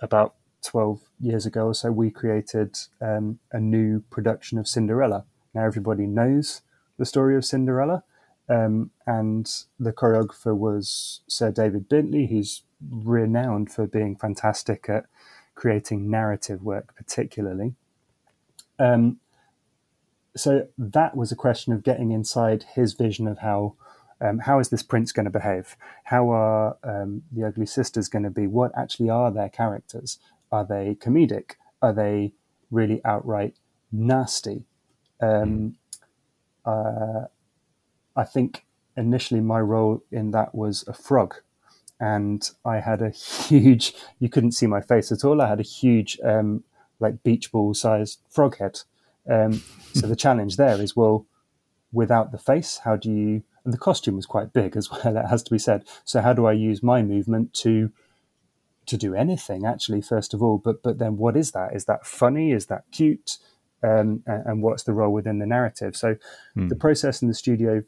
about 0.00 0.34
12 0.62 1.00
years 1.20 1.46
ago 1.46 1.66
or 1.66 1.74
so, 1.74 1.92
we 1.92 2.10
created 2.10 2.76
um, 3.00 3.38
a 3.52 3.60
new 3.60 4.00
production 4.10 4.58
of 4.58 4.66
Cinderella. 4.68 5.24
Now 5.54 5.64
everybody 5.64 6.06
knows 6.06 6.62
the 6.98 7.06
story 7.06 7.36
of 7.36 7.44
Cinderella, 7.44 8.04
um, 8.48 8.90
and 9.06 9.50
the 9.78 9.92
choreographer 9.92 10.56
was 10.56 11.20
Sir 11.26 11.50
David 11.50 11.88
Bintley, 11.88 12.28
who's 12.28 12.62
renowned 12.90 13.72
for 13.72 13.86
being 13.86 14.16
fantastic 14.16 14.88
at 14.88 15.06
creating 15.54 16.10
narrative 16.10 16.62
work, 16.62 16.94
particularly. 16.96 17.74
Um, 18.78 19.18
so 20.36 20.66
that 20.76 21.16
was 21.16 21.30
a 21.30 21.36
question 21.36 21.72
of 21.72 21.82
getting 21.82 22.10
inside 22.10 22.64
his 22.74 22.92
vision 22.94 23.26
of 23.28 23.38
how 23.38 23.74
um, 24.20 24.38
how 24.38 24.58
is 24.58 24.68
this 24.68 24.82
prince 24.82 25.12
going 25.12 25.24
to 25.24 25.30
behave? 25.30 25.76
How 26.04 26.30
are 26.30 26.76
um, 26.82 27.22
the 27.32 27.44
ugly 27.44 27.66
sisters 27.66 28.08
going 28.08 28.22
to 28.22 28.30
be? 28.30 28.46
What 28.46 28.72
actually 28.76 29.10
are 29.10 29.30
their 29.30 29.48
characters? 29.48 30.18
Are 30.50 30.64
they 30.64 30.96
comedic? 31.00 31.52
Are 31.82 31.92
they 31.92 32.32
really 32.70 33.00
outright 33.04 33.54
nasty? 33.92 34.64
Um, 35.20 35.76
uh, 36.64 37.24
I 38.16 38.24
think 38.24 38.64
initially 38.96 39.40
my 39.40 39.60
role 39.60 40.02
in 40.10 40.30
that 40.30 40.54
was 40.54 40.84
a 40.86 40.94
frog. 40.94 41.34
And 42.00 42.48
I 42.64 42.80
had 42.80 43.02
a 43.02 43.10
huge, 43.10 43.94
you 44.18 44.28
couldn't 44.28 44.52
see 44.52 44.66
my 44.66 44.80
face 44.80 45.12
at 45.12 45.24
all. 45.24 45.40
I 45.40 45.48
had 45.48 45.60
a 45.60 45.64
huge, 45.64 46.18
um, 46.24 46.64
like 47.00 47.22
beach 47.22 47.52
ball 47.52 47.74
sized 47.74 48.20
frog 48.30 48.58
head. 48.58 48.80
Um, 49.30 49.62
so 49.94 50.06
the 50.06 50.16
challenge 50.16 50.56
there 50.56 50.80
is 50.80 50.96
well, 50.96 51.26
without 51.92 52.32
the 52.32 52.38
face, 52.38 52.80
how 52.84 52.96
do 52.96 53.10
you, 53.10 53.42
and 53.64 53.72
the 53.72 53.78
costume 53.78 54.16
was 54.16 54.26
quite 54.26 54.52
big 54.52 54.76
as 54.76 54.90
well, 54.90 55.16
it 55.16 55.26
has 55.26 55.42
to 55.44 55.50
be 55.50 55.58
said. 55.58 55.84
So 56.04 56.20
how 56.20 56.32
do 56.32 56.46
I 56.46 56.52
use 56.52 56.82
my 56.82 57.02
movement 57.02 57.54
to 57.54 57.90
to 58.86 58.98
do 58.98 59.14
anything 59.14 59.64
actually 59.64 60.02
first 60.02 60.34
of 60.34 60.42
all? 60.42 60.58
But 60.58 60.82
but 60.82 60.98
then 60.98 61.16
what 61.16 61.36
is 61.36 61.52
that? 61.52 61.74
Is 61.74 61.86
that 61.86 62.06
funny? 62.06 62.52
Is 62.52 62.66
that 62.66 62.84
cute? 62.92 63.38
Um, 63.82 64.22
and, 64.26 64.46
and, 64.46 64.62
what's 64.62 64.84
the 64.84 64.94
role 64.94 65.12
within 65.12 65.40
the 65.40 65.46
narrative? 65.46 65.94
So 65.94 66.16
hmm. 66.54 66.68
the 66.68 66.74
process 66.74 67.20
in 67.20 67.28
the 67.28 67.34
studio 67.34 67.82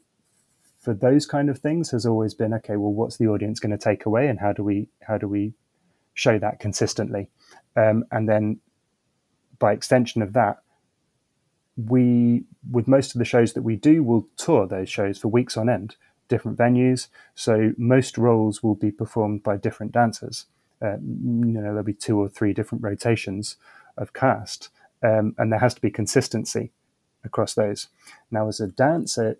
for 0.79 0.93
those 0.93 1.25
kind 1.25 1.49
of 1.49 1.57
things 1.57 1.89
has 1.89 2.05
always 2.05 2.35
been 2.35 2.53
okay 2.53 2.77
well 2.77 2.93
what's 2.93 3.17
the 3.17 3.27
audience 3.27 3.59
going 3.59 3.75
to 3.75 3.83
take 3.83 4.05
away 4.05 4.27
and 4.27 4.39
how 4.39 4.53
do 4.53 4.63
we 4.63 4.87
how 5.01 5.17
do 5.17 5.27
we 5.27 5.53
show 6.17 6.39
that 6.39 6.59
consistently? 6.59 7.29
Um, 7.75 8.03
and 8.11 8.27
then 8.27 8.59
by 9.59 9.71
extension 9.71 10.21
of 10.21 10.33
that 10.33 10.57
we 11.77 12.43
with 12.71 12.87
most 12.87 13.13
of 13.13 13.19
the 13.19 13.25
shows 13.25 13.53
that 13.53 13.61
we 13.61 13.75
do 13.75 14.03
will 14.03 14.27
tour 14.35 14.67
those 14.67 14.89
shows 14.89 15.19
for 15.19 15.27
weeks 15.27 15.55
on 15.55 15.69
end 15.69 15.95
different 16.27 16.57
venues. 16.57 17.07
So 17.35 17.73
most 17.77 18.17
roles 18.17 18.61
will 18.61 18.75
be 18.75 18.91
performed 18.91 19.43
by 19.43 19.57
different 19.57 19.91
dancers. 19.91 20.45
Uh, 20.81 20.97
you 20.97 21.53
know 21.53 21.61
there'll 21.61 21.83
be 21.83 21.93
two 21.93 22.19
or 22.19 22.29
three 22.29 22.53
different 22.53 22.83
rotations 22.83 23.57
of 23.97 24.13
cast, 24.13 24.69
um, 25.01 25.33
and 25.37 25.51
there 25.51 25.59
has 25.59 25.73
to 25.73 25.81
be 25.81 25.89
consistency 25.89 26.71
across 27.23 27.55
those. 27.55 27.87
Now, 28.29 28.47
as 28.47 28.59
a 28.59 28.67
dancer, 28.67 29.39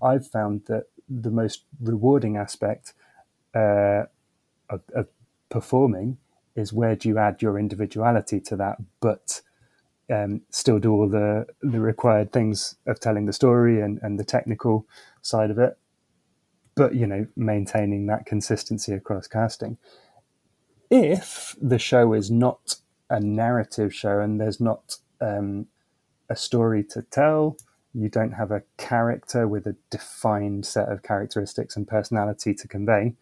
I've 0.00 0.26
found 0.26 0.66
that 0.66 0.84
the 1.08 1.30
most 1.30 1.64
rewarding 1.80 2.36
aspect 2.36 2.92
uh, 3.54 4.04
of, 4.70 4.82
of, 4.94 5.08
performing 5.48 6.18
is 6.54 6.74
where 6.74 6.94
do 6.94 7.08
you 7.08 7.18
add 7.18 7.40
your 7.40 7.58
individuality 7.58 8.38
to 8.38 8.54
that, 8.54 8.76
but 9.00 9.40
um, 10.10 10.40
still 10.50 10.78
do 10.78 10.92
all 10.92 11.08
the 11.08 11.46
the 11.62 11.80
required 11.80 12.32
things 12.32 12.76
of 12.86 13.00
telling 13.00 13.26
the 13.26 13.32
story 13.32 13.80
and, 13.80 13.98
and 14.02 14.18
the 14.18 14.24
technical 14.24 14.86
side 15.22 15.50
of 15.50 15.58
it 15.58 15.78
but 16.78 16.94
you 16.94 17.08
know, 17.08 17.26
maintaining 17.34 18.06
that 18.06 18.24
consistency 18.24 18.92
across 18.92 19.26
casting. 19.26 19.76
If 20.90 21.56
the 21.60 21.78
show 21.78 22.12
is 22.12 22.30
not 22.30 22.76
a 23.10 23.18
narrative 23.18 23.92
show 23.92 24.20
and 24.20 24.40
there's 24.40 24.60
not 24.60 24.98
um, 25.20 25.66
a 26.30 26.36
story 26.36 26.84
to 26.90 27.02
tell, 27.02 27.56
you 27.92 28.08
don't 28.08 28.30
have 28.30 28.52
a 28.52 28.62
character 28.76 29.48
with 29.48 29.66
a 29.66 29.74
defined 29.90 30.64
set 30.66 30.88
of 30.88 31.02
characteristics 31.02 31.76
and 31.76 31.88
personality 31.88 32.54
to 32.54 32.68
convey, 32.68 33.16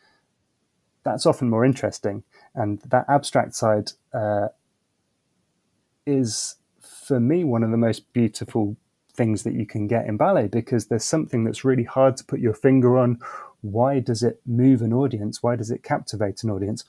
that's 1.02 1.24
often 1.24 1.48
more 1.48 1.64
interesting. 1.64 2.24
And 2.54 2.80
that 2.82 3.06
abstract 3.08 3.54
side 3.54 3.92
uh, 4.12 4.48
is, 6.04 6.56
for 7.06 7.20
me, 7.20 7.44
one 7.44 7.62
of 7.62 7.70
the 7.70 7.76
most 7.76 8.12
beautiful 8.12 8.76
things 9.14 9.44
that 9.44 9.54
you 9.54 9.64
can 9.64 9.86
get 9.86 10.06
in 10.06 10.16
ballet 10.16 10.48
because 10.48 10.86
there's 10.86 11.04
something 11.04 11.44
that's 11.44 11.64
really 11.64 11.84
hard 11.84 12.16
to 12.16 12.24
put 12.24 12.40
your 12.40 12.52
finger 12.52 12.98
on. 12.98 13.18
Why 13.60 14.00
does 14.00 14.22
it 14.24 14.40
move 14.44 14.82
an 14.82 14.92
audience? 14.92 15.42
Why 15.42 15.54
does 15.54 15.70
it 15.70 15.84
captivate 15.84 16.42
an 16.42 16.50
audience? 16.50 16.84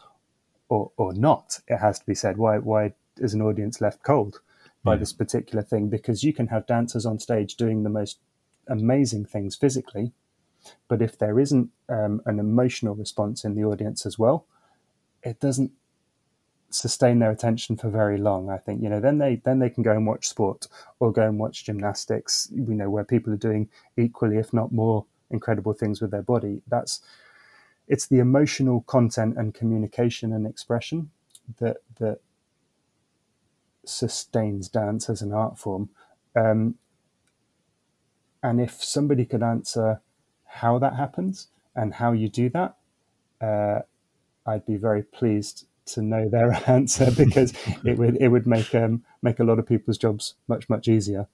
Or, 0.69 0.91
or 0.97 1.13
not, 1.13 1.59
it 1.67 1.77
has 1.77 1.99
to 1.99 2.05
be 2.05 2.15
said. 2.15 2.37
Why, 2.37 2.57
why 2.57 2.93
is 3.17 3.33
an 3.33 3.41
audience 3.41 3.79
left 3.79 4.03
cold 4.03 4.41
by 4.83 4.93
yeah. 4.93 4.99
this 4.99 5.13
particular 5.13 5.63
thing? 5.63 5.87
Because 5.87 6.23
you 6.23 6.33
can 6.33 6.47
have 6.47 6.65
dancers 6.65 7.05
on 7.05 7.19
stage 7.19 7.55
doing 7.55 7.83
the 7.83 7.89
most 7.89 8.17
amazing 8.67 9.25
things 9.25 9.55
physically, 9.55 10.11
but 10.87 11.01
if 11.01 11.17
there 11.17 11.39
isn't 11.39 11.69
um, 11.87 12.21
an 12.25 12.39
emotional 12.39 12.95
response 12.95 13.45
in 13.45 13.55
the 13.55 13.63
audience 13.63 14.05
as 14.05 14.19
well, 14.19 14.45
it 15.23 15.39
doesn't 15.39 15.71
sustain 16.69 17.19
their 17.19 17.31
attention 17.31 17.77
for 17.77 17.89
very 17.89 18.17
long. 18.17 18.49
I 18.49 18.57
think 18.57 18.81
you 18.81 18.89
know 18.89 18.99
then 18.99 19.17
they 19.17 19.37
then 19.43 19.59
they 19.59 19.69
can 19.69 19.83
go 19.83 19.91
and 19.91 20.05
watch 20.05 20.27
sport 20.27 20.67
or 20.99 21.11
go 21.11 21.23
and 21.23 21.39
watch 21.39 21.65
gymnastics. 21.65 22.49
You 22.53 22.73
know 22.73 22.89
where 22.89 23.03
people 23.03 23.33
are 23.33 23.37
doing 23.37 23.69
equally, 23.97 24.37
if 24.37 24.53
not 24.53 24.71
more, 24.71 25.05
incredible 25.29 25.73
things 25.73 26.01
with 26.01 26.11
their 26.11 26.21
body. 26.21 26.61
That's 26.67 27.01
it's 27.87 28.07
the 28.07 28.19
emotional 28.19 28.81
content 28.81 29.37
and 29.37 29.53
communication 29.53 30.33
and 30.33 30.45
expression 30.45 31.11
that 31.59 31.77
that 31.99 32.19
sustains 33.85 34.67
dance 34.67 35.09
as 35.09 35.21
an 35.21 35.31
art 35.31 35.57
form. 35.57 35.89
Um, 36.35 36.75
and 38.43 38.61
if 38.61 38.83
somebody 38.83 39.25
could 39.25 39.43
answer 39.43 40.01
how 40.45 40.79
that 40.79 40.95
happens 40.95 41.47
and 41.75 41.93
how 41.93 42.11
you 42.11 42.29
do 42.29 42.49
that, 42.49 42.75
uh, 43.41 43.81
I'd 44.45 44.65
be 44.65 44.77
very 44.77 45.03
pleased 45.03 45.66
to 45.87 46.01
know 46.01 46.29
their 46.29 46.51
answer 46.69 47.11
because 47.11 47.53
it 47.83 47.97
would 47.97 48.17
it 48.17 48.29
would 48.29 48.47
make 48.47 48.73
um, 48.75 49.03
make 49.21 49.39
a 49.39 49.43
lot 49.43 49.59
of 49.59 49.67
people's 49.67 49.97
jobs 49.97 50.35
much 50.47 50.69
much 50.69 50.87
easier. 50.87 51.27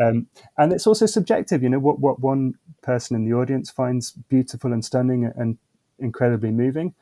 Um, 0.00 0.28
and 0.56 0.72
it's 0.72 0.86
also 0.86 1.06
subjective. 1.06 1.62
You 1.62 1.68
know 1.68 1.78
what 1.78 2.00
what 2.00 2.20
one 2.20 2.54
person 2.82 3.16
in 3.16 3.24
the 3.24 3.36
audience 3.36 3.70
finds 3.70 4.12
beautiful 4.12 4.72
and 4.72 4.84
stunning 4.84 5.30
and 5.36 5.58
incredibly 5.98 6.50
moving 6.50 6.94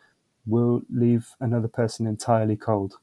will 0.46 0.82
leave 0.90 1.30
another 1.40 1.68
person 1.68 2.06
entirely 2.06 2.56
cold. 2.56 2.94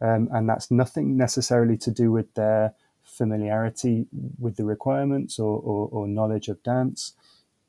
Um, 0.00 0.28
and 0.32 0.48
that's 0.48 0.70
nothing 0.70 1.16
necessarily 1.16 1.76
to 1.78 1.90
do 1.90 2.10
with 2.10 2.34
their 2.34 2.74
familiarity 3.04 4.06
with 4.38 4.56
the 4.56 4.64
requirements 4.64 5.38
or, 5.38 5.60
or, 5.60 5.88
or 5.92 6.08
knowledge 6.08 6.48
of 6.48 6.62
dance. 6.62 7.12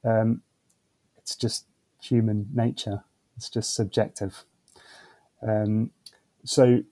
Um, 0.04 0.41
it's 1.18 1.36
just 1.36 1.66
human 2.02 2.50
nature. 2.54 3.04
It's 3.38 3.50
just 3.50 3.76
subjective. 3.76 4.45
Um, 5.45 5.91
so 6.44 6.84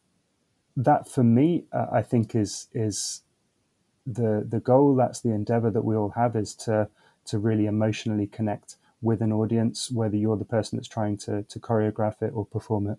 that 0.78 1.08
for 1.08 1.24
me, 1.24 1.66
uh, 1.72 1.88
I 1.92 2.02
think 2.02 2.36
is 2.36 2.68
is 2.74 3.22
the 4.06 4.46
the 4.48 4.60
goal. 4.60 4.96
That's 4.96 5.22
the 5.22 5.32
endeavor 5.32 5.72
that 5.72 5.84
we 5.84 5.96
all 5.96 6.10
have 6.10 6.36
is 6.36 6.56
to 6.56 6.88
to 7.26 7.40
really 7.40 7.66
emotionally 7.66 8.28
connect 8.28 8.78
with 9.02 9.22
an 9.22 9.32
audience, 9.32 9.92
whether 9.92 10.16
you're 10.16 10.38
the 10.38 10.46
person 10.46 10.78
that's 10.78 10.88
trying 10.88 11.18
to 11.18 11.44
to 11.44 11.60
choreograph 11.60 12.22
it 12.22 12.32
or 12.34 12.46
perform 12.46 12.88
it. 12.88 12.98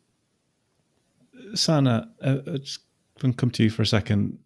Sanna, 1.55 2.11
uh, 2.23 2.39
uh 2.47 2.59
just 2.59 2.81
come 3.37 3.51
to 3.51 3.63
you 3.63 3.71
for 3.71 3.83
a 3.83 3.87
second. 3.87 4.39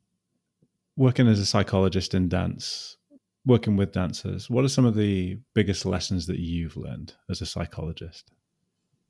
Working 0.97 1.28
as 1.28 1.39
a 1.39 1.45
psychologist 1.45 2.15
in 2.15 2.28
dance, 2.28 2.97
working 3.45 3.77
with 3.77 3.93
dancers, 3.93 4.49
what 4.49 4.65
are 4.65 4.69
some 4.69 4.87
of 4.87 4.95
the 4.95 5.39
biggest 5.53 5.85
lessons 5.85 6.27
that 6.27 6.39
you've 6.39 6.77
learned 6.77 7.12
as 7.28 7.43
a 7.43 7.47
psychologist? 7.47 8.31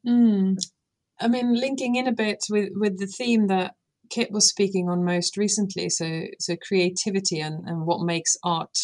Mm, 0.05 0.59
I 1.20 1.28
mean, 1.28 1.55
linking 1.55 1.97
in 1.97 2.06
a 2.06 2.12
bit 2.12 2.44
with 2.51 2.70
with 2.74 2.98
the 2.98 3.06
theme 3.06 3.47
that 3.48 3.74
Kit 4.10 4.30
was 4.30 4.48
speaking 4.48 4.88
on 4.88 5.05
most 5.05 5.36
recently, 5.36 5.88
so 5.88 6.24
so 6.38 6.56
creativity 6.56 7.40
and, 7.40 7.66
and 7.66 7.86
what 7.86 8.05
makes 8.05 8.36
art 8.44 8.78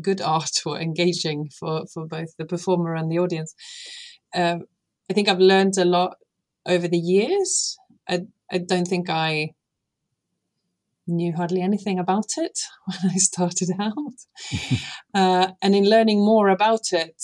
good 0.00 0.20
art 0.20 0.60
or 0.66 0.78
engaging 0.78 1.48
for 1.48 1.86
for 1.92 2.06
both 2.06 2.36
the 2.38 2.44
performer 2.44 2.94
and 2.94 3.10
the 3.10 3.18
audience. 3.18 3.54
Uh, 4.34 4.58
I 5.10 5.14
think 5.14 5.28
I've 5.28 5.38
learned 5.38 5.78
a 5.78 5.84
lot 5.84 6.16
over 6.66 6.88
the 6.88 6.98
years. 6.98 7.76
I 8.08 8.26
I 8.52 8.58
don't 8.58 8.86
think 8.86 9.08
I 9.08 9.54
knew 11.06 11.34
hardly 11.34 11.60
anything 11.60 11.98
about 11.98 12.32
it 12.36 12.58
when 12.86 13.12
I 13.12 13.16
started 13.16 13.70
out, 13.78 13.94
uh, 15.14 15.52
and 15.62 15.74
in 15.74 15.88
learning 15.88 16.24
more 16.24 16.48
about 16.48 16.92
it, 16.92 17.22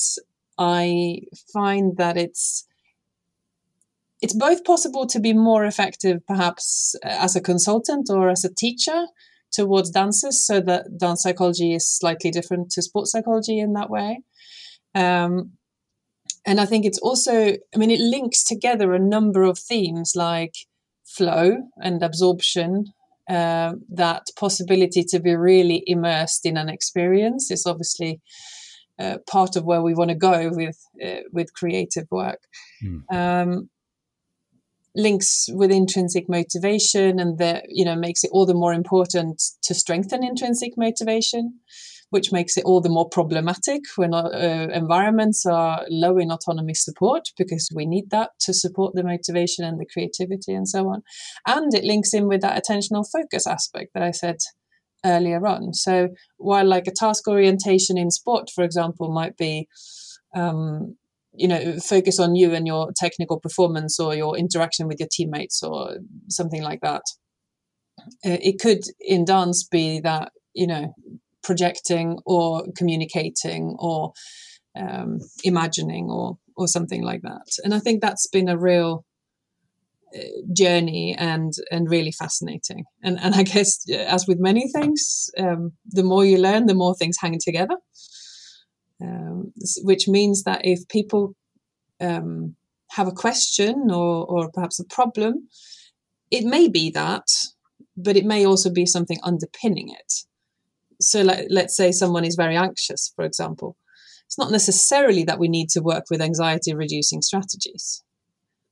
I 0.59 1.23
find 1.53 1.97
that 1.97 2.17
it's 2.17 2.67
it's 4.23 4.35
both 4.35 4.65
possible 4.65 5.07
to 5.07 5.21
be 5.21 5.33
more 5.33 5.65
effective, 5.65 6.27
perhaps 6.27 6.95
uh, 7.05 7.09
as 7.09 7.37
a 7.37 7.41
consultant 7.41 8.09
or 8.11 8.29
as 8.29 8.45
a 8.45 8.55
teacher 8.55 9.07
towards 9.53 9.91
dancers, 9.91 10.45
so 10.45 10.61
that 10.61 10.99
dance 10.99 11.23
psychology 11.23 11.75
is 11.75 11.91
slightly 11.91 12.31
different 12.31 12.71
to 12.71 12.83
sports 12.83 13.11
psychology 13.11 13.59
in 13.59 13.73
that 13.73 13.91
way. 13.91 14.23
Um, 14.95 15.53
and 16.47 16.61
I 16.61 16.67
think 16.67 16.85
it's 16.85 16.99
also, 16.99 17.57
I 17.75 17.77
mean, 17.77 17.91
it 17.91 18.01
links 18.01 18.43
together 18.43 18.93
a 18.93 18.99
number 18.99 19.43
of 19.43 19.59
themes 19.59 20.13
like 20.15 20.55
flow 21.05 21.69
and 21.83 22.03
absorption. 22.03 22.93
Uh, 23.29 23.75
that 23.89 24.27
possibility 24.37 25.05
to 25.05 25.21
be 25.21 25.37
really 25.37 25.85
immersed 25.87 26.45
in 26.45 26.57
an 26.57 26.69
experience 26.69 27.51
is 27.51 27.65
obviously 27.65 28.21
uh, 28.99 29.19
part 29.31 29.55
of 29.57 29.65
where 29.65 29.83
we 29.83 29.95
want 29.95 30.11
to 30.11 30.17
go 30.17 30.51
with 30.53 30.79
uh, 31.05 31.21
with 31.33 31.55
creative 31.55 32.07
work. 32.11 32.41
Mm. 32.83 33.03
Um, 33.13 33.71
links 34.97 35.49
with 35.53 35.71
intrinsic 35.71 36.29
motivation 36.29 37.21
and 37.21 37.39
that 37.39 37.65
you 37.69 37.85
know 37.85 37.95
makes 37.95 38.25
it 38.25 38.31
all 38.33 38.47
the 38.47 38.55
more 38.55 38.73
important 38.73 39.41
to 39.63 39.75
strengthen 39.75 40.25
intrinsic 40.25 40.73
motivation 40.77 41.61
which 42.11 42.33
makes 42.33 42.57
it 42.57 42.65
all 42.65 42.81
the 42.81 42.89
more 42.89 43.09
problematic 43.09 43.83
when 43.97 44.13
uh, 44.13 44.69
environments 44.73 45.47
are 45.47 45.85
low 45.89 46.19
in 46.19 46.31
autonomy 46.31 46.75
support 46.75 47.29
because 47.39 47.69
we 47.75 47.87
need 47.87 48.11
that 48.11 48.31
to 48.41 48.53
support 48.53 48.95
the 48.95 49.05
motivation 49.05 49.65
and 49.65 49.81
the 49.81 49.87
creativity 49.87 50.53
and 50.53 50.69
so 50.69 50.89
on. 50.89 51.03
And 51.47 51.73
it 51.73 51.85
links 51.85 52.13
in 52.13 52.27
with 52.27 52.41
that 52.43 52.63
attentional 52.63 53.07
focus 53.11 53.47
aspect 53.47 53.93
that 53.95 54.03
i 54.03 54.11
said 54.11 54.39
earlier 55.05 55.47
on. 55.47 55.73
So 55.73 56.09
while 56.37 56.67
like 56.67 56.87
a 56.87 56.93
task 56.93 57.27
orientation 57.29 57.97
in 57.97 58.11
sport 58.11 58.51
for 58.55 58.65
example 58.65 59.13
might 59.13 59.37
be 59.37 59.69
um, 60.35 60.97
you 61.35 61.49
know 61.49 61.79
focus 61.79 62.19
on 62.19 62.35
you 62.35 62.53
and 62.55 62.67
your 62.67 62.91
technical 62.97 63.39
performance 63.39 63.99
or 64.01 64.15
your 64.15 64.37
interaction 64.37 64.87
with 64.87 64.99
your 64.99 65.09
teammates 65.11 65.63
or 65.63 65.97
something 66.29 66.63
like 66.63 66.81
that. 66.81 67.03
Uh, 68.25 68.39
it 68.41 68.59
could 68.61 68.83
in 69.01 69.25
dance 69.25 69.67
be 69.67 70.01
that 70.01 70.33
you 70.55 70.67
know 70.67 70.95
projecting 71.43 72.19
or 72.27 72.65
communicating 72.77 73.77
or 73.79 74.13
um, 74.79 75.19
imagining 75.45 76.11
or 76.11 76.39
or 76.57 76.67
something 76.67 77.03
like 77.03 77.23
that. 77.23 77.47
And 77.65 77.75
i 77.75 77.79
think 77.79 78.01
that's 78.01 78.29
been 78.29 78.49
a 78.49 78.59
real 78.59 79.05
uh, 80.17 80.23
journey 80.53 81.15
and 81.17 81.53
and 81.71 81.89
really 81.89 82.13
fascinating. 82.13 82.85
And 83.03 83.19
and 83.21 83.35
i 83.35 83.43
guess 83.43 83.89
as 83.91 84.27
with 84.27 84.39
many 84.41 84.69
things 84.73 85.31
um, 85.39 85.73
the 85.87 86.03
more 86.03 86.25
you 86.25 86.39
learn 86.39 86.67
the 86.67 86.75
more 86.75 86.95
things 86.95 87.17
hang 87.21 87.39
together 87.43 87.77
um, 89.03 89.53
which 89.83 90.09
means 90.09 90.43
that 90.45 90.61
if 90.65 90.87
people 90.89 91.35
um, 92.01 92.57
have 92.91 93.09
a 93.09 93.13
question 93.13 93.91
or, 93.91 94.27
or 94.27 94.51
perhaps 94.51 94.79
a 94.79 94.85
problem, 94.85 95.49
it 96.31 96.45
may 96.45 96.69
be 96.69 96.91
that, 96.91 97.27
but 97.97 98.17
it 98.17 98.25
may 98.25 98.45
also 98.47 98.71
be 98.71 98.87
something 98.87 99.19
underpinning 99.23 99.91
it. 99.91 100.13
So, 101.01 101.23
let's 101.49 101.77
say 101.77 101.93
someone 101.93 102.25
is 102.25 102.35
very 102.35 102.57
anxious, 102.57 103.13
for 103.17 103.25
example. 103.25 103.77
It's 104.27 104.39
not 104.39 104.53
necessarily 104.53 105.25
that 105.25 105.39
we 105.39 105.49
need 105.49 105.71
to 105.71 105.81
work 105.81 106.05
with 106.11 106.21
anxiety 106.21 106.75
reducing 106.75 107.23
strategies 107.23 108.03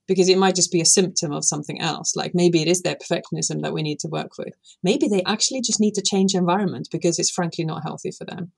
because 0.07 0.29
it 0.29 0.37
might 0.37 0.55
just 0.55 0.71
be 0.71 0.79
a 0.79 0.85
symptom 0.85 1.31
of 1.31 1.43
something 1.43 1.81
else. 1.81 2.15
Like 2.15 2.31
maybe 2.33 2.61
it 2.61 2.67
is 2.67 2.81
their 2.81 2.95
perfectionism 2.95 3.61
that 3.61 3.73
we 3.73 3.81
need 3.81 3.99
to 3.99 4.07
work 4.07 4.37
with. 4.37 4.53
Maybe 4.83 5.07
they 5.07 5.21
actually 5.23 5.61
just 5.61 5.79
need 5.79 5.95
to 5.95 6.01
change 6.01 6.33
environment 6.33 6.87
because 6.91 7.19
it's 7.19 7.29
frankly 7.29 7.65
not 7.65 7.83
healthy 7.83 8.11
for 8.11 8.25
them 8.25 8.51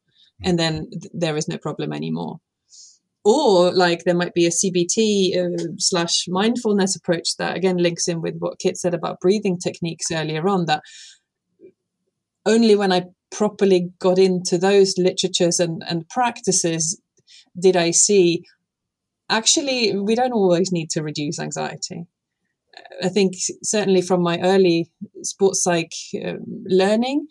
and 0.44 0.60
then 0.60 0.90
th- 0.92 1.12
there 1.14 1.38
is 1.38 1.48
no 1.48 1.58
problem 1.58 1.94
anymore 1.94 2.40
or 3.24 3.72
like 3.72 4.04
there 4.04 4.16
might 4.16 4.34
be 4.34 4.46
a 4.46 4.50
cbt 4.50 5.38
uh, 5.38 5.74
slash 5.78 6.26
mindfulness 6.28 6.96
approach 6.96 7.36
that 7.38 7.56
again 7.56 7.78
links 7.78 8.08
in 8.08 8.22
with 8.22 8.36
what 8.40 8.60
kit 8.60 8.78
said 8.78 8.94
about 8.94 9.20
breathing 9.20 9.58
techniques 9.58 10.12
earlier 10.12 10.48
on 10.48 10.66
that 10.66 10.82
only 12.46 12.76
when 12.76 12.92
i 12.92 13.04
properly 13.32 13.90
got 14.00 14.18
into 14.18 14.58
those 14.58 14.98
literatures 14.98 15.60
and, 15.60 15.84
and 15.88 16.10
practices 16.10 17.00
did 17.60 17.78
i 17.78 17.92
see 17.92 18.44
actually, 19.32 19.98
we 19.98 20.14
don't 20.14 20.34
always 20.34 20.72
need 20.72 20.90
to 20.92 21.02
reduce 21.02 21.40
anxiety. 21.40 22.06
I 23.04 23.10
think 23.10 23.34
certainly 23.64 24.02
from 24.02 24.22
my 24.22 24.40
early 24.42 24.92
sports 25.24 25.64
psych 25.64 25.94
um, 26.24 26.40
learning, 26.66 27.28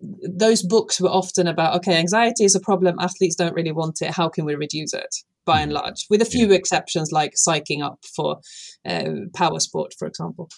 those 0.00 0.62
books 0.62 1.00
were 1.00 1.08
often 1.08 1.46
about 1.46 1.76
okay, 1.76 1.96
anxiety 1.96 2.44
is 2.44 2.54
a 2.54 2.60
problem. 2.60 2.96
Athletes 3.00 3.36
don't 3.36 3.54
really 3.54 3.72
want 3.72 4.00
it. 4.02 4.10
How 4.10 4.28
can 4.28 4.44
we 4.44 4.54
reduce 4.54 4.92
it? 4.92 5.14
By 5.44 5.60
and 5.62 5.72
mm. 5.72 5.76
large, 5.76 6.06
with 6.10 6.20
a 6.20 6.26
few 6.26 6.48
yeah. 6.48 6.56
exceptions 6.56 7.10
like 7.10 7.34
psyching 7.34 7.82
up 7.82 7.98
for 8.14 8.40
uh, 8.86 9.04
power 9.34 9.60
sport, 9.60 9.94
for 9.98 10.06
example. 10.06 10.50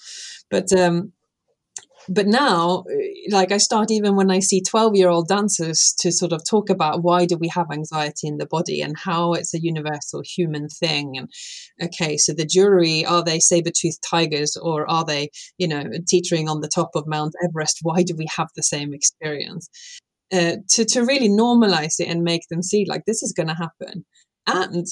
But 0.51 0.73
um, 0.73 1.12
but 2.09 2.27
now 2.27 2.85
like 3.31 3.53
i 3.53 3.57
start 3.57 3.91
even 3.91 4.17
when 4.17 4.31
i 4.31 4.39
see 4.39 4.63
12 4.63 4.97
year 4.97 5.09
old 5.09 5.29
dancers 5.29 5.95
to 5.99 6.11
sort 6.11 6.33
of 6.33 6.43
talk 6.49 6.71
about 6.71 7.03
why 7.03 7.27
do 7.27 7.37
we 7.37 7.49
have 7.49 7.71
anxiety 7.71 8.27
in 8.27 8.39
the 8.39 8.47
body 8.47 8.81
and 8.81 8.99
how 8.99 9.33
it's 9.35 9.55
a 9.55 9.61
universal 9.61 10.23
human 10.25 10.69
thing 10.69 11.17
and 11.17 11.31
okay 11.83 12.17
so 12.17 12.33
the 12.33 12.45
jury 12.45 13.05
are 13.05 13.23
they 13.23 13.39
saber-toothed 13.39 14.03
tigers 14.09 14.57
or 14.57 14.89
are 14.91 15.05
they 15.05 15.29
you 15.59 15.69
know 15.69 15.85
teetering 16.07 16.49
on 16.49 16.61
the 16.61 16.69
top 16.69 16.91
of 16.95 17.07
mount 17.07 17.35
everest? 17.45 17.79
Why 17.83 18.03
do 18.03 18.15
we 18.17 18.27
have 18.37 18.49
the 18.57 18.63
same 18.63 18.93
experience? 18.95 19.69
Uh, 20.33 20.57
to, 20.69 20.85
to 20.85 21.05
really 21.05 21.29
normalize 21.29 21.99
it 21.99 22.07
and 22.07 22.23
make 22.23 22.43
them 22.51 22.63
see 22.63 22.85
like 22.89 23.05
this 23.05 23.21
is 23.21 23.33
going 23.33 23.49
to 23.49 23.55
happen. 23.55 24.05
And 24.47 24.87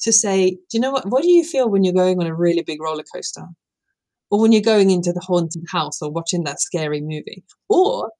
to 0.00 0.12
say 0.12 0.50
do 0.50 0.58
you 0.72 0.80
know 0.80 0.90
what? 0.90 1.08
What 1.08 1.22
do 1.22 1.30
you 1.30 1.44
feel 1.44 1.70
when 1.70 1.84
you're 1.84 1.94
going 1.94 2.18
on 2.18 2.26
a 2.26 2.34
really 2.34 2.62
big 2.62 2.80
roller 2.82 3.04
coaster 3.14 3.46
or 4.30 4.40
when 4.40 4.52
you're 4.52 4.62
going 4.62 4.90
into 4.90 5.12
the 5.12 5.20
haunted 5.20 5.64
house 5.70 6.00
or 6.00 6.10
watching 6.10 6.44
that 6.44 6.60
scary 6.60 7.00
movie. 7.00 7.42
Or 7.68 8.10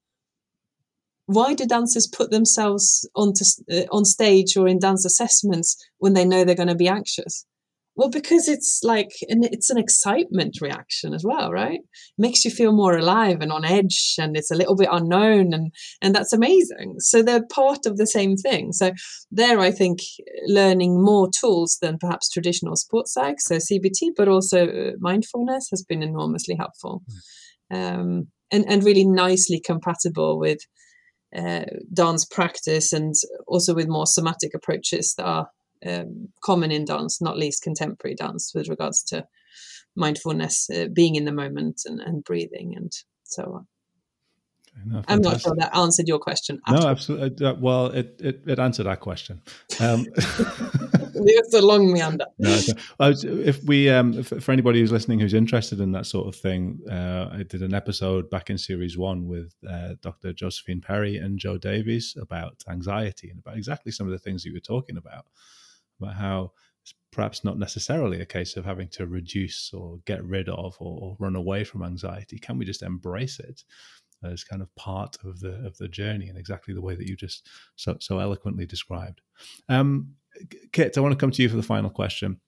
why 1.27 1.55
do 1.55 1.65
dancers 1.65 2.09
put 2.09 2.31
themselves 2.31 3.09
onto 3.15 3.45
uh, 3.71 3.83
on 3.93 4.05
stage 4.05 4.57
or 4.57 4.67
in 4.67 4.81
dance 4.81 5.05
assessments 5.05 5.77
when 5.99 6.15
they 6.15 6.25
know 6.25 6.45
they're 6.45 6.57
going 6.57 6.69
to 6.69 6.75
be 6.75 6.89
anxious 6.89 7.47
well, 8.01 8.09
because 8.09 8.49
it's 8.49 8.81
like, 8.83 9.11
and 9.29 9.45
it's 9.45 9.69
an 9.69 9.77
excitement 9.77 10.63
reaction 10.63 11.13
as 11.13 11.23
well, 11.23 11.53
right? 11.53 11.81
It 11.81 12.17
makes 12.17 12.47
you 12.47 12.51
feel 12.51 12.73
more 12.73 12.97
alive 12.97 13.43
and 13.43 13.53
on 13.53 13.63
edge, 13.63 14.15
and 14.19 14.39
it's 14.39 14.51
a 14.51 14.55
little 14.55 14.75
bit 14.75 14.89
unknown, 14.91 15.53
and 15.53 15.71
and 16.01 16.15
that's 16.15 16.33
amazing. 16.33 16.95
So 17.01 17.23
they're 17.23 17.45
part 17.53 17.85
of 17.85 17.99
the 17.99 18.07
same 18.07 18.37
thing. 18.37 18.73
So 18.73 18.93
there, 19.31 19.61
I 19.61 19.71
think 19.71 19.99
learning 20.47 21.05
more 21.05 21.29
tools 21.29 21.77
than 21.83 21.99
perhaps 21.99 22.31
traditional 22.31 22.75
sports 22.75 23.13
psych, 23.13 23.39
so 23.39 23.57
CBT, 23.57 24.13
but 24.17 24.29
also 24.29 24.67
uh, 24.67 24.93
mindfulness 24.99 25.69
has 25.69 25.85
been 25.85 26.03
enormously 26.03 26.57
helpful, 26.57 27.03
mm. 27.71 27.77
um, 27.77 28.29
and 28.51 28.65
and 28.67 28.83
really 28.83 29.05
nicely 29.05 29.61
compatible 29.61 30.39
with. 30.39 30.61
Uh, 31.33 31.63
dance 31.95 32.25
practice 32.25 32.93
and 32.93 33.15
also 33.47 33.73
with 33.73 33.87
more 33.87 34.05
somatic 34.05 34.51
approaches 34.53 35.15
that 35.17 35.25
are 35.25 35.47
um, 35.87 36.29
common 36.43 36.71
in 36.71 36.85
dance, 36.85 37.21
not 37.21 37.39
least 37.39 37.63
contemporary 37.63 38.15
dance, 38.15 38.53
with 38.55 38.69
regards 38.69 39.03
to 39.05 39.27
mindfulness, 39.97 40.69
uh, 40.71 40.87
being 40.93 41.17
in 41.17 41.25
the 41.25 41.33
moment, 41.33 41.83
and, 41.85 42.01
and 42.01 42.25
breathing, 42.25 42.75
and 42.77 42.93
so 43.25 43.43
on. 43.55 43.67
No, 44.87 45.03
I'm 45.09 45.21
not 45.21 45.41
sure 45.41 45.55
that 45.57 45.77
answered 45.77 46.09
your 46.09 46.19
question. 46.19 46.61
No, 46.69 46.89
absolutely. 46.89 47.45
Uh, 47.45 47.55
well, 47.55 47.87
it, 47.87 48.17
it, 48.21 48.43
it 48.47 48.59
answered 48.59 48.85
that 48.85 49.01
question. 49.01 49.43
Um, 49.79 50.07
it's 50.17 51.55
a 51.55 51.61
long 51.61 51.93
meander. 51.93 52.27
No, 52.99 53.13
if 53.23 53.63
we, 53.65 53.89
um, 53.89 54.23
for 54.23 54.53
anybody 54.53 54.81
who's 54.81 54.93
listening 54.93 55.21
who's 55.21 55.35
interested 55.35 55.81
in 55.81 55.93
that 55.93 56.07
sort 56.07 56.29
of 56.29 56.37
thing, 56.41 56.81
uh, 56.91 57.31
I 57.33 57.43
did 57.43 57.63
an 57.63 57.75
episode 57.75 58.31
back 58.31 58.51
in 58.51 58.59
series 58.59 58.97
one 58.97 59.27
with 59.27 59.55
uh, 59.69 59.95
Dr. 60.01 60.33
Josephine 60.33 60.81
Perry 60.81 61.17
and 61.17 61.39
Joe 61.39 61.59
Davies 61.59 62.17
about 62.21 62.63
anxiety 62.69 63.31
and 63.31 63.39
about 63.39 63.57
exactly 63.57 63.93
some 63.93 64.07
of 64.07 64.13
the 64.13 64.19
things 64.19 64.45
you 64.45 64.53
were 64.53 64.61
talking 64.61 64.97
about 64.97 65.27
about 66.01 66.15
how 66.15 66.53
it's 66.83 66.95
perhaps 67.13 67.45
not 67.45 67.59
necessarily 67.59 68.21
a 68.21 68.27
case 68.27 68.57
of 68.57 68.65
having 68.65 68.89
to 68.89 69.07
reduce 69.07 69.73
or 69.73 69.99
get 70.07 70.25
rid 70.25 70.49
of 70.49 70.77
or, 70.81 71.17
run 71.19 71.37
away 71.37 71.65
from 71.65 71.83
anxiety. 71.83 72.39
Can 72.39 72.59
we 72.59 72.65
just 72.65 72.83
embrace 72.83 73.39
it? 73.39 73.63
as 74.23 74.45
kind 74.45 74.63
of 74.63 74.75
part 74.77 75.17
of 75.25 75.41
the 75.41 75.55
of 75.67 75.77
the 75.79 75.89
journey 75.89 76.29
in 76.29 76.37
exactly 76.37 76.75
the 76.75 76.81
way 76.81 76.95
that 76.95 77.09
you 77.09 77.17
just 77.17 77.49
so 77.77 77.97
so 78.01 78.19
eloquently 78.19 78.67
described. 78.67 79.21
Um, 79.69 80.15
Kit, 80.73 80.97
I 80.97 81.01
want 81.01 81.13
to 81.13 81.19
come 81.19 81.31
to 81.31 81.43
you 81.43 81.49
for 81.49 81.57
the 81.57 81.63
final 81.63 81.91
question, 81.91 82.41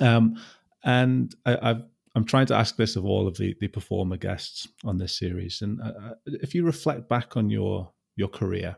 um, 0.00 0.36
and 0.84 1.34
I, 1.46 1.70
I've 1.70 1.82
I'm 2.14 2.24
trying 2.24 2.46
to 2.46 2.54
ask 2.54 2.76
this 2.76 2.96
of 2.96 3.04
all 3.04 3.26
of 3.26 3.36
the, 3.36 3.56
the 3.60 3.68
performer 3.68 4.16
guests 4.16 4.68
on 4.84 4.98
this 4.98 5.18
series. 5.18 5.62
And 5.62 5.80
uh, 5.80 5.92
uh 6.10 6.14
if 6.26 6.54
you 6.54 6.64
reflect 6.64 7.08
back 7.08 7.36
on 7.36 7.50
your 7.50 7.92
your 8.16 8.28
career, 8.28 8.76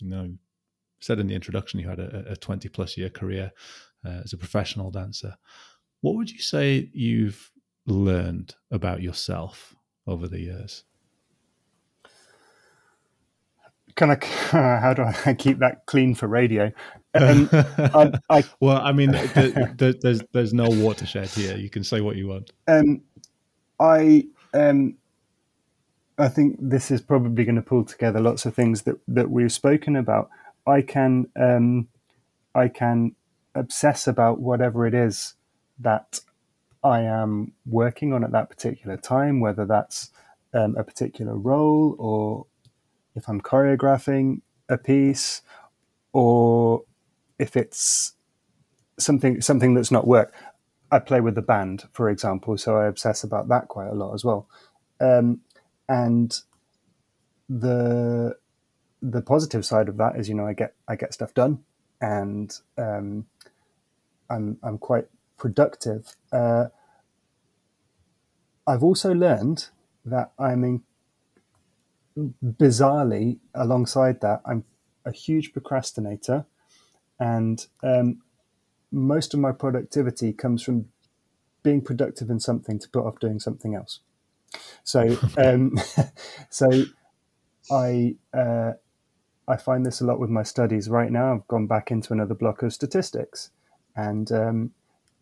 you 0.00 0.08
know, 0.08 0.32
said 1.02 1.18
in 1.18 1.26
the 1.26 1.34
introduction 1.34 1.80
you 1.80 1.88
had 1.88 1.98
a, 1.98 2.32
a 2.32 2.36
20 2.36 2.68
plus 2.68 2.96
year 2.96 3.10
career 3.10 3.52
uh, 4.04 4.20
as 4.24 4.32
a 4.32 4.38
professional 4.38 4.90
dancer. 4.90 5.36
What 6.00 6.16
would 6.16 6.30
you 6.30 6.40
say 6.40 6.90
you've 6.92 7.50
learned 7.86 8.54
about 8.70 9.02
yourself 9.02 9.74
over 10.06 10.28
the 10.28 10.40
years? 10.40 10.84
Can 13.94 14.10
I? 14.10 14.24
How 14.50 14.94
do 14.94 15.02
I 15.02 15.34
keep 15.34 15.58
that 15.58 15.86
clean 15.86 16.14
for 16.14 16.26
radio? 16.26 16.72
Um, 17.14 17.48
I, 17.52 18.12
I, 18.30 18.44
well, 18.60 18.80
I 18.82 18.92
mean, 18.92 19.10
there's 19.76 20.22
there's 20.32 20.54
no 20.54 20.68
watershed 20.68 21.28
here. 21.28 21.56
You 21.56 21.68
can 21.68 21.84
say 21.84 22.00
what 22.00 22.16
you 22.16 22.28
want. 22.28 22.52
Um, 22.66 23.02
I 23.78 24.24
um, 24.54 24.96
I 26.18 26.28
think 26.28 26.56
this 26.58 26.90
is 26.90 27.00
probably 27.00 27.44
going 27.44 27.56
to 27.56 27.62
pull 27.62 27.84
together 27.84 28.20
lots 28.20 28.46
of 28.46 28.54
things 28.54 28.82
that 28.82 28.96
that 29.08 29.30
we've 29.30 29.52
spoken 29.52 29.96
about. 29.96 30.30
I 30.66 30.82
can 30.82 31.26
um, 31.36 31.88
I 32.54 32.68
can 32.68 33.14
obsess 33.54 34.06
about 34.06 34.40
whatever 34.40 34.86
it 34.86 34.94
is 34.94 35.34
that 35.78 36.20
I 36.82 37.00
am 37.00 37.52
working 37.66 38.12
on 38.12 38.24
at 38.24 38.32
that 38.32 38.50
particular 38.50 38.96
time, 38.96 39.40
whether 39.40 39.64
that's 39.66 40.10
um, 40.54 40.76
a 40.76 40.84
particular 40.84 41.36
role 41.36 41.96
or 41.98 42.46
if 43.14 43.28
I'm 43.28 43.40
choreographing 43.40 44.40
a 44.68 44.78
piece 44.78 45.42
or 46.12 46.82
if 47.38 47.56
it's 47.56 48.14
something 48.98 49.40
something 49.40 49.74
that's 49.74 49.90
not 49.90 50.06
work. 50.06 50.32
I 50.90 50.98
play 50.98 51.20
with 51.22 51.36
the 51.36 51.42
band, 51.42 51.84
for 51.92 52.10
example, 52.10 52.58
so 52.58 52.76
I 52.76 52.86
obsess 52.86 53.24
about 53.24 53.48
that 53.48 53.68
quite 53.68 53.88
a 53.88 53.94
lot 53.94 54.12
as 54.12 54.24
well. 54.24 54.46
Um, 55.00 55.40
and 55.88 56.38
the 57.48 58.36
the 59.02 59.20
positive 59.20 59.66
side 59.66 59.88
of 59.88 59.96
that 59.96 60.16
is, 60.16 60.28
you 60.28 60.34
know, 60.34 60.46
I 60.46 60.52
get 60.52 60.74
I 60.88 60.96
get 60.96 61.12
stuff 61.12 61.34
done, 61.34 61.64
and 62.00 62.56
um, 62.78 63.26
I'm 64.30 64.58
I'm 64.62 64.78
quite 64.78 65.06
productive. 65.36 66.14
Uh, 66.32 66.66
I've 68.66 68.84
also 68.84 69.12
learned 69.12 69.68
that 70.04 70.32
I'm 70.38 70.64
in, 70.64 70.82
bizarrely 72.42 73.38
alongside 73.54 74.20
that 74.20 74.40
I'm 74.46 74.64
a 75.04 75.10
huge 75.10 75.52
procrastinator, 75.52 76.46
and 77.18 77.66
um, 77.82 78.22
most 78.92 79.34
of 79.34 79.40
my 79.40 79.50
productivity 79.50 80.32
comes 80.32 80.62
from 80.62 80.86
being 81.64 81.80
productive 81.80 82.30
in 82.30 82.38
something 82.38 82.78
to 82.78 82.88
put 82.88 83.04
off 83.04 83.18
doing 83.18 83.40
something 83.40 83.74
else. 83.74 84.00
So, 84.84 85.18
um, 85.36 85.76
so 86.50 86.84
I 87.70 88.16
uh, 88.32 88.72
I 89.48 89.56
find 89.56 89.84
this 89.84 90.00
a 90.00 90.04
lot 90.04 90.20
with 90.20 90.30
my 90.30 90.42
studies 90.42 90.88
right 90.88 91.10
now. 91.10 91.34
I've 91.34 91.48
gone 91.48 91.66
back 91.66 91.90
into 91.90 92.12
another 92.12 92.34
block 92.34 92.62
of 92.62 92.72
statistics, 92.72 93.50
and 93.96 94.30
um, 94.32 94.70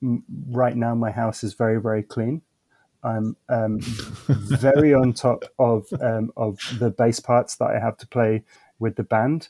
right 0.02 0.76
now 0.76 0.94
my 0.94 1.10
house 1.10 1.42
is 1.42 1.54
very 1.54 1.80
very 1.80 2.02
clean. 2.02 2.42
I'm 3.02 3.36
um, 3.48 3.78
very 4.28 4.92
on 4.92 5.12
top 5.14 5.44
of 5.58 5.86
um, 6.00 6.32
of 6.36 6.58
the 6.78 6.90
bass 6.90 7.20
parts 7.20 7.56
that 7.56 7.70
I 7.70 7.78
have 7.78 7.96
to 7.98 8.06
play 8.06 8.44
with 8.78 8.96
the 8.96 9.04
band. 9.04 9.48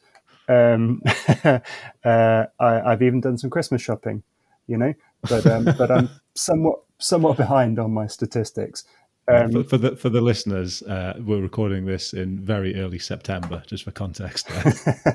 Um, 0.48 1.02
uh, 1.44 2.46
I, 2.58 2.90
have 2.90 3.02
even 3.02 3.20
done 3.20 3.38
some 3.38 3.50
Christmas 3.50 3.82
shopping, 3.82 4.22
you 4.66 4.76
know, 4.76 4.94
but 5.28 5.46
um, 5.46 5.64
but 5.64 5.90
I'm 5.90 6.08
somewhat 6.34 6.80
somewhat 6.98 7.36
behind 7.36 7.78
on 7.78 7.92
my 7.92 8.06
statistics. 8.06 8.84
Um, 9.28 9.52
for, 9.52 9.64
for, 9.64 9.78
the 9.78 9.96
for 9.96 10.08
the 10.08 10.20
listeners, 10.20 10.82
uh, 10.82 11.14
we're 11.20 11.40
recording 11.40 11.86
this 11.86 12.12
in 12.12 12.40
very 12.40 12.74
early 12.80 12.98
September, 12.98 13.62
just 13.66 13.84
for 13.84 13.92
context. 13.92 14.48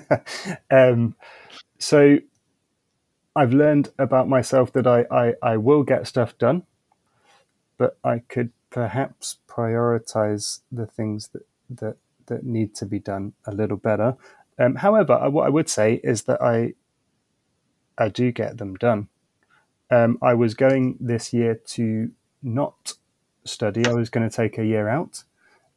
um, 0.72 1.16
so, 1.80 2.20
I've 3.36 3.54
learned 3.54 3.90
about 4.00 4.30
myself 4.30 4.72
that 4.74 4.88
I, 4.88 5.06
I, 5.12 5.34
I 5.42 5.58
will 5.58 5.84
get 5.84 6.08
stuff 6.08 6.38
done, 6.38 6.64
but 7.78 7.98
I 8.04 8.20
could 8.20 8.52
perhaps 8.70 9.38
prioritize 9.48 10.60
the 10.72 10.86
things 10.86 11.30
that 11.30 11.46
that 11.70 11.98
that 12.28 12.44
need 12.44 12.76
to 12.76 12.86
be 12.86 13.00
done 13.00 13.34
a 13.46 13.52
little 13.52 13.78
better. 13.78 14.16
Um, 14.58 14.76
however, 14.76 15.14
I, 15.14 15.28
what 15.28 15.46
I 15.46 15.50
would 15.50 15.70
say 15.70 16.00
is 16.04 16.24
that 16.24 16.42
I 16.42 16.74
I 17.98 18.10
do 18.10 18.32
get 18.32 18.58
them 18.58 18.76
done. 18.76 19.08
Um, 19.90 20.18
I 20.22 20.34
was 20.34 20.54
going 20.54 20.98
this 21.00 21.34
year 21.34 21.56
to 21.56 22.12
not 22.42 22.94
study, 23.46 23.86
I 23.86 23.94
was 23.94 24.10
going 24.10 24.30
to 24.30 24.36
take 24.36 24.58
a 24.58 24.66
year 24.66 24.90
out 24.90 25.24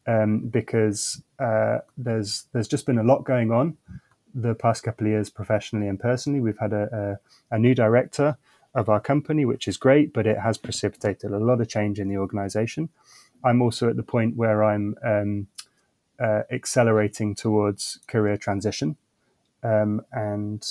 um, 0.06 0.40
because 0.48 1.22
uh, 1.38 1.78
there's 1.96 2.46
there's 2.52 2.68
just 2.68 2.86
been 2.86 2.98
a 2.98 3.04
lot 3.04 3.24
going 3.24 3.52
on 3.52 3.76
the 4.34 4.54
past 4.54 4.82
couple 4.82 5.06
of 5.06 5.10
years 5.12 5.30
professionally 5.30 5.88
and 5.88 5.98
personally. 6.00 6.40
We've 6.40 6.58
had 6.58 6.72
a, 6.72 7.18
a, 7.50 7.56
a 7.56 7.58
new 7.58 7.74
director. 7.74 8.36
of 8.74 8.88
our 8.88 9.00
company, 9.00 9.44
which 9.44 9.66
is 9.66 9.76
great, 9.76 10.12
but 10.12 10.26
it 10.26 10.38
has 10.38 10.58
precipitated 10.58 11.32
a 11.32 11.38
lot 11.38 11.60
of 11.60 11.68
change 11.68 11.98
in 11.98 12.08
the 12.08 12.16
organization. 12.18 12.90
I'm 13.42 13.62
also 13.62 13.88
at 13.88 13.96
the 13.96 14.02
point 14.02 14.36
where 14.36 14.62
I'm 14.62 14.94
um, 15.02 15.46
uh, 16.20 16.42
accelerating 16.50 17.34
towards 17.34 17.98
career 18.06 18.36
transition, 18.36 18.96
um, 19.62 20.02
and 20.12 20.66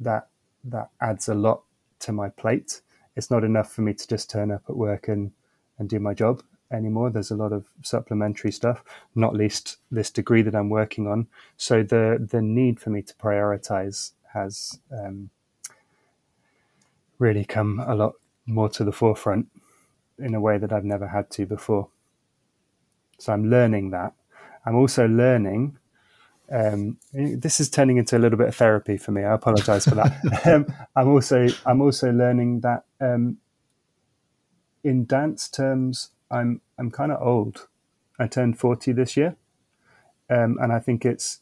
that 0.00 0.28
that 0.64 0.90
adds 1.00 1.28
a 1.28 1.34
lot 1.34 1.62
to 2.00 2.12
my 2.12 2.28
plate. 2.30 2.80
It's 3.16 3.30
not 3.30 3.44
enough 3.44 3.70
for 3.72 3.82
me 3.82 3.94
to 3.94 4.06
just 4.08 4.30
turn 4.30 4.50
up 4.50 4.62
at 4.68 4.76
work 4.76 5.08
and 5.08 5.32
and 5.78 5.88
do 5.88 5.98
my 5.98 6.14
job 6.14 6.42
anymore. 6.70 7.10
There's 7.10 7.30
a 7.30 7.36
lot 7.36 7.52
of 7.52 7.66
supplementary 7.82 8.52
stuff, 8.52 8.82
not 9.14 9.34
least 9.34 9.78
this 9.90 10.10
degree 10.10 10.42
that 10.42 10.54
I'm 10.54 10.70
working 10.70 11.06
on. 11.06 11.26
So 11.56 11.82
the 11.82 12.24
the 12.30 12.42
need 12.42 12.80
for 12.80 12.90
me 12.90 13.02
to 13.02 13.14
prioritize 13.14 14.12
has 14.32 14.78
um, 14.90 15.30
really 17.18 17.44
come 17.44 17.82
a 17.86 17.94
lot 17.94 18.14
more 18.46 18.68
to 18.68 18.84
the 18.84 18.92
forefront 18.92 19.46
in 20.18 20.34
a 20.34 20.40
way 20.40 20.58
that 20.58 20.72
I've 20.72 20.84
never 20.84 21.08
had 21.08 21.30
to 21.30 21.46
before. 21.46 21.88
So 23.18 23.32
I'm 23.32 23.48
learning 23.48 23.90
that. 23.90 24.12
I'm 24.66 24.76
also 24.76 25.06
learning. 25.06 25.78
Um, 26.50 26.98
this 27.12 27.58
is 27.58 27.70
turning 27.70 27.96
into 27.96 28.16
a 28.16 28.20
little 28.20 28.36
bit 28.36 28.48
of 28.48 28.56
therapy 28.56 28.96
for 28.96 29.12
me. 29.12 29.24
I 29.24 29.34
apologize 29.34 29.84
for 29.84 29.94
that. 29.94 30.46
um, 30.46 30.66
I'm 30.94 31.08
also 31.08 31.48
I'm 31.64 31.80
also 31.80 32.12
learning 32.12 32.60
that 32.60 32.84
um, 33.00 33.38
in 34.84 35.06
dance 35.06 35.48
terms, 35.48 36.10
I'm 36.30 36.60
I'm 36.78 36.90
kind 36.90 37.10
of 37.10 37.20
old. 37.20 37.66
I 38.18 38.28
turned 38.28 38.58
forty 38.58 38.92
this 38.92 39.16
year, 39.16 39.36
um, 40.30 40.58
and 40.60 40.72
I 40.72 40.78
think 40.78 41.04
it's 41.04 41.40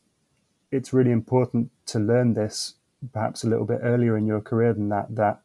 it's 0.71 0.93
really 0.93 1.11
important 1.11 1.71
to 1.87 1.99
learn 1.99 2.35
this 2.35 2.75
perhaps 3.13 3.43
a 3.43 3.49
little 3.49 3.67
bit 3.67 3.81
earlier 3.83 4.17
in 4.17 4.27
your 4.27 4.41
career 4.41 4.73
than 4.73 4.89
that. 4.89 5.15
That 5.15 5.41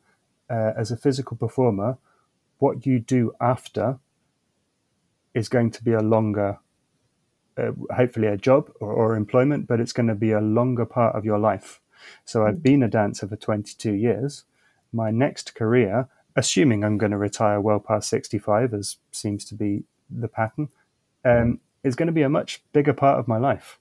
uh, 0.49 0.73
as 0.77 0.91
a 0.91 0.97
physical 0.97 1.35
performer, 1.35 1.97
what 2.59 2.85
you 2.85 2.99
do 2.99 3.33
after 3.41 3.99
is 5.33 5.49
going 5.49 5.71
to 5.71 5.83
be 5.83 5.93
a 5.93 6.01
longer, 6.01 6.59
uh, 7.57 7.71
hopefully 7.95 8.27
a 8.27 8.37
job 8.37 8.71
or, 8.79 8.91
or 8.91 9.15
employment, 9.15 9.67
but 9.67 9.79
it's 9.79 9.93
going 9.93 10.07
to 10.07 10.15
be 10.15 10.31
a 10.31 10.41
longer 10.41 10.85
part 10.85 11.15
of 11.15 11.25
your 11.25 11.37
life. 11.37 11.79
So 12.25 12.45
I've 12.45 12.63
been 12.63 12.83
a 12.83 12.87
dancer 12.87 13.27
for 13.27 13.35
22 13.35 13.93
years. 13.93 14.45
My 14.93 15.11
next 15.11 15.53
career 15.55 16.07
assuming 16.37 16.83
I'm 16.83 16.99
going 16.99 17.11
to 17.11 17.17
retire 17.17 17.59
well 17.59 17.79
past 17.79 18.09
65, 18.09 18.73
as 18.73 18.97
seems 19.11 19.43
to 19.45 19.55
be 19.55 19.83
the 20.09 20.27
pattern, 20.27 20.69
um, 21.25 21.59
is 21.83 21.95
going 21.95 22.07
to 22.07 22.13
be 22.13 22.21
a 22.21 22.29
much 22.29 22.63
bigger 22.71 22.93
part 22.93 23.19
of 23.19 23.27
my 23.27 23.37
life. 23.37 23.79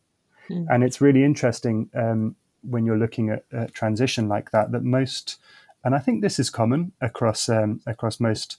Mm. 0.48 0.66
And 0.70 0.82
it's 0.82 1.00
really 1.00 1.22
interesting 1.22 1.90
um, 1.94 2.34
when 2.62 2.86
you're 2.86 2.98
looking 2.98 3.28
at, 3.28 3.44
at, 3.52 3.74
transition 3.74 4.26
like 4.26 4.50
that, 4.52 4.72
that 4.72 4.82
most, 4.82 5.36
and 5.84 5.94
I 5.94 5.98
think 5.98 6.22
this 6.22 6.38
is 6.38 6.48
common 6.48 6.92
across, 7.00 7.48
um, 7.48 7.80
across 7.86 8.18
most 8.18 8.56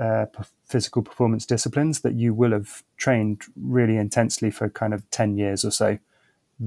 uh, 0.00 0.26
physical 0.64 1.02
performance 1.02 1.46
disciplines, 1.46 2.00
that 2.00 2.14
you 2.14 2.34
will 2.34 2.50
have 2.50 2.82
trained 2.96 3.42
really 3.56 3.96
intensely 3.96 4.50
for 4.50 4.68
kind 4.68 4.92
of 4.92 5.08
10 5.10 5.38
years 5.38 5.64
or 5.64 5.70
so 5.70 5.98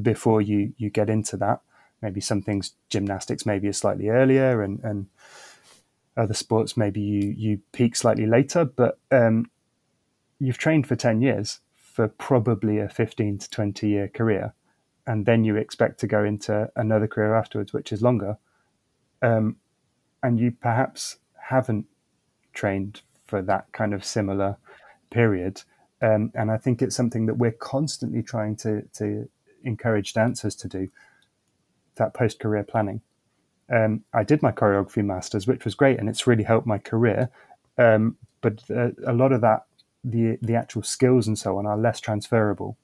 before 0.02 0.42
you, 0.42 0.74
you 0.78 0.90
get 0.90 1.10
into 1.10 1.36
that. 1.38 1.60
Maybe 2.02 2.22
some 2.22 2.42
things, 2.42 2.76
gymnastics 2.90 3.46
maybe 3.46 3.68
is 3.68 3.78
slightly 3.78 4.08
earlier 4.08 4.62
and, 4.62 4.80
and 4.84 5.08
other 6.18 6.34
sports 6.34 6.78
maybe 6.78 7.02
you 7.02 7.34
you 7.38 7.60
peak 7.72 7.96
slightly 7.96 8.26
later, 8.26 8.66
but 8.66 9.00
um, 9.12 9.50
you've 10.40 10.58
trained 10.58 10.88
for 10.88 10.96
ten 10.96 11.22
years 11.22 11.60
for 11.76 12.08
probably 12.08 12.80
a 12.80 12.90
fifteen 12.90 13.38
to 13.38 13.50
twenty 13.50 13.90
year 13.90 14.08
career, 14.08 14.54
and 15.06 15.26
then 15.26 15.44
you 15.44 15.56
expect 15.56 16.00
to 16.00 16.08
go 16.08 16.24
into 16.24 16.70
another 16.76 17.08
career 17.08 17.36
afterwards, 17.36 17.74
which 17.74 17.92
is 17.92 18.02
longer, 18.02 18.38
um, 19.22 19.58
and 20.24 20.40
you 20.40 20.52
perhaps 20.52 21.18
haven't 21.50 21.86
trained 22.54 23.02
for 23.26 23.42
that 23.42 23.72
kind 23.72 23.94
of 23.94 24.04
similar 24.04 24.58
period. 25.10 25.64
Um, 26.02 26.32
and 26.36 26.52
I 26.52 26.58
think 26.58 26.82
it's 26.82 26.96
something 26.96 27.26
that 27.26 27.38
we're 27.38 27.52
constantly 27.52 28.22
trying 28.24 28.56
to 28.58 28.84
to 28.94 29.30
encourage 29.64 30.14
dancers 30.14 30.56
to 30.56 30.68
do 30.68 30.90
that 31.96 32.14
post 32.14 32.40
career 32.40 32.64
planning 32.64 33.02
um, 33.70 34.04
I 34.14 34.24
did 34.24 34.42
my 34.42 34.52
choreography 34.52 35.04
masters, 35.04 35.48
which 35.48 35.66
was 35.66 35.76
great, 35.76 36.00
and 36.00 36.08
it's 36.08 36.28
really 36.28 36.44
helped 36.44 36.68
my 36.68 36.78
career. 36.78 37.30
Um, 37.78 38.18
but 38.42 38.64
uh, 38.70 38.92
a 39.06 39.14
lot 39.14 39.32
of 39.32 39.42
that, 39.42 39.66
the 40.04 40.38
the 40.42 40.56
actual 40.56 40.84
skills 40.84 41.28
and 41.28 41.38
so 41.38 41.58
on, 41.58 41.66
are 41.66 41.78
less 41.78 42.00
transferable. 42.00 42.78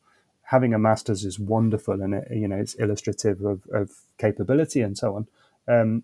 Having 0.43 0.73
a 0.73 0.79
master's 0.79 1.23
is 1.23 1.39
wonderful, 1.39 2.01
and 2.01 2.13
it, 2.15 2.27
you 2.31 2.47
know 2.47 2.57
it's 2.57 2.73
illustrative 2.75 3.43
of, 3.43 3.61
of 3.71 3.91
capability 4.17 4.81
and 4.81 4.97
so 4.97 5.15
on. 5.15 5.27
Um, 5.67 6.03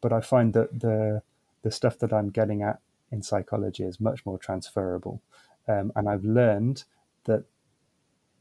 but 0.00 0.12
I 0.12 0.20
find 0.20 0.54
that 0.54 0.80
the 0.80 1.22
the 1.62 1.70
stuff 1.70 1.98
that 1.98 2.12
I'm 2.12 2.30
getting 2.30 2.62
at 2.62 2.80
in 3.10 3.22
psychology 3.22 3.84
is 3.84 4.00
much 4.00 4.24
more 4.24 4.38
transferable, 4.38 5.20
um, 5.68 5.92
and 5.94 6.08
I've 6.08 6.24
learned 6.24 6.84
that 7.26 7.44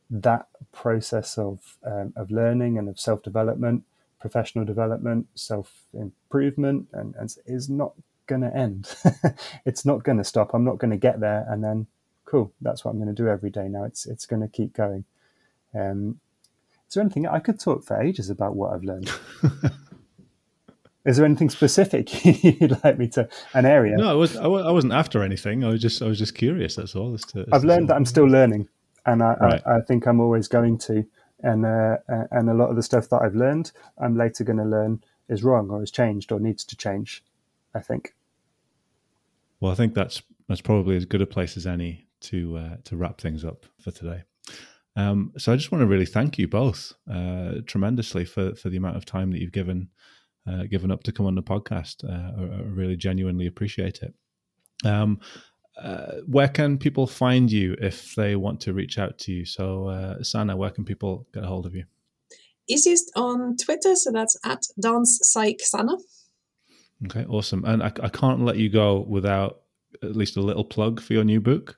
that 0.10 0.48
process 0.72 1.38
of 1.38 1.78
um, 1.86 2.14
of 2.16 2.32
learning 2.32 2.78
and 2.78 2.88
of 2.88 3.00
self 3.00 3.22
development 3.22 3.84
professional 4.24 4.64
development, 4.64 5.28
self 5.36 5.70
improvement, 5.94 6.88
and, 6.94 7.14
and 7.16 7.36
is 7.46 7.70
not 7.70 7.92
going 8.26 8.40
to 8.40 8.56
end. 8.56 8.96
it's 9.66 9.86
not 9.86 10.06
going 10.06 10.18
to 10.18 10.24
stop. 10.24 10.54
I'm 10.54 10.64
not 10.64 10.78
going 10.78 10.92
to 10.92 10.98
get 10.98 11.20
there 11.20 11.46
and 11.50 11.62
then, 11.62 11.88
cool, 12.24 12.54
that's 12.62 12.86
what 12.86 12.92
I'm 12.92 12.98
going 12.98 13.14
to 13.14 13.22
do 13.22 13.28
every 13.28 13.50
day 13.50 13.68
now. 13.68 13.84
It's 13.84 14.06
it's 14.06 14.26
going 14.26 14.42
to 14.42 14.48
keep 14.48 14.74
going. 14.74 15.04
Um, 15.76 16.22
is 16.88 16.94
there 16.94 17.04
anything 17.04 17.28
I 17.28 17.40
could 17.40 17.60
talk 17.60 17.84
for 17.84 18.02
ages 18.02 18.30
about 18.30 18.56
what 18.56 18.72
I've 18.72 18.86
learned? 18.86 19.12
is 21.06 21.18
there 21.18 21.26
anything 21.26 21.50
specific 21.50 22.24
you'd 22.44 22.82
like 22.82 22.98
me 22.98 23.10
to 23.10 23.28
an 23.54 23.66
area? 23.66 23.98
No, 23.98 24.10
I 24.10 24.14
was 24.14 24.38
I 24.38 24.48
wasn't 24.48 24.94
after 24.94 25.22
anything. 25.22 25.66
I 25.66 25.68
was 25.68 25.82
just 25.82 26.02
I 26.02 26.06
was 26.06 26.18
just 26.18 26.34
curious. 26.34 26.78
That's 26.78 26.96
all. 26.96 27.14
As 27.14 27.26
to, 27.26 27.42
as 27.42 27.48
I've 27.52 27.66
learned 27.66 27.90
that 27.90 27.96
I'm 27.96 28.06
still 28.06 28.30
learning, 28.30 28.70
and 29.06 29.22
I, 29.22 29.34
right. 29.42 29.62
I, 29.66 29.80
I 29.80 29.82
think 29.82 30.08
I'm 30.08 30.22
always 30.22 30.48
going 30.48 30.78
to 30.88 31.06
and 31.44 31.66
uh, 31.66 31.98
and 32.32 32.50
a 32.50 32.54
lot 32.54 32.70
of 32.70 32.76
the 32.76 32.84
stuff 32.84 33.10
that 33.10 33.22
I've 33.22 33.36
learned, 33.36 33.72
I'm 33.98 34.18
later 34.18 34.44
going 34.44 34.58
to 34.58 34.66
learn 34.66 35.04
is 35.30 35.44
wrong 35.44 35.70
or 35.70 35.80
has 35.80 35.92
changed 35.92 36.32
or 36.32 36.40
needs 36.40 36.64
to 36.66 36.76
change. 36.76 37.24
I 37.76 37.80
think. 37.80 38.16
Well, 39.60 39.72
I 39.72 39.76
think 39.76 39.94
that's 39.94 40.22
that's 40.48 40.62
probably 40.62 40.96
as 40.96 41.06
good 41.06 41.22
a 41.22 41.26
place 41.26 41.58
as 41.58 41.68
any 41.68 42.08
to 42.22 42.58
uh, 42.58 42.78
to 42.86 42.98
wrap 42.98 43.22
things 43.22 43.46
up 43.46 43.66
for 43.80 43.92
today. 43.92 44.24
Um, 44.96 45.34
so 45.38 45.52
I 45.52 45.56
just 45.56 45.72
want 45.72 45.82
to 45.82 45.88
really 45.88 46.06
thank 46.06 46.38
you 46.38 46.48
both 46.48 46.94
uh, 47.12 47.56
tremendously 47.66 48.26
for 48.26 48.56
for 48.56 48.70
the 48.70 48.78
amount 48.78 48.98
of 48.98 49.06
time 49.06 49.32
that 49.32 49.42
you've 49.42 49.52
given 49.52 49.90
uh, 50.48 50.64
given 50.64 50.92
up 50.92 51.04
to 51.04 51.12
come 51.12 51.26
on 51.26 51.36
the 51.36 51.44
podcast. 51.44 52.04
Uh, 52.04 52.42
I, 52.42 52.60
I, 52.60 52.62
really 52.64 52.98
genuinely 52.98 53.48
appreciate 53.48 54.02
it. 54.02 54.14
Um, 54.86 55.20
uh, 55.82 56.22
where 56.28 56.48
can 56.48 56.78
people 56.78 57.08
find 57.08 57.52
you 57.52 57.76
if 57.82 58.16
they 58.16 58.36
want 58.36 58.62
to 58.62 58.74
reach 58.74 58.98
out 58.98 59.18
to 59.20 59.32
you? 59.32 59.46
So, 59.46 59.88
uh, 59.88 60.24
Sanna, 60.24 60.56
where 60.56 60.70
can 60.70 60.86
people 60.86 61.28
get 61.34 61.44
a 61.44 61.48
hold 61.48 61.66
of 61.66 61.76
you? 61.76 61.86
Easiest 62.70 63.12
on 63.16 63.58
Twitter, 63.58 63.96
so 63.96 64.12
that's 64.12 64.38
at 64.46 64.64
Dance 64.80 65.20
Psych 65.24 65.60
Sanna. 65.62 65.98
Okay, 67.06 67.26
awesome. 67.26 67.66
And 67.66 67.84
I, 67.84 67.92
I 68.02 68.10
can't 68.10 68.42
let 68.42 68.58
you 68.58 68.70
go 68.70 69.02
without 69.02 69.62
at 70.02 70.16
least 70.16 70.38
a 70.38 70.42
little 70.42 70.64
plug 70.64 71.02
for 71.02 71.14
your 71.14 71.24
new 71.24 71.42
book. 71.42 71.78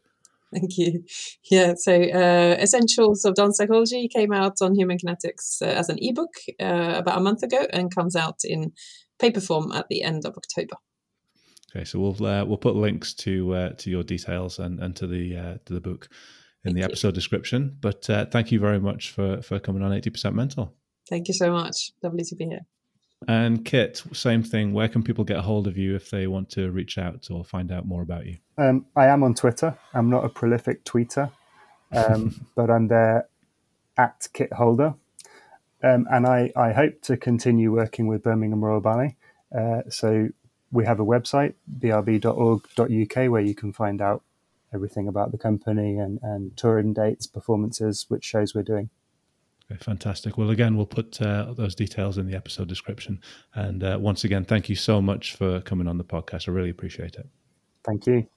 Thank 0.53 0.77
you. 0.77 1.03
Yeah, 1.51 1.73
so 1.77 1.93
uh, 1.93 2.57
Essentials 2.59 3.23
of 3.23 3.35
Dance 3.35 3.57
Psychology 3.57 4.07
came 4.07 4.33
out 4.33 4.61
on 4.61 4.73
Human 4.73 4.97
Kinetics 4.97 5.61
uh, 5.61 5.65
as 5.65 5.89
an 5.89 5.97
ebook 6.01 6.33
uh, 6.59 6.93
about 6.95 7.19
a 7.19 7.21
month 7.21 7.43
ago 7.43 7.67
and 7.71 7.93
comes 7.93 8.15
out 8.15 8.39
in 8.43 8.71
paper 9.19 9.41
form 9.41 9.71
at 9.71 9.87
the 9.89 10.01
end 10.01 10.25
of 10.25 10.35
October. 10.35 10.77
Okay, 11.75 11.83
so 11.83 11.99
we'll 11.99 12.25
uh, 12.25 12.45
we'll 12.45 12.57
put 12.57 12.75
links 12.75 13.13
to 13.13 13.53
uh, 13.53 13.69
to 13.71 13.89
your 13.89 14.03
details 14.03 14.59
and, 14.59 14.79
and 14.79 14.95
to 14.95 15.07
the 15.07 15.35
uh, 15.35 15.57
to 15.65 15.73
the 15.73 15.81
book 15.81 16.07
in 16.63 16.71
thank 16.71 16.77
the 16.77 16.83
episode 16.83 17.09
you. 17.09 17.13
description. 17.13 17.77
But 17.81 18.09
uh, 18.09 18.25
thank 18.27 18.51
you 18.51 18.59
very 18.59 18.79
much 18.79 19.11
for 19.11 19.41
for 19.41 19.59
coming 19.59 19.83
on 19.83 19.91
eighty 19.91 20.09
percent 20.09 20.35
mental. 20.35 20.73
Thank 21.09 21.27
you 21.27 21.33
so 21.33 21.51
much. 21.51 21.91
Lovely 22.01 22.23
to 22.23 22.35
be 22.35 22.45
here. 22.45 22.65
And 23.27 23.65
Kit, 23.65 24.03
same 24.13 24.43
thing. 24.43 24.73
Where 24.73 24.87
can 24.87 25.03
people 25.03 25.23
get 25.23 25.37
a 25.37 25.41
hold 25.41 25.67
of 25.67 25.77
you 25.77 25.95
if 25.95 26.09
they 26.11 26.27
want 26.27 26.49
to 26.51 26.71
reach 26.71 26.97
out 26.97 27.27
or 27.29 27.43
find 27.43 27.71
out 27.71 27.85
more 27.85 28.01
about 28.01 28.25
you? 28.25 28.37
Um, 28.57 28.85
I 28.95 29.07
am 29.07 29.23
on 29.23 29.33
Twitter. 29.33 29.77
I'm 29.93 30.09
not 30.09 30.23
a 30.23 30.29
prolific 30.29 30.85
tweeter, 30.85 31.31
um, 31.91 32.45
but 32.55 32.69
I'm 32.69 32.87
there 32.87 33.27
at 33.97 34.27
Kit 34.33 34.53
Holder. 34.53 34.93
Um, 35.83 36.07
and 36.09 36.25
I, 36.25 36.51
I 36.55 36.71
hope 36.71 37.01
to 37.03 37.17
continue 37.17 37.71
working 37.71 38.07
with 38.07 38.23
Birmingham 38.23 38.63
Royal 38.63 38.81
Ballet. 38.81 39.17
Uh, 39.55 39.81
so 39.89 40.29
we 40.75 40.85
have 40.85 40.99
a 40.99 41.05
website, 41.05 41.53
brb.org.uk, 41.79 43.31
where 43.31 43.41
you 43.41 43.55
can 43.55 43.71
find 43.71 44.01
out 44.01 44.23
everything 44.73 45.07
about 45.07 45.31
the 45.31 45.37
company 45.37 45.97
and, 45.97 46.19
and 46.21 46.55
touring 46.57 46.93
dates, 46.93 47.25
performances, 47.25 48.05
which 48.09 48.25
shows 48.25 48.53
we're 48.53 48.61
doing. 48.61 48.89
Okay, 49.71 49.81
fantastic. 49.81 50.37
Well, 50.37 50.49
again, 50.49 50.75
we'll 50.75 50.85
put 50.85 51.19
uh, 51.21 51.53
those 51.53 51.75
details 51.75 52.17
in 52.17 52.27
the 52.27 52.35
episode 52.35 52.67
description. 52.67 53.21
And 53.55 53.83
uh, 53.83 53.97
once 53.99 54.25
again, 54.25 54.43
thank 54.43 54.67
you 54.67 54.75
so 54.75 55.01
much 55.01 55.35
for 55.35 55.61
coming 55.61 55.87
on 55.87 55.97
the 55.97 56.03
podcast. 56.03 56.49
I 56.49 56.51
really 56.51 56.69
appreciate 56.69 57.15
it. 57.15 57.27
Thank 57.83 58.05
you. 58.05 58.27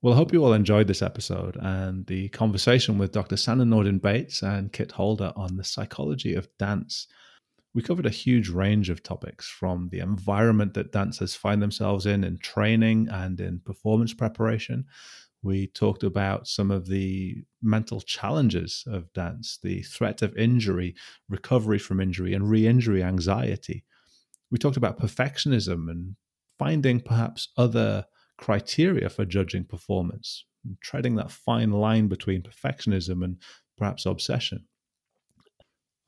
Well, 0.00 0.14
I 0.14 0.16
hope 0.16 0.32
you 0.32 0.42
all 0.42 0.54
enjoyed 0.54 0.86
this 0.86 1.02
episode 1.02 1.56
and 1.60 2.06
the 2.06 2.28
conversation 2.30 2.98
with 2.98 3.12
Dr. 3.12 3.36
Sanna 3.36 3.64
Nordin 3.64 4.00
Bates 4.00 4.42
and 4.42 4.72
Kit 4.72 4.92
Holder 4.92 5.32
on 5.36 5.56
the 5.56 5.64
psychology 5.64 6.34
of 6.34 6.48
dance 6.56 7.06
We 7.78 7.84
covered 7.84 8.06
a 8.06 8.10
huge 8.10 8.48
range 8.48 8.90
of 8.90 9.04
topics 9.04 9.46
from 9.46 9.88
the 9.90 10.00
environment 10.00 10.74
that 10.74 10.90
dancers 10.90 11.36
find 11.36 11.62
themselves 11.62 12.06
in 12.06 12.24
in 12.24 12.38
training 12.38 13.06
and 13.08 13.40
in 13.40 13.60
performance 13.60 14.12
preparation. 14.12 14.84
We 15.42 15.68
talked 15.68 16.02
about 16.02 16.48
some 16.48 16.72
of 16.72 16.88
the 16.88 17.44
mental 17.62 18.00
challenges 18.00 18.82
of 18.88 19.12
dance, 19.12 19.60
the 19.62 19.82
threat 19.82 20.22
of 20.22 20.36
injury, 20.36 20.96
recovery 21.28 21.78
from 21.78 22.00
injury, 22.00 22.34
and 22.34 22.50
re 22.50 22.66
injury 22.66 23.00
anxiety. 23.00 23.84
We 24.50 24.58
talked 24.58 24.76
about 24.76 24.98
perfectionism 24.98 25.88
and 25.88 26.16
finding 26.58 26.98
perhaps 26.98 27.46
other 27.56 28.06
criteria 28.38 29.08
for 29.08 29.24
judging 29.24 29.62
performance, 29.62 30.44
treading 30.82 31.14
that 31.14 31.30
fine 31.30 31.70
line 31.70 32.08
between 32.08 32.42
perfectionism 32.42 33.22
and 33.22 33.36
perhaps 33.76 34.04
obsession. 34.04 34.66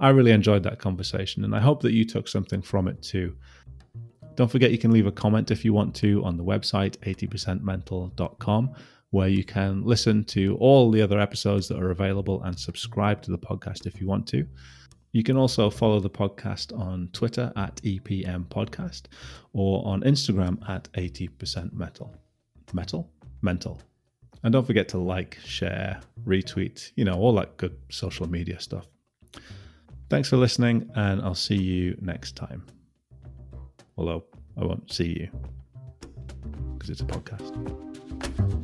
I 0.00 0.08
really 0.08 0.30
enjoyed 0.30 0.62
that 0.62 0.78
conversation, 0.78 1.44
and 1.44 1.54
I 1.54 1.60
hope 1.60 1.82
that 1.82 1.92
you 1.92 2.06
took 2.06 2.26
something 2.26 2.62
from 2.62 2.88
it 2.88 3.02
too. 3.02 3.36
Don't 4.34 4.50
forget 4.50 4.70
you 4.70 4.78
can 4.78 4.92
leave 4.92 5.06
a 5.06 5.12
comment 5.12 5.50
if 5.50 5.64
you 5.64 5.74
want 5.74 5.94
to 5.96 6.24
on 6.24 6.38
the 6.38 6.44
website 6.44 6.96
80percentmental.com, 6.98 8.74
where 9.10 9.28
you 9.28 9.44
can 9.44 9.84
listen 9.84 10.24
to 10.24 10.56
all 10.56 10.90
the 10.90 11.02
other 11.02 11.20
episodes 11.20 11.68
that 11.68 11.78
are 11.78 11.90
available 11.90 12.42
and 12.44 12.58
subscribe 12.58 13.20
to 13.22 13.30
the 13.30 13.38
podcast 13.38 13.86
if 13.86 14.00
you 14.00 14.06
want 14.06 14.26
to. 14.28 14.46
You 15.12 15.22
can 15.22 15.36
also 15.36 15.68
follow 15.68 16.00
the 16.00 16.08
podcast 16.08 16.76
on 16.78 17.10
Twitter 17.12 17.52
at 17.56 17.76
EPM 17.82 18.46
Podcast 18.46 19.02
or 19.52 19.86
on 19.86 20.02
Instagram 20.02 20.66
at 20.68 20.90
80% 20.92 21.72
Metal. 21.72 22.14
Metal? 22.72 23.10
Mental. 23.42 23.82
And 24.44 24.52
don't 24.52 24.66
forget 24.66 24.88
to 24.90 24.98
like, 24.98 25.36
share, 25.44 26.00
retweet, 26.24 26.92
you 26.94 27.04
know, 27.04 27.18
all 27.18 27.34
that 27.34 27.56
good 27.56 27.76
social 27.90 28.30
media 28.30 28.60
stuff. 28.60 28.86
Thanks 30.10 30.28
for 30.28 30.36
listening, 30.36 30.90
and 30.96 31.22
I'll 31.22 31.36
see 31.36 31.54
you 31.54 31.96
next 32.00 32.34
time. 32.34 32.66
Although 33.96 34.24
I 34.60 34.64
won't 34.64 34.92
see 34.92 35.20
you 35.20 35.28
because 36.74 36.90
it's 36.90 37.00
a 37.00 37.04
podcast. 37.04 38.59